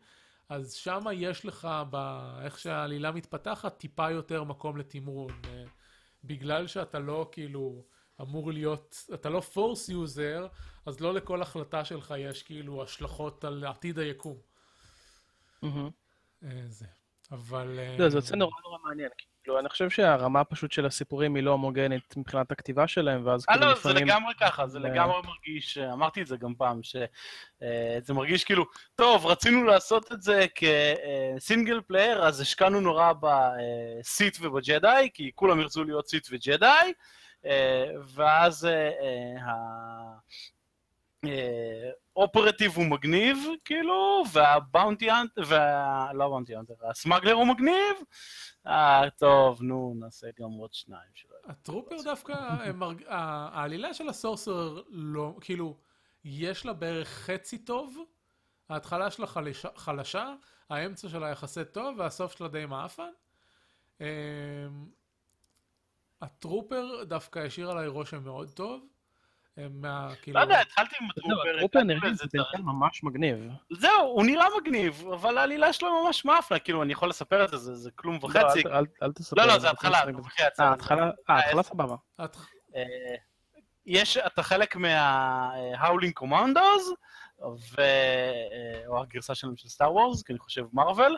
אז 0.51 0.73
שם 0.73 0.99
יש 1.13 1.45
לך, 1.45 1.67
באיך 1.89 2.59
שהעלילה 2.59 3.11
מתפתחת, 3.11 3.77
טיפה 3.77 4.11
יותר 4.11 4.43
מקום 4.43 4.77
לתמרון. 4.77 5.41
אה, 5.45 5.63
בגלל 6.23 6.67
שאתה 6.67 6.99
לא 6.99 7.29
כאילו 7.31 7.85
אמור 8.21 8.51
להיות, 8.51 8.95
אתה 9.13 9.29
לא 9.29 9.39
force 9.39 9.89
user, 9.89 10.47
אז 10.85 10.99
לא 10.99 11.13
לכל 11.13 11.41
החלטה 11.41 11.85
שלך 11.85 12.13
יש 12.17 12.43
כאילו 12.43 12.83
השלכות 12.83 13.43
על 13.43 13.65
עתיד 13.65 13.99
היקום. 13.99 14.37
אה, 16.43 16.63
זה. 16.67 16.85
אבל... 17.31 17.79
אה, 17.79 17.97
לא, 17.99 18.09
זה 18.09 18.17
יוצא 18.17 18.35
נורא 18.35 18.55
נורא 18.63 18.77
מעניין. 18.83 19.09
כאילו, 19.43 19.59
אני 19.59 19.69
חושב 19.69 19.89
שהרמה 19.89 20.43
פשוט 20.43 20.71
של 20.71 20.85
הסיפורים 20.85 21.35
היא 21.35 21.43
לא 21.43 21.51
הומוגנית 21.51 22.17
מבחינת 22.17 22.51
הכתיבה 22.51 22.87
שלהם, 22.87 23.27
ואז 23.27 23.45
אה, 23.49 23.53
כאילו 23.53 23.67
לא, 23.69 23.75
זה 23.75 23.79
לפעמים... 23.89 24.07
לגמרי 24.07 24.33
ככה, 24.39 24.67
זה 24.67 24.77
אה, 24.77 24.83
לגמרי 24.83 25.21
מרגיש, 25.25 25.77
אמרתי 25.77 26.21
את 26.21 26.27
זה 26.27 26.37
גם 26.37 26.53
פעם, 26.55 26.83
שזה 26.83 28.13
מרגיש 28.13 28.43
כאילו, 28.43 28.65
טוב, 28.95 29.25
רצינו 29.25 29.63
לעשות 29.63 30.11
את 30.11 30.21
זה 30.21 30.45
כ 30.55 30.87
single 30.87 31.81
player, 31.81 32.23
אז 32.23 32.41
השקענו 32.41 32.81
נורא 32.81 33.13
בסיט 33.21 34.37
ובג'די, 34.41 35.09
כי 35.13 35.31
כולם 35.35 35.59
ירצו 35.59 35.83
להיות 35.83 36.07
סיט 36.07 36.27
וג'די, 36.31 36.93
אה, 37.45 37.85
ואז 38.15 38.65
אה, 38.65 38.89
אה, 39.01 39.43
ה- 39.45 40.17
אה, 42.17 42.23
אופרטיב 42.23 42.71
הוא 42.75 42.85
מגניב, 42.85 43.37
כאילו, 43.65 44.23
והבאונטי 44.33 45.11
אנטר, 45.11 45.41
וה... 45.47 46.13
לא 46.13 46.23
הבאונטי 46.25 46.55
אנטר, 46.55 46.73
הסמגלר 46.89 47.33
הוא 47.33 47.47
מגניב, 47.47 47.95
אה, 48.67 49.09
טוב, 49.17 49.61
נו, 49.63 49.93
נעשה 49.99 50.27
גם 50.39 50.49
עוד 50.51 50.73
שניים 50.73 51.09
שלא 51.13 51.35
הטרופר 51.45 51.95
דווקא, 52.03 52.31
הם 52.33 52.79
מרג- 52.79 53.05
ה- 53.07 53.59
העלילה 53.59 53.93
של 53.93 54.09
הסורסר 54.09 54.81
לא, 54.89 55.35
כאילו, 55.41 55.77
יש 56.23 56.65
לה 56.65 56.73
בערך 56.73 57.07
חצי 57.07 57.57
טוב, 57.57 57.97
ההתחלה 58.69 59.11
שלה 59.11 59.27
חלשה, 59.27 59.69
חלשה, 59.75 60.33
האמצע 60.69 61.09
שלה 61.09 61.29
יחסי 61.29 61.65
טוב, 61.71 61.95
והסוף 61.99 62.37
שלה 62.37 62.47
די 62.47 62.65
מעפן. 62.65 63.09
אמ, 64.01 64.05
הטרופר 66.21 67.03
דווקא 67.03 67.39
השאיר 67.39 67.71
עליי 67.71 67.87
רושם 67.87 68.23
מאוד 68.23 68.49
טוב. 68.49 68.85
הם 69.57 69.81
מה, 69.81 70.09
כאילו... 70.21 70.39
לא 70.39 70.43
יודע, 70.43 70.59
התחלתי 70.61 70.95
עם 71.01 71.07
הטרופר, 71.09 71.55
הטרופר 71.57 71.83
נראה 71.83 71.99
לי 72.01 72.07
לאיזה 72.07 72.23
פוטנציאל 72.23 72.61
ממש 72.61 73.03
מגניב. 73.03 73.37
זהו, 73.71 74.01
הוא 74.01 74.25
נראה 74.25 74.45
מגניב, 74.61 75.03
אבל 75.13 75.37
העלילה 75.37 75.73
שלו 75.73 76.03
ממש 76.05 76.25
מאפנה, 76.25 76.59
כאילו, 76.59 76.83
אני 76.83 76.93
יכול 76.93 77.09
לספר 77.09 77.43
את 77.45 77.49
זה, 77.49 77.57
זה, 77.57 77.75
זה 77.75 77.89
כלום 77.95 78.15
לא, 78.23 78.27
וחצי. 78.27 78.63
אל- 79.03 79.11
תספר. 79.11 79.35
לא, 79.41 79.47
לא, 79.47 79.59
זה 79.59 79.69
התחלה, 79.69 79.99
אה, 79.99 80.05
זה- 80.57 80.71
התחלה, 80.71 81.11
אה, 81.29 81.39
התחלה 81.39 81.63
סבבה. 81.63 81.95
אה, 82.19 82.25
יש, 83.85 84.17
אתה 84.17 84.43
חלק 84.43 84.75
מה-Howling 84.75 86.23
Commandos, 86.23 86.83
ו... 87.75 87.81
אה, 87.81 88.81
או 88.87 89.01
הגרסה 89.01 89.35
שלהם 89.35 89.57
של 89.57 89.67
סטאר 89.69 89.93
וורס, 89.93 90.23
כי 90.23 90.33
אני 90.33 90.39
חושב 90.39 90.63
מרוויל, 90.73 91.17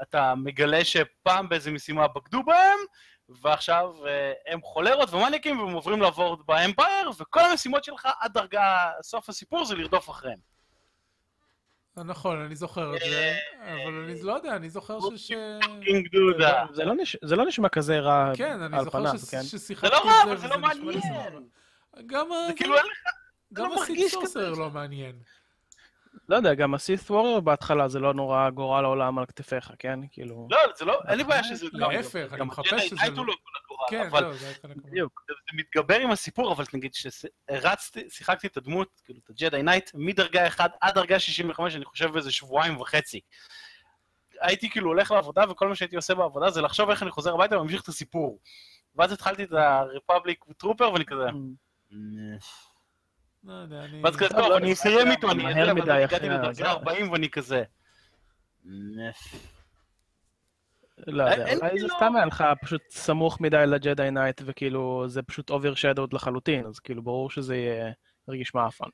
ואתה 0.00 0.34
מגלה 0.34 0.84
שפעם 0.84 1.48
באיזה 1.48 1.70
משימה 1.70 2.08
בגדו 2.08 2.42
בהם, 2.42 2.78
ועכשיו 3.28 4.06
אה, 4.06 4.32
הם 4.46 4.62
חולרות 4.62 5.12
ומניאקים 5.14 5.60
והם 5.60 5.72
עוברים 5.72 6.02
לעבור 6.02 6.36
באמפייר, 6.46 7.10
וכל 7.20 7.40
המשימות 7.40 7.84
שלך 7.84 8.08
עד 8.20 8.32
דרגה, 8.32 8.90
סוף 9.02 9.28
הסיפור 9.28 9.64
זה 9.64 9.74
לרדוף 9.74 10.10
אחריהם. 10.10 10.38
נכון, 11.96 12.40
אני 12.40 12.56
זוכר 12.56 12.94
את 12.96 13.00
זה, 13.00 13.36
אבל 13.62 14.04
אני 14.04 14.22
לא 14.22 14.32
יודע, 14.32 14.56
אני 14.56 14.70
זוכר 14.70 14.98
ש... 15.16 15.20
ש... 15.28 15.32
זה 16.72 16.84
לא 16.84 16.94
נש- 16.94 17.16
זה 17.24 17.36
לא 17.36 17.44
נשמע 17.46 17.68
כזה 17.68 17.98
רע 17.98 18.32
כן, 18.36 18.60
אני 18.62 18.78
על 18.78 18.84
זוכר 18.84 18.98
פניו, 18.98 19.12
כן? 19.30 19.42
ששיחקתי 19.42 19.88
זה 19.90 19.96
את 19.96 20.04
לא 20.04 20.10
רע, 20.10 20.22
אבל 20.22 20.36
זה 20.36 20.46
וזה 20.46 20.48
לא 20.48 20.56
נשמע 20.56 20.74
לי 20.74 20.80
מעניין. 20.80 21.48
גם 22.06 22.32
ה- 22.32 22.46
זה 22.48 22.52
כאילו 22.56 22.76
אין 22.76 22.84
לך... 22.86 23.12
גם 23.52 23.68
לא 23.70 23.74
הסיד 23.82 23.96
מרגיש 23.96 24.12
סורסר 24.12 24.40
כזה. 24.50 24.60
לא 24.60 24.70
מעניין. 24.70 25.18
לא 26.28 26.36
יודע, 26.36 26.54
גם 26.54 26.74
ה 26.74 27.10
Sith 27.10 27.21
Warrior 27.21 27.40
בהתחלה 27.40 27.88
זה 27.88 27.98
לא 27.98 28.14
נורא 28.14 28.50
גורל 28.50 28.84
העולם 28.84 29.18
על 29.18 29.26
כתפיך, 29.26 29.72
כן? 29.78 30.00
כאילו... 30.10 30.48
לא, 30.50 30.58
זה 30.76 30.84
לא, 30.84 31.00
אין 31.08 31.18
לי 31.18 31.24
בעיה 31.24 31.44
שזה... 31.44 31.66
לא, 31.72 31.92
להפך, 31.92 32.26
אני 32.30 32.40
גם 32.40 32.46
מחפש 32.46 32.86
שזה 32.86 33.10
לא- 33.10 33.16
הוא 33.16 33.26
לא 33.26 33.32
כל 33.32 33.50
הגורל, 33.64 33.86
כן, 33.90 34.06
אבל 34.06 34.24
מה... 34.68 34.74
בדיוק. 34.74 35.22
זה 35.28 35.34
מתגבר 35.56 36.00
עם 36.00 36.10
הסיפור, 36.10 36.52
אבל 36.52 36.64
נגיד 36.74 36.94
שהרצתי, 36.94 38.10
שיחקתי 38.10 38.46
את 38.46 38.56
הדמות, 38.56 39.00
כאילו 39.04 39.20
את 39.24 39.30
ה 39.30 39.36
Jedi 39.36 39.62
Knight, 39.62 39.90
מדרגה 39.94 40.46
1 40.46 40.70
עד 40.80 40.94
דרגה 40.94 41.18
65, 41.18 41.76
אני 41.76 41.84
חושב 41.84 42.12
באיזה 42.12 42.32
שבועיים 42.32 42.80
וחצי. 42.80 43.20
הייתי 44.40 44.70
כאילו 44.70 44.88
הולך 44.88 45.10
לעבודה, 45.10 45.44
וכל 45.50 45.68
מה 45.68 45.74
שהייתי 45.74 45.96
עושה 45.96 46.14
בעבודה 46.14 46.50
זה 46.50 46.62
לחשוב 46.62 46.90
איך 46.90 47.02
אני 47.02 47.10
חוזר 47.10 47.34
הביתה 47.34 47.58
וממשיך 47.58 47.82
את 47.82 47.88
הסיפור. 47.88 48.38
ואז 48.94 49.12
התחלתי 49.12 49.44
את 49.44 49.52
ה 49.52 49.62
Republic 49.62 50.44
Trooper, 50.56 50.92
ואני 50.92 51.04
כזה... 51.04 51.24
לא 53.46 53.52
יודע, 53.52 53.84
אני... 53.84 54.00
ואז 54.02 54.16
כזה, 54.16 54.34
לא, 54.34 54.40
טוב, 54.40 54.50
לא, 54.50 54.56
אני 54.56 54.66
זה 54.66 54.72
אסיים 54.72 55.10
איתו, 55.10 55.30
אני... 55.30 55.42
מהר 55.42 55.74
מדי 55.74 55.92
הגעתי 55.92 56.28
לדרגה 56.28 56.48
הזה. 56.48 56.66
40 56.66 57.10
ואני 57.12 57.30
כזה... 57.30 57.62
לא 61.06 61.22
יודע, 61.22 61.54
אולי 61.54 61.80
זה 61.80 61.86
סתם 61.96 62.16
היה 62.16 62.26
לך 62.26 62.44
פשוט 62.62 62.82
סמוך 62.90 63.40
מדי 63.40 63.64
ל 63.66 63.75
Jedi 63.75 64.10
Knight, 64.10 64.42
וכאילו 64.44 65.04
זה 65.08 65.22
פשוט 65.22 65.50
overshadowed 65.50 66.12
לחלוטין, 66.12 66.66
אז 66.66 66.78
כאילו 66.78 67.02
ברור 67.02 67.30
שזה 67.30 67.56
יהיה 67.56 67.92
ירגיש 68.28 68.54
מעפן. 68.54 68.88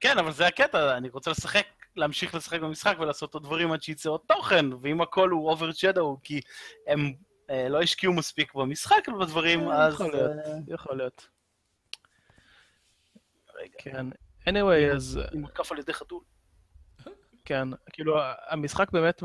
כן, 0.00 0.18
אבל 0.18 0.32
זה 0.32 0.46
הקטע, 0.46 0.96
אני 0.96 1.08
רוצה 1.08 1.30
לשחק, 1.30 1.66
להמשיך 1.96 2.34
לשחק 2.34 2.60
במשחק 2.60 2.96
ולעשות 3.00 3.34
עוד 3.34 3.42
דברים 3.42 3.72
עד 3.72 3.82
שיצא 3.82 4.10
עוד 4.10 4.20
תוכן, 4.26 4.66
ואם 4.82 5.00
הכל 5.00 5.30
הוא 5.30 5.50
overshadowed, 5.50 6.18
כי 6.22 6.40
הם 6.86 7.12
אה, 7.50 7.68
לא 7.68 7.82
השקיעו 7.82 8.12
מספיק 8.12 8.54
במשחק 8.54 9.08
ובדברים, 9.08 9.70
אה, 9.70 9.86
אז... 9.86 9.94
יכול 9.94 10.12
להיות. 10.12 10.30
אה, 10.46 10.52
יכול 10.68 10.96
להיות. 10.96 11.28
רגע, 13.58 13.74
כן. 13.78 14.06
anyway, 14.48 14.94
אז 14.94 15.20
אני 15.32 15.40
מותקף 15.40 15.72
על 15.72 15.78
ידי 15.78 15.92
חתול. 15.92 16.20
כן, 17.44 17.68
כאילו 17.92 18.18
המשחק 18.48 18.90
באמת 18.90 19.22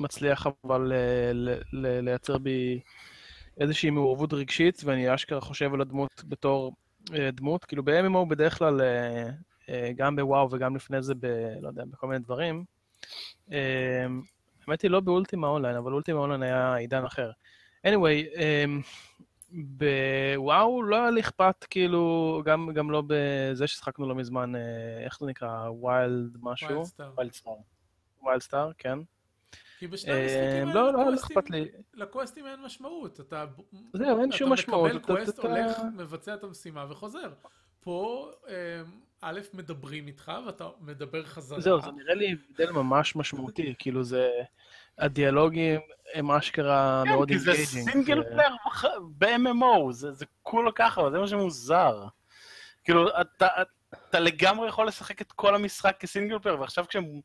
מצליח 0.00 0.46
אבל 0.64 0.92
אה, 0.92 1.32
לייצר 2.02 2.38
בי 2.38 2.80
איזושהי 3.60 3.90
מעורבות 3.90 4.32
רגשית, 4.32 4.82
ואני 4.84 5.14
אשכרה 5.14 5.40
חושב 5.40 5.74
על 5.74 5.80
הדמות 5.80 6.24
בתור 6.28 6.72
אה, 7.14 7.30
דמות, 7.30 7.64
כאילו 7.64 7.82
ב-MMO 7.84 8.28
בדרך 8.28 8.58
כלל, 8.58 8.80
אה, 8.80 9.28
אה, 9.68 9.90
גם 9.96 10.16
בוואו 10.16 10.50
וגם 10.50 10.76
לפני 10.76 11.02
זה, 11.02 11.14
ב, 11.14 11.26
לא 11.60 11.68
יודע, 11.68 11.84
בכל 11.90 12.06
מיני 12.06 12.18
דברים. 12.18 12.64
אה, 13.52 14.06
האמת 14.66 14.82
היא 14.82 14.90
לא 14.90 15.00
באולטימה 15.00 15.46
אונליין, 15.46 15.76
אבל 15.76 15.92
אולטימה 15.92 16.18
אונליין 16.18 16.42
היה 16.42 16.74
עידן 16.74 17.04
אחר. 17.04 17.30
anyway, 17.86 18.36
אה, 18.36 18.64
בוואו 19.54 20.82
לא 20.82 20.96
היה 20.96 21.10
לי 21.10 21.20
אכפת, 21.20 21.64
כאילו, 21.70 22.42
גם, 22.44 22.70
גם 22.74 22.90
לא 22.90 23.02
בזה 23.06 23.66
ששחקנו 23.66 24.08
לא 24.08 24.14
מזמן, 24.14 24.56
אה, 24.56 24.60
איך 25.04 25.18
זה 25.20 25.26
נקרא? 25.26 25.68
Wild 25.70 26.36
משהו? 26.40 26.68
WildStar. 26.68 27.10
WildStar. 27.18 27.52
WildStar, 28.26 28.70
כן. 28.78 28.98
כי 29.78 29.86
בשני 29.86 30.12
אה, 30.12 30.20
המשחקים 30.22 30.74
לא, 30.74 30.86
האלה 30.86 30.92
לא, 30.92 31.04
לא 31.04 31.10
לקווסטים- 31.12 31.38
אכפת 31.38 31.50
לי. 31.50 31.68
לקווסטים 31.94 32.46
אין 32.46 32.60
משמעות. 32.62 33.20
אתה... 33.20 33.44
זהו, 33.92 34.20
אין 34.20 34.32
שום 34.32 34.52
משמעות. 34.52 34.90
אתה 34.90 34.98
מקבל 34.98 35.16
קווסט, 35.24 35.38
אתה- 35.38 35.48
הולך, 35.48 35.78
מבצע 35.96 36.34
את 36.34 36.44
המשימה 36.44 36.86
וחוזר. 36.90 37.32
פה, 37.80 38.30
אה, 38.48 38.82
א', 39.20 39.40
מדברים 39.54 40.06
איתך 40.06 40.32
ואתה 40.46 40.68
מדבר 40.80 41.24
חזרה. 41.24 41.60
זהו, 41.60 41.80
זה 41.80 41.90
נראה 41.92 42.14
לי 42.14 42.32
הבדל 42.50 42.70
ממש 42.70 43.16
משמעותי, 43.16 43.74
כאילו 43.78 44.04
זה... 44.04 44.30
הדיאלוגים 44.98 45.80
הם 46.14 46.30
אשכרה 46.30 47.02
כן, 47.04 47.10
מאוד 47.10 47.28
כי 47.28 47.38
זה 47.38 47.50
engaging. 47.50 47.90
single 47.90 48.22
player 48.22 48.56
ב-MMO, 49.18 49.92
זה 49.92 50.12
זה 50.12 50.24
כולה 50.42 50.70
ככה, 50.74 51.10
זה 51.10 51.18
מה 51.18 51.28
שמוזר. 51.28 52.06
כאילו, 52.84 53.20
אתה, 53.20 53.46
אתה 54.08 54.20
לגמרי 54.20 54.68
יכול 54.68 54.88
לשחק 54.88 55.22
את 55.22 55.32
כל 55.32 55.54
המשחק 55.54 55.96
כ 56.00 56.09
single 56.09 56.38
player, 56.38 56.60
ועכשיו 56.60 56.84
כשהם 56.88 57.20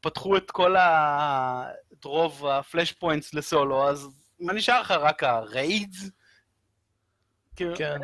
פתחו 0.00 0.36
את 0.36 0.50
כל 0.50 0.76
ה... 0.76 1.70
את 1.92 2.04
רוב 2.04 2.46
ה 2.46 2.92
flashpoints 2.92 3.34
לסולו, 3.34 3.88
אז 3.88 4.08
מה 4.40 4.52
נשאר 4.52 4.80
לך? 4.80 4.90
רק 4.90 5.22
ה 5.22 5.35
raids? 5.35 6.10
כאילו, 7.56 7.76
כן. 7.76 7.98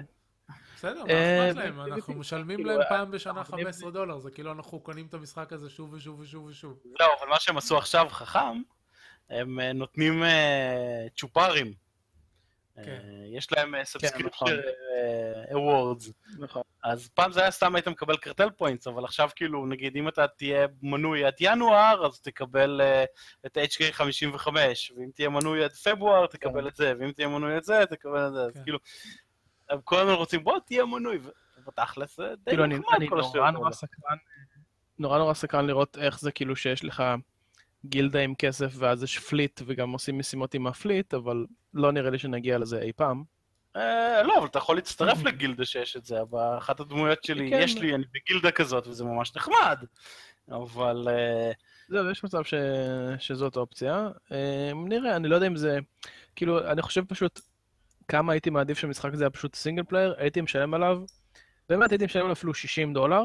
בסדר, 0.76 1.04
מה 1.04 1.10
אה, 1.10 1.50
אכפת 1.50 1.56
להם? 1.56 1.80
אנחנו 1.80 2.14
משלמים 2.14 2.56
כאילו, 2.56 2.70
להם 2.70 2.80
אה, 2.80 2.88
פעם 2.88 3.10
בשנה 3.10 3.40
אבל 3.40 3.44
15 3.44 3.90
דולר, 3.90 4.18
זה 4.18 4.30
כאילו 4.30 4.52
אנחנו 4.52 4.80
קונים 4.80 5.06
את 5.06 5.14
המשחק 5.14 5.52
הזה 5.52 5.70
שוב 5.70 5.92
ושוב 5.92 6.20
ושוב 6.20 6.44
ושוב. 6.44 6.78
לא, 7.00 7.06
אבל 7.20 7.28
מה 7.28 7.40
שהם 7.40 7.56
עשו 7.56 7.78
עכשיו 7.78 8.06
חכם, 8.10 8.62
הם 9.30 9.60
אה, 9.60 9.72
נותנים 9.72 10.22
אה, 10.22 11.06
צ'ופרים. 11.16 11.72
כן. 12.84 12.90
אה, 12.90 13.26
יש 13.26 13.52
להם 13.52 13.70
נכון. 13.70 13.84
subscriber 13.84 14.60
rewards. 15.52 16.12
נכון. 16.38 16.62
אז 16.84 17.08
פעם 17.08 17.32
זה 17.32 17.40
היה 17.40 17.50
סתם 17.50 17.74
היית 17.74 17.88
מקבל 17.88 18.16
cartel 18.16 18.50
points, 18.50 18.86
אבל 18.86 19.04
עכשיו 19.04 19.30
כאילו, 19.36 19.66
נגיד 19.66 19.96
אם 19.96 20.08
אתה 20.08 20.26
תהיה 20.26 20.66
מנוי 20.82 21.24
עד 21.24 21.34
ינואר, 21.40 22.06
אז 22.06 22.20
תקבל 22.20 22.80
אה, 22.80 23.04
את 23.46 23.58
HK 23.58 23.92
55, 23.92 24.92
ואם 24.96 25.10
תהיה 25.14 25.28
מנוי 25.28 25.64
עד 25.64 25.72
פברואר, 25.72 26.26
תקבל 26.26 26.68
את 26.68 26.76
זה, 26.76 26.92
ואם 27.00 27.12
תהיה 27.12 27.28
מנוי 27.28 27.56
עד 27.56 27.62
זה, 27.62 27.82
תקבל 27.90 28.26
את 28.26 28.32
זה. 28.32 28.40
אז 28.40 28.52
כן. 28.54 28.62
כאילו, 28.62 28.78
הם 29.70 29.80
כל 29.84 29.98
הזמן 29.98 30.12
רוצים, 30.12 30.44
בוא 30.44 30.58
תהיה 30.66 30.84
מנוי, 30.84 31.18
ו- 31.22 31.30
ובתכלס 31.58 32.16
זה 32.16 32.34
די 32.44 32.50
כאילו, 32.50 32.66
נחמד 32.66 33.08
כל. 33.08 33.22
סקרן, 33.22 33.54
נורא 34.98 35.18
נורא 35.18 35.34
סקרן 35.34 35.66
לראות 35.66 35.98
איך 35.98 36.20
זה 36.20 36.32
כאילו 36.32 36.56
שיש 36.56 36.84
לך 36.84 37.02
גילדה 37.84 38.20
עם 38.20 38.34
כסף 38.34 38.72
ואז 38.74 39.02
יש 39.02 39.18
fleet 39.18 39.60
וגם 39.66 39.92
עושים 39.92 40.18
משימות 40.18 40.54
עם 40.54 40.66
ה 40.66 40.73
fleet, 40.73 41.14
אבל 41.14 41.46
לא 41.74 41.92
נראה 41.92 42.10
לי 42.10 42.18
שנגיע 42.18 42.58
לזה 42.58 42.82
אי 42.82 42.92
פעם. 42.92 43.22
אה, 43.76 44.22
לא, 44.22 44.38
אבל 44.38 44.46
אתה 44.46 44.58
יכול 44.58 44.76
להצטרף 44.76 45.22
לגילדה 45.26 45.64
שיש 45.64 45.96
את 45.96 46.04
זה, 46.04 46.20
אבל 46.20 46.58
אחת 46.58 46.80
הדמויות 46.80 47.24
שלי, 47.24 47.50
כן. 47.50 47.60
יש 47.62 47.76
לי, 47.76 47.94
אני 47.94 48.04
בגילדה 48.14 48.50
כזאת, 48.50 48.86
וזה 48.86 49.04
ממש 49.04 49.36
נחמד. 49.36 49.84
אבל 50.48 51.08
אה, 51.08 51.52
זהו, 51.88 52.10
יש 52.10 52.24
מצב 52.24 52.44
ש... 52.44 52.54
שזאת 53.18 53.56
אופציה. 53.56 54.08
אה, 54.32 54.70
נראה, 54.74 55.16
אני 55.16 55.28
לא 55.28 55.34
יודע 55.34 55.46
אם 55.46 55.56
זה... 55.56 55.78
כאילו, 56.36 56.70
אני 56.70 56.82
חושב 56.82 57.04
פשוט 57.04 57.40
כמה 58.08 58.32
הייתי 58.32 58.50
מעדיף 58.50 58.78
שהמשחק 58.78 59.12
הזה 59.14 59.24
היה 59.24 59.30
פשוט 59.30 59.54
single 59.54 59.82
player, 59.82 60.14
הייתי 60.18 60.40
משלם 60.40 60.74
עליו, 60.74 61.02
באמת 61.68 61.90
הייתי 61.90 62.04
משלם 62.04 62.22
עליו 62.22 62.32
אפילו 62.32 62.54
60 62.54 62.94
דולר, 62.94 63.22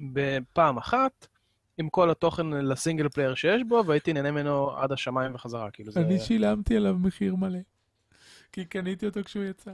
בפעם 0.00 0.78
אחת, 0.78 1.26
עם 1.78 1.88
כל 1.88 2.10
התוכן 2.10 2.46
ל 2.46 2.55
single 2.55 3.08
player 3.08 3.34
שיש 3.34 3.62
בו, 3.68 3.82
והייתי 3.86 4.12
נהנה 4.12 4.30
ממנו 4.30 4.76
עד 4.76 4.92
השמיים 4.92 5.34
וחזרה, 5.34 5.70
כאילו 5.70 5.92
זה... 5.92 6.00
אני 6.00 6.20
שילמתי 6.20 6.76
עליו 6.76 6.94
מחיר 6.98 7.34
מלא. 7.34 7.58
כי 8.52 8.64
קניתי 8.64 9.06
אותו 9.06 9.24
כשהוא 9.24 9.44
יצא. 9.44 9.70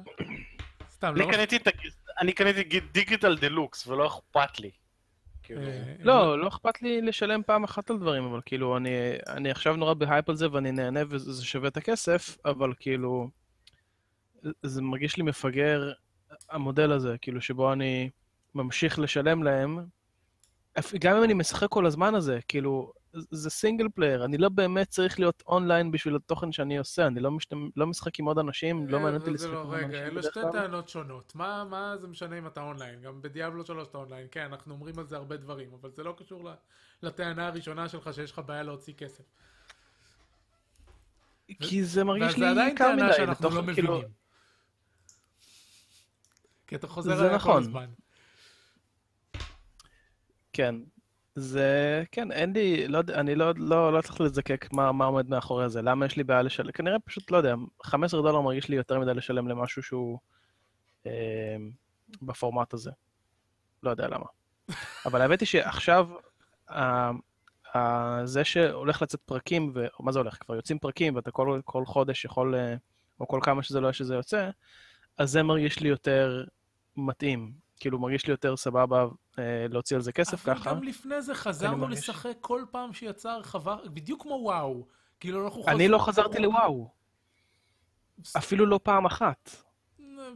סתם, 0.90 1.14
לא... 1.16 1.24
אני 2.20 2.32
קניתי 2.32 2.80
digital 2.92 3.36
deluxe, 3.36 3.86
ולא 3.86 4.06
אכפת 4.06 4.60
לי. 4.60 4.70
כאילו, 5.42 5.60
אה, 5.60 5.94
לא, 6.00 6.38
לא 6.38 6.48
אכפת 6.48 6.82
לי 6.82 7.02
לשלם 7.02 7.42
פעם 7.42 7.64
אחת 7.64 7.90
על 7.90 7.98
דברים, 7.98 8.24
אבל 8.24 8.40
כאילו, 8.44 8.76
אני, 8.76 8.90
אני 9.28 9.50
עכשיו 9.50 9.76
נורא 9.76 9.94
בהייפ 9.94 10.28
על 10.28 10.36
זה 10.36 10.52
ואני 10.52 10.72
נהנה 10.72 11.00
וזה 11.08 11.44
שווה 11.44 11.68
את 11.68 11.76
הכסף, 11.76 12.36
אבל 12.44 12.72
כאילו, 12.80 13.30
זה 14.62 14.82
מרגיש 14.82 15.16
לי 15.16 15.22
מפגר, 15.22 15.92
המודל 16.50 16.92
הזה, 16.92 17.16
כאילו, 17.20 17.40
שבו 17.40 17.72
אני 17.72 18.10
ממשיך 18.54 18.98
לשלם 18.98 19.42
להם, 19.42 19.78
גם 21.00 21.16
אם 21.16 21.22
אני 21.24 21.34
משחק 21.34 21.68
כל 21.68 21.86
הזמן 21.86 22.14
הזה, 22.14 22.38
כאילו, 22.48 22.92
זה 23.12 23.50
single 23.50 23.86
player, 23.94 24.24
אני 24.24 24.38
לא 24.38 24.48
באמת 24.48 24.88
צריך 24.88 25.18
להיות 25.20 25.42
אונליין 25.46 25.90
בשביל 25.90 26.16
התוכן 26.16 26.52
שאני 26.52 26.78
עושה, 26.78 27.06
אני 27.06 27.20
לא, 27.20 27.30
משתמ... 27.30 27.68
לא 27.76 27.86
משחק 27.86 28.18
עם 28.18 28.24
עוד 28.26 28.38
אנשים, 28.38 28.88
לא 28.88 28.96
אה, 28.96 29.02
מעניין 29.02 29.20
אותי 29.20 29.30
לשחק 29.30 29.50
לא, 29.52 29.62
עם 29.62 29.70
רגע, 29.70 29.86
אנשים 29.86 30.02
אלו 30.02 30.10
בדרך 30.20 30.24
שתי. 30.32 30.40
טענות 30.52 30.88
שונות. 30.88 31.34
מה, 31.34 31.64
מה 31.64 31.96
זה 32.00 32.06
משנה 32.08 32.38
אם 32.38 32.46
אתה 32.46 32.60
אונליין? 32.62 33.00
גם 33.02 33.22
ב 33.22 33.28
Diablo 33.28 33.64
3 33.66 33.88
אתה 33.88 33.98
אונליין. 33.98 34.26
כן, 34.30 34.40
אנחנו 34.50 34.74
אומרים 34.74 34.98
על 34.98 35.06
זה 35.06 35.16
הרבה 35.16 35.36
דברים, 35.36 35.68
אבל 35.80 35.90
זה 35.90 36.02
לא 36.04 36.14
קשור 36.18 36.50
לטענה 37.02 37.46
הראשונה 37.46 37.88
שלך 37.88 38.10
שיש 38.14 38.32
לך 38.32 38.40
בעיה 38.46 38.62
להוציא 38.62 38.94
כסף. 38.94 39.24
כי 41.62 41.84
זה 41.84 42.04
מרגיש 42.04 42.36
לי 42.36 42.46
יקר 42.72 42.96
מדי, 42.96 43.12
שאנחנו 43.16 43.48
לתוך- 43.48 43.68
לא 43.68 43.74
כאילו. 43.74 44.00
כי 46.66 46.74
אתה 46.74 46.86
חוזר 46.86 47.12
עליה 47.12 47.28
כל 47.28 47.34
נכון. 47.36 47.62
הזמן. 47.62 47.86
כן. 50.58 50.74
זה, 51.34 52.02
כן, 52.12 52.32
אין 52.32 52.52
לי, 52.52 52.88
לא 52.88 53.00
אני 53.14 53.34
לא, 53.34 53.52
לא, 53.56 53.92
לא 53.92 54.02
צריך 54.02 54.20
לזקק 54.20 54.72
מה, 54.72 54.92
מה 54.92 55.04
עומד 55.04 55.28
מאחורי 55.28 55.68
זה, 55.68 55.82
למה 55.82 56.06
יש 56.06 56.16
לי 56.16 56.24
בעיה 56.24 56.42
לשלם, 56.42 56.72
כנראה 56.72 56.98
פשוט, 56.98 57.30
לא 57.30 57.36
יודע, 57.36 57.54
15 57.82 58.22
דולר 58.22 58.40
מרגיש 58.40 58.68
לי 58.68 58.76
יותר 58.76 58.98
מדי 58.98 59.14
לשלם 59.14 59.48
למשהו 59.48 59.82
שהוא 59.82 60.18
אה, 61.06 61.56
בפורמט 62.22 62.74
הזה. 62.74 62.90
לא 63.82 63.90
יודע 63.90 64.08
למה. 64.08 64.24
אבל 65.06 65.20
האמת 65.20 65.40
היא 65.40 65.46
שעכשיו, 65.46 66.08
אה, 66.70 67.10
אה, 67.76 68.20
זה 68.24 68.44
שהולך 68.44 69.02
לצאת 69.02 69.20
פרקים, 69.20 69.72
ו... 69.74 69.86
או 69.98 70.04
מה 70.04 70.12
זה 70.12 70.18
הולך? 70.18 70.36
כבר 70.40 70.54
יוצאים 70.54 70.78
פרקים, 70.78 71.16
ואתה 71.16 71.30
כל, 71.30 71.60
כל 71.64 71.86
חודש 71.86 72.24
יכול, 72.24 72.54
אה, 72.54 72.74
או 73.20 73.28
כל 73.28 73.40
כמה 73.42 73.62
שזה 73.62 73.80
לא 73.80 73.86
יהיה 73.86 73.92
שזה 73.92 74.14
יוצא, 74.14 74.50
אז 75.18 75.30
זה 75.30 75.42
מרגיש 75.42 75.80
לי 75.80 75.88
יותר 75.88 76.44
מתאים. 76.96 77.52
כאילו, 77.80 77.98
מרגיש 77.98 78.26
לי 78.26 78.30
יותר 78.30 78.56
סבבה 78.56 79.06
להוציא 79.68 79.96
על 79.96 80.02
זה 80.02 80.12
כסף 80.12 80.48
אבל 80.48 80.58
ככה. 80.58 80.70
גם 80.70 80.82
לפני 80.82 81.22
זה 81.22 81.34
חזרנו 81.34 81.88
לשחק 81.88 82.34
כל 82.40 82.64
פעם 82.70 82.92
שיצא 82.92 83.30
הרחבה, 83.30 83.76
בדיוק 83.86 84.22
כמו 84.22 84.38
וואו. 84.42 84.86
כאילו 85.20 85.44
אנחנו 85.44 85.64
אני 85.68 85.88
לא 85.88 85.98
חזרתי 85.98 86.38
לוואו, 86.38 86.88
אפילו 88.36 88.66
לא 88.66 88.80
פעם 88.82 89.06
אחת. 89.06 89.50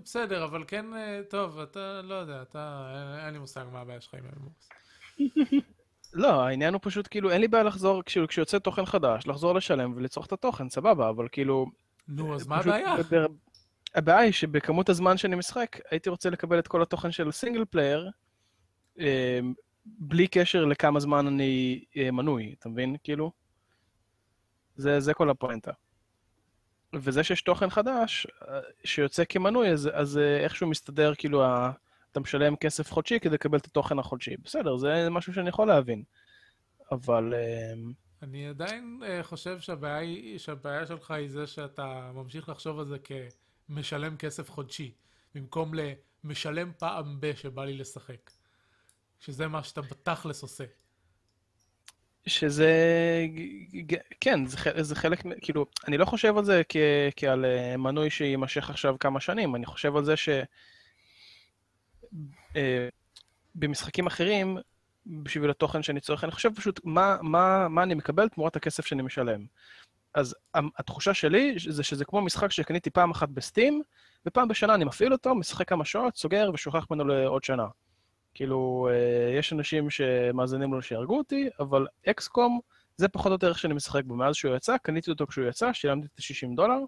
בסדר, 0.05 0.45
אבל 0.45 0.65
כן, 0.67 0.95
אה, 0.95 1.21
טוב, 1.31 1.59
אתה 1.59 2.01
לא 2.03 2.15
יודע, 2.15 2.43
אתה, 2.43 2.93
אין- 3.25 3.33
לי 3.33 3.39
מושג 3.39 3.65
מה 3.73 3.81
הבעיה 3.81 4.01
שלך 4.01 4.15
עם 4.15 4.25
MMOs. 4.27 4.69
לא, 6.23 6.43
העניין 6.43 6.75
הוא 6.75 6.81
פשוט 6.85 7.09
כאילו, 7.11 7.31
אין 7.31 7.41
לי 7.41 7.49
בעיה 7.49 7.65
לחזור, 7.65 8.03
כאילו, 8.07 8.29
כשיוצא 8.29 8.59
תוכן 8.59 8.87
חדש, 8.87 9.27
לחזור 9.27 9.55
לשלם 9.55 9.93
ולצרוך 9.97 10.27
את 10.27 10.33
התוכן, 10.33 10.69
סבבה, 10.69 11.09
אבל 11.09 11.29
כאילו... 11.33 11.67
נו, 12.09 12.35
אז 12.35 12.47
מה 12.47 12.57
הבעיה? 12.57 12.95
הבעיה 13.95 14.19
היא 14.19 14.33
שבכמות 14.33 14.89
הזמן 14.89 15.17
שאני 15.17 15.37
משחק, 15.37 15.81
הייתי 15.91 16.11
רוצה 16.11 16.31
לקבל 16.31 16.59
את 16.59 16.69
כל 16.69 16.83
התוכן 16.83 17.13
של 17.13 17.31
single 17.31 17.65
player, 17.65 18.07
אה, 18.07 18.11
בלי 19.85 20.29
קשר 20.29 20.65
לכמה 20.65 21.01
זמן 21.01 21.27
אני 21.27 21.85
אה, 21.97 22.11
מנוי, 22.11 22.55
אתה 22.59 22.69
מבין? 22.69 22.97
כאילו? 23.05 23.33
זה, 24.77 25.01
זה 25.01 25.15
כל 25.15 25.31
הפואנטה. 25.31 25.73
וזה 26.95 27.25
שיש 27.25 27.43
תוכן 27.43 27.71
חדש, 27.71 28.27
אה, 28.49 28.61
שיוצא 28.85 29.25
כמנוי, 29.29 29.71
אז, 29.71 29.91
אז 29.93 30.19
אה, 30.19 30.45
איכשהו 30.45 30.69
מסתדר, 30.69 31.15
כאילו, 31.15 31.45
ה... 31.45 31.73
אתה 32.13 32.21
משלם 32.21 32.57
כסף 32.57 32.91
חודשי 32.91 33.21
כדי 33.21 33.35
לקבל 33.35 33.59
את 33.59 33.67
התוכן 33.67 33.99
החודשי. 33.99 34.37
בסדר, 34.45 34.77
זה 34.77 35.11
משהו 35.11 35.35
שאני 35.35 35.49
יכול 35.49 35.69
להבין. 35.69 36.03
אבל... 36.93 37.35
אה, 37.35 37.73
אני 38.23 38.49
עדיין 38.49 39.03
חושב 39.23 39.61
שהבעיה, 39.61 39.97
היא, 39.97 40.39
שהבעיה 40.39 40.87
שלך 40.87 41.11
היא 41.11 41.31
זה 41.31 41.47
שאתה 41.47 42.11
ממשיך 42.15 42.49
לחשוב 42.49 42.79
על 42.79 42.87
זה 42.87 42.97
כמשלם 43.69 44.17
כסף 44.17 44.51
חודשי, 44.51 44.93
במקום 45.35 45.73
למשלם 46.25 46.73
פעם 46.79 47.21
ב 47.21 47.35
שבא 47.35 47.65
לי 47.65 47.77
לשחק. 47.77 48.31
שזה 49.23 49.49
מה 49.49 49.63
שאתה 49.63 49.83
בתכלס 49.83 50.43
עושה. 50.43 50.65
שזה, 52.27 52.71
כן, 54.21 54.47
זה, 54.47 54.59
זה 54.83 54.95
חלק, 54.95 55.23
כאילו, 55.41 55.67
אני 55.89 55.99
לא 55.99 56.05
חושב 56.05 56.37
על 56.39 56.45
זה 56.45 56.63
כ, 56.69 56.77
כעל 57.17 57.45
אה, 57.45 57.77
מנוי 57.77 58.11
שיימשך 58.11 58.71
עכשיו 58.71 58.97
כמה 59.01 59.21
שנים, 59.21 59.57
אני 59.57 59.67
חושב 59.67 59.97
על 59.97 60.05
זה 60.05 60.17
ש... 60.17 60.29
אה, 62.57 62.89
אחרים, 64.07 64.59
בשביל 65.07 65.51
התוכן 65.51 65.83
שאני 65.83 66.01
צורך, 66.01 66.25
אני 66.25 66.33
חושב 66.33 66.55
פשוט 66.55 66.81
מה, 66.85 67.17
מה, 67.23 67.69
מה 67.69 67.83
אני 67.83 67.95
מקבל 67.95 68.29
תמורת 68.29 68.57
הכסף 68.57 68.87
שאני 68.87 69.03
משלם. 69.03 69.47
אז 70.15 70.35
התחושה 70.55 71.15
שלי 71.15 71.55
זה 71.69 71.83
שזה 71.83 72.05
כמו 72.05 72.21
משחק 72.21 72.51
שקניתי 72.51 72.91
פעם 72.91 73.11
אחת 73.11 73.29
בסטים, 73.29 73.83
ופעם 74.27 74.49
בשנה 74.49 74.75
אני 74.75 74.85
מפעיל 74.85 75.13
אותו, 75.13 75.35
משחק 75.35 75.69
כמה 75.69 75.85
שעות, 75.85 76.17
סוגר 76.17 76.51
ושוכח 76.55 76.87
ממנו 76.91 77.05
לעוד 77.05 77.45
שנה. 77.45 77.67
כאילו, 78.35 78.89
אה, 78.91 79.39
יש 79.39 79.53
אנשים 79.53 79.91
שמאזינים 79.91 80.75
לו 80.75 80.83
שיהרגו 80.83 81.19
אותי, 81.19 81.49
אבל 81.61 81.87
אקסקום 82.11 82.61
זה 82.97 83.09
פחות 83.09 83.27
או 83.27 83.33
יותר 83.33 83.49
איך 83.49 83.59
שאני 83.59 83.75
משחק 83.75 84.05
בו. 84.05 84.15
מאז 84.15 84.35
שהוא 84.35 84.57
יצא, 84.57 84.77
קניתי 84.77 85.11
אותו 85.11 85.27
כשהוא 85.27 85.49
יצא, 85.49 85.73
שילמתי 85.73 86.07
את 86.07 86.19
ה-60 86.19 86.57
דולר, 86.57 86.79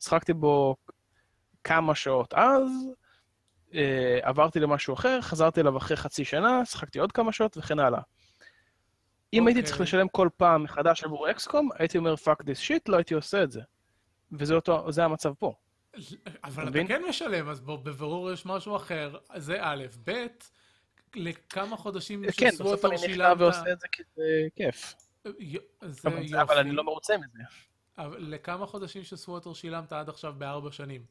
משחקתי 0.00 0.32
בו 0.32 0.76
כמה 1.64 1.94
שעות 1.94 2.34
אז, 2.34 2.68
אה, 3.74 4.18
עברתי 4.22 4.60
למשהו 4.60 4.94
אחר, 4.94 5.20
חזרתי 5.20 5.60
אליו 5.60 5.76
אחרי 5.76 5.96
חצי 5.96 6.24
שנה, 6.24 6.64
שיחקתי 6.64 6.98
עוד 6.98 7.12
כמה 7.12 7.32
שעות 7.32 7.56
וכן 7.56 7.78
הלאה. 7.78 8.00
אם 9.32 9.46
הייתי 9.46 9.60
אוקיי. 9.60 9.68
צריך 9.68 9.80
לשלם 9.80 10.08
כל 10.08 10.28
פעם 10.36 10.62
מחדש 10.62 11.04
עבור 11.04 11.30
אקסקום, 11.30 11.68
הייתי 11.78 11.98
אומר 11.98 12.14
fuck 12.14 12.42
this 12.42 12.68
shit, 12.68 12.82
לא 12.88 12.96
הייתי 12.96 13.14
עושה 13.14 13.42
את 13.42 13.50
זה. 13.50 13.60
וזה 14.32 14.54
אותו, 14.54 14.92
זה 14.92 15.04
המצב 15.04 15.32
פה. 15.38 15.54
אבל 16.44 16.62
אתה 16.62 16.70
מבין? 16.70 16.88
כן 16.88 17.02
משלם, 17.08 17.48
אז 17.48 17.60
בוא, 17.60 17.76
בבירור 17.76 18.32
יש 18.32 18.46
משהו 18.46 18.76
אחר, 18.76 19.16
זה 19.36 19.56
א', 19.60 19.84
ב', 20.04 20.26
לכמה 21.14 21.76
חודשים 21.76 22.22
כן, 22.36 22.50
בסוף 22.50 22.84
אני 22.84 22.98
שילמת... 22.98 23.36
ועושה 23.40 23.72
את 23.72 23.80
זה 23.80 23.86
כי 23.92 24.02
זה 24.16 24.22
כיף. 24.56 24.94
זה 25.24 26.08
אבל, 26.08 26.22
יופי. 26.22 26.40
אבל 26.40 26.58
אני 26.58 26.72
לא 26.72 26.84
מרוצה 26.84 27.14
מזה. 27.16 27.38
אבל 27.98 28.16
לכמה 28.20 28.66
חודשים 28.66 29.04
של 29.04 29.16
סווטר 29.16 29.52
שילמת 29.54 29.92
עד 29.92 30.08
עכשיו 30.08 30.34
בארבע 30.38 30.72
שנים? 30.72 31.04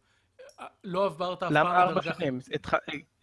אה, 0.60 0.66
לא 0.84 1.06
עברת 1.06 1.44
אף 1.44 1.52
למה 1.52 1.70
פעם 1.70 1.88
ארבע 1.88 2.02
לדרגה- 2.02 2.14
שנים? 2.18 2.40
התח... 2.54 2.74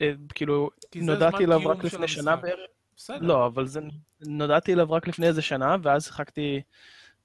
אה, 0.02 0.12
כאילו, 0.34 0.70
כי 0.90 1.00
זה 1.00 1.06
נודעתי 1.06 1.44
אליו 1.44 1.60
רק 1.66 1.84
לפני 1.84 2.08
שנה. 2.08 2.36
בערך. 2.36 2.60
בסדר. 2.96 3.26
לא, 3.26 3.46
אבל 3.46 3.66
זה... 3.66 3.80
נודעתי 4.20 4.72
אליו 4.74 4.92
רק 4.92 5.08
לפני 5.08 5.26
איזה 5.26 5.42
שנה, 5.42 5.76
ואז 5.82 6.04
שיחקתי... 6.04 6.62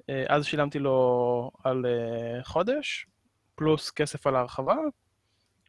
אה, 0.10 0.24
אז 0.30 0.46
שילמתי 0.46 0.80
לו 0.80 1.52
על 1.64 1.86
אה, 1.86 2.44
חודש, 2.44 3.08
פלוס 3.56 3.92
כסף 3.92 4.28
על 4.28 4.36
ההרחבה, 4.36 4.76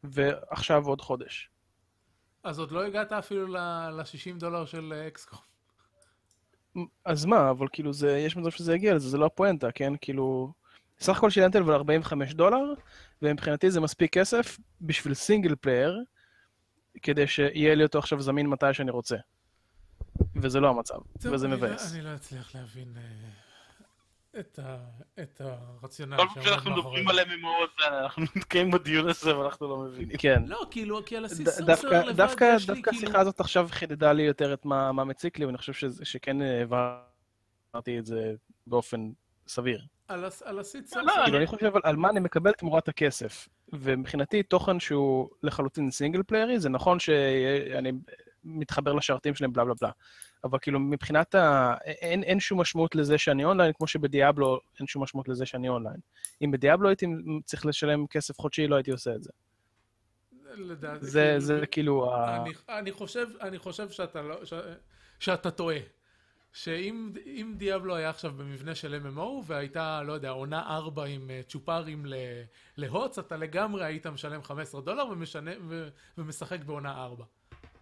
ועכשיו 0.04 0.86
עוד 0.86 1.00
חודש. 1.00 1.50
אז 2.44 2.58
עוד 2.58 2.70
לא 2.70 2.84
הגעת 2.84 3.12
אפילו 3.12 3.46
ל-60 3.46 4.38
דולר 4.38 4.64
של 4.64 4.92
אה, 4.96 5.06
XCOM. 5.08 5.38
אז 7.04 7.24
מה, 7.24 7.50
אבל 7.50 7.66
כאילו 7.72 7.92
זה, 7.92 8.18
יש 8.18 8.36
מצב 8.36 8.50
שזה 8.50 8.74
יגיע 8.74 8.94
לזה, 8.94 9.08
זה 9.08 9.18
לא 9.18 9.26
הפואנטה, 9.26 9.72
כן? 9.72 9.92
כאילו, 10.00 10.52
סך 11.00 11.16
הכל 11.16 11.30
שילמתי 11.30 11.58
עליו 11.58 11.72
45 11.74 12.34
דולר, 12.34 12.74
ומבחינתי 13.22 13.70
זה 13.70 13.80
מספיק 13.80 14.12
כסף 14.12 14.58
בשביל 14.80 15.14
single 15.14 15.54
player, 15.60 16.02
כדי 17.02 17.26
שיהיה 17.26 17.74
לי 17.74 17.84
אותו 17.84 17.98
עכשיו 17.98 18.20
זמין 18.20 18.46
מתי 18.46 18.74
שאני 18.74 18.90
רוצה. 18.90 19.16
וזה 20.36 20.60
לא 20.60 20.70
המצב, 20.70 20.94
טוב, 21.22 21.32
וזה 21.32 21.48
לא- 21.48 21.56
מבאס. 21.56 21.94
אני 21.94 22.02
לא 22.02 22.14
אצליח 22.14 22.54
להבין 22.54 22.94
אה, 22.96 23.02
את 24.40 24.58
ה- 24.62 24.76
את 25.22 25.40
הרציונל 25.44 26.16
כל 26.16 26.26
פעם 26.34 26.42
שאנחנו 26.44 26.70
מדברים 26.70 27.04
זה. 27.04 27.10
על 27.10 27.18
MMO, 27.20 27.82
אנחנו 27.88 28.22
נתקעים 28.36 28.70
בדיון 28.70 29.08
הזה 29.08 29.38
ואנחנו 29.38 29.68
לא 29.68 29.76
מבינים. 29.78 30.16
כן. 30.18 30.42
לא, 30.46 30.66
כאילו, 30.70 31.04
כי 31.06 31.16
על 31.16 31.26
דווקא, 31.26 31.50
סורסר 31.76 31.88
לבד 32.02 32.16
דווקא, 32.16 32.52
יש 32.56 32.68
לי 32.70 32.74
דווקא 32.74 32.90
כאילו... 32.90 33.04
השיחה 33.06 33.20
הזאת 33.20 33.40
עכשיו 33.40 33.68
חידדה 33.70 34.12
לי 34.12 34.22
יותר 34.22 34.54
את 34.54 34.64
מה, 34.64 34.92
מה 34.92 35.04
מציק 35.04 35.38
לי, 35.38 35.44
ואני 35.46 35.58
חושב 35.58 35.72
שזה, 35.72 36.04
שכן 36.04 36.36
העברתי 36.42 37.98
את 37.98 38.06
זה 38.06 38.34
באופן 38.66 39.10
סביר. 39.48 39.80
על 40.08 40.24
הס- 40.24 40.42
על 40.42 40.58
הסיס 40.58 40.96
לא. 40.96 41.12
כאילו, 41.24 41.38
אני 41.38 41.46
חושב 41.46 41.76
על, 41.76 41.82
על 41.84 41.96
מה 41.96 42.10
אני 42.10 42.20
מקבל 42.20 42.52
תמורת 42.52 42.88
הכסף. 42.88 43.48
ומבחינתי, 43.72 44.42
תוכן 44.42 44.80
שהוא 44.80 45.28
לחלוטין 45.42 45.90
סינגל 45.90 46.22
פליירי, 46.22 46.60
זה 46.60 46.68
נכון 46.68 47.00
שאני 47.00 47.92
מתחבר 48.44 48.92
לשרתים 48.92 49.34
שלהם, 49.34 49.52
בלה 49.52 49.64
בלה 49.64 49.74
בלה. 49.80 49.90
אבל 50.44 50.58
כאילו, 50.62 50.80
מבחינת 50.80 51.34
ה... 51.34 51.74
אין, 51.84 52.22
אין 52.22 52.40
שום 52.40 52.60
משמעות 52.60 52.94
לזה 52.94 53.18
שאני 53.18 53.44
אונליין, 53.44 53.72
כמו 53.72 53.86
שבדיאבלו 53.86 54.60
אין 54.78 54.86
שום 54.86 55.02
משמעות 55.02 55.28
לזה 55.28 55.46
שאני 55.46 55.68
אונליין. 55.68 56.00
אם 56.44 56.50
בדיאבלו 56.50 56.88
הייתי 56.88 57.06
צריך 57.44 57.66
לשלם 57.66 58.06
כסף 58.06 58.40
חודשי, 58.40 58.66
לא 58.66 58.76
הייתי 58.76 58.90
עושה 58.90 59.14
את 59.14 59.22
זה. 59.22 59.30
לדעתי, 60.56 61.06
זה, 61.06 61.20
כאילו, 61.20 61.40
זה 61.40 61.66
כאילו 61.66 62.14
ה... 62.14 62.42
אני, 62.42 62.50
אני 62.68 62.92
חושב, 62.92 63.28
אני 63.40 63.58
חושב 63.58 63.90
שאתה, 63.90 64.22
לא, 64.22 64.44
ש, 64.44 64.52
שאתה 65.18 65.50
טועה. 65.50 65.78
שאם 66.52 67.12
אם 67.26 67.54
דיאבלו 67.56 67.96
היה 67.96 68.10
עכשיו 68.10 68.32
במבנה 68.32 68.74
של 68.74 69.00
MMO 69.06 69.20
והייתה, 69.46 70.02
לא 70.02 70.12
יודע, 70.12 70.30
עונה 70.30 70.62
4 70.76 71.04
עם 71.04 71.30
אה, 71.30 71.40
צ'ופרים 71.48 72.06
ל- 72.06 72.42
להוץ, 72.76 73.18
אתה 73.18 73.36
לגמרי 73.36 73.84
היית 73.84 74.06
משלם 74.06 74.42
15 74.42 74.80
דולר 74.80 75.06
ומשנה, 75.08 75.50
ו, 75.68 75.88
ומשחק 76.18 76.60
בעונה 76.60 77.04
4. 77.04 77.24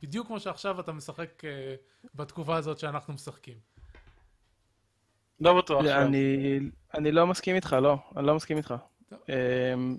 בדיוק 0.03 0.27
כמו 0.27 0.41
שעכשיו 0.41 0.81
אתה 0.81 0.93
משחק 0.93 1.45
אה, 1.45 1.75
בתקופה 2.15 2.57
הזאת 2.57 2.79
שאנחנו 2.79 3.15
משחקים. 3.15 3.57
לא 5.41 5.59
בטוח. 5.59 5.87
אני, 5.87 6.59
אני 6.95 7.13
לא 7.13 7.27
מסכים 7.27 7.57
איתך, 7.57 7.77
לא, 7.83 7.97
אני 8.17 8.27
לא 8.27 8.35
מסכים 8.35 8.57
איתך. 8.57 8.75
אמ, 9.13 9.97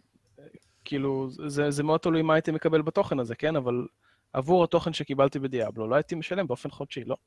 כאילו, 0.85 1.29
זה, 1.47 1.71
זה 1.71 1.83
מאוד 1.83 1.99
תלוי 1.99 2.21
מה 2.21 2.33
הייתי 2.33 2.51
מקבל 2.51 2.81
בתוכן 2.81 3.19
הזה, 3.19 3.35
כן? 3.35 3.55
אבל 3.55 3.87
עבור 4.33 4.63
התוכן 4.63 4.93
שקיבלתי 4.93 5.39
בדיאבלו, 5.39 5.87
לא 5.87 5.95
הייתי 5.95 6.15
משלם 6.15 6.47
באופן 6.47 6.69
חודשי, 6.69 7.03
לא. 7.03 7.17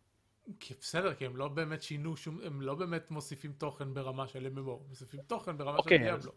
כי 0.60 0.74
בסדר, 0.80 1.14
כי 1.14 1.26
הם 1.26 1.36
לא 1.36 1.48
באמת 1.48 1.82
שינו 1.82 2.16
שום, 2.16 2.38
הם 2.44 2.62
לא 2.62 2.74
באמת 2.74 3.10
מוסיפים 3.10 3.52
תוכן 3.52 3.94
ברמה 3.94 4.28
של 4.28 4.46
MMO, 4.56 4.88
מוסיפים 4.88 5.20
תוכן 5.26 5.58
ברמה 5.58 5.76
אוקיי, 5.78 5.98
של 5.98 6.04
אז- 6.04 6.10
דיאבלו. 6.10 6.32
אז 6.32 6.36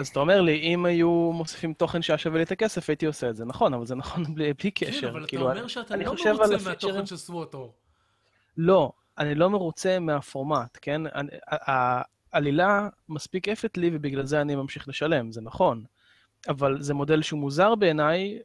אתה 0.00 0.20
אומר 0.20 0.40
לי, 0.40 0.60
אם 0.60 0.84
היו 0.84 1.10
מוסיפים 1.34 1.74
תוכן 1.74 2.02
שהיה 2.02 2.18
שווה 2.18 2.36
לי 2.38 2.42
את 2.44 2.52
הכסף, 2.52 2.88
הייתי 2.90 3.06
עושה 3.06 3.30
את 3.30 3.36
זה. 3.36 3.44
נכון, 3.44 3.74
אבל 3.74 3.86
זה 3.86 3.94
נכון 3.94 4.34
בלי, 4.34 4.52
בלי 4.54 4.70
קשר. 4.70 5.00
כן, 5.00 5.06
אבל 5.08 5.20
אתה 5.20 5.28
כאילו, 5.28 5.50
אומר 5.50 5.66
שאתה 5.66 5.96
לא 5.96 6.04
מרוצה 6.04 6.32
מהתוכן 6.64 7.06
של 7.06 7.16
סווטור. 7.16 7.74
לא, 8.56 8.92
אני 9.18 9.34
לא 9.34 9.50
מרוצה 9.50 9.98
מהפורמט, 9.98 10.78
כן? 10.82 11.02
אני- 11.06 11.30
העלילה 12.32 12.88
מספיק 13.08 13.44
כיפת 13.44 13.76
לי 13.76 13.90
ובגלל 13.92 14.24
זה 14.26 14.40
אני 14.40 14.54
ממשיך 14.54 14.88
לשלם, 14.88 15.32
זה 15.32 15.40
נכון. 15.40 15.84
אבל 16.48 16.82
זה 16.82 16.94
מודל 16.94 17.22
שהוא 17.22 17.40
מוזר 17.40 17.74
בעיניי, 17.74 18.38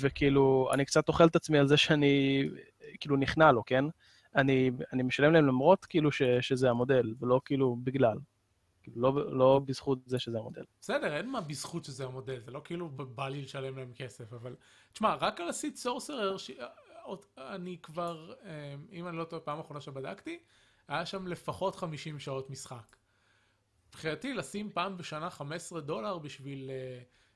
וכאילו, 0.00 0.68
אני 0.72 0.84
קצת 0.84 1.08
אוכל 1.08 1.26
את 1.26 1.36
עצמי 1.36 1.58
על 1.58 1.68
זה 1.68 1.76
שאני 1.76 2.48
כאילו 3.00 3.16
נכנע 3.16 3.52
לו, 3.52 3.62
כן? 3.66 3.84
אני, 4.36 4.70
אני 4.92 5.02
משלם 5.02 5.32
להם 5.32 5.46
למרות 5.46 5.84
כאילו 5.84 6.12
ש, 6.12 6.22
שזה 6.40 6.70
המודל, 6.70 7.14
ולא 7.20 7.40
כאילו 7.44 7.76
בגלל. 7.84 8.16
כאילו, 8.82 9.02
לא, 9.02 9.36
לא 9.36 9.60
בזכות 9.64 9.98
זה 10.06 10.18
שזה 10.18 10.38
המודל. 10.38 10.64
בסדר, 10.80 11.16
אין 11.16 11.30
מה 11.30 11.40
בזכות 11.40 11.84
שזה 11.84 12.04
המודל, 12.04 12.40
זה 12.40 12.50
לא 12.50 12.60
כאילו 12.64 12.88
בא 12.88 13.28
לי 13.28 13.42
לשלם 13.42 13.78
להם 13.78 13.92
כסף, 13.94 14.32
אבל... 14.32 14.56
תשמע, 14.92 15.14
רק 15.14 15.40
על 15.40 15.48
ה 15.48 15.54
Sith 15.54 15.76
Sorcerer, 15.76 16.36
ש... 16.36 16.50
אני 17.38 17.78
כבר, 17.82 18.32
אה, 18.44 18.74
אם 18.92 19.08
אני 19.08 19.16
לא 19.16 19.24
טועה, 19.24 19.42
פעם 19.42 19.60
אחרונה 19.60 19.80
שבדקתי, 19.80 20.38
היה 20.88 21.06
שם 21.06 21.26
לפחות 21.26 21.76
50 21.76 22.18
שעות 22.18 22.50
משחק. 22.50 22.96
מבחינתי, 23.88 24.34
לשים 24.34 24.70
פעם 24.70 24.96
בשנה 24.96 25.30
15 25.30 25.80
דולר 25.80 26.18
בשביל 26.18 26.70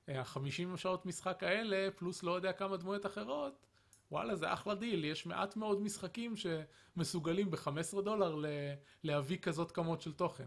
ה-50 0.09 0.77
שעות 0.77 1.07
משחק 1.07 1.43
האלה, 1.43 1.91
פלוס 1.97 2.23
לא 2.23 2.33
יודע 2.33 2.53
כמה 2.53 2.77
דמויות 2.77 3.07
אחרות, 3.07 3.67
וואלה, 4.11 4.37
זה 4.37 4.53
אחלה 4.53 4.75
דיל. 4.75 5.05
יש 5.05 5.27
מעט 5.27 5.57
מאוד 5.57 5.81
משחקים 5.81 6.35
שמסוגלים 6.37 7.51
ב-15 7.51 8.01
דולר 8.01 8.37
להביא 9.05 9.39
כזאת 9.39 9.73
כמות 9.73 10.01
של 10.01 10.13
תוכן. 10.13 10.47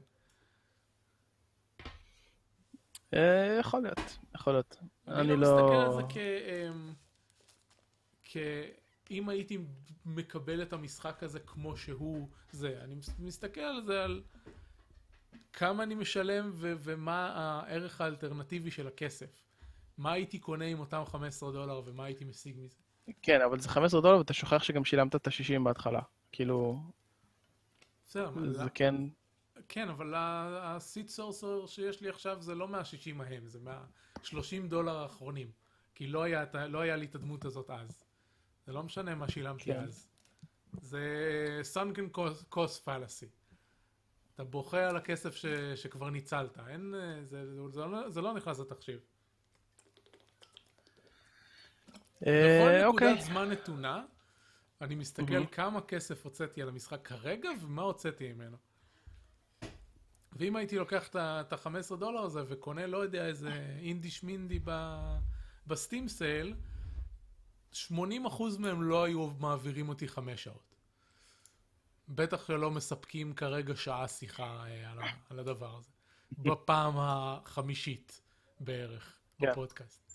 אה, 3.14 3.58
יכול 3.60 3.82
להיות, 3.82 4.18
יכול 4.36 4.54
להיות. 4.54 4.78
אני 5.08 5.20
אני 5.22 5.28
לא 5.28 5.36
לא... 5.36 5.56
מסתכל 5.56 5.76
על 5.76 5.94
זה 5.94 6.02
כ... 6.10 6.18
אמ, 6.18 6.94
כ... 8.24 8.38
אם 9.12 9.30
הייתי 9.30 9.58
מקבל 10.06 10.62
את 10.62 10.74
המשחק 10.74 11.24
הזה 11.24 11.40
כמו 11.40 11.78
שהוא 11.78 12.28
זה, 12.52 12.80
אני 12.84 12.96
מס- 12.96 13.20
מסתכל 13.20 13.62
על 13.62 13.82
זה 13.86 14.04
על 14.04 14.22
כמה 15.54 15.84
אני 15.84 15.96
משלם 15.96 16.52
ו- 16.54 16.74
ומה 16.80 17.28
הערך 17.36 18.02
האלטרנטיבי 18.02 18.72
של 18.72 18.88
הכסף. 18.88 19.44
מה 19.98 20.12
הייתי 20.12 20.40
קונה 20.40 20.66
עם 20.66 20.80
אותם 20.80 21.04
15 21.06 21.52
דולר 21.52 21.82
ומה 21.86 22.06
הייתי 22.06 22.26
משיג 22.26 22.56
מזה. 22.60 22.76
כן, 23.22 23.42
אבל 23.42 23.60
זה 23.60 23.70
15 23.70 24.02
דולר 24.02 24.18
ואתה 24.18 24.34
שוכח 24.34 24.64
שגם 24.64 24.86
שילמת 24.86 25.16
את 25.16 25.28
ה-60 25.28 25.64
בהתחלה. 25.64 26.02
כאילו, 26.32 26.80
בסדר, 28.08 28.30
מה- 28.32 28.54
זה 28.54 28.70
כן... 28.74 28.96
כן, 29.70 29.90
אבל 29.90 30.14
הסיט 30.18 31.08
סורסר 31.08 31.66
שיש 31.66 32.02
לי 32.02 32.10
עכשיו 32.10 32.42
זה 32.42 32.56
לא 32.56 32.68
מה-60 32.68 33.24
ההם, 33.24 33.48
זה 33.48 33.60
מה-30 33.60 34.68
דולר 34.68 34.98
האחרונים. 34.98 35.52
כי 35.96 36.08
לא 36.08 36.24
היה, 36.24 36.46
לא 36.68 36.80
היה 36.80 36.96
לי 36.96 37.06
את 37.06 37.16
הדמות 37.16 37.46
הזאת 37.46 37.70
אז. 37.70 38.04
זה 38.66 38.74
לא 38.74 38.84
משנה 38.84 39.16
מה 39.16 39.30
שילמתי 39.30 39.64
כן. 39.66 39.84
אז. 39.84 40.08
זה 40.82 41.62
sunken 41.74 42.18
cost- 42.54 42.86
fallacy. 42.86 43.26
אתה 44.36 44.44
בוכה 44.44 44.90
על 44.90 44.98
הכסף 44.98 45.36
ש, 45.36 45.46
שכבר 45.76 46.10
ניצלת. 46.10 46.58
אין, 46.68 46.96
אה, 46.96 47.24
זה, 47.26 47.46
זה, 47.46 47.70
זה, 47.70 47.86
לא, 47.86 48.10
זה 48.10 48.22
לא 48.22 48.34
נכנס 48.34 48.60
לתחשיב. 48.60 49.00
אה, 52.28 52.60
בכל 52.62 52.86
אוקיי. 52.86 53.08
נקודת 53.14 53.26
זמן 53.26 53.50
נתונה, 53.50 54.06
אני 54.82 54.96
מסתכל 54.96 55.34
מהמם. 55.34 55.46
כמה 55.46 55.82
כסף 55.82 56.26
הוצאתי 56.26 56.62
על 56.62 56.70
המשחק 56.70 57.08
כרגע 57.08 57.50
ומה 57.62 57.82
הוצאתי 57.82 58.34
ממנו. 58.34 58.58
ואם 60.40 60.56
הייתי 60.56 60.78
לוקח 60.78 61.08
את 61.08 61.16
ה-15 61.54 61.96
דולר 61.96 62.20
הזה 62.20 62.44
וקונה, 62.48 62.88
לא 62.88 62.98
יודע, 62.98 63.26
איזה 63.26 63.78
אינדי 63.82 64.10
שמינדי 64.10 64.60
בסטים 65.68 66.08
סייל, 66.08 66.56
80% 67.74 67.90
מהם 68.60 68.84
לא 68.84 69.04
היו 69.04 69.30
מעבירים 69.40 69.90
אותי 69.90 70.08
5 70.08 70.44
שעות. 70.44 70.76
בטח 72.10 72.48
שלא 72.48 72.72
מספקים 72.72 73.34
כרגע 73.34 73.76
שעה 73.76 74.08
שיחה 74.08 74.66
אה, 74.68 74.92
על, 74.92 75.00
על 75.30 75.40
הדבר 75.40 75.76
הזה. 75.78 75.90
בפעם 76.32 76.94
החמישית 76.98 78.22
בערך 78.60 79.20
כן. 79.38 79.52
בפודקאסט. 79.52 80.09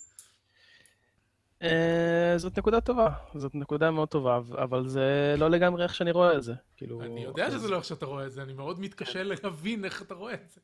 אה, 1.61 2.33
זאת 2.37 2.57
נקודה 2.57 2.81
טובה, 2.81 3.09
זאת 3.35 3.55
נקודה 3.55 3.91
מאוד 3.91 4.09
טובה, 4.09 4.39
אבל 4.63 4.87
זה 4.87 5.35
לא 5.37 5.49
לגמרי 5.49 5.83
איך 5.83 5.95
שאני 5.95 6.11
רואה 6.11 6.37
את 6.37 6.43
זה. 6.43 6.53
כאילו... 6.77 7.01
אני 7.01 7.23
יודע 7.23 7.51
שזה 7.51 7.69
לא 7.69 7.75
איך 7.75 7.85
שאתה 7.85 8.05
רואה 8.05 8.25
את 8.25 8.31
זה, 8.31 8.43
אני 8.43 8.53
מאוד 8.53 8.79
מתקשה 8.79 9.23
להבין 9.23 9.85
איך 9.85 10.01
אתה 10.01 10.13
רואה 10.13 10.33
את 10.33 10.49
זה. 10.49 10.61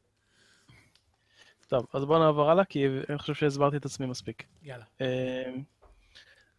טוב, 1.68 1.86
אז 1.94 2.06
בואו 2.06 2.20
נעבור 2.20 2.52
הלאה, 2.52 2.66
כי 2.66 2.86
אני 3.10 3.18
חושב 3.18 3.34
שהסברתי 3.34 3.78
את 3.78 3.86
עצמי 3.86 4.06
מספיק. 4.06 4.44
יאללה. 4.64 4.84
אה, 5.02 5.52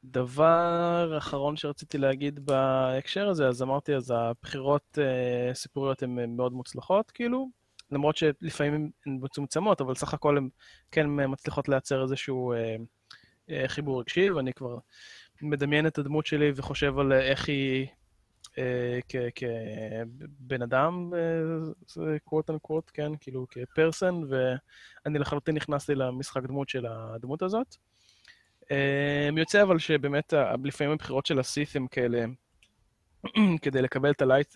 דבר 0.05 1.15
אחרון 1.19 1.57
שרציתי 1.57 1.99
להגיד 1.99 2.47
בהקשר 2.47 3.29
הזה, 3.29 3.49
אז 3.49 3.63
אמרתי, 3.63 3.95
אז 3.95 4.13
הבחירות 4.17 4.99
אה, 4.99 5.55
סיפוריות 5.55 6.03
הן 6.03 6.37
מאוד 6.37 6.53
מוצלחות, 6.53 7.11
כאילו, 7.11 7.49
למרות 7.91 8.17
שלפעמים 8.17 8.91
הן 9.07 9.19
מצומצמות, 9.23 9.81
אבל 9.81 9.95
סך 9.95 10.15
הכל 10.15 10.37
הן 10.37 10.49
כן 10.91 11.07
מצליחות 11.29 11.69
לייצר 11.69 12.03
איזשהו 12.03 12.53
חיבור 13.67 14.01
רגשי, 14.01 14.31
ואני 14.31 14.53
כבר 14.53 14.79
מדמיין 15.43 15.87
את 15.87 15.99
הדמות 15.99 16.27
שלי 16.27 16.53
וחושב 16.57 16.99
על 16.99 17.13
אה, 17.13 17.21
איך 17.21 17.49
היא 17.49 17.87
אה, 18.59 18.99
כבן 19.35 20.63
אדם, 20.63 21.13
קוואט 22.25 22.51
אנקוואט, 22.51 22.91
כן, 22.95 23.13
כאילו 23.21 23.47
כפרסן, 23.51 24.15
ואני 24.29 25.19
לחלוטין 25.19 25.55
נכנסתי 25.55 25.95
למשחק 25.95 26.43
דמות 26.43 26.69
של 26.69 26.87
הדמות 26.87 27.43
הזאת. 27.43 27.77
אה, 28.71 29.29
יוצא 29.37 29.63
אבל 29.63 29.79
שבאמת 29.79 30.35
לפעמים 30.65 30.93
הבחירות 30.93 31.27
של 31.27 31.39
הסית' 31.39 31.77
הם 31.77 31.87
כאלה, 31.87 32.25
כדי 33.63 33.83
לקבל 33.83 34.11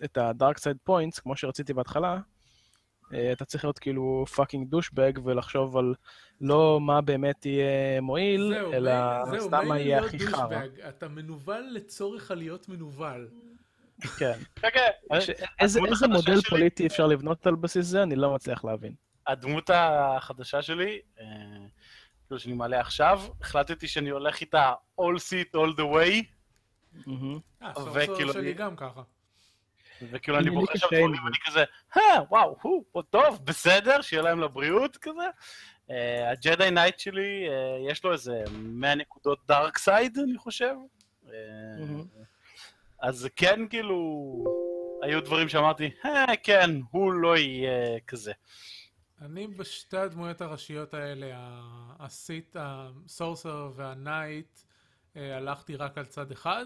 את 0.05 0.17
ה-dark 0.17 0.55
side 0.55 0.89
points, 0.89 1.21
כמו 1.21 1.35
שרציתי 1.35 1.73
בהתחלה, 1.73 2.13
אה, 2.13 2.19
אתה 3.31 3.45
צריך 3.45 3.63
להיות 3.65 3.79
כאילו 3.79 4.25
fucking 4.35 4.69
douchebag 4.69 5.11
ולחשוב 5.23 5.77
על 5.77 5.93
לא 6.41 6.79
מה 6.81 7.01
באמת 7.01 7.45
יהיה 7.45 8.01
מועיל, 8.01 8.53
זהו, 8.53 8.73
אלא 8.73 8.91
זהו, 9.25 9.41
סתם 9.47 9.67
מה 9.67 9.79
יהיה 9.79 9.99
להיות 9.99 10.13
הכי 10.13 10.27
חרא. 10.27 10.47
douchebag, 10.59 10.79
אתה 10.81 11.07
מנוול 11.07 11.67
לצורך 11.71 12.31
הלהיות 12.31 12.69
מנוול. 12.69 13.29
כן. 14.17 14.39
כן, 14.55 14.67
כן. 14.73 14.89
איזה 15.59 15.79
איזה 15.91 16.07
מודל 16.07 16.41
שלי- 16.41 16.49
פוליטי 16.49 16.87
אפשר 16.87 17.07
לבנות 17.07 17.47
על 17.47 17.55
בסיס 17.55 17.85
זה, 17.85 18.03
אני 18.03 18.15
לא 18.15 18.35
מצליח 18.35 18.65
להבין. 18.65 18.93
הדמות 19.27 19.69
החדשה 19.73 20.61
שלי, 20.61 20.99
אה, 21.19 21.25
כאילו 22.27 22.39
שאני 22.39 22.53
מעלה 22.53 22.79
עכשיו, 22.79 23.21
החלטתי 23.41 23.87
שאני 23.87 24.09
הולך 24.09 24.41
איתה 24.41 24.73
all 25.01 25.15
Sith 25.17 25.57
all 25.59 25.77
the 25.77 25.83
way. 25.95 26.23
אה, 27.63 27.73
סוף 27.75 27.97
סוף 28.05 28.33
שלי 28.33 28.53
גם 28.53 28.75
ככה. 28.75 29.01
וכאילו 30.01 30.39
אני 30.39 30.49
בוחר 30.49 30.77
שם 30.77 30.87
דברים. 30.87 31.23
ואני 31.23 31.37
כזה, 31.45 31.63
אה, 31.97 32.23
וואו, 32.29 32.57
הו, 32.61 32.83
פה 32.91 33.01
טוב, 33.09 33.39
בסדר, 33.45 34.01
שיהיה 34.01 34.23
להם 34.23 34.41
לבריאות 34.41 34.97
כזה. 34.97 35.27
אה, 35.91 36.31
ה 36.31 36.39
Jedi 36.39 36.71
Knight 36.71 36.99
שלי, 36.99 37.49
אה, 37.49 37.91
יש 37.91 38.03
לו 38.03 38.13
איזה 38.13 38.43
100 38.51 38.95
נקודות 38.95 39.39
dark 39.47 39.77
side, 39.77 40.17
אני 40.17 40.37
חושב. 40.37 40.73
אה. 41.27 41.33
אז 43.01 43.27
כן, 43.35 43.67
כאילו, 43.69 43.97
היו 45.01 45.21
דברים 45.21 45.49
שאמרתי, 45.49 45.89
אה, 46.05 46.25
כן, 46.43 46.69
הוא 46.91 47.13
לא 47.13 47.37
יהיה 47.37 47.99
כזה. 48.07 48.31
אני 49.21 49.47
בשתי 49.47 49.97
הדמויות 49.97 50.41
הראשיות 50.41 50.93
האלה, 50.93 51.27
הסיט, 51.99 52.55
הסורסר 52.59 53.71
והנייט, 53.75 54.59
הלכתי 55.15 55.75
רק 55.75 55.97
על 55.97 56.05
צד 56.05 56.31
אחד, 56.31 56.65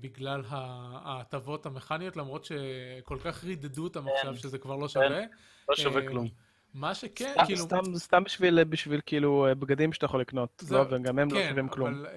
בגלל 0.00 0.42
ה- 0.48 0.98
ההטבות 1.04 1.66
המכניות, 1.66 2.16
למרות 2.16 2.44
שכל 2.44 3.18
כך 3.24 3.44
רידדו 3.44 3.84
אותם 3.84 4.04
עכשיו 4.08 4.36
שזה 4.36 4.58
כבר 4.58 4.76
לא 4.76 4.88
שווה. 4.88 5.20
לא 5.68 5.76
שווה 5.76 6.02
אה, 6.02 6.08
כלום. 6.08 6.28
מה 6.74 6.94
שכן, 6.94 7.32
סתם- 7.34 7.46
כאילו... 7.46 7.62
סתם- 7.64 7.96
סתם 7.96 8.24
בשביל 8.24 8.64
בשביל 8.64 9.00
כאילו 9.06 9.46
אה, 9.46 9.54
בגדים 9.54 9.92
שאתה 9.92 10.04
יכול 10.06 10.20
לקנות, 10.20 10.62
זהו, 10.66 10.78
לא, 10.78 10.96
וגם 10.96 11.18
הם 11.18 11.28
לא 11.30 11.38
כן, 11.38 11.48
שווים 11.50 11.68
כלום. 11.68 11.88
אבל 11.88 12.06
uh, 12.06 12.12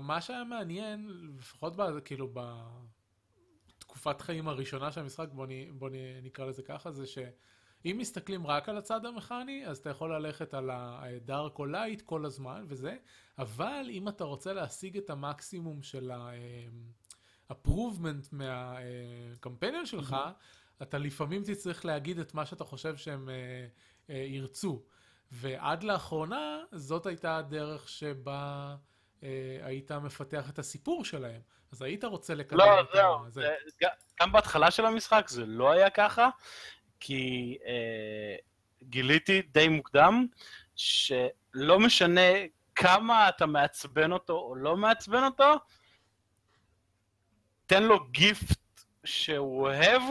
מה 0.00 0.20
שהיה 0.20 0.44
מעניין, 0.44 1.08
לפחות 1.38 1.76
ב, 1.76 2.00
כאילו 2.04 2.28
בתקופת 3.78 4.20
חיים 4.20 4.48
הראשונה 4.48 4.92
של 4.92 5.00
המשחק, 5.00 5.28
בוא, 5.32 5.46
נ, 5.46 5.78
בוא 5.78 5.88
נ, 5.88 5.94
נקרא 6.22 6.46
לזה 6.46 6.62
ככה, 6.62 6.90
זה 6.92 7.04
שאם 7.82 7.96
מסתכלים 7.98 8.46
רק 8.46 8.68
על 8.68 8.78
הצד 8.78 9.06
המכני, 9.06 9.66
אז 9.66 9.78
אתה 9.78 9.90
יכול 9.90 10.14
ללכת 10.14 10.54
על 10.54 10.70
ה-dark 10.70 11.58
או 11.58 11.66
light 11.66 12.02
כל 12.04 12.24
הזמן 12.24 12.64
וזה, 12.68 12.96
אבל 13.38 13.86
אם 13.90 14.08
אתה 14.08 14.24
רוצה 14.24 14.52
להשיג 14.52 14.96
את 14.96 15.10
המקסימום 15.10 15.82
של 15.82 16.10
ה-approvement 16.10 18.28
מהקמפיינל 18.32 19.86
שלך, 19.86 20.16
אתה 20.82 20.98
לפעמים 20.98 21.42
תצטרך 21.44 21.84
להגיד 21.84 22.18
את 22.18 22.34
מה 22.34 22.46
שאתה 22.46 22.64
חושב 22.64 22.96
שהם 22.96 23.28
uh, 23.28 23.30
uh, 24.08 24.12
ירצו. 24.12 24.82
ועד 25.32 25.82
לאחרונה, 25.82 26.60
זאת 26.72 27.06
הייתה 27.06 27.36
הדרך 27.36 27.88
שבה 27.88 28.76
אה, 29.22 29.28
היית 29.62 29.92
מפתח 29.92 30.50
את 30.50 30.58
הסיפור 30.58 31.04
שלהם. 31.04 31.40
אז 31.72 31.82
היית 31.82 32.04
רוצה 32.04 32.34
לקדם 32.34 32.58
לא, 32.58 32.80
את 32.80 32.86
זהו, 32.92 33.26
ה- 33.26 33.30
זה- 33.30 33.54
ג- 33.82 33.86
גם 34.22 34.32
בהתחלה 34.32 34.70
של 34.70 34.86
המשחק 34.86 35.28
זה 35.28 35.46
לא 35.46 35.70
היה 35.70 35.90
ככה, 35.90 36.28
כי 37.04 37.58
אה, 37.66 38.36
גיליתי 38.82 39.42
די 39.42 39.68
מוקדם, 39.68 40.26
שלא 40.76 41.78
משנה 41.78 42.30
כמה 42.74 43.28
אתה 43.28 43.46
מעצבן 43.46 44.12
אותו 44.12 44.38
או 44.38 44.54
לא 44.54 44.76
מעצבן 44.76 45.24
אותו, 45.24 45.54
תן 47.66 47.82
לו 47.82 48.04
גיפט 48.10 48.58
שהוא 49.04 49.66
אוהב, 49.66 50.02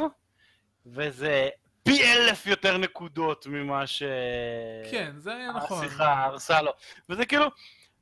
וזה 0.85 1.49
פי 1.83 2.03
אלף 2.03 2.45
יותר 2.45 2.77
נקודות 2.77 3.47
ממה 3.47 3.87
ש... 3.87 4.03
כן, 4.91 5.11
זה 5.17 5.35
היה 5.35 5.51
נכון. 5.51 5.85
השיחה 5.85 6.23
הרסה 6.23 6.61
לו. 6.61 6.71
וזה 7.09 7.25
כאילו, 7.25 7.45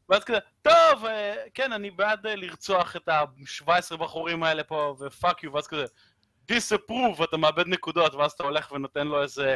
ואז 0.09 0.23
כזה, 0.23 0.37
טוב, 0.61 1.05
אה, 1.05 1.35
כן, 1.53 1.73
אני 1.73 1.91
בעד 1.91 2.27
אה, 2.27 2.35
לרצוח 2.35 2.95
את 2.95 3.09
ה-17 3.09 3.97
בחורים 3.97 4.43
האלה 4.43 4.63
פה, 4.63 4.95
ופאק 4.99 5.43
יו, 5.43 5.53
ואז 5.53 5.67
כזה, 5.67 5.85
disapprove, 6.49 7.23
אתה 7.23 7.37
מאבד 7.37 7.67
נקודות, 7.67 8.13
ואז 8.13 8.31
אתה 8.31 8.43
הולך 8.43 8.71
ונותן 8.71 9.07
לו 9.07 9.23
איזה 9.23 9.55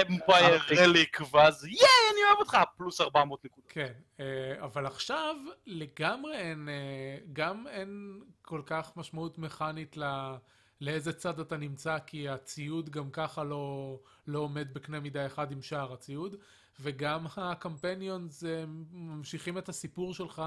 Empire 0.00 0.54
artifact. 0.54 0.78
relic, 0.78 1.20
ואז 1.32 1.64
ייי, 1.64 2.12
אני 2.12 2.20
אוהב 2.28 2.38
אותך, 2.38 2.58
פלוס 2.76 3.00
400 3.00 3.44
נקודות. 3.44 3.72
כן, 3.72 3.92
אה, 4.20 4.24
אבל 4.64 4.86
עכשיו 4.86 5.36
לגמרי 5.66 6.36
אין, 6.36 6.68
אה, 6.68 7.18
גם 7.32 7.66
אין 7.68 8.20
כל 8.42 8.62
כך 8.66 8.96
משמעות 8.96 9.38
מכנית 9.38 9.96
ל... 9.96 10.32
לאיזה 10.80 11.12
צד 11.12 11.40
אתה 11.40 11.56
נמצא, 11.56 11.98
כי 12.06 12.28
הציוד 12.28 12.90
גם 12.90 13.10
ככה 13.10 13.44
לא, 13.44 13.98
לא 14.26 14.38
עומד 14.38 14.74
בקנה 14.74 15.00
מידה 15.00 15.26
אחד 15.26 15.52
עם 15.52 15.62
שאר 15.62 15.92
הציוד, 15.92 16.36
וגם 16.80 17.26
ה 17.36 17.46
companions 17.46 18.44
אה, 18.44 18.64
ממשיכים 18.92 19.58
את 19.58 19.68
הסיפור 19.68 20.14
שלך 20.14 20.42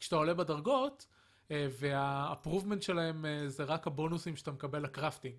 כשאתה 0.00 0.16
עולה 0.16 0.34
בדרגות, 0.34 1.06
אה, 1.08 1.14
והאפרובמנט 1.50 2.82
שלהם 2.82 3.26
אה, 3.26 3.48
זה 3.48 3.64
רק 3.64 3.86
הבונוסים 3.86 4.36
שאתה 4.36 4.50
מקבל 4.50 4.82
לקרפטינג. 4.82 5.34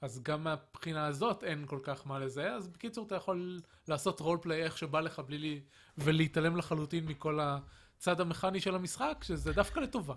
אז 0.00 0.22
גם 0.22 0.44
מהבחינה 0.44 1.06
הזאת 1.06 1.44
אין 1.44 1.66
כל 1.66 1.78
כך 1.82 2.06
מה 2.06 2.18
לזה, 2.18 2.52
אז 2.52 2.68
בקיצור 2.68 3.06
אתה 3.06 3.14
יכול 3.14 3.60
לעשות 3.88 4.20
רולפליי 4.20 4.62
איך 4.62 4.78
שבא 4.78 5.00
לך 5.00 5.18
בלי 5.18 5.38
לי... 5.38 5.60
ולהתעלם 5.98 6.56
לחלוטין 6.56 7.06
מכל 7.06 7.38
הצד 7.42 8.20
המכני 8.20 8.60
של 8.60 8.74
המשחק, 8.74 9.18
שזה 9.22 9.52
דווקא 9.52 9.80
לטובה. 9.80 10.14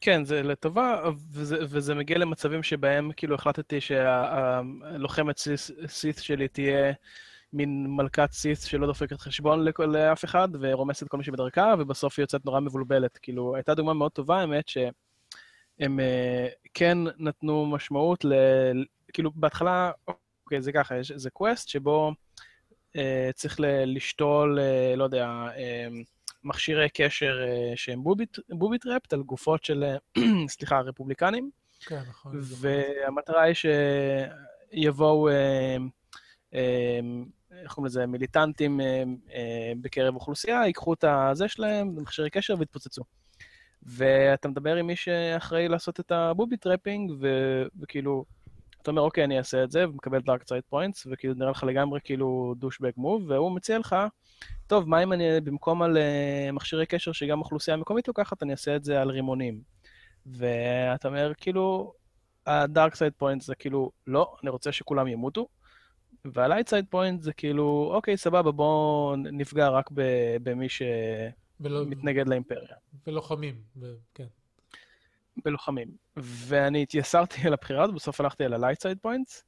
כן, 0.00 0.24
זה 0.24 0.42
לטובה, 0.42 1.02
וזה, 1.32 1.56
וזה 1.60 1.94
מגיע 1.94 2.18
למצבים 2.18 2.62
שבהם 2.62 3.10
כאילו 3.16 3.34
החלטתי 3.34 3.80
שהלוחמת 3.80 5.38
סיס 5.86 6.20
שלי 6.20 6.48
תהיה 6.48 6.92
מין 7.52 7.86
מלכת 7.88 8.28
Sith 8.32 8.64
שלא 8.64 8.86
דופקת 8.86 9.20
חשבון 9.20 9.64
לאף 9.78 10.24
אחד 10.24 10.48
ורומסת 10.60 11.08
כל 11.08 11.16
מי 11.16 11.24
שבדרכה, 11.24 11.74
ובסוף 11.78 12.18
היא 12.18 12.22
יוצאת 12.22 12.44
נורא 12.44 12.60
מבולבלת. 12.60 13.18
כאילו, 13.18 13.56
הייתה 13.56 13.74
דוגמה 13.74 13.94
מאוד 13.94 14.12
טובה, 14.12 14.40
האמת, 14.40 14.68
שהם 14.68 16.00
אה, 16.00 16.48
כן 16.74 16.98
נתנו 17.18 17.66
משמעות 17.66 18.24
ל... 18.24 18.32
כאילו, 19.12 19.30
בהתחלה, 19.34 19.90
אוקיי, 20.44 20.62
זה 20.62 20.72
ככה, 20.72 20.96
יש 20.98 21.10
איזה 21.10 21.30
quest 21.30 21.68
שבו 21.68 22.12
אה, 22.96 23.30
צריך 23.34 23.60
ל- 23.60 23.96
לשתול, 23.96 24.58
אה, 24.60 24.96
לא 24.96 25.04
יודע, 25.04 25.26
אה, 25.56 25.88
מכשירי 26.44 26.88
קשר 26.88 27.38
אה, 27.42 27.72
שהם 27.76 28.04
booby, 28.04 28.38
booby 28.48 28.86
trapped 28.86 29.12
על 29.12 29.22
גופות 29.22 29.64
של, 29.64 29.84
סליחה, 30.48 30.80
רפובליקנים, 30.80 31.50
כן, 31.80 32.02
נכון. 32.08 32.32
והמטרה 32.42 33.42
היא 33.42 33.54
שיבואו, 34.74 35.28
אה, 35.28 35.76
אה, 36.54 37.00
איך 37.52 37.72
קוראים 37.72 37.86
לזה, 37.86 38.06
מיליטנטים 38.06 38.80
אה, 38.80 39.02
אה, 39.34 39.72
בקרב 39.80 40.14
אוכלוסייה, 40.14 40.62
ייקחו 40.66 40.94
את 40.94 41.04
הזה 41.08 41.48
שלהם, 41.48 41.96
מכשירי 41.96 42.30
קשר 42.30 42.54
ויתפוצצו. 42.58 43.02
ואתה 43.82 44.48
מדבר 44.48 44.76
עם 44.76 44.86
מי 44.86 44.96
שאחראי 44.96 45.68
לעשות 45.68 46.00
את 46.00 46.12
ה 46.12 46.19
booby 46.19 46.56
trapping, 46.56 47.12
ו- 47.20 47.64
וכאילו, 47.80 48.24
אתה 48.82 48.90
אומר, 48.90 49.02
אוקיי, 49.02 49.24
אני 49.24 49.38
אעשה 49.38 49.64
את 49.64 49.70
זה, 49.70 49.88
ומקבל 49.88 50.20
dark 50.20 50.48
side 50.48 50.62
points, 50.68 51.06
וכאילו 51.10 51.34
נראה 51.34 51.50
לך 51.50 51.64
לגמרי 51.64 52.00
כאילו 52.04 52.54
douchebag 52.58 52.96
move, 52.96 53.30
והוא 53.30 53.52
מציע 53.52 53.78
לך, 53.78 53.96
טוב, 54.66 54.88
מה 54.88 55.02
אם 55.02 55.12
אני 55.12 55.40
במקום 55.40 55.82
על 55.82 55.96
אה, 55.96 56.52
מכשירי 56.52 56.86
קשר 56.86 57.12
שגם 57.12 57.38
אוכלוסייה 57.38 57.76
מקומית 57.76 58.08
לוקחת, 58.08 58.42
אני 58.42 58.52
אעשה 58.52 58.76
את 58.76 58.84
זה 58.84 59.00
על 59.02 59.10
רימונים. 59.10 59.60
ואתה 60.26 61.08
אומר, 61.08 61.32
כאילו, 61.36 61.92
ה 62.46 62.56
dark 62.56 62.94
side 62.94 63.12
point 63.16 63.42
זה 63.42 63.54
כאילו, 63.54 63.90
לא, 64.06 64.34
אני 64.42 64.50
רוצה 64.50 64.72
שכולם 64.72 65.06
ימותו. 65.06 65.46
וה 66.24 66.37
light 66.37 66.68
side 66.68 66.84
point 66.90 67.22
זה 67.22 67.32
כאילו, 67.32 67.90
אוקיי, 67.94 68.16
סבבה, 68.16 68.52
בואו 68.52 69.14
נפגע 69.16 69.68
רק 69.68 69.90
במי 70.42 70.66
ולא- 71.60 71.84
שמתנגד 71.84 72.28
לאימפריה, 72.28 72.76
ולוחמים, 73.06 73.54
ו- 73.76 73.94
כן. 74.14 74.26
בלוחמים. 75.44 75.88
ואני 76.16 76.82
התייסרתי 76.82 77.46
על 77.46 77.52
הבחירה 77.52 77.84
הזאת, 77.84 77.94
בסוף 77.94 78.20
הלכתי 78.20 78.44
על 78.44 78.54
ה 78.54 78.59
light 78.59 78.82
side 78.82 78.98
points, 79.02 79.44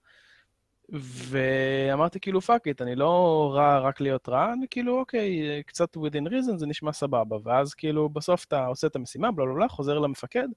ואמרתי 1.28 2.20
כאילו, 2.20 2.40
fuck 2.40 2.66
it, 2.66 2.82
אני 2.82 2.96
לא 2.96 3.50
רע 3.54 3.78
רק 3.78 4.00
להיות 4.00 4.28
רע, 4.28 4.52
אני 4.52 4.66
כאילו, 4.70 4.98
אוקיי, 4.98 5.62
קצת 5.66 5.96
within 5.96 6.26
reason, 6.28 6.56
זה 6.56 6.66
נשמע 6.66 6.92
סבבה. 6.92 7.36
ואז 7.44 7.74
כאילו, 7.74 8.08
בסוף 8.08 8.44
אתה 8.44 8.66
עושה 8.66 8.86
את 8.86 8.96
המשימה, 8.96 9.30
בלה 9.32 9.46
בלה 9.46 9.54
בלה, 9.54 9.68
חוזר 9.68 9.98
למפקד, 9.98 10.48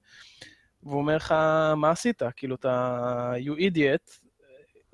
והוא 0.82 0.98
אומר 0.98 1.16
לך, 1.16 1.34
מה 1.76 1.90
עשית? 1.90 2.22
כאילו, 2.36 2.54
אתה, 2.54 3.32
you 3.36 3.58
idiot, 3.58 4.25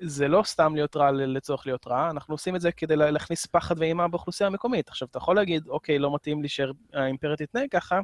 זה 0.05 0.27
לא 0.27 0.43
סתם 0.43 0.75
להיות 0.75 0.95
רע 0.95 1.11
לצורך 1.11 1.67
להיות 1.67 1.87
רע, 1.87 2.09
אנחנו 2.09 2.33
עושים 2.33 2.55
את 2.55 2.61
זה 2.61 2.71
כדי 2.71 2.95
לה- 2.95 3.11
להכניס 3.11 3.45
פחד 3.45 3.75
ואימה 3.79 4.07
באוכלוסייה 4.07 4.47
המקומית. 4.47 4.89
עכשיו, 4.89 5.07
אתה 5.11 5.17
יכול 5.17 5.35
להגיד, 5.35 5.67
אוקיי, 5.67 5.99
לא 5.99 6.15
מתאים 6.15 6.41
לי 6.41 6.47
שהאימפריה 6.49 7.35
תתנהג 7.35 7.69
ככה, 7.71 7.99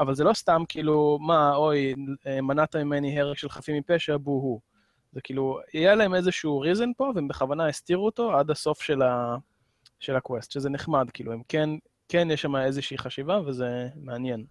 אבל 0.00 0.14
זה 0.14 0.24
לא 0.24 0.32
סתם 0.32 0.62
כאילו, 0.68 1.18
מה, 1.20 1.54
אוי, 1.54 1.94
מנעת 2.42 2.76
ממני 2.76 3.20
הרג 3.20 3.36
של 3.36 3.48
חפים 3.48 3.76
מפשע, 3.76 4.16
בו-הו. 4.16 4.60
זה 5.12 5.20
כאילו, 5.20 5.58
יהיה 5.74 5.94
להם 5.94 6.14
איזשהו 6.14 6.60
ריזן 6.60 6.90
פה, 6.96 7.12
והם 7.14 7.28
בכוונה 7.28 7.68
הסתירו 7.68 8.06
אותו 8.06 8.36
עד 8.38 8.50
הסוף 8.50 8.82
של, 8.82 9.02
ה... 9.02 9.36
של 10.00 10.16
הקווסט, 10.16 10.50
שזה 10.50 10.70
נחמד, 10.70 11.10
כאילו, 11.10 11.32
הם 11.32 11.42
כן, 11.48 11.70
כן 12.08 12.28
יש 12.30 12.42
שם 12.42 12.56
איזושהי 12.56 12.98
חשיבה, 12.98 13.40
וזה 13.46 13.88
מעניין. 13.96 14.44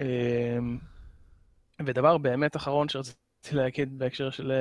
אמ, 0.00 0.78
ודבר 1.86 2.18
באמת 2.18 2.56
אחרון 2.56 2.88
שרציתי 2.88 3.25
רציתי 3.46 3.56
להגיד 3.56 3.98
בהקשר 3.98 4.30
של 4.30 4.52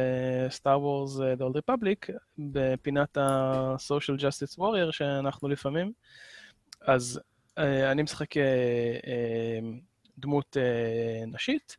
סטאר 0.49 0.81
וורס 0.81 1.17
The 1.19 1.41
Old 1.41 1.57
Republic, 1.57 2.15
בפינת 2.37 3.17
ה-Social 3.17 4.19
Justice 4.21 4.59
Warrior 4.59 4.91
שאנחנו 4.91 5.47
לפעמים, 5.49 5.91
אז 6.81 7.19
אה, 7.57 7.91
אני 7.91 8.03
משחק 8.03 8.37
אה, 8.37 8.43
אה, 9.07 9.59
דמות 10.17 10.57
אה, 10.57 11.23
נשית, 11.27 11.77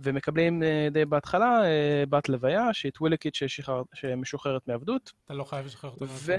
ומקבלים 0.00 0.62
אה, 0.62 0.88
די 0.92 1.04
בהתחלה 1.04 1.64
אה, 1.64 2.04
בת 2.08 2.28
לוויה, 2.28 2.72
שהיא 2.72 2.92
טוויליקית 2.92 3.34
ששחרר- 3.34 3.82
שמשוחררת 3.94 4.68
מעבדות, 4.68 5.12
אתה 5.24 5.34
לא 5.34 5.44
חייב 5.44 5.66
לשחרר 5.66 5.90
אותו. 5.90 6.06
ו... 6.08 6.34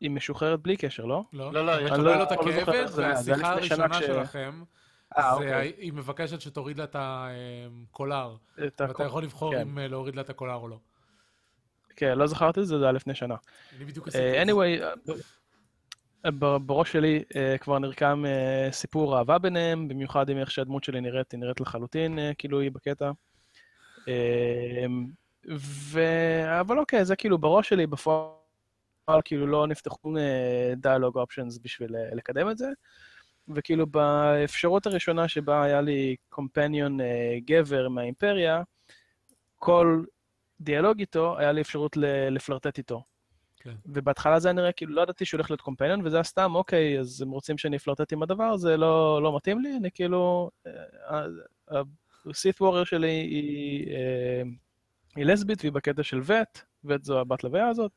היא 0.00 0.10
משוחררת 0.10 0.60
בלי 0.60 0.76
קשר, 0.76 1.04
לא? 1.04 1.22
לא, 1.32 1.52
לא, 1.52 1.66
לא, 1.66 1.74
אתה 1.74 1.82
יש- 1.84 1.90
מקבל 1.90 2.08
אני 2.08 2.18
לא- 2.18 2.20
אותה 2.22 2.34
אני 2.34 2.52
לא 2.52 2.60
זוכר 2.60 2.72
כעבד, 2.72 2.88
שלכם, 5.16 5.26
אה, 5.26 5.32
אוקיי. 5.32 5.72
היא 5.78 5.92
מבקשת 5.92 6.40
שתוריד 6.40 6.78
לה 6.78 6.84
את 6.84 6.96
הקולר, 6.98 8.36
את 8.66 8.80
ואתה 8.80 9.04
יכול 9.04 9.22
לבחור 9.22 9.52
כן. 9.52 9.60
אם 9.60 9.78
אה, 9.78 9.88
להוריד 9.88 10.16
לה 10.16 10.22
את 10.22 10.30
הקולר 10.30 10.54
או 10.54 10.68
לא. 10.68 10.78
כן, 11.96 12.18
לא 12.18 12.26
זכרתי 12.26 12.60
את 12.60 12.66
זה, 12.66 12.78
זה 12.78 12.84
היה 12.84 12.92
לפני 12.92 13.14
שנה. 13.14 13.34
אני 13.76 13.84
בדיוק 13.84 14.08
עשיתי 14.08 14.24
אה, 14.24 14.42
את 14.42 14.46
זה. 14.46 14.52
anyway, 14.52 16.40
בראש 16.66 16.92
שלי 16.92 17.22
כבר 17.60 17.78
נרקם 17.78 18.24
סיפור 18.70 19.18
אהבה 19.18 19.38
ביניהם, 19.38 19.88
במיוחד 19.88 20.28
עם 20.28 20.38
איך 20.38 20.50
שהדמות 20.50 20.84
שלי 20.84 21.00
נראית, 21.00 21.32
היא 21.32 21.40
נראית 21.40 21.60
לחלוטין 21.60 22.18
כאילו 22.38 22.60
היא 22.60 22.70
בקטע. 22.70 23.10
אה, 24.08 24.86
ו... 25.58 26.00
אבל 26.60 26.78
אוקיי, 26.78 27.04
זה 27.04 27.16
כאילו 27.16 27.38
בראש 27.38 27.68
שלי, 27.68 27.86
בפועל 27.86 29.20
כאילו 29.24 29.46
לא 29.46 29.66
נפתחו 29.66 30.14
דיאלוג 30.76 31.18
אופשנס 31.18 31.58
בשביל 31.62 31.96
לקדם 32.12 32.50
את 32.50 32.58
זה. 32.58 32.68
וכאילו 33.48 33.86
באפשרות 33.86 34.86
הראשונה 34.86 35.28
שבה 35.28 35.62
היה 35.62 35.80
לי 35.80 36.16
קומפניון 36.28 36.98
גבר 37.44 37.88
מהאימפריה, 37.88 38.62
כל 39.56 40.04
דיאלוג 40.60 41.00
איתו, 41.00 41.38
היה 41.38 41.52
לי 41.52 41.60
אפשרות 41.60 41.96
לפלרטט 42.30 42.78
איתו. 42.78 43.02
כן. 43.56 43.74
ובהתחלה 43.86 44.40
זה 44.40 44.48
היה 44.48 44.52
נראה 44.52 44.72
כאילו, 44.72 44.94
לא 44.94 45.02
ידעתי 45.02 45.24
שהוא 45.24 45.38
הולך 45.38 45.50
להיות 45.50 45.60
קומפניון, 45.60 46.06
וזה 46.06 46.16
היה 46.16 46.24
סתם, 46.24 46.54
אוקיי, 46.54 47.00
אז 47.00 47.22
הם 47.22 47.30
רוצים 47.30 47.58
שאני 47.58 47.76
אפלרטט 47.76 48.12
עם 48.12 48.22
הדבר 48.22 48.44
הזה, 48.44 48.76
לא, 48.76 49.22
לא 49.22 49.36
מתאים 49.36 49.60
לי, 49.60 49.76
אני 49.76 49.90
כאילו... 49.90 50.50
הסית 52.30 52.60
וורייר 52.60 52.84
שלי 52.84 53.10
היא, 53.10 53.88
אה, 53.94 54.42
היא 55.16 55.24
לסבית 55.24 55.60
והיא 55.60 55.72
בקטע 55.72 56.02
של 56.02 56.20
ות, 56.24 56.62
ות 56.84 57.04
זו 57.04 57.20
הבת 57.20 57.44
לוויה 57.44 57.68
הזאת, 57.68 57.92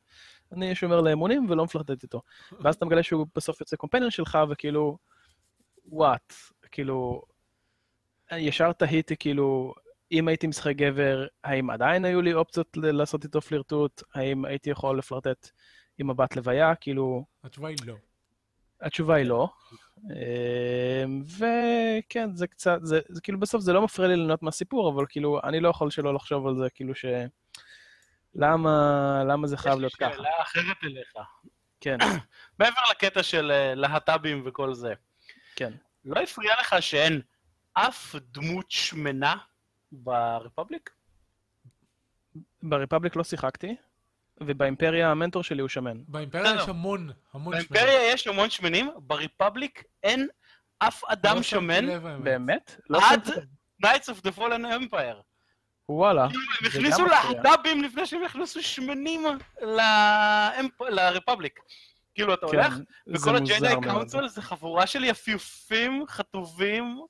אני 0.52 0.74
שומר 0.74 1.00
לאמונים 1.00 1.46
ולא 1.50 1.64
מפלרטט 1.64 2.02
איתו. 2.02 2.22
ואז 2.60 2.74
אתה 2.74 2.86
מגלה 2.86 3.02
שהוא 3.02 3.26
בסוף 3.34 3.60
יוצא 3.60 3.76
קומפניון 3.76 4.10
שלך, 4.10 4.38
וכאילו, 4.50 4.98
וואט, 5.88 6.32
כאילו, 6.70 7.22
ישר 8.32 8.72
תהיתי, 8.72 9.16
כאילו, 9.16 9.74
אם 10.12 10.28
הייתי 10.28 10.46
משחק 10.46 10.76
גבר, 10.76 11.26
האם 11.44 11.70
עדיין 11.70 12.04
היו 12.04 12.22
לי 12.22 12.34
אופציות 12.34 12.76
ל- 12.76 12.90
לעשות 12.90 13.24
איתו 13.24 13.40
פלירטוט? 13.40 14.02
האם 14.14 14.44
הייתי 14.44 14.70
יכול 14.70 14.98
לפלרטט 14.98 15.50
עם 15.98 16.10
הבת 16.10 16.36
לוויה? 16.36 16.74
כאילו, 16.74 17.24
התשובה 17.44 17.68
היא 17.68 17.76
לא. 17.86 17.94
התשובה 18.80 19.14
היא 19.14 19.26
לא. 19.26 19.48
אמ, 19.98 21.22
וכן, 21.38 22.34
זה 22.34 22.46
קצת, 22.46 22.78
זה, 22.82 23.00
זה 23.08 23.20
כאילו 23.20 23.40
בסוף 23.40 23.62
זה 23.62 23.72
לא 23.72 23.82
מפריע 23.82 24.08
לי 24.08 24.16
ליהנות 24.16 24.42
מהסיפור, 24.42 24.90
אבל 24.90 25.04
כאילו, 25.08 25.40
אני 25.44 25.60
לא 25.60 25.68
יכול 25.68 25.90
שלא 25.90 26.14
לחשוב 26.14 26.46
על 26.46 26.56
זה, 26.56 26.70
כאילו 26.74 26.94
ש... 26.94 27.04
למה, 28.34 29.22
למה 29.28 29.46
זה 29.46 29.56
חייב 29.56 29.78
להיות 29.78 29.92
יש 29.92 30.00
לי 30.00 30.06
ככה? 30.06 30.16
שאלה 30.16 30.30
אחרת 30.42 30.76
אליך. 30.84 31.12
כן, 31.80 31.96
מעבר 32.58 32.80
לקטע 32.90 33.22
של 33.22 33.50
אה, 33.50 33.74
להט"בים 33.74 34.42
וכל 34.46 34.74
זה, 34.74 34.94
כן. 35.58 35.72
לא 36.04 36.20
הפריע 36.20 36.54
לך 36.60 36.76
שאין 36.80 37.20
אף 37.72 38.14
דמות 38.32 38.70
שמנה 38.70 39.36
ברפובליק? 39.92 40.90
ברפבליק 42.62 43.16
לא 43.16 43.24
שיחקתי, 43.24 43.76
ובאימפריה 44.40 45.10
המנטור 45.10 45.42
שלי 45.42 45.60
הוא 45.60 45.68
שמן. 45.68 45.98
באימפריה 46.08 46.44
בסדר. 46.44 46.62
יש 46.62 46.68
המון, 46.68 47.10
המון 47.34 47.54
שמנים. 47.54 47.68
באימפריה 47.70 48.12
יש 48.12 48.26
המון 48.26 48.50
שמנים, 48.50 48.90
ברפובליק 48.98 49.84
אין 50.02 50.28
אף 50.78 51.04
אדם 51.04 51.36
לא 51.36 51.42
שמן. 51.42 51.86
באמת? 52.22 52.80
לא 52.90 53.00
עד. 53.10 53.28
Knights 53.84 54.08
of 54.08 54.26
the 54.26 54.38
Fallen 54.38 54.92
Empire. 54.92 55.22
וואלה. 55.88 56.24
הם 56.24 56.30
זה 56.62 56.68
הכניסו. 56.68 57.06
להט"בים 57.06 57.82
לפני 57.82 58.06
שהם 58.06 58.24
הכניסו 58.24 58.62
שמנים 58.62 59.22
לרפובליק. 60.80 61.60
כאילו, 62.18 62.34
אתה 62.34 62.46
הולך, 62.46 62.74
כן, 62.74 62.82
וכל 63.14 63.38
מוזר 63.38 63.54
הג'די 63.54 63.68
מאוד. 63.74 63.84
קאונסל 63.84 64.28
זה 64.28 64.42
חבורה 64.42 64.86
של 64.86 65.04
יפיופים, 65.04 66.04
חטובים, 66.08 67.00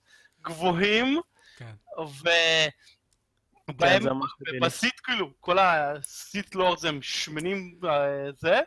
גבוהים, 0.42 1.20
כן. 1.56 1.72
ו... 2.00 2.28
כן, 3.66 3.74
בהם. 3.76 4.02
בסיט 4.62 5.00
כאילו, 5.04 5.30
כל 5.40 5.58
ה 5.58 5.77
Sith 5.77 6.54
Lords 6.54 6.84
הם 6.84 7.02
שמנים 7.02 7.80
אה, 7.84 7.98
זה, 8.38 8.60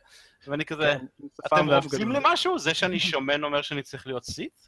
ואני 0.48 0.66
כזה, 0.66 0.96
כן, 1.00 1.06
אתם 1.46 1.70
רומזים 1.70 2.10
גדול. 2.10 2.16
למשהו? 2.16 2.60
זה 2.60 2.74
שאני 2.74 3.00
שמן 3.10 3.44
אומר 3.44 3.62
שאני 3.62 3.84
צריך 3.84 4.08
להיות 4.08 4.24
סיט? 4.26 4.60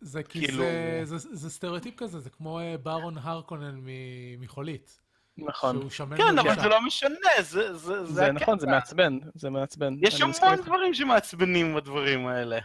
זה 0.00 0.22
כי 0.22 0.46
כאילו- 0.46 0.64
זה, 0.64 1.00
זה, 1.18 1.36
זה 1.36 1.50
סטריאוטיפ 1.50 1.94
כזה, 1.96 2.20
זה 2.20 2.30
כמו 2.30 2.60
אה, 2.60 2.74
ברון 2.82 3.18
הרקונן 3.18 3.74
מ- 3.76 4.40
מחולית. 4.40 5.00
נכון. 5.38 5.76
שהוא 5.78 5.90
שמן 5.90 6.16
כן, 6.16 6.38
אבל. 6.38 6.60
זה 6.60 6.68
לא 6.68 6.80
משנה, 6.82 7.10
זה 7.38 7.42
זה- 7.74 7.74
זה 7.74 8.04
זה 8.04 8.32
נכון, 8.32 8.58
זה. 8.58 8.66
מעצבן, 8.66 9.18
זה 9.34 9.50
מעצבן. 9.50 9.94
יש 10.00 10.20
המון. 10.20 10.54
דברים 10.64 10.94
שמעצבנים 10.94 11.74
בדברים 11.74 12.26
האלה. 12.26 12.58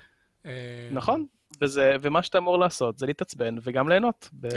אה, 0.46 0.90
נכון, 0.92 1.26
וזה, 1.62 1.96
ומה 2.02 2.24
שאתה 2.24 2.38
אמור 2.38 2.60
לעשות 2.60 2.98
זה 3.00 3.06
להתעצבן 3.06 3.56
וגם 3.64 3.90
ליהנות. 3.90 4.30
ב- 4.34 4.48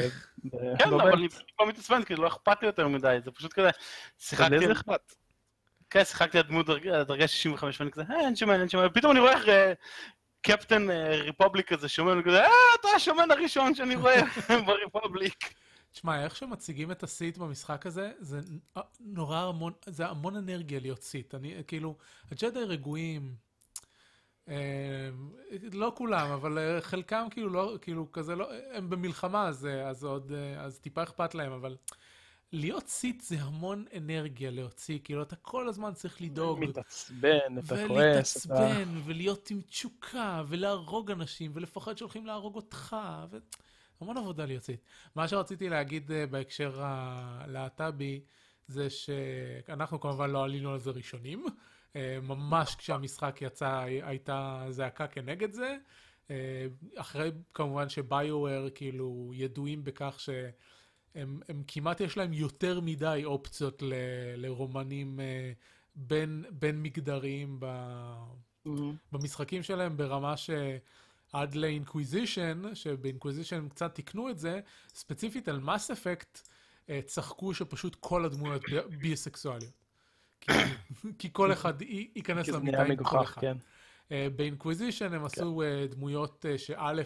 ב- 0.44 0.78
כן, 0.78 0.88
אבל. 0.94 1.12
אני 1.12 1.28
פשוט 1.28 1.46
לא 1.60 1.66
מתעצבן, 1.68 2.02
כי 2.04 2.16
לא 2.16 2.26
אכפת 2.28 2.56
לי 2.62 2.66
יותר 2.66 2.88
מדי, 2.88 3.18
זה 3.24 3.30
פשוט 3.30 3.52
כזה, 3.52 3.70
שיחקתי, 4.18 4.58
לי 4.58 4.66
זה 4.66 4.72
אכפת. 4.72 5.14
כן, 5.90 6.04
שיחקתי 6.04 6.38
עד 6.38 6.46
דמות 6.48 6.66
דרג- 6.66 7.02
דרגה 7.02 7.28
65, 7.28 7.80
ואני 7.80 7.90
כזה, 7.92 8.02
אה, 8.10 8.20
אין 8.20 8.36
שמן, 8.36 8.60
אין 8.60 8.68
שמן, 8.68 8.86
פתאום 8.94 9.12
אני 9.12 9.20
רואה 9.20 9.32
איך 9.32 9.44
קפטן 10.42 10.90
אה, 10.90 11.16
Republic 11.16 11.72
כזה 11.72 11.88
שמן, 11.88 12.06
ואני 12.08 12.22
כזה, 12.24 12.42
אה, 12.44 12.50
אתה 12.80 12.88
השמן 12.96 13.30
הראשון 13.30 13.74
שאני 13.74 13.96
רואה 13.96 14.20
ב 14.66 14.75
Republic. 14.75 15.54
תשמע, 15.94 16.24
איך 16.24 16.36
שמציגים 16.36 16.90
את 16.90 17.02
הסיט 17.02 17.38
במשחק 17.38 17.86
הזה, 17.86 18.12
זה 18.18 18.40
נורא 19.00 19.38
המון, 19.38 19.72
זה 19.86 20.06
המון 20.06 20.36
אנרגיה 20.36 20.80
להיות 20.80 21.02
סיט. 21.02 21.34
אני, 21.34 21.54
כאילו, 21.66 21.96
הג'די 22.30 22.64
רגועים, 22.64 23.34
אה, 24.48 24.54
לא 25.72 25.92
כולם, 25.96 26.30
אבל 26.30 26.58
אה, 26.58 26.80
חלקם 26.80 27.26
כאילו 27.30 27.48
לא, 27.48 27.76
כאילו 27.82 28.12
כזה 28.12 28.36
לא, 28.36 28.48
הם 28.72 28.90
במלחמה, 28.90 29.48
אז, 29.48 29.66
אה, 29.66 29.88
אז 29.88 30.04
עוד, 30.04 30.32
אה, 30.32 30.60
אז 30.60 30.78
טיפה 30.78 31.02
אכפת 31.02 31.34
להם, 31.34 31.52
אבל 31.52 31.76
להיות 32.52 32.88
סיט 32.88 33.20
זה 33.20 33.36
המון 33.40 33.84
אנרגיה 33.96 34.50
להוציא, 34.50 34.98
כאילו, 35.04 35.22
אתה 35.22 35.36
כל 35.36 35.68
הזמן 35.68 35.94
צריך 35.94 36.22
לדאוג. 36.22 36.64
מתעצבן, 36.64 37.58
אתה 37.58 37.76
כועס, 37.88 38.46
אתה... 38.46 38.54
ולהתעצבן, 38.54 39.00
ולהיות 39.04 39.50
עם 39.50 39.60
תשוקה, 39.60 40.42
ולהרוג 40.48 41.10
אנשים, 41.10 41.50
ולפחד 41.54 41.98
שהולכים 41.98 42.26
להרוג 42.26 42.56
אותך, 42.56 42.96
ו... 43.30 43.38
המון 44.04 44.16
עבודה 44.16 44.46
להיות 44.46 44.62
סיט. 44.62 44.80
מה 45.14 45.28
שרציתי 45.28 45.68
להגיד 45.68 46.12
אה, 46.12 46.26
בהקשר 46.26 46.72
הלהט"בי, 46.82 48.20
זה 48.68 48.90
שאנחנו 48.90 50.00
כמובן 50.00 50.30
לא 50.30 50.44
עלינו 50.44 50.72
על 50.72 50.80
זה 50.80 50.90
ראשונים. 50.90 51.44
אה, 51.96 52.18
ממש 52.22 52.74
כשהמשחק 52.74 53.38
יצא 53.42 53.84
הייתה 54.02 54.66
זעקה 54.70 55.06
כנגד 55.06 55.52
זה. 55.52 55.76
אה, 56.30 56.66
אחרי 56.96 57.30
כמובן 57.54 57.88
שביואר 57.88 58.68
כאילו 58.74 59.30
ידועים 59.34 59.84
בכך 59.84 60.20
שהם 60.20 61.40
הם 61.48 61.62
כמעט 61.66 62.00
יש 62.00 62.16
להם 62.16 62.32
יותר 62.32 62.80
מדי 62.80 63.22
אופציות 63.24 63.82
ל, 63.82 63.94
לרומנים 64.36 65.20
בין, 65.94 66.44
בין 66.50 66.82
מגדריים 66.82 67.56
ב, 67.60 67.66
מהמם. 68.64 68.96
במשחקים 69.12 69.62
שלהם 69.62 69.96
ברמה 69.96 70.34
שעד 71.34 71.54
לאינקוויזישן, 71.54 72.62
שבאינקוויזישן 72.74 73.56
הם 73.56 73.68
קצת 73.68 73.94
תיקנו 73.94 74.30
את 74.30 74.38
זה, 74.38 74.60
ספציפית 74.94 75.48
על 75.48 75.60
מס 75.60 75.90
אפקט, 75.90 76.48
צחקו 77.04 77.54
שפשוט 77.54 77.96
כל 78.00 78.24
הדמויות 78.24 78.62
בי- 78.70 78.96
ביסקסואליות. 78.96 79.72
כי, 80.40 80.52
כי 81.18 81.28
כל 81.32 81.52
אחד 81.52 81.82
ייכנס 81.82 82.48
למיטה 82.48 82.82
עם 82.82 82.96
כל 83.04 83.22
אחד. 83.22 83.40
כן. 83.40 83.56
אה, 84.12 84.28
באינקוויזישן 84.36 85.12
הם 85.14 85.24
עשו 85.24 85.62
אה, 85.62 85.86
דמויות 85.86 86.46
אה, 86.48 86.58
שא', 86.58 87.02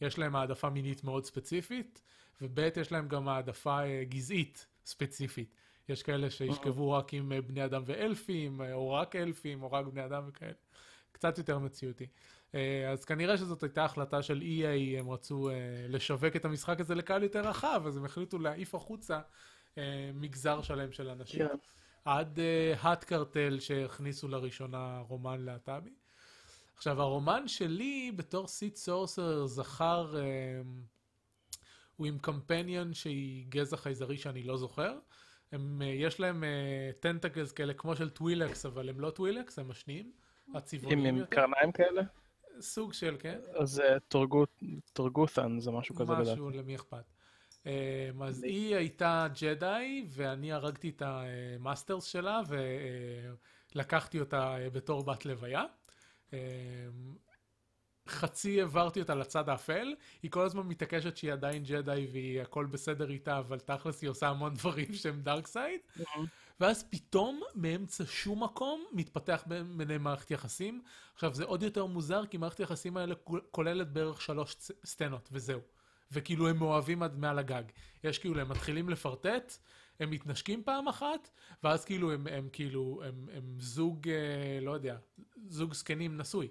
יש 0.00 0.18
להם 0.18 0.36
העדפה 0.36 0.70
מינית 0.70 1.04
מאוד 1.04 1.24
ספציפית, 1.24 2.02
וב', 2.40 2.58
יש 2.80 2.92
להם 2.92 3.08
גם 3.08 3.28
העדפה 3.28 3.82
אה, 3.82 4.04
גזעית 4.04 4.66
ספציפית. 4.86 5.54
יש 5.88 6.02
כאלה 6.02 6.30
שישכבו 6.30 6.90
רק 6.90 7.14
עם 7.14 7.32
אה, 7.32 7.40
בני 7.42 7.64
אדם 7.64 7.82
ואלפים, 7.86 8.60
אה, 8.60 8.72
או 8.72 8.92
רק 8.92 9.16
אלפים, 9.16 9.62
או 9.62 9.72
רק 9.72 9.86
בני 9.86 10.04
אדם 10.04 10.22
וכאלה. 10.28 10.52
קצת 11.12 11.38
יותר 11.38 11.58
מציאותי. 11.58 12.06
אה, 12.54 12.90
אז 12.90 13.04
כנראה 13.04 13.36
שזאת 13.38 13.62
הייתה 13.62 13.84
החלטה 13.84 14.22
של 14.22 14.42
EA, 14.42 15.00
הם 15.00 15.10
רצו 15.10 15.50
אה, 15.50 15.54
לשווק 15.88 16.36
את 16.36 16.44
המשחק 16.44 16.80
הזה 16.80 16.94
לקהל 16.94 17.22
יותר 17.22 17.40
רחב, 17.40 17.82
אז 17.86 17.96
הם 17.96 18.04
החליטו 18.04 18.38
להעיף 18.38 18.74
החוצה 18.74 19.20
אה, 19.78 20.10
מגזר 20.14 20.62
שלם 20.62 20.92
של 20.92 21.08
אנשים. 21.08 21.48
כן. 21.48 21.54
עד 22.04 22.38
Hutt 22.80 23.04
Cartel 23.04 23.60
שהכניסו 23.60 24.28
לראשונה 24.28 24.98
רומן 25.08 25.40
להט"בי. 25.44 25.90
עכשיו, 26.76 27.02
הרומן 27.02 27.48
שלי 27.48 28.12
בתור 28.16 28.48
Sith 28.48 28.76
Sorcerer 28.76 29.46
זכר, 29.46 30.14
הוא 31.96 32.06
עם 32.06 32.18
companion 32.18 32.94
שהיא 32.94 33.46
גזע 33.48 33.76
חייזרי 33.76 34.16
שאני 34.16 34.42
לא 34.42 34.56
זוכר. 34.56 34.98
הם, 35.52 35.82
יש 35.84 36.20
להם 36.20 36.44
tentacles 37.00 37.52
כאלה 37.52 37.74
כמו 37.74 37.96
של 37.96 38.10
Twi'leks, 38.10 38.66
אבל 38.66 38.88
הם 38.88 39.00
לא 39.00 39.10
Twi'leks, 39.10 39.58
הם 39.58 39.68
משניים. 39.68 40.12
עם 40.48 40.56
הצבעוניים 40.56 41.06
עם 41.06 41.16
יותר. 41.16 41.36
קרניים 41.36 41.72
כאלה? 41.72 42.02
סוג 42.60 42.92
של, 42.92 43.16
כן. 43.18 43.38
אז 43.54 43.80
אה, 43.80 43.96
טורגות'ן 44.92 45.60
זה 45.60 45.70
משהו 45.70 45.94
כזה. 45.94 46.12
משהו, 46.12 46.50
למי 46.50 46.76
אכפת. 46.76 47.04
אמ, 47.66 48.22
אז 48.22 48.42
היא 48.42 48.76
הייתה 48.76 49.26
ג'די, 49.42 50.06
ואני 50.10 50.52
הרגתי 50.52 50.88
את 50.88 51.02
ה 51.04 51.16
masters 51.16 52.04
שלה, 52.04 52.40
ולקחתי 53.74 54.20
אותה 54.20 54.56
אה, 54.56 54.70
בתור 54.70 55.04
בת 55.04 55.26
לוויה. 55.26 55.64
אמ, 56.32 56.38
חצי 58.08 58.60
העברתי 58.60 59.00
אותה 59.00 59.14
לצד 59.14 59.48
האפל, 59.48 59.94
היא 60.22 60.30
כל 60.30 60.44
הזמן 60.44 60.62
מתעקשת 60.62 61.16
שהיא 61.16 61.32
עדיין 61.32 61.62
ג'די 61.62 62.08
והיא 62.12 62.40
הכל 62.42 62.66
בסדר 62.66 63.10
איתה, 63.10 63.38
אבל 63.38 63.58
תכלס 63.58 64.02
היא 64.02 64.10
עושה 64.10 64.28
המון 64.28 64.54
דברים 64.54 64.94
שהם 64.94 65.20
dark 65.22 65.46
side. 65.46 65.80
ואז 66.60 66.84
פתאום, 66.90 67.40
מאמצע 67.54 68.04
שום 68.06 68.44
מקום, 68.44 68.84
מתפתח 68.92 69.44
ביניהם 69.76 70.02
מערכת 70.02 70.30
יחסים. 70.30 70.82
עכשיו, 71.14 71.34
זה 71.34 71.44
עוד 71.44 71.62
יותר 71.62 71.86
מוזר, 71.86 72.26
כי 72.26 72.36
מערכת 72.36 72.58
היחסים 72.60 72.96
האלה 72.96 73.14
כול- 73.14 73.40
כוללת 73.50 73.92
בערך 73.92 74.20
שלוש 74.20 74.56
סצנות, 74.84 75.28
וזהו. 75.32 75.60
וכאילו 76.12 76.48
הם 76.48 76.56
מאוהבים 76.58 77.02
עד 77.02 77.18
מעל 77.18 77.38
הגג. 77.38 77.62
יש 78.04 78.18
כאילו, 78.18 78.40
הם 78.40 78.48
מתחילים 78.48 78.88
לפלרטט, 78.88 79.58
הם 80.00 80.10
מתנשקים 80.10 80.62
פעם 80.64 80.88
אחת, 80.88 81.30
ואז 81.62 81.84
כאילו 81.84 82.12
הם, 82.12 82.26
הם 82.26 82.48
כאילו, 82.52 83.02
הם, 83.04 83.28
הם 83.32 83.56
זוג, 83.58 84.08
אה, 84.08 84.58
לא 84.62 84.70
יודע, 84.70 84.96
זוג 85.48 85.74
זקנים 85.74 86.16
נשוי. 86.16 86.48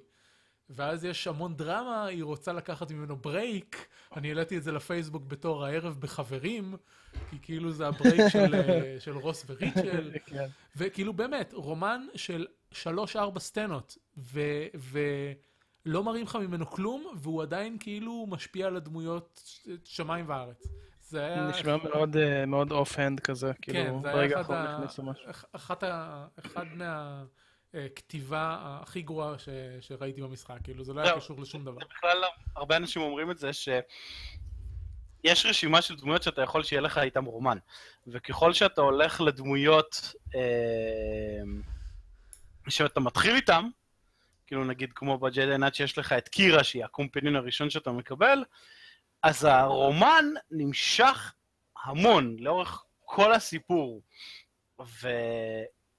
ואז 0.70 1.06
יש 1.06 1.28
המון 1.28 1.56
דרמה, 1.56 2.06
היא 2.06 2.24
רוצה 2.24 2.54
לקחת 2.54 2.92
ממנו 2.92 3.16
break, 3.16 3.88
אני 4.16 4.28
העליתי 4.30 4.58
את 4.58 4.64
זה 4.64 4.72
לפייסבוק 4.72 5.24
בתור 5.28 5.66
הערב 5.66 5.98
בחברים, 6.00 6.76
כי 7.30 7.38
כאילו 7.42 7.72
זה 7.72 7.88
ה 7.88 7.95
break 7.95 8.28
של, 8.30 8.56
אה, 8.56 8.96
של 9.04 9.18
רוס 9.18 9.46
וריצ'ל, 9.50 10.12
כן. 10.26 10.48
וכאילו 10.76 11.14
באמת, 11.14 11.54
רומן 11.54 12.06
של 12.16 12.48
שלוש-ארבע 12.72 13.40
סצנות, 13.40 13.98
ו- 14.18 14.66
ולא 15.86 16.04
מראים 16.04 16.24
לך 16.26 16.36
ממנו 16.36 16.70
כלום, 16.70 17.06
והוא 17.18 17.42
עדיין 17.42 17.78
כאילו 17.80 18.26
משפיע 18.30 18.68
על 18.68 18.76
הדמויות 18.76 19.44
שמיים 19.84 20.26
וארץ. 20.30 20.68
זה 21.02 21.26
היה... 21.26 21.48
נשמע 21.48 21.78
מאוד, 21.78 22.18
אה, 22.18 22.46
מאוד 22.46 22.72
off-hand 22.72 23.20
כזה, 23.20 23.52
כן, 23.62 23.74
כאילו, 23.74 24.00
ברגע 24.00 24.42
אחד, 24.42 24.54
האחרון 24.54 24.68
ה... 24.68 24.76
הכניסו 24.76 25.04
משהו. 25.04 25.30
אח- 25.30 25.46
אחת 25.52 25.84
ה... 25.84 26.26
אחד 26.46 26.66
מהכתיבה 27.74 28.58
הכי 28.82 29.02
גרועה 29.02 29.40
ש... 29.40 29.50
שראיתי 29.82 30.22
במשחק, 30.22 30.58
כאילו 30.64 30.84
זה 30.84 30.94
לא 30.94 31.02
היה. 31.02 31.16
קשור 31.16 31.42
לשום 31.42 31.66
דבר. 31.66 31.80
זה 31.80 31.86
בכלל, 31.98 32.24
הרבה 32.56 32.78
אנשים 32.78 33.02
אומרים 33.02 33.32
את 33.32 33.38
זה, 33.38 33.54
ש... 33.54 33.70
יש 35.24 35.46
רשימה 35.46 35.82
של 35.82 35.96
דמויות 35.96 36.24
שאתה 36.24 36.42
יכול 36.42 36.64
שיהיה 36.64 36.82
לך 36.82 36.98
איתם 36.98 37.26
רומן. 37.26 37.58
וככל 38.08 38.54
שאתה 38.54 38.82
הולך 38.82 39.22
לדמויות 39.22 40.14
אה, 40.36 41.42
שאתה 42.70 43.00
מתחיל 43.00 43.36
איתם, 43.36 43.70
כאילו 44.48 44.64
נגיד 44.66 44.94
כמו 44.96 45.18
בג'די 45.18 45.58
נאט 45.58 45.76
שיש 45.76 45.98
לך 45.98 46.14
את 46.14 46.28
קירה, 46.28 46.64
שהיא 46.64 46.86
הקומפניון 46.86 47.36
הראשון 47.36 47.70
שאתה 47.70 47.92
מקבל, 47.92 48.44
אז 49.24 49.44
הרומן 49.44 50.26
נמשך 50.52 51.34
המון 51.84 52.36
לאורך 52.40 52.84
כל 53.06 53.34
הסיפור. 53.34 54.02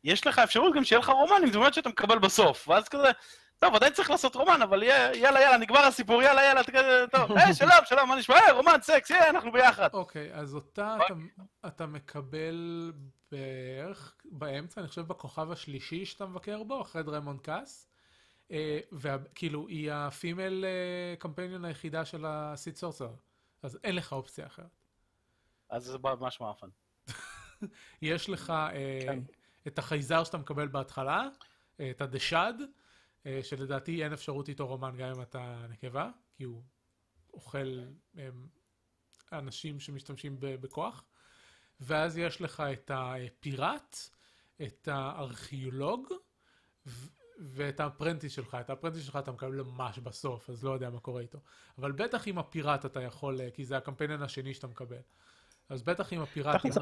ויש 0.04 0.26
לך 0.26 0.38
אפשרות 0.38 0.74
גם 0.74 0.84
שיהיה 0.84 1.00
לך 1.00 1.08
רומן 1.08 1.42
עם 1.42 1.50
דמויות 1.50 1.74
שאתה 1.74 1.88
מקבל 1.88 2.18
בסוף, 2.18 2.68
ואז 2.68 2.88
כזה, 2.88 3.10
טוב, 3.58 3.74
עדיין 3.74 3.92
צריך 3.92 4.10
לעשות 4.10 4.34
רומן, 4.36 4.62
אבל 4.62 4.82
יהיה- 4.82 5.14
יאללה, 5.16 5.40
יאללה, 5.40 5.56
נגמר 5.58 5.78
הסיפור, 5.78 6.22
יאללה, 6.22 6.42
יאללה, 6.44 6.62
טוב, 7.12 7.32
היי, 7.38 7.54
שלום, 7.54 7.70
שלום, 7.84 8.08
מה 8.08 8.16
נשמע? 8.16 8.34
היי, 8.36 8.52
רומן, 8.52 8.76
סקס, 8.82 9.10
יאללה, 9.10 9.30
אנחנו 9.30 9.52
ביחד. 9.52 9.88
אוקיי, 9.92 10.34
אז 10.34 10.54
אותה 10.54 10.96
אתה, 11.06 11.14
אתה 11.66 11.86
מקבל 11.86 12.92
בערך 13.32 14.14
באמצע, 14.24 14.80
אני 14.80 14.88
חושב 14.88 15.00
בכוכב 15.02 15.50
השלישי 15.50 16.04
שאתה 16.04 16.26
מבקר 16.26 16.62
בו, 16.62 16.82
אחרי 16.82 17.02
Dromund 17.02 17.38
Kaas. 17.38 17.88
וכאילו, 18.92 19.68
היא 19.68 19.92
ה 19.92 20.03
female 20.03 20.64
companion 21.18 21.64
היחידה 21.64 22.04
של 22.04 22.24
ה 22.28 22.38
Sith 22.38 22.76
Sorcerer. 22.76 23.08
אז 23.62 23.78
אין 23.84 23.96
לך 23.96 24.12
אופציה 24.12 24.46
אחרת. 24.46 24.66
אז 25.70 25.84
זה 25.84 25.98
ממש 25.98 26.40
מעפן. 26.40 26.66
יש 28.02 28.28
לך 28.28 28.50
אה, 28.50 28.72
כן. 29.06 29.18
את 29.66 29.78
החייזר 29.78 30.24
שאתה 30.24 30.38
מקבל 30.38 30.68
בהתחלה, 30.68 31.28
אה, 31.80 31.90
את 31.90 32.00
ה 32.00 32.06
Dashade, 32.06 32.54
אה, 33.26 33.40
שלדעתי 33.42 34.04
אין 34.04 34.12
אפשרות 34.12 34.48
איתו 34.48 34.66
רומן 34.66 34.96
גם 34.96 35.08
אם 35.08 35.22
אתה 35.22 35.66
נקבה, 35.68 36.10
כי 36.36 36.44
הוא 36.44 36.62
אוכל 37.34 37.78
אה, 38.18 38.28
אנשים 39.32 39.80
שמשתמשים 39.80 40.36
בכוח. 40.40 41.04
ואז 41.80 42.18
יש 42.18 42.40
לך 42.40 42.62
את 42.72 42.90
הפיראט, 42.94 43.96
את 44.62 44.88
הארכיאולוג, 44.92 46.08
ואת 47.38 47.80
ה 47.80 47.85
apprentice 47.85 48.32
שלך. 48.32 48.56
את 48.60 48.70
ה 48.70 48.73
apprentice 48.73 49.04
שלך 49.04 49.16
אתה 49.16 49.32
מקבל 49.32 49.62
ממש 49.62 49.98
בסוף, 49.98 50.50
אז 50.50 50.64
לא 50.64 50.70
יודע 50.70 50.90
מה 50.90 51.00
קורה 51.00 51.22
איתו. 51.22 51.38
אבל 51.78 51.92
בטח 51.92 52.28
עם 52.28 52.38
הפיראט 52.38 52.86
אתה 52.86 53.02
יכול, 53.02 53.50
כי 53.50 53.64
זה 53.64 53.76
ה 53.76 53.81
companion 53.81 54.22
השני 54.22 54.54
שאתה 54.54 54.66
מקבל. 54.66 55.00
אז 55.68 55.82
בטח 55.82 56.12
עם 56.12 56.20
הפיראט... 56.20 56.56
תכלס, 56.56 56.78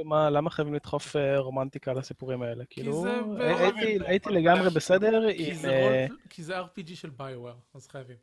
כאילו, 0.00 0.10
מה- 0.10 0.30
למה 0.30 0.50
חייבים 0.50 0.74
לדחוף 0.74 1.16
אה, 1.16 1.38
רומנטיקה 1.38 1.92
לסיפורים 1.92 2.42
האלה? 2.42 2.64
כאילו, 2.70 3.04
הי- 3.38 3.98
הייתי- 4.06 4.30
לגמרי 4.30 4.70
בסדר 4.70 5.32
כי 5.36 5.50
עם... 5.52 5.56
אה, 5.70 6.06
כי 6.30 6.42
זה 6.42 6.60
RPG 6.60 6.94
של 6.94 7.10
BioWare, 7.10 7.54
אז 7.74 7.88
חייבים. 7.88 8.16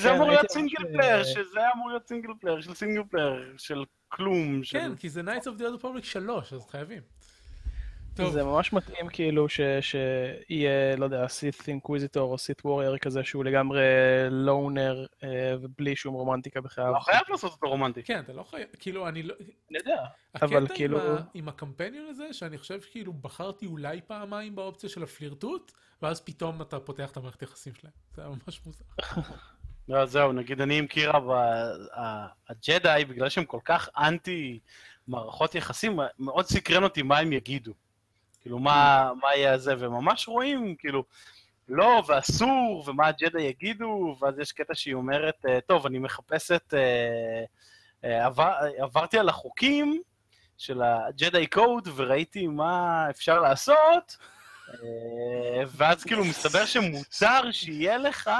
זה 0.00 0.08
כן, 0.08 0.14
אמור 0.14 0.28
להיות 0.28 0.50
single 0.50 0.84
player, 0.92 1.18
אה, 1.18 1.24
שזה 1.24 1.60
אמור 1.74 1.88
להיות 1.88 2.08
single 2.08 2.32
player, 2.40 2.60
של 2.60 2.74
single 2.74 3.02
player, 3.10 3.54
של 3.58 3.84
כלום. 4.08 4.64
של- 4.64 4.78
כן, 4.78 4.96
כי 4.96 5.08
זה 5.08 5.20
Knights 5.20 5.44
of 5.44 5.60
the 5.60 5.62
Old 5.62 5.82
Republic 5.82 6.02
3, 6.04 6.52
אז 6.52 6.66
חייבים. 6.66 7.02
טוב, 8.24 8.32
זה 8.32 8.44
ממש 8.44 8.72
מתאים 8.72 9.08
כאילו 9.08 9.48
ש- 9.48 9.60
שיהיה, 9.80 10.96
לא 10.96 11.04
יודע, 11.04 11.28
Sith 11.28 11.68
Inquisitor 11.68 12.32
או 12.32 12.38
Sith 12.38 12.64
Warrior 12.64 12.98
כזה 12.98 13.24
שהוא 13.24 13.44
לגמרי 13.44 13.82
loner 14.30 15.06
ובלי 15.60 15.96
שום 15.96 16.14
רומנטיקה 16.14 16.60
בחייו. 16.60 16.92
לא 16.92 16.98
חייב 16.98 17.20
לעשות 17.28 17.52
אותו 17.52 17.68
רומנטי. 17.68 18.02
כן, 18.02 18.20
אתה 18.20 18.32
לא 18.32 18.42
חייב, 18.42 18.68
כאילו, 18.78 19.08
אני 19.08 19.22
לא... 19.22 19.34
אני 19.70 19.78
יודע. 19.78 20.04
אבל 20.42 20.64
הקטע 20.64 20.74
כאילו- 20.74 21.00
עם, 21.00 21.16
ה, 21.16 21.20
עם 21.34 21.48
הקמפיינון 21.48 22.06
הזה, 22.10 22.32
שאני 22.32 22.58
חושב 22.58 22.80
שכאילו 22.80 23.12
בחרתי 23.12 23.66
אולי 23.66 24.00
פעמיים 24.06 24.56
באופציה 24.56 24.88
של 24.90 25.02
הפלירטוט, 25.02 25.72
ואז 26.02 26.20
פתאום 26.20 26.62
אתה 26.62 26.80
פותח 26.80 27.10
את 27.10 27.16
המערכת 27.16 27.42
יחסים 27.42 27.74
שלהם. 27.74 27.92
זה 28.16 28.22
היה 28.22 28.30
ממש 28.30 28.60
מוזר. 28.66 28.84
לא, 29.88 30.06
זהו, 30.06 30.32
נגיד 30.32 30.60
אני 30.60 30.78
עם 30.78 30.86
קירה, 30.86 31.20
ב- 31.20 31.30
ה- 31.94 32.26
הג'די, 32.48 33.04
בגלל 33.08 33.28
שהם 33.28 33.44
כל 33.44 33.60
כך 33.64 33.88
אנטי 33.98 34.58
מערכות 35.08 35.54
יחסים, 35.54 35.98
מאוד 36.18 36.44
סקרן 36.46 36.84
אותי 36.84 37.02
מה 37.02 37.18
הם 37.18 37.32
יגידו. 37.32 37.72
כאילו, 38.48 38.58
מה 38.58 39.10
מה 39.20 39.28
יהיה 39.36 39.58
זה, 39.58 39.74
וממש 39.78 40.28
רואים, 40.28 40.74
כאילו, 40.78 41.04
לא, 41.68 42.02
ואסור, 42.06 42.84
ומה 42.86 43.06
הג'די 43.06 43.42
יגידו, 43.42 44.16
ואז 44.20 44.38
יש 44.38 44.52
קטע 44.52 44.74
שהיא 44.74 44.94
אומרת, 44.94 45.46
אה, 45.48 45.60
טוב, 45.60 45.86
אני 45.86 45.98
מחפשת, 45.98 46.74
אה, 46.74 47.44
אה, 48.04 48.26
עבר, 48.26 48.52
עברתי 48.78 49.18
על 49.18 49.28
החוקים 49.28 50.02
של 50.58 50.82
ה 50.82 50.95
Jedi 50.95 51.46
Code, 51.46 51.88
וראיתי 51.96 52.46
מה 52.46 53.06
אפשר 53.10 53.40
לעשות, 53.40 54.16
ואז 55.66 56.04
כאילו 56.04 56.24
מסתבר 56.24 56.64
שמותר 56.64 57.52
שיהיה 57.52 57.98
לך 57.98 58.30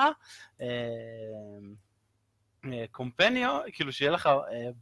companion, 2.90 3.60
כאילו 3.72 3.93
שיהיה 3.93 4.10
לך 4.10 4.28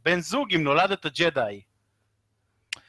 בן 0.05 0.19
זוג 0.19 0.53
אם 0.53 0.63
נולדת 0.63 1.05
ג'די. 1.05 1.61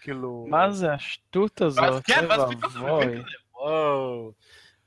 כאילו... 0.01 0.47
מה 0.49 0.71
זה 0.71 0.93
השטות 0.93 1.63
ואז 1.63 1.79
הזאת? 1.79 2.05
כן, 2.07 2.25
ואז 2.29 2.41
פתאום 2.51 2.71
אתה 2.71 2.85
ואבוי. 2.85 3.07
מבין 3.07 3.23
כזה, 3.23 3.35
וואו. 3.55 4.33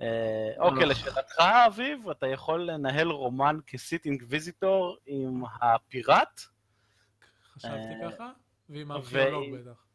אה, 0.01 0.49
אוקיי, 0.57 0.85
לא. 0.85 0.87
לשאלתך, 0.87 1.39
אביב, 1.39 2.09
אתה 2.09 2.27
יכול 2.27 2.61
לנהל 2.61 3.07
רומן 3.07 3.57
כ 3.67 3.80
Sith 3.80 4.05
Inquisitor 4.05 4.97
עם 5.05 5.43
הפיראט? 5.61 6.41
חשבתי 7.53 7.75
אה, 7.75 8.11
ככה, 8.11 8.31
ועם 8.69 8.91
הארכיאולוג 8.91 9.55
בטח. 9.55 9.85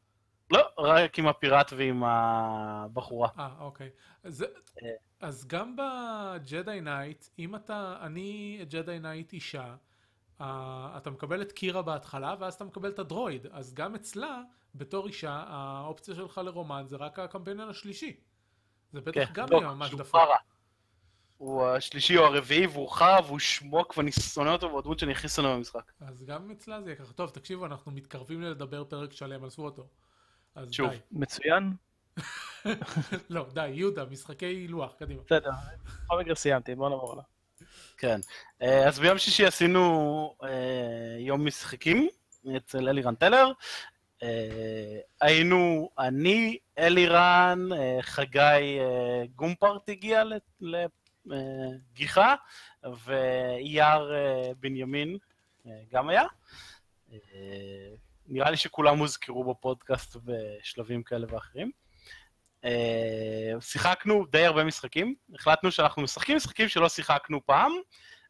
לא, 0.51 0.69
רק 0.79 1.19
עם 1.19 1.27
הפיראט 1.27 1.73
ועם 1.77 2.05
הבחורה. 2.05 3.29
אה, 3.39 3.49
אוקיי. 3.61 3.91
אז, 4.25 4.43
אה. 4.43 4.91
אז 5.21 5.47
גם 5.47 5.77
ב 5.77 5.98
Jedi 5.98 6.81
Knight, 6.81 7.27
אם 7.39 7.57
אתה, 7.57 7.97
אני 8.01 8.61
Jedi 8.69 8.99
Knight 8.99 9.33
אישה, 9.33 9.75
uh, 10.41 10.45
אתה 10.97 11.11
מקבל 11.11 11.43
את 11.43 11.53
קירה 11.53 11.83
בהתחלה, 11.83 12.35
ואז 12.41 12.55
אתה 12.55 12.65
מקבל 12.65 12.91
את 12.91 12.99
הדרויד. 12.99 13.47
אז 13.51 13.75
גם 13.75 13.95
אצלה, 13.95 14.43
בתור 14.75 15.07
אישה, 15.07 15.45
האופציה 15.49 16.15
שלך 16.15 16.41
לרומן 16.45 16.85
זה 16.87 16.97
רק 16.97 17.19
ה 17.19 17.24
companion 17.24 17.69
השלישי. 17.69 18.17
זה 18.93 19.01
בטח 19.01 19.25
כן, 19.25 19.33
גם 19.33 19.47
לא, 19.51 19.57
יהיה 19.57 19.69
ממש 19.69 19.95
דפוק. 19.95 20.21
הוא 21.39 21.67
השלישי 21.67 22.17
או 22.17 22.25
הרביעי, 22.25 22.67
והוא 22.67 22.91
חרא, 22.91 23.21
והוא 23.27 23.39
שמוק, 23.39 23.95
ואני 23.97 24.13
שונא 24.13 24.51
אותו, 24.51 24.67
והוא 24.67 24.79
הדמות 24.79 24.99
שאני 24.99 25.13
הכי 25.13 25.29
שונא 25.29 25.55
במשחק. 25.55 25.93
אז 26.01 26.25
גם 26.25 26.51
אצלה 26.51 26.83
זה 26.83 26.91
יהיה 26.91 26.99
ככה. 26.99 27.13
טוב, 27.13 27.31
תקשיבו, 27.31 27.67
אנחנו 27.67 27.93
מתקרבים 27.93 28.43
לדבר 28.43 28.85
פרק 28.85 29.13
שלם 29.13 29.45
על 29.45 29.51
סווטו. 29.51 29.87
אז 30.55 30.73
שוב. 30.73 30.91
די. 30.91 30.97
מצוין. 31.11 31.73
לא, 33.31 33.47
די, 33.53 33.69
יהודה, 33.69 34.05
משחקי 34.05 34.69
לוח, 34.69 34.95
קדימה. 34.99 35.23
בסדר. 35.27 35.51
בכל 36.05 36.21
מקרה 36.21 36.35
סיימתי, 36.35 36.75
בוא 36.75 36.89
נעבור 36.89 37.13
הלאה. 37.13 37.25
כן. 37.99 38.21
אה, 38.63 38.89
אז 38.89 38.99
ביום 38.99 39.19
שישי 39.19 39.47
עשינו 39.47 40.35
אה, 40.43 41.17
יום 41.19 41.47
משחקים 41.47 42.09
אצל 42.57 42.89
אלירן 42.89 43.15
טלר. 43.15 43.53
אה, 44.23 44.99
היינו 45.21 45.91
אני, 45.99 46.59
אלירן, 46.79 47.69
חגי 48.01 48.79
גומפרט 49.35 49.89
הגיע 49.89 50.23
לגיחה, 51.27 52.35
ואייר 53.05 54.13
בנימין 54.61 55.19
גם 55.93 56.09
היה. 56.09 56.25
אה, 57.13 57.95
נראה 58.29 58.51
לי 58.51 58.57
שכולם 58.57 58.99
הוזכרו 58.99 59.55
בפודקאסט 59.55 60.17
בשלבים 60.25 61.03
כאלה 61.03 61.27
ואחרים. 61.31 61.71
אה, 62.67 63.61
שיחקנו 63.61 64.25
די 64.31 64.47
הרבה 64.47 64.65
משחקים, 64.65 65.15
החלטנו 65.35 65.71
שאנחנו 65.71 66.03
משחקים 66.03 66.37
משחקים 66.37 66.69
שלא 66.69 66.89
שיחקנו 66.89 67.47
פעם, 67.47 67.73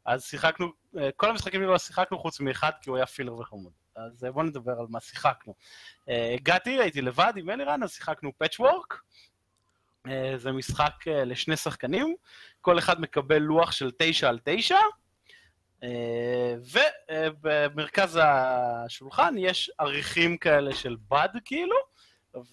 אז 0.05 0.25
שיחקנו, 0.25 0.73
אה, 0.99 1.11
כל 1.17 1.31
המשחקים 1.31 1.63
שלא 1.63 1.79
שיחקנו 1.79 2.19
חוץ 2.19 2.41
מאחד 2.41 2.71
כי 2.83 2.91
הוא 2.91 2.97
היה 2.97 3.07
פילר 3.07 3.35
וחמוד. 3.35 3.73
אז 3.97 4.25
אה, 4.25 4.33
בואו 4.33 4.45
נדבר 4.45 4.81
על 4.81 4.87
מה 4.89 5.01
שיחקנו. 5.01 5.55
הגעתי, 6.35 6.81
הייתי 6.81 7.03
לבד 7.03 7.33
עם 7.37 7.51
אלירן, 7.51 7.83
אז 7.83 7.93
שיחקנו 7.93 8.33
פאצ'וורק. 8.39 9.01
זה 10.37 10.53
משחק 10.53 10.93
לשני 11.07 11.57
שחקנים, 11.57 12.15
כל 12.61 12.79
אחד 12.79 13.01
מקבל 13.01 13.39
לוח 13.39 13.73
של 13.73 13.91
תשע 13.99 14.29
על 14.29 14.39
תשע, 14.45 14.79
ובמרכז 17.11 18.19
השולחן 18.23 19.35
יש 19.39 19.71
עריכים 19.79 20.37
כאלה 20.37 20.75
של 20.75 20.97
בד 21.11 21.29
כאילו, 21.45 21.77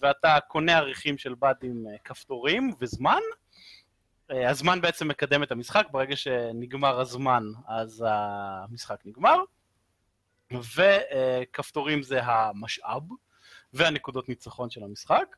ואתה 0.00 0.38
קונה 0.48 0.76
עריכים 0.78 1.18
של 1.18 1.34
בד 1.34 1.54
עם 1.62 1.84
אה, 1.86 1.98
כפתורים 2.04 2.72
וזמן. 2.80 3.20
אה, 4.30 4.50
הזמן 4.50 4.80
בעצם 4.80 5.08
מקדם 5.08 5.42
את 5.42 5.52
המשחק, 5.52 5.86
ברגע 5.90 6.16
שנגמר 6.16 7.00
הזמן 7.00 7.42
אז 7.68 8.04
המשחק 8.08 9.00
נגמר. 9.04 9.38
וכפתורים 10.52 12.02
זה 12.02 12.20
המשאב 12.22 13.02
והנקודות 13.72 14.28
ניצחון 14.28 14.70
של 14.70 14.82
המשחק. 14.82 15.36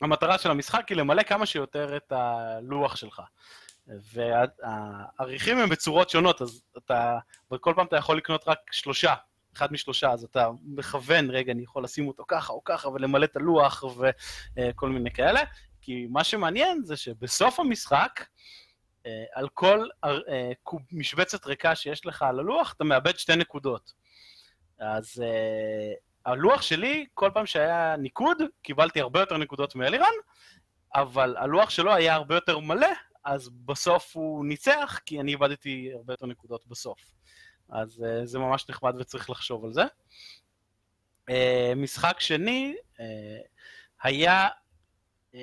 המטרה 0.00 0.38
של 0.38 0.50
המשחק 0.50 0.88
היא 0.88 0.96
למלא 0.96 1.22
כמה 1.22 1.46
שיותר 1.46 1.96
את 1.96 2.12
הלוח 2.12 2.96
שלך. 2.96 3.22
והעריכים 3.86 5.58
הם 5.58 5.68
בצורות 5.68 6.10
שונות, 6.10 6.42
אז 6.42 6.62
אתה, 6.76 7.18
וכל 7.52 7.72
פעם 7.76 7.86
אתה 7.86 7.96
יכול 7.96 8.16
לקנות 8.16 8.44
רק 8.46 8.58
שלושה, 8.70 9.14
אחד 9.56 9.72
משלושה, 9.72 10.10
אז 10.10 10.24
אתה 10.24 10.48
מכוון, 10.64 11.30
רגע, 11.30 11.52
אני 11.52 11.62
יכול 11.62 11.84
לשים 11.84 12.08
אותו 12.08 12.24
ככה 12.28 12.52
או 12.52 12.64
ככה, 12.64 12.88
ולמלא 12.88 13.24
את 13.24 13.36
הלוח 13.36 13.84
וכל 14.56 14.88
מיני 14.88 15.10
כאלה, 15.10 15.40
כי 15.80 16.06
מה 16.10 16.24
שמעניין 16.24 16.84
זה 16.84 16.96
שבסוף 16.96 17.60
המשחק, 17.60 18.20
אה, 19.06 19.24
על 19.34 19.48
כל 19.48 19.88
אה, 20.04 20.50
משבצת 20.92 21.46
ריקה 21.46 21.74
שיש 21.74 22.06
לך 22.06 22.22
על 22.22 22.38
הלוח, 22.38 22.72
אתה 22.76 22.84
מאבד 22.84 23.18
שתי 23.18 23.36
נקודות. 23.36 23.92
אז 24.78 25.22
אה, 25.24 25.92
הלוח 26.32 26.62
שלי, 26.62 27.06
כל 27.14 27.30
פעם 27.34 27.46
שהיה 27.46 27.96
ניקוד, 27.96 28.42
קיבלתי 28.62 29.00
הרבה 29.00 29.20
יותר 29.20 29.36
נקודות 29.36 29.74
מאלירן, 29.74 30.14
אבל 30.94 31.36
הלוח 31.36 31.70
שלו 31.70 31.94
היה 31.94 32.14
הרבה 32.14 32.34
יותר 32.34 32.58
מלא, 32.58 32.88
אז 33.24 33.48
בסוף 33.48 34.16
הוא 34.16 34.46
ניצח, 34.46 35.00
כי 35.06 35.20
אני 35.20 35.32
איבדתי 35.32 35.90
הרבה 35.94 36.12
יותר 36.12 36.26
נקודות 36.26 36.66
בסוף. 36.66 36.98
אז 37.68 38.04
uh, 38.04 38.24
זה 38.26 38.38
ממש 38.38 38.68
נחמד 38.68 38.94
וצריך 38.98 39.30
לחשוב 39.30 39.64
על 39.64 39.72
זה. 39.72 39.82
Uh, 41.30 41.34
משחק 41.76 42.20
שני 42.20 42.74
uh, 42.96 43.00
היה, 44.02 44.48
uh, 45.32 45.36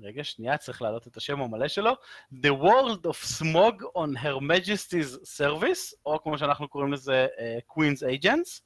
רגע, 0.00 0.24
שנייה, 0.24 0.58
צריך 0.58 0.82
להעלות 0.82 1.06
את 1.06 1.16
השם 1.16 1.40
המלא 1.40 1.68
שלו, 1.68 1.92
The 2.32 2.52
World 2.62 3.06
of 3.06 3.40
Smog 3.40 3.82
on 3.96 4.18
Her 4.22 4.40
Majesty's 4.40 5.38
Service, 5.38 5.94
או 6.06 6.22
כמו 6.22 6.38
שאנחנו 6.38 6.68
קוראים 6.68 6.92
לזה, 6.92 7.26
uh, 7.36 7.72
Queen's 7.72 8.22
Agents. 8.22 8.60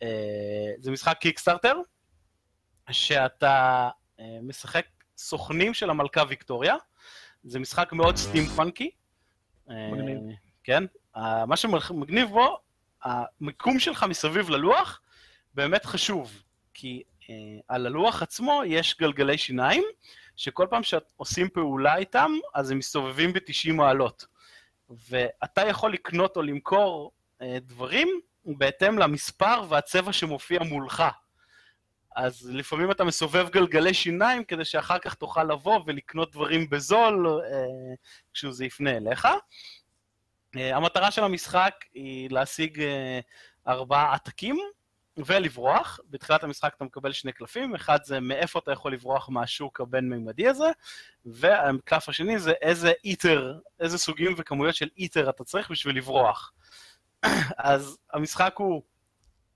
Uh, 0.00 0.06
זה 0.78 0.90
משחק 0.90 1.18
קיקסטארטר, 1.20 1.76
שאתה 2.90 3.88
uh, 4.18 4.22
משחק 4.42 4.86
סוכנים 5.16 5.74
של 5.74 5.90
המלכה 5.90 6.22
ויקטוריה. 6.28 6.74
זה 7.44 7.58
משחק 7.58 7.92
מאוד 7.92 8.16
סטימפאנקי. 8.16 8.90
מגניב. 9.68 10.18
כן? 10.64 10.84
מה 11.46 11.56
שמגניב 11.56 12.28
בו, 12.28 12.58
המיקום 13.02 13.78
שלך 13.78 14.02
מסביב 14.08 14.50
ללוח 14.50 15.00
באמת 15.54 15.84
חשוב, 15.84 16.42
כי 16.74 17.02
אה, 17.30 17.34
על 17.68 17.86
הלוח 17.86 18.22
עצמו 18.22 18.62
יש 18.66 18.96
גלגלי 18.98 19.38
שיניים, 19.38 19.82
שכל 20.36 20.66
פעם 20.70 20.82
שעושים 20.82 21.48
פעולה 21.48 21.96
איתם, 21.96 22.32
אז 22.54 22.70
הם 22.70 22.78
מסתובבים 22.78 23.32
ב-90 23.32 23.72
מעלות. 23.72 24.26
ואתה 24.90 25.60
יכול 25.60 25.92
לקנות 25.92 26.36
או 26.36 26.42
למכור 26.42 27.12
אה, 27.42 27.58
דברים 27.60 28.20
בהתאם 28.44 28.98
למספר 28.98 29.62
והצבע 29.68 30.12
שמופיע 30.12 30.62
מולך. 30.62 31.02
אז 32.16 32.50
לפעמים 32.52 32.90
אתה 32.90 33.04
מסובב 33.04 33.48
גלגלי 33.48 33.94
שיניים 33.94 34.44
כדי 34.44 34.64
שאחר 34.64 34.98
כך 34.98 35.14
תוכל 35.14 35.44
לבוא 35.44 35.80
ולקנות 35.86 36.32
דברים 36.32 36.70
בזול 36.70 37.26
אה, 37.26 37.64
כשזה 38.32 38.64
יפנה 38.64 38.90
אליך. 38.96 39.28
אה, 40.56 40.76
המטרה 40.76 41.10
של 41.10 41.24
המשחק 41.24 41.74
היא 41.94 42.30
להשיג 42.30 42.80
אה, 42.80 43.20
ארבעה 43.68 44.14
עתקים 44.14 44.58
ולברוח. 45.16 46.00
בתחילת 46.10 46.44
המשחק 46.44 46.74
אתה 46.76 46.84
מקבל 46.84 47.12
שני 47.12 47.32
קלפים, 47.32 47.74
אחד 47.74 47.98
זה 48.04 48.20
מאיפה 48.20 48.58
אתה 48.58 48.72
יכול 48.72 48.92
לברוח 48.92 49.28
מהשוק 49.28 49.80
הבין-מימדי 49.80 50.48
הזה, 50.48 50.70
והקלף 51.26 52.08
השני 52.08 52.38
זה 52.38 52.52
איזה 52.62 52.92
איטר, 53.04 53.58
איזה 53.80 53.98
סוגים 53.98 54.34
וכמויות 54.36 54.74
של 54.74 54.88
איטר 54.96 55.30
אתה 55.30 55.44
צריך 55.44 55.70
בשביל 55.70 55.96
לברוח. 55.96 56.52
אז 57.58 57.98
המשחק 58.12 58.54
הוא 58.58 58.82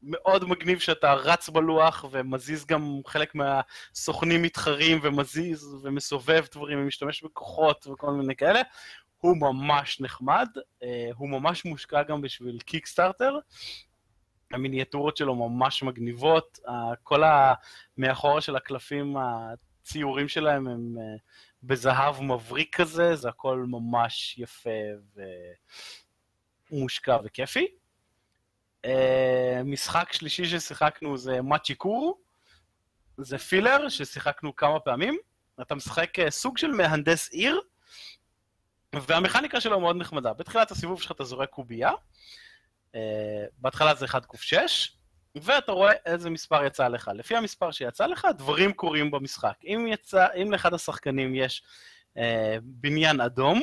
מאוד 0.03 0.45
מגניב 0.45 0.79
שאתה 0.79 1.13
רץ 1.13 1.49
בלוח 1.49 2.05
ומזיז 2.11 2.67
גם 2.67 3.01
חלק 3.07 3.35
מהסוכנים 3.35 4.43
מתחרים 4.43 5.01
ומזיז 5.03 5.77
ומסובב 5.83 6.45
דברים 6.55 6.83
ומשתמש 6.83 7.23
בכוחות 7.23 7.87
וכל 7.87 8.11
מיני 8.11 8.37
כאלה. 8.37 8.63
הוא 9.19 9.37
ממש 9.37 10.01
נחמד, 10.01 10.49
אה, 10.83 11.11
הוא 11.15 11.29
ממש 11.29 11.65
מושקע 11.65 12.03
גם 12.03 12.21
בשביל 12.21 12.59
קיקסטארטר. 12.61 13.39
המיניאטורות 14.53 15.17
שלו 15.17 15.35
ממש 15.35 15.83
מגניבות, 15.83 16.59
כל 17.03 17.23
המאחורה 17.25 18.41
של 18.41 18.57
הקלפים, 18.57 19.17
הציורים 19.17 20.29
שלהם 20.29 20.69
הם 20.69 20.97
אה, 20.99 21.17
בזהב 21.63 22.23
מבריק 22.23 22.77
כזה, 22.77 23.17
זה 23.17 23.29
הכל 23.29 23.65
ממש 23.69 24.39
יפה 24.39 24.71
ומושקע 26.71 27.19
וכיפי. 27.25 27.67
אה, 28.85 29.61
משחק 29.65 30.13
שלישי 30.13 30.45
ששיחקנו 30.45 31.17
זה 31.17 31.43
מאצ'י 31.43 31.75
קור, 31.75 32.19
זה 33.17 33.39
פילר 33.39 33.89
ששיחקנו 33.89 34.57
כמה 34.57 34.81
פעמים. 34.81 35.19
אתה 35.61 35.75
משחק 35.75 36.11
סוג 36.29 36.59
של 36.59 36.71
מהנדס 36.71 37.31
עיר, 37.31 37.61
והמכניקה 39.07 39.61
שלו 39.61 39.81
מאוד 39.81 39.97
נחמדה. 39.97 40.33
בתחילת 40.33 40.71
הסיבוב 40.71 41.03
שלך 41.03 41.13
אתה 41.13 41.25
זורק 41.25 41.51
קובייה, 41.51 41.91
uh, 41.91 42.97
בהתחלה 43.59 43.95
זה 43.95 44.05
1 44.05 44.25
ק 44.25 44.37
6, 44.37 44.93
ואתה 45.35 45.73
רואה 45.73 45.93
איזה 46.07 46.31
מספר 46.31 46.65
יצא 46.65 46.89
לך. 46.89 47.11
לפי 47.15 47.37
המספר 47.37 47.71
שיצא 47.71 48.07
לך, 48.07 48.27
דברים 48.39 48.73
קורים 48.73 49.11
במשחק. 49.11 49.55
אם, 49.65 49.87
יצא, 49.91 50.27
אם 50.43 50.53
לאחד 50.53 50.75
השחקנים 50.75 51.35
יש 51.35 51.63
uh, 52.15 52.21
בניין 52.63 53.21
אדום, 53.21 53.63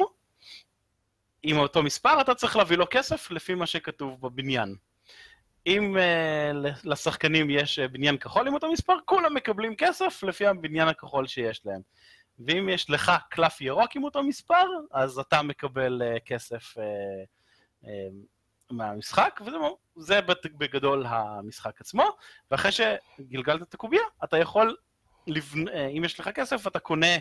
עם 1.43 1.57
אותו 1.57 1.83
מספר, 1.83 2.21
אתה 2.21 2.35
צריך 2.35 2.55
להביא 2.55 2.77
לו 2.77 2.85
כסף 2.91 3.31
לפי 3.31 3.55
מה 3.55 3.65
שכתוב 3.65 4.21
בבניין. 4.21 4.75
אם 5.67 5.97
uh, 5.97 6.77
לשחקנים 6.83 7.49
יש 7.49 7.79
uh, 7.79 7.87
בניין 7.87 8.17
כחול 8.17 8.47
עם 8.47 8.53
אותו 8.53 8.71
מספר, 8.71 8.93
כולם 9.05 9.33
מקבלים 9.33 9.75
כסף 9.75 10.23
לפי 10.23 10.47
הבניין 10.47 10.87
הכחול 10.87 11.27
שיש 11.27 11.61
להם. 11.65 11.81
ואם 12.39 12.69
יש 12.69 12.89
לך 12.89 13.11
קלף 13.29 13.61
ירוק 13.61 13.95
עם 13.95 14.03
אותו 14.03 14.23
מספר, 14.23 14.65
אז 14.91 15.19
אתה 15.19 15.41
מקבל 15.41 16.01
uh, 16.01 16.19
כסף 16.19 16.77
uh, 16.77 16.81
uh, 17.83 17.87
מהמשחק, 18.71 19.41
וזה 19.97 20.19
בגדול 20.57 21.05
המשחק 21.05 21.81
עצמו, 21.81 22.03
ואחרי 22.51 22.71
שגלגלת 22.71 23.61
את 23.61 23.73
הקובייה, 23.73 24.03
אתה 24.23 24.37
יכול, 24.37 24.75
לבנ... 25.27 25.67
uh, 25.67 25.71
אם 25.97 26.03
יש 26.05 26.19
לך 26.19 26.29
כסף, 26.29 26.67
אתה 26.67 26.79
קונה 26.79 27.15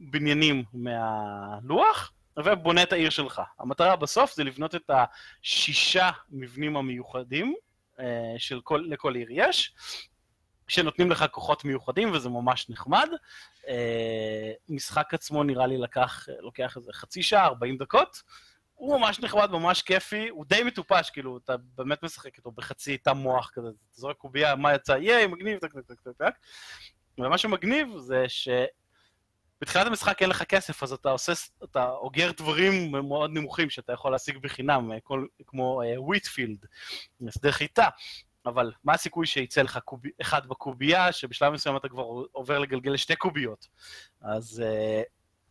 בניינים 0.00 0.64
מהלוח, 0.72 2.12
ובונה 2.44 2.82
את 2.82 2.92
העיר 2.92 3.10
שלך. 3.10 3.42
המטרה 3.58 3.96
בסוף 3.96 4.34
זה 4.34 4.44
לבנות 4.44 4.74
את 4.74 4.90
השישה 4.90 6.10
מבנים 6.30 6.76
המיוחדים 6.76 7.54
של 8.38 8.60
כל, 8.60 8.84
לכל 8.88 9.14
עיר 9.14 9.28
יש, 9.30 9.74
שנותנים 10.68 11.10
לך 11.10 11.24
כוחות 11.30 11.64
מיוחדים, 11.64 12.12
וזה 12.12 12.28
ממש 12.28 12.70
נחמד. 12.70 13.08
אה, 13.68 14.52
משחק 14.68 15.14
עצמו 15.14 15.42
נראה 15.42 15.66
לי 15.66 15.78
לקח, 15.78 16.28
לוקח 16.40 16.76
איזה 16.76 16.92
חצי 16.92 17.22
שעה, 17.22 17.46
40 17.46 17.76
דקות. 17.76 18.22
הוא 18.74 19.00
ממש 19.00 19.20
נחמד, 19.20 19.50
ממש 19.50 19.82
כיפי, 19.82 20.28
הוא 20.28 20.44
די 20.48 20.62
מטופש, 20.62 21.10
כאילו, 21.10 21.38
אתה 21.44 21.56
באמת 21.74 22.02
משחק 22.02 22.36
איתו 22.36 22.50
בחצי 22.50 22.98
תא 22.98 23.12
מוח 23.12 23.50
כזה, 23.52 23.68
אתה 23.68 23.76
זורק 23.92 24.16
קובייה, 24.16 24.56
מה 24.56 24.74
יצא, 24.74 24.92
ייי, 24.92 25.26
מגניב, 25.26 25.58
טק 25.58 25.72
טק 25.72 26.00
טק 26.00 26.10
טק. 26.18 26.34
ומה 27.18 27.38
שמגניב 27.38 27.88
זה 27.98 28.24
ש... 28.28 28.48
בתחילת 29.60 29.86
המשחק 29.86 30.22
אין 30.22 30.30
לך 30.30 30.42
כסף, 30.42 30.82
אז 30.82 30.92
אתה 30.92 31.10
עושה, 31.10 31.32
אתה 31.64 31.90
אוגר 31.90 32.30
דברים 32.36 32.92
מאוד 32.92 33.30
נמוכים 33.30 33.70
שאתה 33.70 33.92
יכול 33.92 34.12
להשיג 34.12 34.38
בחינם, 34.38 34.92
אה, 34.92 35.00
כל, 35.02 35.26
כמו 35.46 35.82
וויטפילד, 35.96 36.64
uh, 37.22 37.30
שדה 37.30 37.52
חיטה. 37.52 37.88
אבל 38.46 38.72
מה 38.84 38.92
הסיכוי 38.92 39.26
שיצא 39.26 39.62
לך 39.62 39.78
קוב... 39.84 40.00
אחד 40.20 40.46
בקובייה, 40.46 41.12
שבשלב 41.12 41.52
מסוים 41.52 41.76
אתה 41.76 41.88
כבר 41.88 42.02
עובר 42.32 42.58
לגלגל 42.58 42.90
לשתי 42.90 43.16
קוביות. 43.16 43.68
אז 44.20 44.62
uh, 44.64 45.04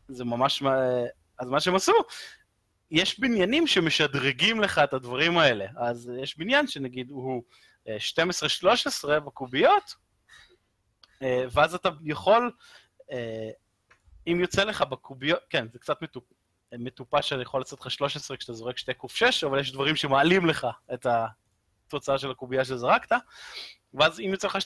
זה 0.07 0.25
ממש... 0.25 0.63
אז 1.39 1.49
מה 1.49 1.59
שהם 1.59 1.75
עשו, 1.75 1.93
יש 2.91 3.19
בניינים 3.19 3.67
שמשדרגים 3.67 4.61
לך 4.61 4.79
את 4.79 4.93
הדברים 4.93 5.37
האלה. 5.37 5.65
אז 5.77 6.11
יש 6.21 6.37
בניין 6.37 6.67
שנגיד 6.67 7.11
הוא 7.11 7.43
12-13 7.87 7.89
בקוביות, 9.19 9.95
ואז 11.21 11.75
אתה 11.75 11.89
יכול 12.03 12.51
אם 14.27 14.39
יוצא 14.39 14.63
לך 14.63 14.81
בקוביות, 14.81 15.39
כן, 15.49 15.67
זה 15.73 15.79
קצת 15.79 16.01
מטופ... 16.01 16.23
מטופש 16.73 17.29
שאני 17.29 17.41
יכול 17.41 17.61
לצאת 17.61 17.79
לך 17.79 17.91
13 17.91 18.37
כשאתה 18.37 18.53
זורק 18.53 18.77
שתי 18.77 18.93
קוף 18.93 19.15
6, 19.15 19.43
אבל 19.43 19.59
יש 19.59 19.71
דברים 19.71 19.95
שמעלים 19.95 20.45
לך 20.45 20.67
את 20.93 21.05
התוצאה 21.93 22.17
של 22.17 22.31
הקובייה 22.31 22.65
שזרקת, 22.65 23.11
ואז 23.93 24.19
אם 24.19 24.29
יוצא 24.31 24.47
לך 24.47 24.57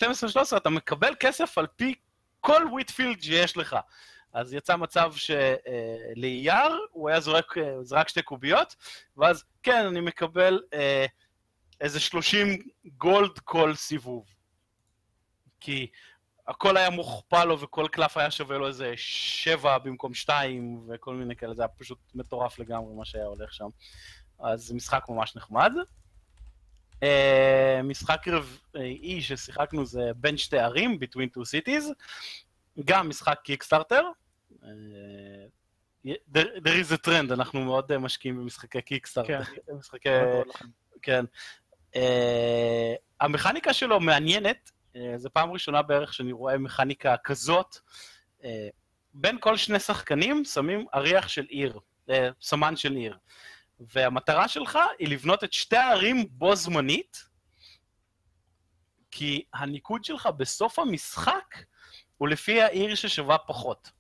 12-13 0.54 0.58
אתה 0.58 0.70
מקבל 0.70 1.14
כסף 1.20 1.58
על 1.58 1.68
פי 1.76 1.96
כל 2.42 2.64
וויטפילד 2.72 3.22
שיש 3.22 3.58
לך. 3.58 3.76
אז 4.34 4.54
יצא 4.54 4.76
מצב 4.76 5.14
שלאייר 5.16 6.78
הוא 6.92 7.10
היה 7.10 7.20
זורק, 7.20 7.56
זרק 7.82 8.08
שתי 8.10 8.22
קוביות, 8.22 8.76
ואז 9.18 9.44
כן, 9.64 9.86
אני 9.86 10.02
מקבל 10.02 10.62
אה, 10.74 11.06
איזה 11.82 12.00
30 12.00 12.62
גולד 12.86 13.40
כל 13.40 13.76
סיבוב. 13.76 14.26
כי 15.60 15.88
הכל 16.48 16.78
היה 16.78 16.90
מוכפל 16.90 17.46
לו 17.46 17.60
וכל 17.60 17.88
קלף 17.92 18.18
היה 18.18 18.32
שווה 18.32 18.58
לו 18.58 18.68
איזה 18.68 18.94
שבע 18.96 19.78
במקום 19.78 20.14
שתיים 20.14 20.88
וכל 20.90 21.16
מיני 21.16 21.36
כאלה, 21.36 21.54
זה 21.54 21.62
היה 21.62 21.70
פשוט 21.70 22.00
מטורף 22.16 22.60
לגמרי 22.60 22.96
מה 22.96 23.06
שהיה 23.06 23.26
הולך 23.26 23.54
שם. 23.54 23.68
אז 24.40 24.62
זה 24.62 24.76
משחק 24.76 25.04
ממש 25.10 25.36
נחמד. 25.36 25.72
Uh, 27.02 27.84
משחק 27.84 28.28
רביעי 28.28 29.22
ששיחקנו 29.22 29.86
זה 29.86 30.02
בין 30.16 30.38
שתי 30.38 30.60
ערים, 30.60 31.00
Between 31.02 31.38
Two 31.38 31.42
Cities, 31.42 31.84
גם 32.86 33.10
משחק 33.10 33.40
קיקסטארטר. 33.44 34.04
Uh, 34.52 34.66
there 36.34 36.66
is 36.66 36.94
a 36.94 37.08
trend, 37.08 37.34
אנחנו 37.34 37.66
מאוד 37.66 37.92
uh, 37.92 37.98
משקיעים 37.98 38.38
במשחקי 38.38 38.82
קיקסטארטר. 38.82 39.44
כן, 39.44 39.74
משחקי... 39.74 40.10
כן. 41.02 41.26
Uh, 41.94 41.98
המכניקה 43.22 43.74
שלו 43.74 44.00
מעניינת, 44.00 44.72
אה, 44.98 45.18
זו 45.18 45.30
פעם 45.34 45.52
ראשונה 45.52 45.82
בערך 45.82 46.14
שאני 46.14 46.32
רואה 46.32 46.58
מכניקה 46.58 47.16
כזאת. 47.24 47.78
אה, 48.44 48.68
בין 49.14 49.38
כל 49.40 49.58
שני 49.58 49.80
שחקנים 49.80 50.46
שמים 50.46 50.86
אריח 50.96 51.28
של 51.28 51.46
עיר, 51.50 51.80
אה, 52.10 52.30
סמן 52.42 52.76
של 52.76 52.94
עיר. 52.94 53.18
והמטרה 53.80 54.48
שלך 54.48 54.80
היא 55.00 55.08
לבנות 55.08 55.44
את 55.44 55.54
שתי 55.54 55.78
הערים 55.78 56.28
בו 56.32 56.56
זמנית, 56.56 57.24
כי 59.12 59.44
הניקוד 59.54 60.04
שלך 60.04 60.30
בסוף 60.38 60.80
המשחק 60.80 61.56
הוא 62.18 62.28
לפי 62.28 62.62
העיר 62.62 62.96
ששווה 62.96 63.38
פחות. 63.38 63.92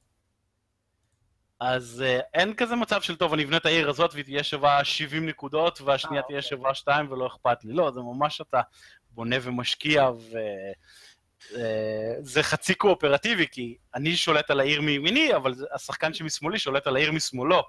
אז 1.59 2.03
uh, 2.05 2.23
אין 2.33 2.53
כזה 2.53 2.75
מצב 2.75 3.01
של 3.01 3.15
טוב, 3.15 3.33
אני 3.33 3.43
אבנה 3.43 3.57
את 3.57 3.65
העיר 3.65 3.89
הזאת 3.89 4.13
והיא 4.13 4.25
תהיה 4.25 4.43
שווה 4.43 4.83
70 4.83 5.25
נקודות 5.25 5.81
והשנייה 5.81 6.23
תהיה 6.23 6.37
אוקיי. 6.37 6.49
שווה 6.49 6.73
2 6.73 7.11
ולא 7.11 7.27
אכפת 7.27 7.63
לי. 7.63 7.73
לא, 7.73 7.91
זה 7.91 7.99
ממש 7.99 8.41
אתה 8.41 8.61
בונה 9.11 9.35
ומשקיע, 9.41 10.09
וזה 10.09 12.39
אה, 12.39 12.43
חצי 12.43 12.75
קואופרטיבי, 12.75 13.47
כי 13.51 13.77
אני 13.95 14.15
שולט 14.15 14.51
על 14.51 14.59
העיר 14.59 14.81
מימיני, 14.81 15.35
אבל 15.35 15.53
השחקן 15.73 16.13
שמשמאלי 16.13 16.59
שולט 16.59 16.87
על 16.87 16.95
העיר 16.95 17.11
משמאלו. 17.11 17.63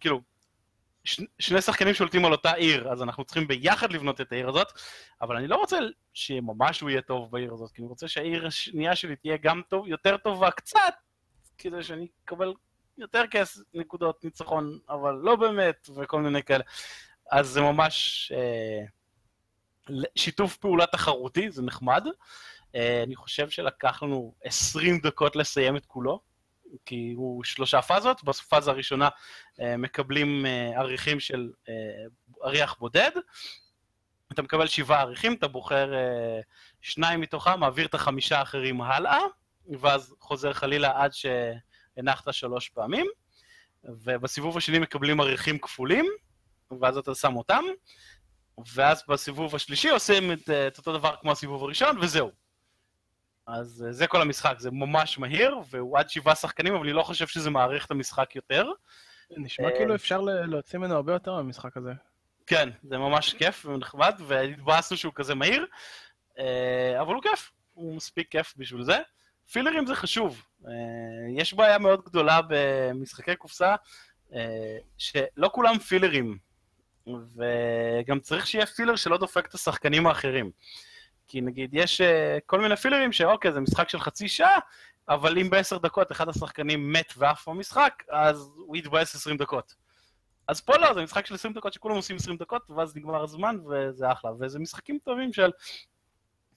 כאילו, 0.00 0.20
ש, 1.04 1.20
שני 1.38 1.60
שחקנים 1.60 1.94
שולטים 1.94 2.24
על 2.24 2.32
אותה 2.32 2.52
עיר, 2.52 2.92
אז 2.92 3.02
אנחנו 3.02 3.24
צריכים 3.24 3.48
ביחד 3.48 3.92
לבנות 3.92 4.20
את 4.20 4.32
העיר 4.32 4.48
הזאת, 4.48 4.72
אבל 5.22 5.36
אני 5.36 5.48
לא 5.48 5.56
רוצה 5.56 5.78
שממש 6.14 6.80
הוא 6.80 6.90
יהיה 6.90 7.02
טוב 7.02 7.30
בעיר 7.30 7.52
הזאת, 7.52 7.72
כי 7.72 7.82
אני 7.82 7.88
רוצה 7.88 8.08
שהעיר 8.08 8.46
השנייה 8.46 8.96
שלי 8.96 9.16
תהיה 9.16 9.36
גם 9.36 9.62
טוב, 9.68 9.88
יותר 9.88 10.16
טובה 10.16 10.50
קצת, 10.50 10.94
כדי 11.58 11.82
שאני 11.82 12.06
אקבל 12.24 12.52
יותר 12.98 13.26
כסף, 13.30 13.60
נקודות 13.74 14.24
ניצחון, 14.24 14.78
אבל 14.88 15.14
לא 15.14 15.36
באמת, 15.36 15.88
וכל 15.96 16.20
מיני 16.20 16.42
כאלה. 16.42 16.64
אז 17.30 17.48
זה 17.48 17.60
ממש... 17.60 18.32
אה, 18.34 18.84
שיתוף 20.16 20.56
פעולה 20.56 20.86
תחרותי, 20.86 21.50
זה 21.50 21.62
נחמד. 21.62 22.04
אה, 22.74 23.02
אני 23.02 23.16
חושב 23.16 23.50
שלקח 23.50 24.02
לנו 24.02 24.34
20 24.44 24.98
דקות 24.98 25.36
לסיים 25.36 25.76
את 25.76 25.86
כולו, 25.86 26.20
כי 26.86 27.12
הוא 27.16 27.44
שלושה 27.44 27.82
פאזות, 27.82 28.24
בפאזה 28.24 28.70
הראשונה 28.70 29.08
אה, 29.60 29.76
מקבלים 29.76 30.46
אה, 30.46 30.80
עריכים 30.80 31.20
של 31.20 31.50
אריח 32.44 32.76
בודד, 32.78 33.10
אתה 34.32 34.42
מקבל 34.42 34.66
שבעה 34.66 35.00
עריכים, 35.00 35.34
אתה 35.34 35.48
בוחר 35.48 35.92
שניים 36.80 37.20
מתוכם, 37.20 37.60
מעביר 37.60 37.86
את 37.86 37.94
החמישה 37.94 38.38
האחרים 38.38 38.80
הלאה, 38.80 39.18
ואז 39.80 40.14
חוזר 40.20 40.52
חלילה 40.52 41.02
עד 41.02 41.10
שהנחת 41.12 42.34
שלוש 42.34 42.68
פעמים, 42.68 43.06
ובסיבוב 43.84 44.56
השני 44.56 44.78
מקבלים 44.78 45.20
עריכים 45.20 45.58
כפולים, 45.58 46.06
ואז 46.80 46.96
אתה 46.96 47.14
שם 47.14 47.36
אותם, 47.36 47.64
ואז 48.74 49.02
בסיבוב 49.08 49.54
השלישי 49.54 49.88
עושים 49.88 50.32
את, 50.32 50.50
אה, 50.50 50.66
את 50.66 50.78
אותו 50.78 50.98
דבר 50.98 51.14
כמו 51.20 51.32
הסיבוב 51.32 51.64
הראשון, 51.64 51.98
וזהו. 52.00 52.43
אז 53.46 53.84
אה, 53.86 53.92
זה 53.92 54.06
כל 54.06 54.22
המשחק, 54.22 54.54
זה 54.58 54.70
ממש 54.70 55.18
מהיר, 55.18 55.58
והוא 55.70 55.98
עד 55.98 56.10
שבעה 56.10 56.34
שחקנים, 56.34 56.74
אבל 56.74 56.84
אני 56.84 56.92
לא 56.92 57.02
חושב 57.02 57.26
שזה 57.26 57.50
מעריך 57.50 57.86
את 57.86 57.90
המשחק 57.90 58.36
יותר. 58.36 58.70
נשמע 59.30 59.70
כאילו 59.76 59.90
אה, 59.90 59.96
אפשר 59.96 60.20
להוציא 60.20 60.78
ממנו 60.78 60.94
הרבה 60.94 61.12
יותר 61.12 61.34
מהמשחק 61.34 61.76
הזה. 61.76 61.92
כן, 62.46 62.68
זה 62.82 62.98
ממש 62.98 63.34
כיף 63.34 63.66
ונחמד, 63.66 64.14
והתבאסנו 64.26 64.96
שהוא 64.96 65.12
כזה 65.14 65.34
מהיר, 65.34 65.66
אבל 67.00 67.14
הוא 67.14 67.22
כיף, 67.22 67.50
הוא 67.72 67.96
מספיק 67.96 68.30
כיף 68.30 68.54
בשביל 68.56 68.82
זה. 68.82 68.98
פילרים 69.52 69.86
זה 69.86 69.94
חשוב. 69.94 70.42
יש 71.36 71.54
בעיה 71.54 71.78
מאוד 71.78 72.04
גדולה 72.04 72.40
במשחקי 72.48 73.36
קופסה, 73.36 73.74
שלא 74.98 75.50
כולם 75.52 75.78
פילרים. 75.78 76.38
וגם 77.06 78.20
צריך 78.20 78.46
שיהיה 78.46 78.66
פילר 78.66 78.96
שלא 78.96 79.18
דופק 79.18 79.46
את 79.46 79.54
השחקנים 79.54 80.06
האחרים. 80.06 80.50
כי 81.28 81.40
נגיד, 81.40 81.70
יש 81.72 82.00
uh, 82.00 82.04
כל 82.46 82.60
מיני 82.60 82.76
פילרים 82.76 83.12
שאוקיי, 83.12 83.52
זה 83.52 83.60
משחק 83.60 83.88
של 83.88 84.00
חצי 84.00 84.28
שעה, 84.28 84.58
אבל 85.08 85.38
אם 85.38 85.50
בעשר 85.50 85.78
דקות 85.78 86.12
אחד 86.12 86.28
השחקנים 86.28 86.92
מת 86.92 87.12
ועף 87.16 87.48
במשחק, 87.48 88.02
אז 88.10 88.50
הוא 88.56 88.76
יתבאס 88.76 89.14
עשרים 89.14 89.36
דקות. 89.36 89.74
אז 90.48 90.60
פה 90.60 90.76
לא, 90.76 90.94
זה 90.94 91.02
משחק 91.02 91.26
של 91.26 91.34
עשרים 91.34 91.54
דקות 91.54 91.72
שכולם 91.72 91.94
עושים 91.94 92.16
עשרים 92.16 92.36
דקות, 92.36 92.70
ואז 92.70 92.96
נגמר 92.96 93.22
הזמן, 93.22 93.56
וזה 93.70 94.12
אחלה. 94.12 94.30
וזה 94.40 94.58
משחקים 94.58 94.98
טובים 95.04 95.32
של... 95.32 95.50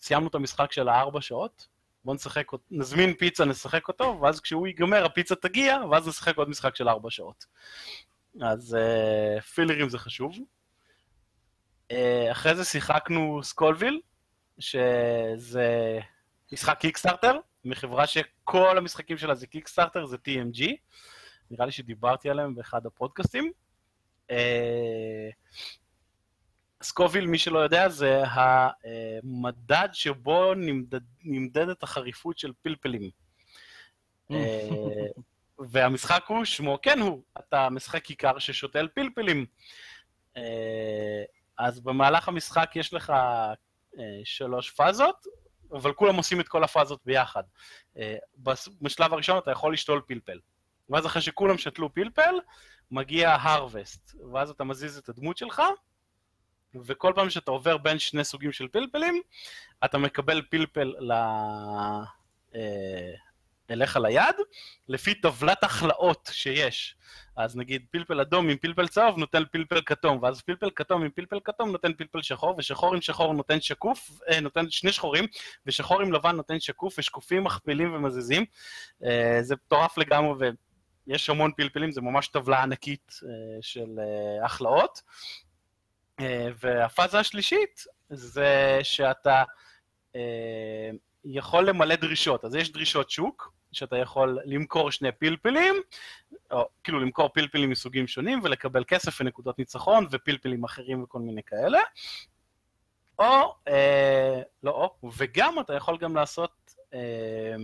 סיימנו 0.01 0.27
את 0.27 0.35
המשחק 0.35 0.71
של 0.71 0.89
הארבע 0.89 1.21
שעות, 1.21 1.67
בואו 2.05 2.15
נשחק, 2.15 2.51
נזמין 2.71 3.13
פיצה, 3.13 3.45
נשחק 3.45 3.87
אותו, 3.87 4.19
ואז 4.21 4.41
כשהוא 4.41 4.67
ייגמר 4.67 5.05
הפיצה 5.05 5.35
תגיע, 5.35 5.77
ואז 5.91 6.07
נשחק 6.07 6.37
עוד 6.37 6.49
משחק 6.49 6.75
של 6.75 6.89
ארבע 6.89 7.09
שעות. 7.09 7.45
אז 8.41 8.77
uh, 8.77 9.41
פילרים 9.41 9.89
זה 9.89 9.97
חשוב. 9.97 10.35
Uh, 11.91 11.95
אחרי 12.31 12.55
זה 12.55 12.65
שיחקנו 12.65 13.39
Scoville, 13.43 14.01
שזה 14.59 15.99
משחק 16.51 16.79
קיקסטארטר, 16.79 17.39
מחברה 17.65 18.07
שכל 18.07 18.77
המשחקים 18.77 19.17
שלה 19.17 19.35
זה 19.35 19.47
קיקסטארטר, 19.47 20.05
זה 20.05 20.17
TMG. 20.17 20.63
נראה 21.51 21.65
לי 21.65 21.71
שדיברתי 21.71 22.29
עליהם 22.29 22.55
באחד 22.55 22.85
הפודקאסטים. 22.85 23.51
Uh, 24.31 24.33
סקוביל, 26.83 27.25
מי 27.25 27.37
שלא 27.37 27.59
יודע, 27.59 27.89
זה 27.89 28.23
המדד 28.27 29.89
שבו 29.93 30.53
נמדד, 30.53 31.01
נמדדת 31.23 31.83
החריפות 31.83 32.37
של 32.37 32.51
פלפלים. 32.61 33.09
והמשחק 35.59 36.23
הוא, 36.27 36.45
שמו 36.45 36.79
כן 36.81 36.99
הוא, 36.99 37.21
אתה 37.39 37.69
משחק 37.69 38.03
כיכר 38.03 38.39
ששותל 38.39 38.87
פלפלים. 38.93 39.45
אה, 40.37 41.23
אז 41.57 41.79
במהלך 41.79 42.27
המשחק 42.27 42.71
יש 42.75 42.93
לך 42.93 43.09
אה, 43.09 43.53
שלוש 44.23 44.71
פאזות, 44.71 45.25
אבל 45.71 45.93
כולם 45.93 46.15
עושים 46.15 46.39
את 46.39 46.47
כל 46.47 46.63
הפאזות 46.63 46.99
ביחד. 47.05 47.43
אה, 47.97 48.15
בשלב 48.81 49.13
הראשון 49.13 49.37
אתה 49.37 49.51
יכול 49.51 49.73
לשתול 49.73 50.01
פלפל. 50.07 50.39
ואז 50.89 51.05
אחרי 51.05 51.21
שכולם 51.21 51.57
שתלו 51.57 51.93
פלפל, 51.93 52.35
מגיע 52.91 53.35
הרווסט, 53.39 54.15
ואז 54.33 54.49
אתה 54.49 54.63
מזיז 54.63 54.97
את 54.97 55.09
הדמות 55.09 55.37
שלך, 55.37 55.61
וכל 56.75 57.13
פעם 57.15 57.29
שאתה 57.29 57.51
עובר 57.51 57.77
בין 57.77 57.99
שני 57.99 58.23
סוגים 58.23 58.51
של 58.51 58.67
פלפלים, 58.67 59.21
אתה 59.85 59.97
מקבל 59.97 60.41
פלפל 60.49 60.93
ל... 60.99 61.13
אליך 63.71 63.97
ליד, 63.97 64.35
לפי 64.87 65.13
טבלת 65.13 65.63
הכלאות 65.63 66.29
שיש. 66.33 66.95
אז 67.35 67.57
נגיד 67.57 67.85
פלפל 67.91 68.19
אדום 68.21 68.49
עם 68.49 68.57
פלפל 68.57 68.87
צהוב 68.87 69.17
נותן 69.17 69.43
פלפל 69.51 69.81
כתום, 69.85 70.19
ואז 70.23 70.41
פלפל 70.41 70.69
כתום 70.75 71.03
עם 71.03 71.09
פלפל 71.09 71.39
כתום 71.43 71.71
נותן 71.71 71.93
פלפל 71.93 72.21
שחור, 72.21 72.55
ושחור 72.57 72.93
עם 72.93 73.01
שחור 73.01 73.33
נותן 73.33 73.61
שקוף, 73.61 74.11
אה, 74.29 74.39
נותן 74.39 74.69
שני 74.69 74.91
שחורים, 74.91 75.25
ושחור 75.65 76.01
עם 76.01 76.13
לבן 76.13 76.35
נותן 76.35 76.59
שקוף, 76.59 76.99
ושקופים 76.99 77.43
מכפילים 77.43 77.93
ומזיזים. 77.93 78.45
אה, 79.03 79.37
זה 79.41 79.55
מטורף 79.55 79.97
לגמרי, 79.97 80.49
ויש 81.07 81.29
המון 81.29 81.51
פלפלים, 81.51 81.91
זה 81.91 82.01
ממש 82.01 82.27
טבלה 82.27 82.63
ענקית 82.63 83.19
אה, 83.23 83.29
של 83.61 83.99
אה, 83.99 84.45
הכלאות. 84.45 85.01
אה, 86.19 86.47
והפאזה 86.59 87.19
השלישית 87.19 87.83
זה 88.09 88.79
שאתה 88.83 89.43
אה, 90.15 90.89
יכול 91.29 91.69
למלא 91.69 91.95
דרישות. 91.95 92.45
אז 92.45 92.55
יש 92.55 92.71
דרישות 92.71 93.09
שוק, 93.09 93.53
שאתה 93.71 93.97
יכול 93.97 94.39
למכור 94.45 94.91
שני 94.91 95.11
פלפלים, 95.11 95.75
או 96.51 96.69
כאילו 96.83 96.99
למכור 96.99 97.29
פלפלים 97.29 97.69
מסוגים 97.69 98.07
שונים 98.07 98.39
ולקבל 98.43 98.83
כסף 98.87 99.21
ונקודות 99.21 99.59
ניצחון 99.59 100.07
ופלפלים 100.11 100.63
אחרים 100.63 101.03
וכל 101.03 101.19
מיני 101.19 101.43
כאלה. 101.43 101.79
או, 103.19 103.55
אה, 103.67 104.41
לא 104.63 104.71
או, 104.71 105.11
וגם 105.17 105.59
אתה 105.59 105.73
יכול 105.73 105.97
גם 105.97 106.15
לעשות, 106.15 106.51
אה, 106.93 107.55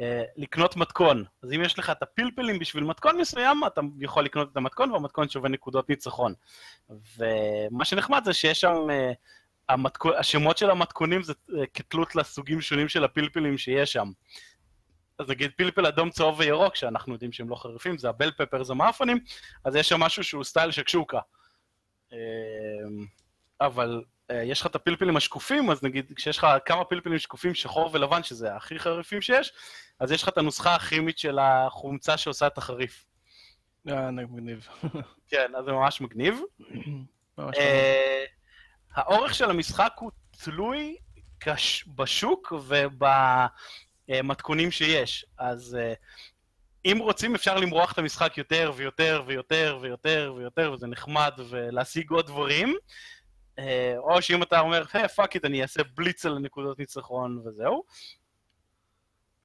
אה, 0.00 0.22
לקנות 0.36 0.76
מתכון. 0.76 1.24
אז 1.42 1.52
אם 1.52 1.62
יש 1.64 1.78
לך 1.78 1.90
את 1.90 2.02
הפלפלים 2.02 2.58
בשביל 2.58 2.84
מתכון 2.84 3.20
מסוים, 3.20 3.60
אתה 3.66 3.80
יכול 4.00 4.24
לקנות 4.24 4.52
את 4.52 4.56
המתכון 4.56 4.90
והמתכון 4.90 5.28
שווה 5.28 5.48
נקודות 5.48 5.88
ניצחון. 5.88 6.34
ומה 6.90 7.84
שנחמד 7.84 8.24
זה 8.24 8.32
שיש 8.32 8.60
שם... 8.60 8.90
אה, 8.90 9.12
המתכון, 9.72 10.12
השמות 10.18 10.58
של 10.58 10.70
המתכונים 10.70 11.22
זה 11.22 11.32
אה, 11.58 11.66
כתלות 11.74 12.16
לסוגים 12.16 12.60
שונים 12.60 12.88
של 12.88 13.04
הפלפלים 13.04 13.58
שיש 13.58 13.92
שם. 13.92 14.10
אז 15.18 15.28
נגיד 15.28 15.50
פלפל 15.56 15.86
אדום, 15.86 16.10
צהוב 16.10 16.40
וירוק, 16.40 16.76
שאנחנו 16.76 17.12
יודעים 17.12 17.32
שהם 17.32 17.48
לא 17.48 17.56
חריפים, 17.56 17.98
זה 17.98 18.08
הבל 18.08 18.30
פפר, 18.30 18.62
זה 18.62 18.74
מאפנים, 18.74 19.18
אז 19.64 19.76
יש 19.76 19.88
שם 19.88 20.00
משהו 20.00 20.24
שהוא 20.24 20.44
סטייל 20.44 20.70
שקשוקה. 20.70 21.20
אמ, 22.12 22.16
אבל 23.60 24.02
אה, 24.30 24.42
יש 24.42 24.60
לך 24.60 24.66
את 24.66 24.74
הפלפלים 24.74 25.16
השקופים, 25.16 25.70
אז 25.70 25.82
נגיד 25.82 26.12
כשיש 26.16 26.38
לך 26.38 26.46
כמה 26.64 26.84
פלפלים 26.84 27.18
שקופים, 27.18 27.54
שחור 27.54 27.90
ולבן, 27.92 28.22
שזה 28.22 28.56
הכי 28.56 28.78
חריפים 28.78 29.20
שיש, 29.20 29.52
אז 30.00 30.12
יש 30.12 30.22
לך 30.22 30.28
את 30.28 30.38
הנוסחה 30.38 30.74
הכימית 30.74 31.18
של 31.18 31.38
החומצה 31.38 32.16
שעושה 32.16 32.46
את 32.46 32.58
החריף. 32.58 33.04
אה, 33.88 34.10
מגניב. 34.10 34.68
כן, 35.28 35.52
אז 35.58 35.64
זה 35.64 35.72
ממש 35.72 36.00
מגניב. 36.00 36.40
ממש 37.38 37.56
אה, 37.58 38.24
האורך 38.94 39.34
של 39.34 39.50
המשחק 39.50 39.92
הוא 39.98 40.10
תלוי 40.44 40.96
כש- 41.40 41.84
בשוק 41.88 42.52
ובמתכונים 44.08 44.70
שיש. 44.70 45.26
אז 45.38 45.78
אה, 45.80 45.94
אם 46.84 46.98
רוצים 47.00 47.34
אפשר 47.34 47.56
למרוח 47.56 47.92
את 47.92 47.98
המשחק 47.98 48.38
יותר 48.38 48.72
ויותר 48.76 49.22
ויותר 49.26 49.78
ויותר 49.80 50.34
ויותר, 50.36 50.72
וזה 50.72 50.86
נחמד, 50.86 51.32
ולהשיג 51.48 52.10
עוד 52.10 52.26
דברים. 52.26 52.74
אה, 53.58 53.94
או 53.98 54.22
שאם 54.22 54.42
אתה 54.42 54.60
אומר, 54.60 54.84
היי, 54.92 55.08
fuck 55.08 55.34
it, 55.34 55.44
אני 55.44 55.62
אעשה 55.62 55.82
בליץ 55.94 56.26
על 56.26 56.36
הנקודות 56.36 56.78
ניצחון 56.78 57.42
וזהו. 57.44 57.84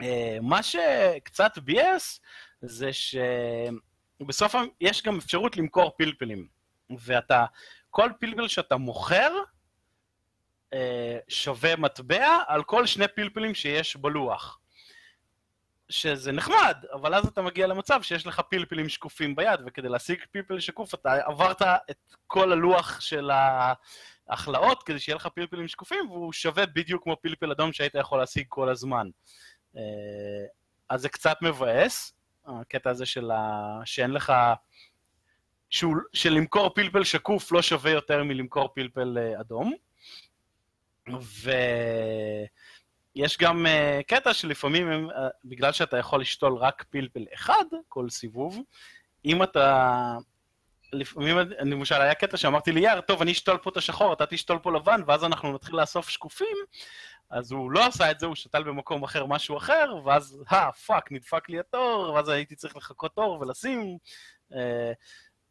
אה, 0.02 0.38
מה 0.42 0.64
שקצת 0.64 1.58
ביאס 1.58 2.22
זה 2.62 2.90
שבסוף 2.94 4.56
יש 4.82 5.04
גם 5.04 5.18
אפשרות 5.18 5.58
למכור 5.58 5.96
פלפלים. 5.98 6.48
ואתה, 7.00 7.46
כל 7.98 8.10
פלפל 8.20 8.48
שאתה 8.48 8.78
מוכר 8.78 9.32
אה, 10.74 11.18
שווה 11.28 11.76
מטבע 11.76 12.40
על 12.48 12.64
כל 12.64 12.86
שני 12.86 13.08
פלפלים 13.08 13.56
שיש 13.56 13.96
בלוח. 13.96 14.60
שזה 15.90 16.32
נחמד, 16.32 16.78
אבל 16.94 17.16
אז 17.16 17.28
אתה 17.28 17.42
מגיע 17.42 17.68
למצב 17.68 18.02
שיש 18.02 18.28
לך 18.28 18.40
פלפלים 18.40 18.90
שקופים 18.90 19.36
ביד, 19.36 19.60
וכדי 19.66 19.90
להשיג 19.90 20.20
פלפל 20.32 20.60
שקוף 20.60 20.94
אתה 20.94 21.14
עברת 21.26 21.62
את 21.62 22.16
כל 22.28 22.52
הלוח 22.52 23.02
של 23.02 23.32
ההכלאות 24.30 24.84
כדי 24.84 25.00
שיהיה 25.00 25.16
לך 25.16 25.28
פלפלים 25.28 25.68
שקופים, 25.68 26.12
והוא 26.12 26.34
שווה 26.34 26.66
בדיוק 26.66 27.04
כמו 27.04 27.18
פלפל 27.22 27.52
אדום 27.52 27.74
שהיית 27.74 27.96
יכול 27.96 28.20
להשיג 28.20 28.46
כל 28.50 28.70
הזמן. 28.70 29.10
אה, 29.78 29.82
אז 30.90 31.02
זה 31.02 31.10
קצת 31.10 31.38
מבאס, 31.42 32.14
הקטע 32.46 32.90
הזה 32.90 33.06
של 33.06 33.32
ה... 33.32 33.80
שאין 33.86 34.12
לך... 34.12 34.34
שהוא... 35.70 35.96
שלמכור 36.14 36.70
פלפל 36.70 37.04
שקוף 37.04 37.52
לא 37.52 37.62
שווה 37.62 37.92
יותר 37.92 38.24
מלמכור 38.24 38.70
פלפל 38.76 39.18
אה, 39.18 39.42
אדום. 39.42 39.74
ויש 43.16 43.38
גם 43.38 43.66
uh, 43.66 44.04
קטע 44.04 44.34
שלפעמים, 44.34 44.92
הם, 44.92 45.10
uh, 45.10 45.14
בגלל 45.46 45.72
שאתה 45.72 45.98
יכול 45.98 46.22
לשתול 46.22 46.54
רק 46.54 46.86
פלפל 46.90 47.26
אחד 47.34 47.66
כל 47.88 48.10
סיבוב, 48.10 48.60
אם 49.26 49.44
אתה... 49.44 50.18
לפעמים, 50.94 51.38
למשל, 51.60 51.96
היה 51.96 52.16
קטע 52.16 52.38
שאמרתי 52.38 52.72
לי, 52.72 52.80
יאר, 52.80 53.02
טוב, 53.02 53.22
אני 53.22 53.32
אשתול 53.32 53.58
פה 53.58 53.70
את 53.70 53.78
השחור, 53.78 54.14
אתה 54.14 54.26
תשתול 54.26 54.60
פה 54.60 54.72
לבן, 54.72 55.02
ואז 55.08 55.24
אנחנו 55.24 55.54
נתחיל 55.54 55.76
לאסוף 55.76 56.10
שקופים, 56.10 56.58
אז 57.30 57.52
הוא 57.52 57.72
לא 57.72 57.86
עשה 57.86 58.12
את 58.12 58.20
זה, 58.20 58.26
הוא 58.26 58.36
שתל 58.36 58.64
במקום 58.64 59.04
אחר 59.04 59.26
משהו 59.26 59.58
אחר, 59.58 59.96
ואז, 60.06 60.44
אה, 60.52 60.72
fuck, 60.72 61.12
נדפק 61.12 61.50
לי 61.50 61.60
התור, 61.60 62.12
ואז 62.16 62.30
הייתי 62.30 62.56
צריך 62.56 62.76
לחכות 62.76 63.16
תור 63.16 63.40
ולשים, 63.42 63.98
uh, 64.52 64.56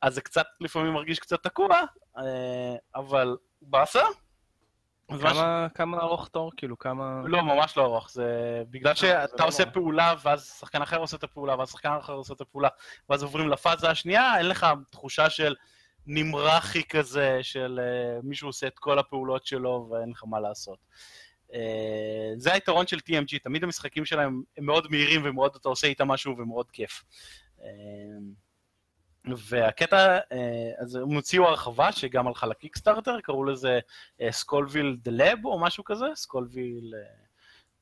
אז 0.07 0.15
זה 0.15 0.20
קצת, 0.20 0.47
לפעמים 0.61 0.93
מרגיש 0.93 1.19
קצת 1.19 1.43
תקוע, 1.43 1.81
uh, 2.16 2.20
אבל 2.95 3.37
באסה. 3.62 4.03
אז 5.09 5.20
מה 5.20 5.31
ש- 5.31 5.37
כמה- 5.37 5.69
כמה 5.74 5.99
ארוך 6.01 6.28
תור? 6.28 6.53
כאילו, 6.57 6.78
כמה... 6.78 7.23
לא, 7.24 7.43
ממש 7.43 7.77
לא 7.77 7.83
ארוך, 7.85 8.11
זה 8.11 8.62
בגלל 8.70 8.95
זה 8.95 9.01
שאתה 9.01 9.43
לא 9.43 9.49
עושה. 9.49 9.66
פעולה, 9.70 10.15
ואז 10.23 10.57
שחקן 10.61 10.83
אחר 10.83 10.97
עושה 10.99 11.16
את 11.16 11.24
הפעולה, 11.24 11.57
ואז 11.59 11.70
שחקן 11.70 11.93
אחר 12.01 12.12
עושה 12.12 12.35
את 12.35 12.41
הפעולה, 12.41 12.69
ואז 13.11 13.23
עוברים 13.23 13.49
לפאזה 13.49 13.91
השנייה, 13.91 14.39
אין 14.39 14.49
לך 14.49 14.66
תחושה 14.91 15.31
של 15.31 15.55
נמרחי 16.07 16.83
כזה, 16.85 17.39
של 17.43 17.81
uh, 17.83 18.27
מישהו 18.27 18.49
עושה 18.49 18.66
את 18.66 18.78
כל 18.78 18.99
הפעולות 18.99 19.47
שלו 19.47 19.89
ואין 19.91 20.11
לך 20.11 20.24
מה 20.27 20.41
לעשות. 20.41 20.78
Uh, 21.51 21.55
זה 22.37 22.53
היתרון 22.53 22.87
של 22.87 22.97
TMG, 22.99 23.39
תמיד 23.43 23.65
המשחקים 23.65 24.05
שלהם 24.05 24.43
הם 24.59 24.66
מאוד 24.66 24.87
מהירים 24.91 25.20
ומאוד 25.24 25.57
אתה 25.61 25.69
עושה 25.69 25.87
איתם 25.87 26.09
משהו 26.09 26.35
ומאוד 26.39 26.70
כיף. 26.70 27.05
Uh, 27.59 27.62
והקטע, 29.27 30.19
אה, 30.32 30.70
אז 30.78 30.97
הם 30.97 31.15
הוציאו 31.15 31.44
הרחבה 31.44 31.93
שגם 31.93 32.27
הלכה 32.27 32.47
ל 32.47 32.52
Kickstarter, 32.52 33.20
קראו 33.20 33.44
לזה 33.44 33.81
Scoville 34.31 34.97
the 35.03 35.11
Lab 35.11 35.44
או 35.44 35.59
משהו 35.59 35.85
כזה, 35.85 36.07
Scoville 36.15 36.94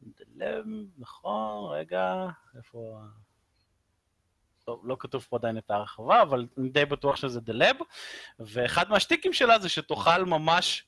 the 0.03 0.25
Lab, 0.37 0.65
נכון, 0.99 1.73
רגע, 1.73 2.27
איפה... 2.57 2.99
טוב, 4.65 4.81
לא 4.85 4.97
כתוב 5.01 5.27
פה 5.29 5.37
עדיין 5.37 5.59
את 5.59 5.71
ההרחבה, 5.71 6.23
אבל 6.23 6.47
אני 6.59 6.69
די 6.69 6.85
בטוח 6.85 7.17
שזה 7.17 7.41
the 7.41 7.53
Lab, 7.53 7.77
ואחד 8.39 8.91
מהשטיקים 8.91 9.33
שלה 9.33 9.59
זה 9.59 9.69
שתוכל 9.69 10.25
ממש 10.25 10.85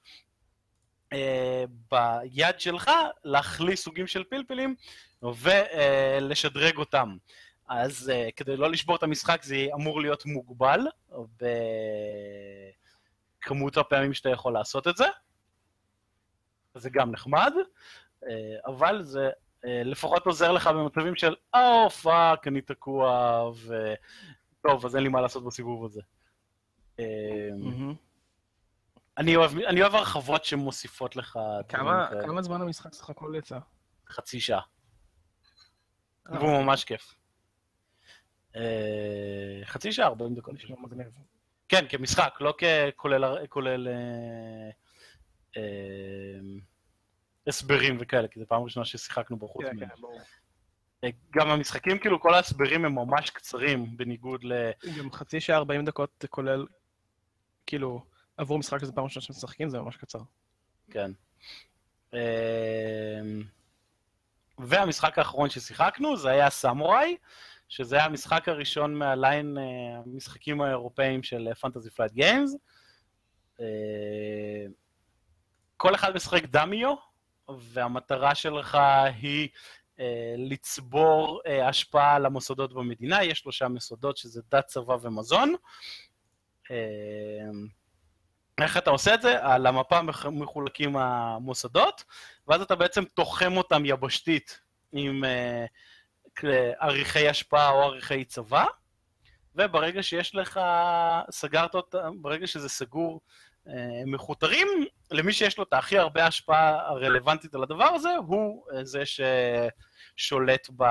אה, 1.12 1.65
ביד 1.91 2.61
שלך 2.61 2.91
להחליף 3.24 3.78
סוגים 3.78 4.07
של 4.07 4.24
פלפלים 4.24 4.74
ולשדרג 5.23 6.77
אותם. 6.77 7.16
אז 7.69 8.13
uh, 8.13 8.33
כדי 8.37 8.57
לא 8.57 8.71
לשבור 8.71 8.97
את 8.97 9.03
המשחק 9.03 9.43
זה 9.43 9.67
אמור 9.75 10.01
להיות 10.01 10.27
מוגבל 10.27 10.81
בכמות 13.43 13.77
הפעמים 13.77 14.15
שאתה 14.15 14.29
יכול 14.29 14.53
לעשות 14.53 14.89
את 14.89 14.97
זה. 14.97 15.07
זה 16.75 16.91
גם 16.91 17.11
נחמד, 17.11 17.53
uh, 18.23 18.27
אבל 18.67 19.03
זה 19.03 19.29
uh, 19.29 19.67
לפחות 19.85 20.27
עוזר 20.27 20.53
לך 20.53 20.67
במצבים 20.67 21.15
של 21.15 21.35
oh 21.55 21.91
fuck, 21.91 22.47
אני 22.47 22.61
תקוע, 22.61 23.51
וטוב, 23.51 24.87
אז 24.87 24.97
אין 24.97 25.03
לי 25.03 25.09
מה 25.09 25.21
לעשות 25.21 25.45
בסיבוב 25.45 25.85
הזה. 25.85 26.01
Uh, 26.97 27.03
מהמם. 27.51 27.95
אני 29.19 29.37
אוהב, 29.37 29.59
אני 29.59 29.83
אוהב 29.83 29.95
הרחבות 29.95 30.45
שמוסיפות 30.45 31.17
לך... 31.17 31.39
כמה. 31.69 32.09
כמה 32.27 32.43
זמן 32.43 32.63
המשחק 32.63 32.95
סך 32.95 33.11
הכל 33.11 33.35
יצא? 33.39 33.59
חצי 34.09 34.41
שעה. 34.41 34.61
אה, 36.33 36.39
והוא 36.39 36.63
ממש 36.63 36.85
כיף. 36.85 37.15
אה, 38.57 39.61
חצי 39.65 39.93
שעה, 39.93 40.07
40 40.07 40.35
דקות. 40.35 40.55
נשמע 40.55 40.77
מגניב. 40.78 41.07
כן, 41.69 41.85
כמשחק, 41.89 42.35
לא 42.41 42.55
ככולל 42.59 43.47
כולל, 43.47 43.89
אה, 43.89 44.70
אה, 45.57 46.41
הסברים 47.47 47.97
וכאלה, 48.01 48.28
כי 48.28 48.41
זו 48.41 48.47
פעם 48.49 48.62
ראשונה 48.62 48.87
ששיחקנו 48.87 49.37
בו 49.37 49.49
חוץ 49.49 49.65
כן. 49.65 49.78
כן, 49.78 49.87
ברור. 50.01 50.20
אה, 51.05 51.09
גם 51.33 51.51
המשחקים, 51.51 51.99
כאילו, 51.99 52.20
כל 52.20 52.35
ההסברים 52.35 52.85
הם 52.85 52.95
ממש 52.95 53.31
קצרים, 53.31 53.97
בניגוד 53.97 54.45
ל... 54.45 54.70
גם 54.99 55.12
חצי 55.12 55.41
שעה 55.41 55.57
40 55.57 55.85
דקות 55.85 56.24
כולל, 56.31 56.66
כאילו, 57.66 58.05
עבור 58.37 58.59
משחק 58.59 58.78
שזה 58.78 58.93
פעם 58.93 59.05
ראשונה 59.05 59.24
שמשחקים, 59.24 59.69
זה 59.69 59.78
ממש 59.78 59.97
קצר. 59.97 60.19
כן. 60.91 61.11
אה, 62.15 63.20
והמשחק 64.59 65.19
האחרון 65.19 65.51
ששיחקנו 65.51 66.16
זה 66.16 66.31
היה 66.31 66.51
סמוראי, 66.51 67.16
שזה 67.69 67.97
היה 67.97 68.05
המשחק 68.05 68.49
הראשון 68.49 68.95
מה 68.95 69.16
line 69.16 69.59
אה, 69.59 69.63
המשחקים 70.07 70.61
האירופאים 70.61 71.23
של 71.23 71.49
Fantasy 71.61 71.91
Flight 71.91 72.12
Games. 72.12 72.57
כל 75.77 75.95
אחד 75.95 76.15
משחק 76.15 76.43
דמיו, 76.45 76.95
והמטרה 77.59 78.35
שלך 78.35 78.79
היא 79.23 79.49
אה, 80.01 80.35
לצבור 80.39 81.41
אה, 81.47 81.69
השפעה 81.69 82.15
על 82.15 82.27
המוסדות 82.27 82.73
במדינה, 82.75 83.25
יש 83.25 83.39
שלושה 83.39 83.69
מוסדות 83.69 84.17
שזה 84.17 84.41
דת, 84.51 84.67
צבא 84.67 84.97
ומזון. 85.03 85.55
איך 88.61 88.77
אתה 88.77 88.91
עושה 88.91 89.15
את 89.15 89.23
זה? 89.23 89.45
על 89.45 89.67
המפה 89.67 90.03
מח- 90.03 90.27
מחולקים 90.27 90.97
המוסדות, 90.97 92.05
ואז 92.49 92.61
אתה 92.61 92.75
בעצם 92.75 93.05
תוחם 93.05 93.57
אותם 93.57 93.83
יבשתית 93.85 94.61
עם 94.93 95.25
כ- 95.25 95.71
עריכי 96.79 97.29
השפעה 97.29 97.71
או 97.71 97.83
עריכי 97.83 98.25
צבא, 98.25 98.65
וברגע 99.55 100.03
שיש 100.03 100.35
לך, 100.35 100.61
סגרת 101.31 101.75
אותם, 101.75 102.23
ברגע 102.23 102.47
שזה 102.47 102.69
סגור, 102.69 103.21
אה, 103.69 104.03
מכותרים, 104.07 104.69
למי 105.11 105.33
שיש 105.33 105.59
לו 105.59 105.65
את 105.65 105.73
הכי 105.73 105.99
הרבה 105.99 106.27
השפעה 106.27 106.89
הרלוונטית 106.89 107.55
על 107.55 107.63
הדבר 107.63 107.85
הזה, 107.85 108.17
הוא 108.27 108.65
אה, 108.73 108.85
זה 108.85 109.03
ששולט 110.17 110.71
ב... 110.77 110.83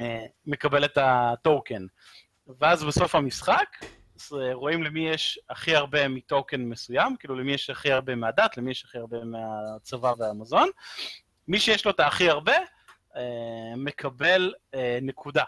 אה, 0.00 0.26
מקבל 0.46 0.84
את 0.84 0.98
הטוקן. 1.00 1.86
ואז 2.60 2.84
בסוף 2.84 3.14
המשחק, 3.14 3.66
רואים 4.52 4.82
למי 4.82 5.08
יש 5.08 5.38
הכי 5.50 5.76
הרבה 5.76 6.08
מטוקן 6.08 6.60
מסוים, 6.60 7.16
כאילו 7.16 7.34
למי 7.34 7.52
יש 7.52 7.70
הכי 7.70 7.92
הרבה 7.92 8.14
מהדת, 8.14 8.56
למי 8.56 8.70
יש 8.70 8.84
הכי 8.84 8.98
הרבה 8.98 9.16
מהצבא 9.24 10.12
והמזון. 10.18 10.68
מי 11.48 11.60
שיש 11.60 11.84
לו 11.84 11.90
את 11.90 12.00
הכי 12.00 12.30
הרבה, 12.30 12.52
מקבל 13.76 14.54
אה, 14.74 14.98
נקודה. 15.02 15.44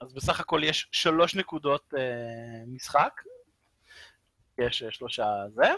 אז 0.00 0.12
בסך 0.12 0.40
הכל 0.40 0.60
יש 0.64 0.88
שלוש 0.92 1.34
נקודות 1.34 1.94
אה, 1.98 2.64
משחק, 2.66 3.22
יש 4.58 4.82
אה, 4.82 4.90
שלושה 4.90 5.24
זה, 5.48 5.74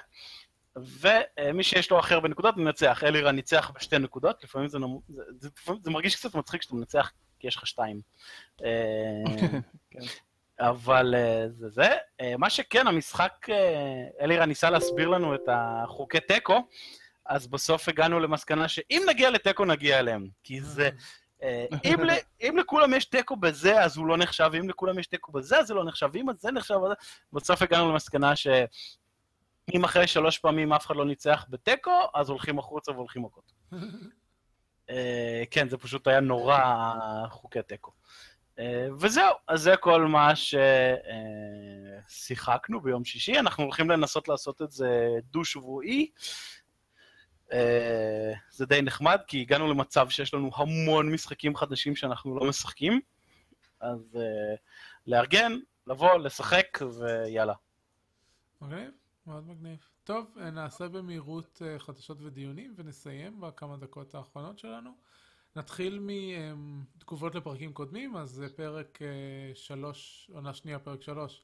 ומי 0.77 1.62
שיש 1.62 1.90
לו 1.90 1.98
הכי 1.98 2.15
הרבה 2.15 2.28
נקודות 2.28 2.56
מנצח. 2.56 3.05
אלירה 3.05 3.32
ניצח 3.32 3.70
בשתי 3.74 3.98
נקודות, 3.98 4.44
לפעמים 4.44 4.69
זה, 4.69 4.78
נמ... 4.78 4.98
זה, 5.09 5.23
זה, 5.39 5.48
זה 5.82 5.90
מרגיש 5.90 6.16
קצת 6.16 6.35
מצחיק 6.35 6.62
שאתה 6.62 6.74
מנצח 6.74 7.12
כי 7.39 7.47
יש 7.47 7.56
לך 7.56 7.66
שתיים. 7.66 8.01
אה, 8.65 9.24
כן. 9.90 10.01
אבל 10.61 11.15
אה, 11.15 11.48
זה 11.48 11.69
זה. 11.69 11.89
אה, 12.20 12.35
מה 12.39 12.51
שכן, 12.51 12.86
המשחק, 12.86 13.47
אה, 13.51 14.05
אלירה 14.20 14.47
ניסה 14.47 14.70
להסביר 14.70 15.09
לנו 15.09 15.35
את 15.35 15.48
החוקי 15.48 16.20
תיקו, 16.20 16.66
אז 17.27 17.47
בסוף 17.47 17.89
הגענו 17.89 18.20
למסקנה 18.20 18.69
שאם 18.69 19.02
נגיע 19.09 19.31
לתיקו 19.31 19.65
נגיע 19.65 19.98
אליהם. 19.98 20.28
כי 20.43 20.61
זה... 20.61 20.90
אה, 21.44 21.66
אם, 21.84 22.00
ל, 22.08 22.10
אם 22.40 22.56
לכולם 22.58 22.94
יש 22.94 23.04
תיקו 23.04 23.36
בזה, 23.36 23.82
אז 23.82 23.96
הוא 23.96 24.06
לא 24.06 24.16
נחשב, 24.16 24.50
ואם 24.52 24.68
לכולם 24.68 24.98
יש 24.98 25.06
תיקו 25.06 25.32
בזה, 25.32 25.58
אז 25.58 25.66
זה 25.66 25.74
לא 25.74 25.84
נחשב, 25.84 26.08
ואם 26.12 26.26
זה 26.38 26.52
נחשב, 26.52 26.74
אז... 26.74 26.92
בסוף 27.32 27.62
הגענו 27.62 27.92
למסקנה 27.92 28.36
שאם 28.36 29.84
אחרי 29.84 30.06
שלוש 30.06 30.38
פעמים 30.38 30.72
אף 30.72 30.86
אחד 30.86 30.96
לא 30.96 31.04
ניצח 31.06 31.46
בתיקו, 31.48 32.00
אז 32.14 32.28
הולכים 32.28 32.58
החוצה 32.58 32.92
והולכים 32.92 33.22
מכות. 33.22 33.52
אה, 34.90 35.42
כן, 35.50 35.68
זה 35.68 35.78
פשוט 35.78 36.06
היה 36.06 36.20
נורא, 36.20 36.58
חוקי 37.28 37.62
תיקו. 37.62 37.90
אה, 38.58 38.86
וזהו, 38.98 39.34
אז 39.48 39.60
זה 39.62 39.76
כל 39.76 40.06
מה 40.06 40.32
ששיחקנו 42.10 42.80
ביום 42.80 43.04
שישי. 43.04 43.38
אנחנו 43.38 43.64
הולכים 43.64 43.90
לנסות 43.90 44.28
לעשות 44.28 44.62
את 44.62 44.70
זה 44.70 45.08
דו-שבועי. 45.22 46.10
אה, 47.52 48.32
זה 48.50 48.66
די 48.66 48.82
נחמד, 48.82 49.18
כי 49.26 49.40
הגענו 49.40 49.70
למצב 49.70 50.08
שיש 50.08 50.34
לנו 50.34 50.50
המון 50.54 51.12
משחקים 51.12 51.56
חדשים 51.56 51.96
שאנחנו 51.96 52.38
לא 52.38 52.48
משחקים. 52.48 53.00
אז 53.80 54.16
אה, 54.16 54.54
לארגן, 55.06 55.52
לבוא, 55.86 56.18
לשחק, 56.18 56.78
ויאללה. 56.98 57.54
מגניב, 58.60 58.90
מאוד 59.26 59.48
מגניב. 59.48 59.78
טוב, 60.04 60.26
אה, 60.40 60.50
נעשה 60.50 60.88
במהירות 60.88 61.62
חדשות 61.78 62.18
ודיונים 62.20 62.74
ונסיים 62.76 63.40
בכמה 63.40 63.76
דקות 63.76 64.14
האחרונות 64.14 64.58
שלנו. 64.58 64.90
נתחיל 65.56 66.00
מתגובות 66.56 67.34
לפרקים 67.34 67.72
קודמים, 67.72 68.16
אז 68.16 68.44
פרק 68.56 69.02
אה, 69.02 69.54
שלוש, 69.54 70.30
עונה 70.34 70.54
שנייה, 70.54 70.78
פרק 70.78 71.02
שלוש. 71.02 71.42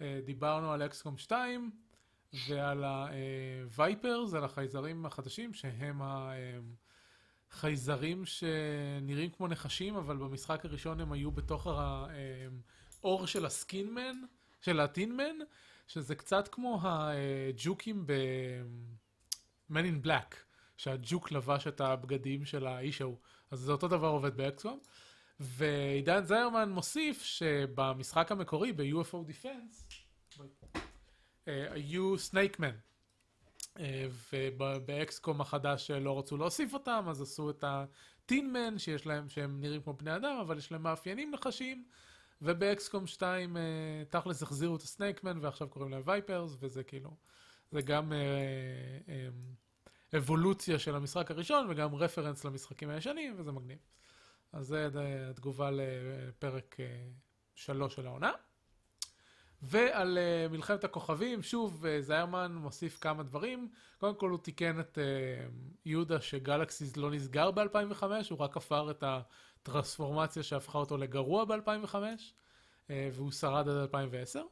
אה, 0.00 0.20
דיברנו 0.24 0.72
על 0.72 0.82
אקסקום 0.82 1.18
2 1.18 1.70
ועל 2.48 2.84
הווייפרס, 2.84 4.34
על 4.34 4.44
החייזרים 4.44 5.06
החדשים, 5.06 5.54
שהם 5.54 6.00
החייזרים 7.50 8.24
שנראים 8.26 9.30
כמו 9.30 9.48
נחשים, 9.48 9.96
אבל 9.96 10.16
במשחק 10.16 10.64
הראשון 10.64 11.00
הם 11.00 11.12
היו 11.12 11.30
בתוך 11.30 11.66
האור 13.02 13.26
של 13.26 13.46
הסקינמן, 13.46 14.16
של 14.60 14.80
הטינמן, 14.80 15.36
שזה 15.86 16.14
קצת 16.14 16.48
כמו 16.48 16.80
הג'וקים 16.82 18.06
ב-Man 18.06 19.74
in 19.74 20.06
Black, 20.06 20.36
שהג'וק 20.76 21.32
לבש 21.32 21.66
את 21.66 21.80
הבגדים 21.80 22.44
של 22.44 22.66
האיש 22.66 23.00
ההוא. 23.00 23.16
אז 23.50 23.58
זה 23.58 23.72
אותו 23.72 23.88
דבר 23.88 24.08
עובד 24.08 24.36
באקסקום. 24.36 24.78
ועידן 25.40 26.24
זיירמן 26.24 26.70
מוסיף 26.70 27.22
שבמשחק 27.22 28.32
המקורי, 28.32 28.72
ב-UFO 28.72 29.14
Defense, 29.14 29.44
אה, 29.44 29.85
היו 31.46 32.18
סנייקמן. 32.18 32.74
ובאקסקום 34.60 35.40
החדש 35.40 35.90
לא 35.90 36.18
רצו 36.18 36.36
להוסיף 36.36 36.74
אותם, 36.74 37.04
אז 37.08 37.22
עשו 37.22 37.50
את 37.50 37.64
הטינמן, 37.66 38.78
שיש 38.78 39.06
להם, 39.06 39.28
שהם 39.28 39.60
נראים 39.60 39.82
כמו 39.82 39.92
בני 39.92 40.16
אדם, 40.16 40.38
אבל 40.40 40.58
יש 40.58 40.72
להם 40.72 40.82
מאפיינים 40.82 41.30
נחשיים. 41.30 41.84
ובאקסקום 42.42 43.06
2 43.06 43.56
אה, 43.56 43.62
תכלס 44.10 44.42
החזירו 44.42 44.76
את 44.76 44.82
הסנייקמן 44.82 45.38
ועכשיו 45.42 45.68
קוראים 45.68 45.92
להם 45.92 46.02
וייפרס, 46.04 46.56
וזה 46.60 46.82
כאילו, 46.82 47.16
זה 47.70 47.82
גם 47.82 48.12
אה, 48.12 48.18
אה, 49.08 49.28
אבולוציה 50.18 50.78
של 50.78 50.94
המשחק 50.94 51.30
הראשון 51.30 51.66
וגם 51.70 51.94
רפרנס 51.94 52.44
למשחקים 52.44 52.90
הישנים, 52.90 53.34
וזה 53.36 53.52
מגניב. 53.52 53.78
אז 54.52 54.66
זה 54.66 54.88
אה, 54.96 55.30
התגובה 55.30 55.70
לפרק 55.70 56.76
3 57.54 57.94
של 57.94 58.06
העונה. 58.06 58.32
ועל 59.62 60.18
uh, 60.18 60.52
מלחמת 60.52 60.84
הכוכבים, 60.84 61.42
שוב, 61.42 61.84
uh, 61.84 61.88
זיירמן 62.00 62.52
מוסיף 62.52 62.98
כמה 63.00 63.22
דברים. 63.22 63.68
קודם 63.98 64.14
כל 64.14 64.30
הוא 64.30 64.38
תיקן 64.38 64.80
את 64.80 64.98
uh, 64.98 65.50
יהודה 65.84 66.20
שגלקסיס 66.20 66.96
לא 66.96 67.10
נסגר 67.10 67.50
ב-2005, 67.50 68.04
הוא 68.30 68.38
רק 68.38 68.56
עבר 68.56 68.90
את 68.90 69.04
הטרנספורמציה 69.06 70.42
שהפכה 70.42 70.78
אותו 70.78 70.96
לגרוע 70.96 71.44
ב-2005, 71.44 71.94
uh, 71.94 72.90
והוא 73.12 73.32
שרד 73.32 73.68
עד 73.68 73.76
2010. 73.76 74.42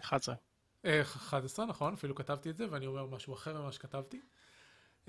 11. 0.00 0.34
Uh, 0.84 0.88
11, 1.02 1.66
נכון, 1.66 1.94
אפילו 1.94 2.14
כתבתי 2.14 2.50
את 2.50 2.56
זה, 2.56 2.66
ואני 2.70 2.86
אומר 2.86 3.06
משהו 3.06 3.34
אחר 3.34 3.60
ממה 3.60 3.72
שכתבתי. 3.72 4.20
Uh, 5.06 5.08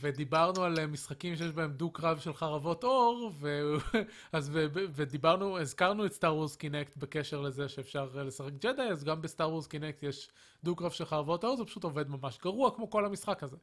ודיברנו 0.00 0.64
על 0.64 0.76
uh, 0.76 0.86
משחקים 0.86 1.36
שיש 1.36 1.52
בהם 1.52 1.72
דו-קרב 1.72 2.18
של 2.18 2.34
חרבות 2.34 2.84
אור, 2.84 3.32
ו... 3.40 3.74
אז 4.32 4.50
ו... 4.52 4.66
ודיברנו, 4.72 5.58
הזכרנו 5.58 6.06
את 6.06 6.12
Star 6.12 6.36
Wars 6.36 6.56
Kinect 6.56 6.96
בקשר 6.96 7.40
לזה 7.40 7.68
שאפשר 7.68 8.08
uh, 8.14 8.18
לשחק 8.18 8.52
ג'די, 8.52 8.82
אז 8.82 9.04
גם 9.04 9.22
ב 9.22 9.28
Star 9.28 9.50
Wars 9.50 9.66
Kinect 9.66 10.02
יש 10.02 10.28
דו-קרב 10.64 10.90
של 10.90 11.04
חרבות 11.04 11.44
אור, 11.44 11.56
זה 11.56 11.64
פשוט 11.64 11.84
עובד 11.84 12.08
ממש 12.08 12.38
גרוע, 12.42 12.70
כמו 12.74 12.90
כל 12.90 13.04
המשחק 13.04 13.42
הזה. 13.42 13.56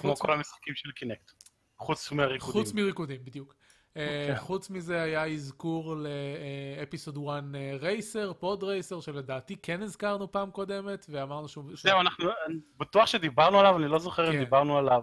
כמו. 0.00 0.16
כל 0.16 0.32
המשחקים 0.32 0.74
של 0.74 0.90
Kinect. 0.90 1.32
חוץ 1.78 2.12
מהריקודים. 2.12 2.52
חוץ 2.52 2.72
מריקודים, 2.72 3.24
בדיוק. 3.24 3.54
Okay. 3.96 4.36
Uh, 4.36 4.38
חוץ 4.40 4.70
מזה 4.70 5.02
היה 5.02 5.26
אזכור 5.26 5.96
ל 5.96 6.11
Episode 6.11 7.18
1 7.28 7.42
Racer, 7.80 8.32
Pod 8.32 8.62
Racer, 8.62 9.00
שלדעתי 9.00 9.56
כן 9.62 9.82
הזכרנו 9.82 10.32
פעם 10.32 10.50
קודמת, 10.50 11.06
ואמרנו 11.08 11.48
שהוא... 11.48 11.64
זהו, 11.74 12.00
אנחנו 12.00 12.30
בטוח 12.80 13.06
שדיברנו 13.06 13.60
עליו, 13.60 13.76
אני 13.76 13.88
לא 13.88 13.98
זוכר 13.98 14.30
אם 14.30 14.38
דיברנו 14.38 14.78
עליו 14.78 15.02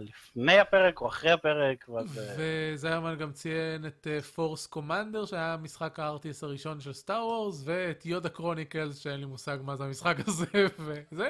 לפני 0.00 0.58
הפרק 0.58 1.00
או 1.00 1.08
אחרי 1.08 1.30
הפרק. 1.30 1.88
וזיירמן 2.36 3.16
גם 3.16 3.32
ציין 3.32 3.86
את 3.86 4.06
Force 4.34 4.66
Commander, 4.66 5.24
שהיה 5.24 5.56
משחק 5.62 5.98
ה 5.98 6.10
RTS 6.10 6.44
הראשון 6.44 6.80
של 6.80 6.92
Star 6.92 7.26
Wars, 7.26 7.62
ואת 7.64 8.06
Yoda 8.06 8.28
Chronicles, 8.28 8.98
שאין 8.98 9.20
לי 9.20 9.26
מושג 9.26 9.58
מה 9.62 9.76
זה 9.76 9.84
המשחק 9.84 10.16
הזה, 10.26 10.46
וזה. 10.78 11.28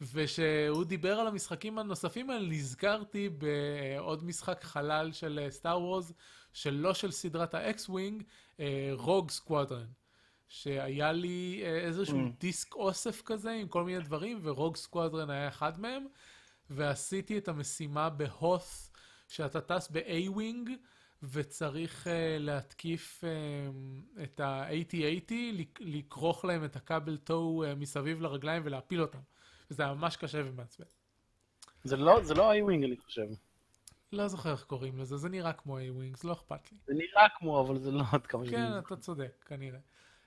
ושהוא 0.00 0.84
דיבר 0.84 1.20
על 1.20 1.26
המשחקים 1.26 1.78
הנוספים 1.78 2.30
האלה, 2.30 2.48
נזכרתי 2.48 3.28
בעוד 3.28 4.24
משחק 4.24 4.64
חלל 4.64 5.12
של 5.12 5.46
Star 5.50 5.80
Wars, 5.80 6.12
שלא 6.52 6.94
של 6.94 7.10
סדרת 7.10 7.54
ה 7.54 7.62
X-Wing, 7.62 8.22
Rogue 8.92 9.30
Squadron. 9.30 9.86
שהיה 10.48 11.12
לי 11.12 11.62
איזשהו 11.64 12.26
mm. 12.26 12.40
דיסק 12.40 12.74
אוסף 12.74 13.22
כזה 13.22 13.50
עם 13.50 13.68
כל 13.68 13.84
מיני 13.84 14.00
דברים, 14.00 14.38
ו 14.42 14.48
Rogue 14.48 14.76
Squadron 14.76 15.30
היה 15.30 15.48
אחד 15.48 15.80
מהם, 15.80 16.06
ועשיתי 16.70 17.38
את 17.38 17.48
המשימה 17.48 18.10
בהוס, 18.10 18.92
שאתה 19.28 19.60
טס 19.60 19.88
ב- 19.90 20.08
A-Wing, 20.08 20.70
וצריך 21.22 22.06
uh, 22.06 22.10
להתקיף 22.38 23.24
uh, 23.24 24.22
את 24.22 24.40
ה-8080, 24.40 25.34
לכרוך 25.80 26.44
להם 26.44 26.64
את 26.64 26.76
הכבל 26.76 27.16
טו 27.16 27.62
uh, 27.64 27.74
מסביב 27.74 28.20
לרגליים 28.20 28.62
ולהפיל 28.64 29.02
אותם. 29.02 29.18
וזה 29.70 29.82
היה 29.82 29.94
ממש 29.94 30.16
קשה 30.16 30.42
ומעצבן. 30.44 30.86
זה 31.84 31.96
לא, 31.96 32.24
זה 32.24 32.34
לא 32.34 32.52
A-Wing 32.52 32.84
אני 32.84 32.96
חושב. 32.96 33.26
לא 34.12 34.28
זוכר 34.28 34.52
איך 34.52 34.64
קוראים 34.64 34.98
לזה, 34.98 35.16
זה 35.16 35.28
נראה 35.28 35.52
כמו 35.52 35.78
A-Wing, 35.78 36.18
זה 36.18 36.28
לא 36.28 36.32
אכפת 36.32 36.72
לי. 36.72 36.78
זה 36.86 36.94
נראה 36.94 37.26
כמו, 37.38 37.60
אבל 37.60 37.78
זה 37.78 37.90
לא 37.90 38.04
עד 38.12 38.26
כמה 38.26 38.50
כן, 38.50 38.78
אתה 38.78 38.96
צודק, 38.96 39.44
כנראה. 39.46 39.78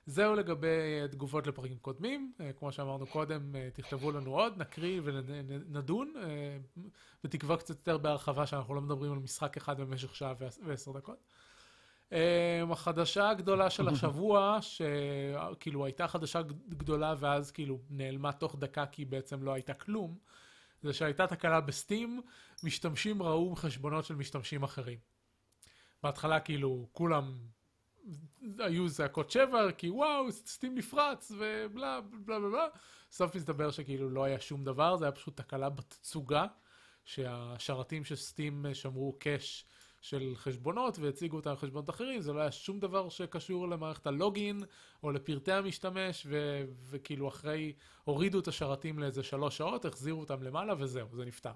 זהו 0.05 0.35
לגבי 0.35 0.68
אה, 0.68 1.07
תגובות 1.07 1.47
לפרקים 1.47 1.77
קודמים. 1.77 2.34
אה, 2.39 2.53
כמו 2.53 2.72
שאמרנו 2.72 3.07
קודם, 3.07 3.55
אה, 3.55 3.69
תכתבו 3.73 4.11
לנו 4.11 4.35
עוד, 4.35 4.57
נקריא 4.57 5.01
ונדון, 5.03 6.13
בתקווה 7.23 7.57
קצת 7.57 7.69
יותר 7.69 7.97
בהרחבה 7.97 8.47
שאנחנו 8.47 8.76
לא 8.76 8.81
מדברים 8.81 9.11
על 9.11 9.19
משחק 9.19 9.57
אחד 9.57 9.81
במשך 9.81 10.15
שעה 10.15 10.34
ועשר 10.63 10.91
דקות. 10.91 11.23
החדשה 12.71 13.29
הגדולה 13.29 13.69
של 13.69 13.88
השבוע, 13.88 14.59
שכאילו 14.61 15.85
הייתה 15.85 16.07
חדשה 16.07 16.41
גדולה 16.69 17.15
ואז 17.19 17.51
כאילו 17.51 17.79
נעלמה 17.89 18.31
תוך 18.31 18.55
דקה 18.59 18.85
כי 18.85 19.05
בעצם 19.05 19.43
לא 19.43 19.53
הייתה 19.53 19.73
כלום, 19.73 20.17
זה 20.81 20.93
שהייתה 20.93 21.27
תקלה 21.27 21.61
בסטים, 21.61 22.21
משתמשים 22.63 23.23
ראו 23.23 23.55
חשבונות 23.55 24.05
של 24.05 24.15
משתמשים 24.15 24.63
אחרים. 24.63 24.99
בהתחלה 26.03 26.39
כאילו 26.39 26.88
כולם 26.91 27.38
היו 28.59 28.89
זעקות 28.89 29.31
שבר, 29.31 29.71
כי 29.71 29.89
וואו, 29.89 30.31
סטים 30.31 30.75
נפרץ, 30.75 31.31
ובלה 31.31 32.01
בלה 32.01 32.01
בלה 32.25 32.39
בלה. 32.39 32.67
בסוף 33.09 33.35
מסתבר 33.35 33.71
שכאילו 33.71 34.09
לא 34.09 34.23
היה 34.23 34.39
שום 34.39 34.63
דבר, 34.63 34.97
זה 34.97 35.05
היה 35.05 35.11
פשוט 35.11 35.38
תקלה 35.38 35.69
בתצוגה, 35.69 36.45
שהשרתים 37.05 38.05
של 38.05 38.15
Steam 38.15 38.65
שמרו 38.73 39.15
cache 39.19 39.65
של 40.01 40.33
חשבונות 40.35 40.99
והציגו 40.99 41.35
אותם 41.35 41.55
חשבונות 41.55 41.89
אחרים, 41.89 42.21
זה 42.21 42.33
לא 42.33 42.39
היה 42.39 42.51
שום 42.51 42.79
דבר 42.79 43.09
שקשור 43.09 43.67
למערכת 43.67 44.07
ה 44.07 44.17
login 44.17 44.63
או 45.03 45.11
לפרטי 45.11 45.51
המשתמש, 45.51 46.25
ו- 46.29 46.63
וכאילו 46.89 47.27
אחרי, 47.27 47.73
הורידו 48.03 48.39
את 48.39 48.47
השרתים 48.47 48.99
לאיזה 48.99 49.23
שלוש 49.23 49.57
שעות, 49.57 49.85
החזירו 49.85 50.19
אותם 50.19 50.43
למעלה 50.43 50.73
וזהו, 50.77 51.07
זה 51.11 51.25
נפתר. 51.25 51.53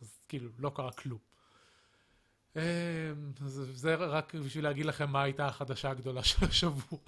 אז 0.00 0.20
כאילו, 0.28 0.50
לא 0.58 0.70
קרה 0.74 0.92
כלום. 0.92 1.18
אמ, 2.56 2.60
זה 3.72 3.94
רק 3.94 4.34
בשביל 4.34 4.64
להגיד 4.64 4.86
לכם 4.86 5.10
מה 5.10 5.22
הייתה 5.22 5.46
החדשה 5.46 5.90
הגדולה 5.90 6.22
של 6.22 6.46
השבוע. 6.46 6.98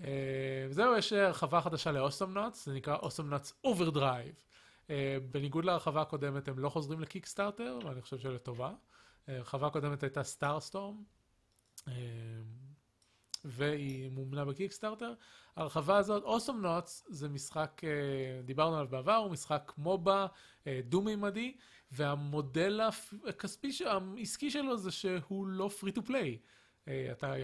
אמ, 0.00 0.06
זהו, 0.70 0.96
יש 0.96 1.12
הרחבה 1.12 1.60
חדשה 1.60 1.92
ל 1.92 2.34
Awesomenauts, 2.34 2.66
זה 2.66 2.72
נקרא 2.72 2.96
Awesomenauts 2.96 3.52
Overdrive. 3.64 4.34
בניגוד 5.30 5.64
להרחבה 5.64 6.02
הקודמת, 6.02 6.48
הם 6.48 6.58
לא 6.58 6.68
חוזרים 6.68 7.00
ל 7.00 7.06
Kickstarter, 7.06 7.78
ואני 7.84 8.02
חושב 8.02 8.18
שלטובה. 8.18 8.72
הרחבה 9.28 9.66
הקודמת 9.66 10.02
הייתה 10.02 10.22
Starstorm, 10.22 11.02
אמ, 11.88 11.92
והיא 13.44 14.10
מומנה 14.10 14.44
ב 14.44 14.49
Kickstarter. 14.49 15.14
ההרחבה 15.56 15.96
הזאת, 15.96 16.22
Awesomenauts, 16.22 17.06
זה 17.08 17.28
משחק, 17.28 17.80
אה, 17.84 18.42
דיברנו 18.44 18.76
עליו 18.76 18.90
בעבר, 18.90 19.14
הוא 19.14 19.30
משחק 19.30 19.72
MOBA 19.78 20.26
אה, 20.66 20.80
דו-מימדי. 20.84 21.56
והמודל 21.92 22.80
הכספי, 23.28 23.70
העסקי 23.86 24.50
שלו 24.50 24.76
זה 24.76 24.90
שהוא 24.90 25.46
לא 25.46 25.68
free 25.68 25.92
to 25.92 26.02
play. 26.02 26.38
אתה 26.84 27.34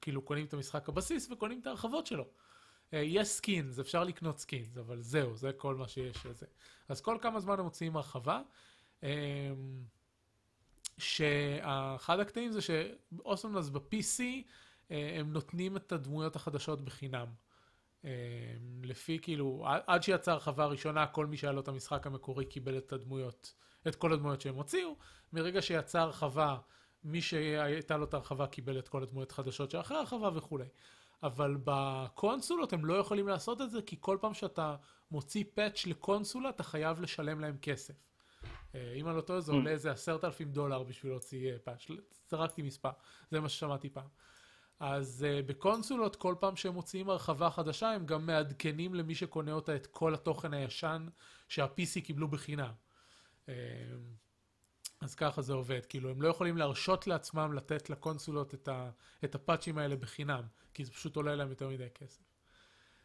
כאילו 0.00 0.22
קונים 0.22 0.46
את 0.46 0.54
המשחק 0.54 0.88
הבסיס 0.88 1.30
וקונים 1.30 1.60
את 1.60 1.66
ההרחבות 1.66 2.06
שלו. 2.06 2.24
אה, 2.94 2.98
יש 2.98 3.28
skins, 3.28 3.78
אפשר 3.78 4.04
לקנות 4.04 4.38
skins, 4.38 4.78
אבל 4.78 5.02
זהו, 5.02 5.36
זה 5.36 5.52
כל 5.52 5.74
מה 5.74 5.88
שיש 5.88 6.26
לזה. 6.26 6.46
אז 6.88 7.00
כל 7.00 7.18
כמה 7.22 7.40
זמן 7.40 7.58
הם 7.58 7.64
מוציאים 7.64 7.96
הרחבה. 7.96 8.40
אמ, 9.02 9.08
שאחד 10.98 12.20
הקטעים 12.20 12.52
זה 12.52 12.60
ש 12.60 12.75
Awesomenauts 12.75 13.68
ב-PC 13.68 14.20
אה, 14.90 15.16
הם 15.20 15.32
נותנים 15.32 15.76
את 15.76 15.92
הדמויות 15.92 16.36
החדשות 16.36 16.84
בחינם. 16.84 17.26
אמ, 18.04 18.10
לפי 18.82 19.18
כאילו, 19.22 19.66
עד 19.86 20.02
שיצאה 20.02 20.34
הרחבה 20.34 20.64
הראשונה, 20.64 21.06
כל 21.06 21.26
מי 21.26 21.36
שהיה 21.36 21.52
לו 21.52 21.60
את 21.60 21.68
המשחק 21.68 22.06
המקורי 22.06 22.44
קיבל 22.44 22.78
את 22.78 22.92
הדמויות 22.92 23.54
את 23.88 23.96
כל 23.96 24.12
הדמויות 24.12 24.40
שהם 24.40 24.54
הוציאו. 24.54 24.96
מרגע 25.32 25.62
שיצאה 25.62 26.02
הרחבה, 26.02 26.56
מי 27.04 27.20
שהייתה 27.20 27.96
לו 27.96 28.04
את 28.04 28.14
ההרחבה 28.14 28.46
קיבל 28.46 28.78
את 28.78 28.88
כל 28.88 29.02
הדמויות 29.02 29.30
החדשות 29.30 29.70
שאחרי 29.70 29.96
הרחבה 29.96 30.30
וכולי. 30.34 30.64
אבל 31.22 31.56
בקונסולות 31.64 32.72
הם 32.72 32.84
לא 32.84 32.94
יכולים 32.94 33.28
לעשות 33.28 33.60
את 33.60 33.70
זה, 33.70 33.82
כי 33.82 33.96
כל 34.00 34.18
פעם 34.20 34.34
שאתה 34.34 34.76
מוציא 35.10 35.44
פאץ' 35.54 35.86
לקונסולה, 35.86 36.48
אתה 36.48 36.62
חייב 36.62 37.00
לשלם 37.00 37.40
להם 37.40 37.56
כסף. 37.62 37.94
אה, 38.74 38.94
אם 38.96 39.08
אני 39.08 39.16
לא 39.16 39.20
טועה, 39.20 39.40
זה 39.40 39.52
עולה 39.52 39.70
איזה 39.70 39.90
עשרת 39.90 40.24
אלפים 40.24 40.52
דולר 40.52 40.82
בשביל 40.82 41.12
להוציא 41.12 41.52
אה, 41.52 41.58
פאץ'. 41.58 41.86
זרקתי 42.30 42.62
מספר, 42.62 42.90
זה 43.30 43.40
מה 43.40 43.48
ששמעתי 43.48 43.90
פעם. 43.90 44.08
אז 44.80 45.26
uh, 45.26 45.46
בקונסולות, 45.46 46.16
כל 46.16 46.34
פעם 46.40 46.56
שהם 46.56 46.74
מוציאים 46.74 47.10
הרחבה 47.10 47.50
חדשה, 47.50 47.90
הם 47.90 48.06
גם 48.06 48.26
מעדכנים 48.26 48.94
למי 48.94 49.14
שקונה 49.14 49.52
אותה 49.52 49.76
את 49.76 49.86
כל 49.86 50.14
התוכן 50.14 50.54
הישן 50.54 51.06
שה-PC 51.48 52.00
קיבלו 52.04 52.28
בחינם. 52.28 52.72
אז 55.00 55.14
ככה 55.14 55.42
זה 55.42 55.52
עובד, 55.52 55.86
כאילו 55.86 56.10
הם 56.10 56.22
לא 56.22 56.28
יכולים 56.28 56.56
להרשות 56.56 57.06
לעצמם 57.06 57.52
לתת 57.52 57.90
לקונסולות 57.90 58.54
את, 58.54 58.68
ה, 58.68 58.90
את 59.24 59.34
הפאצ'ים 59.34 59.78
האלה 59.78 59.96
בחינם, 59.96 60.42
כי 60.74 60.84
זה 60.84 60.92
פשוט 60.92 61.16
עולה 61.16 61.34
להם 61.34 61.50
יותר 61.50 61.68
מדי 61.68 61.88
כסף. 61.94 62.22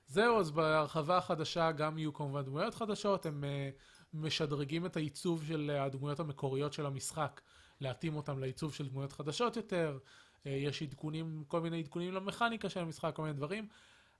זהו, 0.07 0.39
אז 0.39 0.51
בהרחבה 0.51 1.17
החדשה 1.17 1.71
גם 1.71 1.97
יהיו 1.97 2.13
כמובן 2.13 2.41
דמויות 2.41 2.75
חדשות, 2.75 3.25
הם 3.25 3.43
uh, 3.43 3.75
משדרגים 4.13 4.85
את 4.85 4.95
העיצוב 4.95 5.43
של 5.47 5.69
הדמויות 5.69 6.19
המקוריות 6.19 6.73
של 6.73 6.85
המשחק, 6.85 7.41
להתאים 7.81 8.15
אותם 8.15 8.39
לעיצוב 8.39 8.73
של 8.73 8.89
דמויות 8.89 9.11
חדשות 9.11 9.55
יותר, 9.55 9.97
uh, 10.03 10.49
יש 10.49 10.81
עדכונים, 10.81 11.43
כל 11.47 11.61
מיני 11.61 11.79
עדכונים 11.79 12.13
למכניקה 12.13 12.69
של 12.69 12.79
המשחק, 12.79 13.15
כל 13.15 13.21
מיני 13.21 13.33
דברים. 13.33 13.67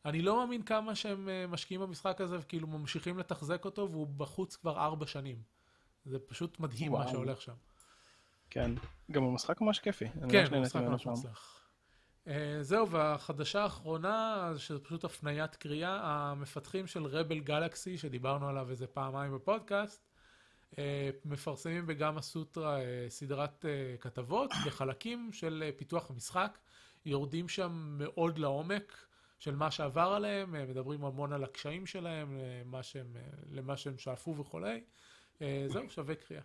אני 0.06 0.22
לא 0.22 0.38
מאמין 0.38 0.64
כמה 0.64 0.96
שהם 0.96 1.28
uh, 1.28 1.52
משקיעים 1.52 1.82
במשחק 1.82 2.22
הזה 2.22 2.40
וכאילו 2.40 2.68
ממשיכים 2.68 3.18
לתחזק 3.18 3.66
אותו 3.66 3.92
והוא 3.92 4.08
בחוץ 4.08 4.56
כבר 4.56 4.78
ארבע 4.78 5.08
שנים. 5.08 5.59
זה 6.06 6.20
פשוט 6.20 6.60
מדהים 6.60 6.94
וואו. 6.94 7.04
מה 7.04 7.12
שהולך 7.12 7.42
שם. 7.42 7.54
כן, 8.50 8.72
גם 9.12 9.24
המשחק 9.24 9.62
ממש 9.62 9.80
כיפי. 9.80 10.06
כן, 10.30 10.46
הוא 10.52 10.62
משחק 10.62 10.82
ממש 10.82 11.06
מוצלח. 11.06 11.60
Uh, 12.26 12.32
זהו, 12.62 12.90
והחדשה 12.90 13.64
האחרונה, 13.64 14.52
שזה 14.58 14.80
פשוט 14.80 15.04
הפניית 15.04 15.56
קריאה, 15.56 16.00
המפתחים 16.04 16.88
של 16.88 17.06
רבל 17.06 17.40
גלקסי, 17.40 17.98
שדיברנו 17.98 18.50
עליו 18.50 18.70
איזה 18.70 18.88
פעמיים 18.88 19.36
בפודקאסט, 19.36 20.08
uh, 20.72 20.76
מפרסמים 21.26 21.88
בגמא 21.88 22.22
סוטרה 22.22 22.78
uh, 22.78 22.82
סדרת 23.10 23.66
uh, 23.66 24.02
כתבות 24.02 24.52
בחלקים 24.66 25.30
של 25.34 25.64
uh, 25.70 25.80
פיתוח 25.80 26.10
המשחק, 26.10 26.58
יורדים 27.06 27.50
שם 27.50 27.96
מאוד 27.98 28.38
לעומק 28.38 28.98
של 29.40 29.56
מה 29.56 29.72
שעבר 29.72 30.14
עליהם, 30.16 30.56
uh, 30.56 30.70
מדברים 30.70 31.06
המון 31.06 31.34
על 31.34 31.44
הקשיים 31.44 31.86
שלהם, 31.86 32.38
למה 32.66 32.84
שהם, 32.84 33.16
uh, 33.16 33.46
למה 33.52 33.78
שהם 33.78 33.98
שאפו 33.98 34.38
וכולי. 34.38 34.70
אה, 34.70 34.80
זהו, 35.68 35.90
שווה 35.90 36.16
קריאה. 36.16 36.42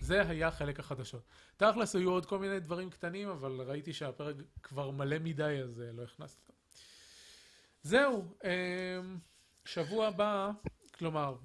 זה 0.00 0.28
היה 0.28 0.50
חלק 0.50 0.80
החדשות. 0.80 1.22
תכלס 1.56 1.96
היו 1.96 2.10
עוד 2.10 2.26
כל 2.26 2.38
מיני 2.38 2.60
דברים 2.60 2.90
קטנים, 2.90 3.28
אבל 3.28 3.60
ראיתי 3.60 3.92
שהפרק 3.92 4.36
כבר 4.62 4.90
מלא 4.90 5.18
מדי, 5.18 5.60
אז 5.64 5.80
אה, 5.80 5.92
לא 5.92 6.02
הכנסתי 6.02 6.40
אותם. 6.42 6.54
זהו, 7.82 8.34
אה, 8.44 9.00
שבוע 9.64 10.06
הבא, 10.06 10.50
כלומר, 10.94 11.36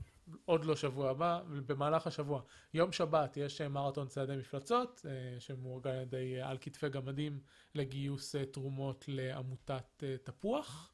עוד 0.46 0.66
לא 0.66 0.76
שבוע 0.76 1.10
הבא, 1.10 1.42
במהלך 1.66 2.08
השבוע, 2.08 2.42
יום 2.74 2.92
שבת 2.92 3.38
יש 3.38 3.62
מרתון 3.62 4.08
צעדי 4.08 4.36
מפלצות, 4.36 5.06
שמאורגן 5.40 5.90
על 5.90 6.02
ידי 6.02 6.42
על 6.42 6.58
כתפי 6.62 6.90
גמדים 6.90 7.40
לגיוס 7.76 8.36
תרומות 8.52 9.06
לעמותת 9.08 10.04
תפוח. 10.24 10.92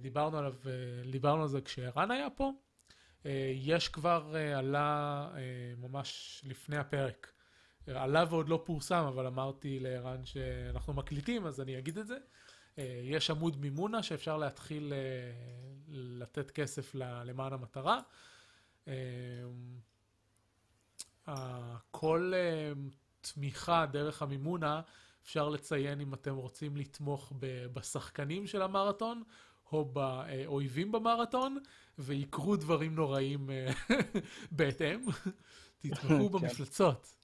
דיברנו 0.00 0.38
עליו, 0.38 0.54
דיברנו 1.10 1.42
על 1.42 1.48
זה 1.48 1.60
כשערן 1.60 2.10
היה 2.10 2.30
פה. 2.30 2.52
אה, 3.26 3.52
יש 3.54 3.88
כבר, 3.88 4.36
אה, 4.36 4.58
עלה 4.58 5.28
אה, 5.34 5.40
ממש 5.76 6.42
לפני 6.46 6.76
הפרק. 6.76 7.32
עלה 7.86 8.24
ועוד 8.30 8.48
לא 8.48 8.62
פורסם, 8.64 9.04
אבל 9.08 9.26
אמרתי 9.26 9.78
לערן 9.80 10.24
שאנחנו 10.24 10.92
מקליטים, 10.92 11.46
אז 11.46 11.60
אני 11.60 11.78
אגיד 11.78 11.98
את 11.98 12.06
זה. 12.06 12.16
יש 13.02 13.30
עמוד 13.30 13.60
מימונה 13.60 14.02
שאפשר 14.02 14.36
להתחיל 14.36 14.92
לתת 15.88 16.50
כסף 16.50 16.94
למען 16.94 17.52
המטרה. 17.52 18.00
כל 21.90 22.32
תמיכה 23.20 23.86
דרך 23.86 24.22
המימונה, 24.22 24.80
אפשר 25.24 25.48
לציין 25.48 26.00
אם 26.00 26.14
אתם 26.14 26.34
רוצים 26.34 26.76
לתמוך 26.76 27.32
בשחקנים 27.72 28.46
של 28.46 28.62
המרתון, 28.62 29.22
או 29.72 29.84
באויבים 29.84 30.92
במרתון, 30.92 31.58
ויקרו 31.98 32.56
דברים 32.56 32.94
נוראים 32.94 33.50
אה, 33.50 33.70
בהתאם. 34.50 35.00
תתמכו 35.78 36.30
כן. 36.30 36.38
במפלצות. 36.38 37.14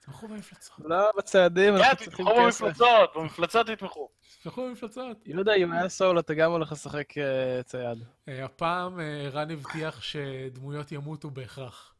תתמכו 0.00 0.28
במפלצות. 0.28 0.78
לא 0.78 1.10
בצעדים, 1.18 1.76
אנחנו 1.76 1.96
צריכים 1.96 2.26
כסף. 2.26 2.34
תתמכו 2.34 2.42
במפלצות, 2.42 3.10
במפלצות 3.16 3.66
תתמכו. 3.66 4.08
תתמכו 4.40 4.66
במפלצות. 4.68 5.16
יהודה, 5.26 5.54
אם 5.54 5.72
היה 5.72 5.88
סול, 5.88 6.18
אתה 6.18 6.34
גם 6.34 6.50
הולך 6.50 6.72
לשחק 6.72 7.18
אה, 7.18 7.62
צייד. 7.62 7.98
אה, 8.28 8.44
הפעם 8.44 9.00
רן 9.32 9.50
הבטיח 9.50 10.02
שדמויות 10.02 10.92
ימותו 10.92 11.30
בהכרח. 11.30 11.94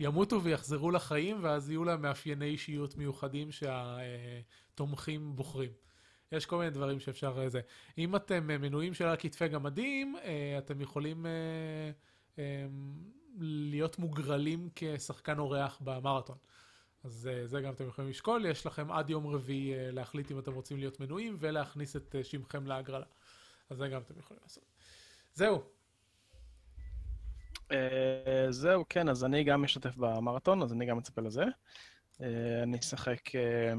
ימותו 0.00 0.42
ויחזרו 0.42 0.90
לחיים, 0.90 1.38
ואז 1.42 1.70
יהיו 1.70 1.84
להם 1.84 2.02
מאפייני 2.02 2.46
אישיות 2.46 2.96
מיוחדים 2.96 3.48
שהתומכים 3.52 5.36
בוחרים. 5.36 5.70
יש 6.32 6.46
כל 6.46 6.58
מיני 6.58 6.70
דברים 6.70 7.00
שאפשר... 7.00 7.38
אה, 7.38 7.48
זה. 7.48 7.60
אם 7.98 8.16
אתם 8.16 8.50
אה, 8.50 8.58
מנויים 8.58 8.94
של 8.94 9.04
על 9.04 9.16
כתפי 9.18 9.48
גמדים, 9.48 10.16
אה, 10.24 10.58
אתם 10.58 10.80
יכולים 10.80 11.26
להיות 13.38 13.98
מוגרלים 13.98 14.68
כשחקן 14.74 15.38
אורח 15.38 15.78
במרתון. 15.80 16.36
אז 17.04 17.30
זה 17.44 17.60
גם 17.60 17.72
אתם 17.72 17.88
יכולים 17.88 18.10
לשקול, 18.10 18.46
יש 18.46 18.66
לכם 18.66 18.92
עד 18.92 19.10
יום 19.10 19.26
רביעי 19.26 19.92
להחליט 19.92 20.30
אם 20.30 20.38
אתם 20.38 20.52
רוצים 20.52 20.78
להיות 20.78 21.00
מנויים 21.00 21.36
ולהכניס 21.40 21.96
את 21.96 22.14
שמכם 22.22 22.66
להגרלה. 22.66 23.06
אז 23.70 23.76
זה 23.76 23.88
גם 23.88 24.00
אתם 24.02 24.18
יכולים 24.18 24.40
לעשות. 24.42 24.64
זהו, 25.34 25.62
אה, 27.72 28.46
זהו, 28.50 28.84
כן, 28.88 29.08
אז 29.08 29.24
אני 29.24 29.44
גם 29.44 29.62
משתתף 29.62 29.96
במרתון, 29.96 30.62
אז 30.62 30.72
אני 30.72 30.86
גם 30.86 30.96
מצפה 30.96 31.20
לזה. 31.22 31.44
אה, 32.20 32.62
אני 32.62 32.78
אשחק 32.78 33.34
אה, 33.34 33.72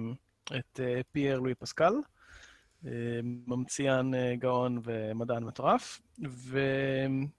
את 0.58 0.80
פייר 1.12 1.40
לואי 1.40 1.56
פסקל, 1.56 1.94
ממציאן 3.24 4.14
אה, 4.14 4.36
גאון 4.36 4.82
ומדען 4.84 5.44
מטורף, 5.44 6.02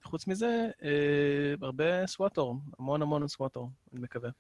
וחוץ 0.03 0.27
מזה, 0.27 0.71
אה, 0.83 1.55
הרבה 1.63 2.07
סוואטור, 2.07 2.57
המון 2.79 3.03
המון 3.03 3.29
סוואטור, 3.29 3.71
אני 3.93 4.01
מקווה. 4.01 4.31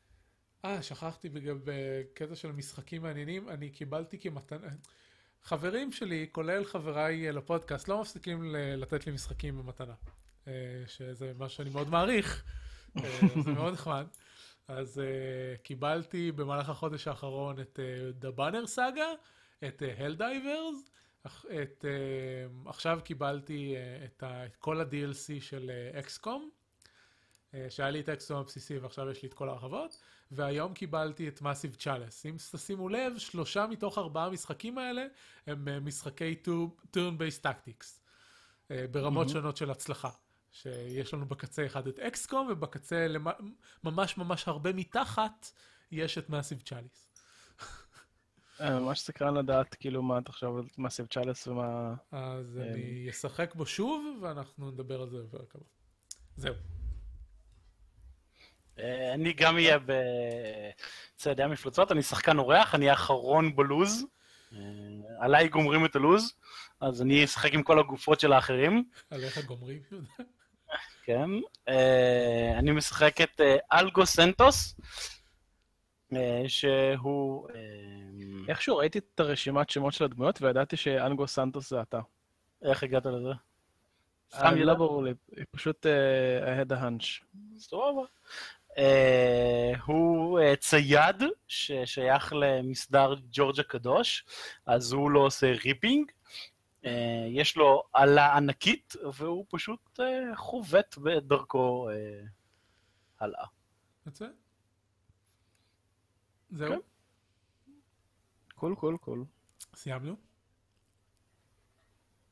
אה, 0.64 0.82
שכחתי 0.82 1.28
בגלל 1.28 1.59
בקטע 1.64 2.35
של 2.35 2.52
משחקים 2.52 3.02
מעניינים, 3.02 3.48
אני 3.48 3.70
קיבלתי 3.70 4.18
כמתנה... 4.18 4.68
חברים 5.43 5.93
שלי, 5.93 6.26
כולל 6.32 6.64
חבריי 6.64 7.32
לפודקאסט, 7.32 7.89
לא 7.89 8.01
מפסיקים 8.01 8.55
לתת 8.55 9.06
לי 9.06 9.12
משחקים 9.12 9.59
במתנה. 9.59 9.94
אה, 10.48 10.52
שזה 10.86 11.32
משהו 11.39 11.56
שאני 11.56 11.70
מאוד 11.70 11.89
מעריך, 11.89 12.44
אה, 12.97 13.02
זה 13.44 13.52
מאוד 13.52 13.72
נחמד. 13.72 14.06
אז 14.68 15.02
קיבלתי 15.62 16.32
במהלך 16.32 16.68
החודש 16.68 17.09
האחרון 17.09 17.60
את 17.60 17.78
The 18.20 18.39
Banner 18.39 18.76
Saga, 18.76 19.16
את 19.64 19.82
Helldivers, 19.98 20.90
אח- 21.26 21.44
את, 21.62 21.85
uh, 21.85 22.68
עכשיו 22.68 22.98
קיבלתי 23.05 23.74
uh, 23.76 24.05
את, 24.05 24.22
ה, 24.22 24.47
את 24.47 24.56
כל 24.56 24.80
ה-DLC 24.80 25.40
של 25.40 25.70
אקסקום, 25.98 26.51
שהיה 27.68 27.90
לי 27.90 28.01
את 28.01 28.09
אקסקום 28.09 28.36
הבסיסי 28.36 28.78
ועכשיו 28.78 29.10
יש 29.10 29.22
לי 29.22 29.28
את 29.28 29.35
כל 29.35 29.48
ההרחבות, 29.48 29.98
והיום 30.30 30.74
קיבלתי 30.74 31.28
את 31.28 31.43
מאסיב 31.43 31.74
צ'אלס. 31.74 32.26
אם 32.26 32.36
תשימו 32.52 32.89
לב, 32.89 33.18
שלושה 33.18 33.66
מתוך 33.66 33.98
ארבעה 33.98 34.26
המשחקים 34.26 34.78
האלה 34.78 35.06
הם 35.47 35.85
משחקי 35.86 36.36
turn-based 36.97 37.43
tactics, 37.47 37.85
uh, 37.86 38.70
ברמות 38.90 39.26
מהמם. 39.26 39.28
שונות 39.28 39.56
של 39.56 39.70
הצלחה. 39.70 40.10
שיש 40.52 41.14
לנו 41.14 41.26
בקצה 41.26 41.66
אחד 41.66 41.86
את 41.89 41.98
אקסקום, 41.98 42.48
ובקצה 42.51 43.09
למ- 43.09 43.52
ממש 43.85 44.16
ממש 44.18 44.48
הרבה 44.48 44.72
מתחת 44.72 45.47
יש 45.93 46.18
את 46.18 46.30
מאסיב 46.30 46.60
צ'אליס. 46.60 47.07
אה, 48.60 48.80
ממש 48.80 49.01
סקרן 49.01 49.35
לדעת 49.35 49.74
כאילו 49.74 50.02
מה 50.02 50.18
אתה 50.18 50.32
חושב 50.32 50.47
על 50.47 50.62
מאסיב 50.78 51.06
צ'אלס 51.06 51.47
ומה... 51.48 51.94
אז 52.12 52.59
אמ. 52.59 52.62
אני 52.62 53.10
אשחק 53.10 53.55
בו 53.55 53.66
שוב, 53.66 54.18
ואנחנו 54.22 54.70
נדבר 54.70 55.02
על 55.02 55.10
זה 55.10 55.16
בפרק 55.18 55.55
הבא. 55.55 55.64
זהו. 56.36 56.55
אה, 58.78 59.14
אני 59.14 59.32
גם 59.32 59.55
אהיה 59.55 59.78
בצעדי 61.14 61.43
המפלצות, 61.43 61.93
אני 61.93 62.02
שחקן 62.02 62.39
אורח, 62.39 62.74
אני 62.74 62.90
האחרון 62.90 63.56
בלוז. 63.56 64.05
אה, 64.52 64.59
עליי 65.20 65.48
גומרים 65.48 65.85
את 65.85 65.97
הלוז, 65.97 66.32
אז 66.80 67.02
אני 67.02 67.24
אשחק 67.24 67.52
עם 67.52 67.62
כל 67.62 67.78
הגופות 67.78 68.20
של 68.20 68.32
האחרים. 68.32 68.85
עליך 69.10 69.39
גומרים, 69.39 69.82
יהודה. 69.93 70.09
כן. 71.09 71.30
אה, 71.68 72.59
אני 72.59 72.72
משחק 72.72 73.20
את 73.20 73.40
אה, 73.40 73.56
אלגו 73.72 74.06
סנטוס, 74.06 74.74
אה, 74.80 74.85
שהוא... 76.47 77.48
אה, 77.51 77.55
איכשהו 78.48 78.76
ראיתי 78.76 78.98
את 78.98 79.20
הרשימת 79.20 79.70
שמות 79.70 79.93
של 79.93 80.05
הדמויות 80.05 80.43
וידעתי 80.43 80.76
שאנגו 80.76 81.26
סנטוס 81.26 81.70
זה 81.70 81.82
אתה. 81.82 82.01
איך 82.62 82.82
הגעת 82.82 83.06
לזה? 83.06 83.28
אה, 83.28 84.39
סתם 84.39 84.55
לא 84.55 84.62
ידע? 84.62 84.74
ברור 84.74 85.02
לי, 85.02 85.14
פשוט 85.51 85.86
אה, 85.86 86.62
I 86.62 86.66
had 86.66 86.70
a 86.70 86.76
hunch. 86.76 87.24
סבבה. 87.59 88.02
אה, 88.78 89.72
הוא 89.85 90.40
אה, 90.40 90.56
צייד 90.56 91.22
ששייך 91.48 92.32
למסדר 92.36 93.14
ג'ורג' 93.30 93.60
הקדוש, 93.60 94.24
אז 94.66 94.93
הוא 94.93 95.10
לא 95.10 95.20
עושה 95.20 95.52
ripping. 95.65 96.11
אה, 96.85 97.26
יש 97.28 97.56
לו 97.56 97.82
אלה 97.93 98.36
ענקית, 98.36 98.94
והוא 99.14 99.44
פשוט 99.51 100.01
אה, 100.01 100.36
חובט 100.36 100.98
בדרכו 100.98 101.90
אה, 101.90 102.20
הלאה. 103.20 103.44
זהו, 106.51 106.69
כן. 106.69 106.79
cool, 108.55 108.74
cool, 108.74 108.97
cool. 108.97 109.24
סיימנו. 109.75 110.16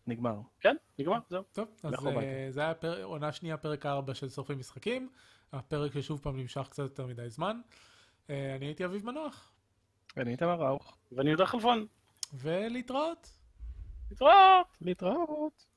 נגמר. 0.07 0.41
כן, 0.61 0.77
נגמר, 0.99 1.19
זהו. 1.29 1.43
טוב, 1.53 1.69
אז. 1.83 1.93
אה, 2.23 2.47
זה 2.51 2.61
היה 2.61 2.75
פר- 2.75 3.05
עונה 3.05 3.33
שנייה, 3.33 3.57
פרק 3.57 3.87
4 3.87 4.15
של 4.15 4.29
שורפים 4.29 4.59
משחקים. 4.59 5.09
הפרק 5.53 5.93
ששוב 5.95 6.21
פעם 6.23 6.37
נמשך 6.37 6.67
קצת 6.71 6.83
יותר 6.83 7.07
מדי 7.07 7.31
זמן. 7.31 7.61
אה, 8.31 8.57
אני 8.57 8.67
הייתי 8.67 8.85
אביב 8.85 9.07
מנוח, 9.07 9.53
אני 10.17 10.33
איתמר 10.33 10.61
ראוך. 10.63 10.97
ואני 11.13 11.31
יודע 11.31 11.47
חלפון. 11.47 11.87
ולהתראות. 12.35 13.31
להתראות! 14.11 14.67
להתראות. 14.81 15.67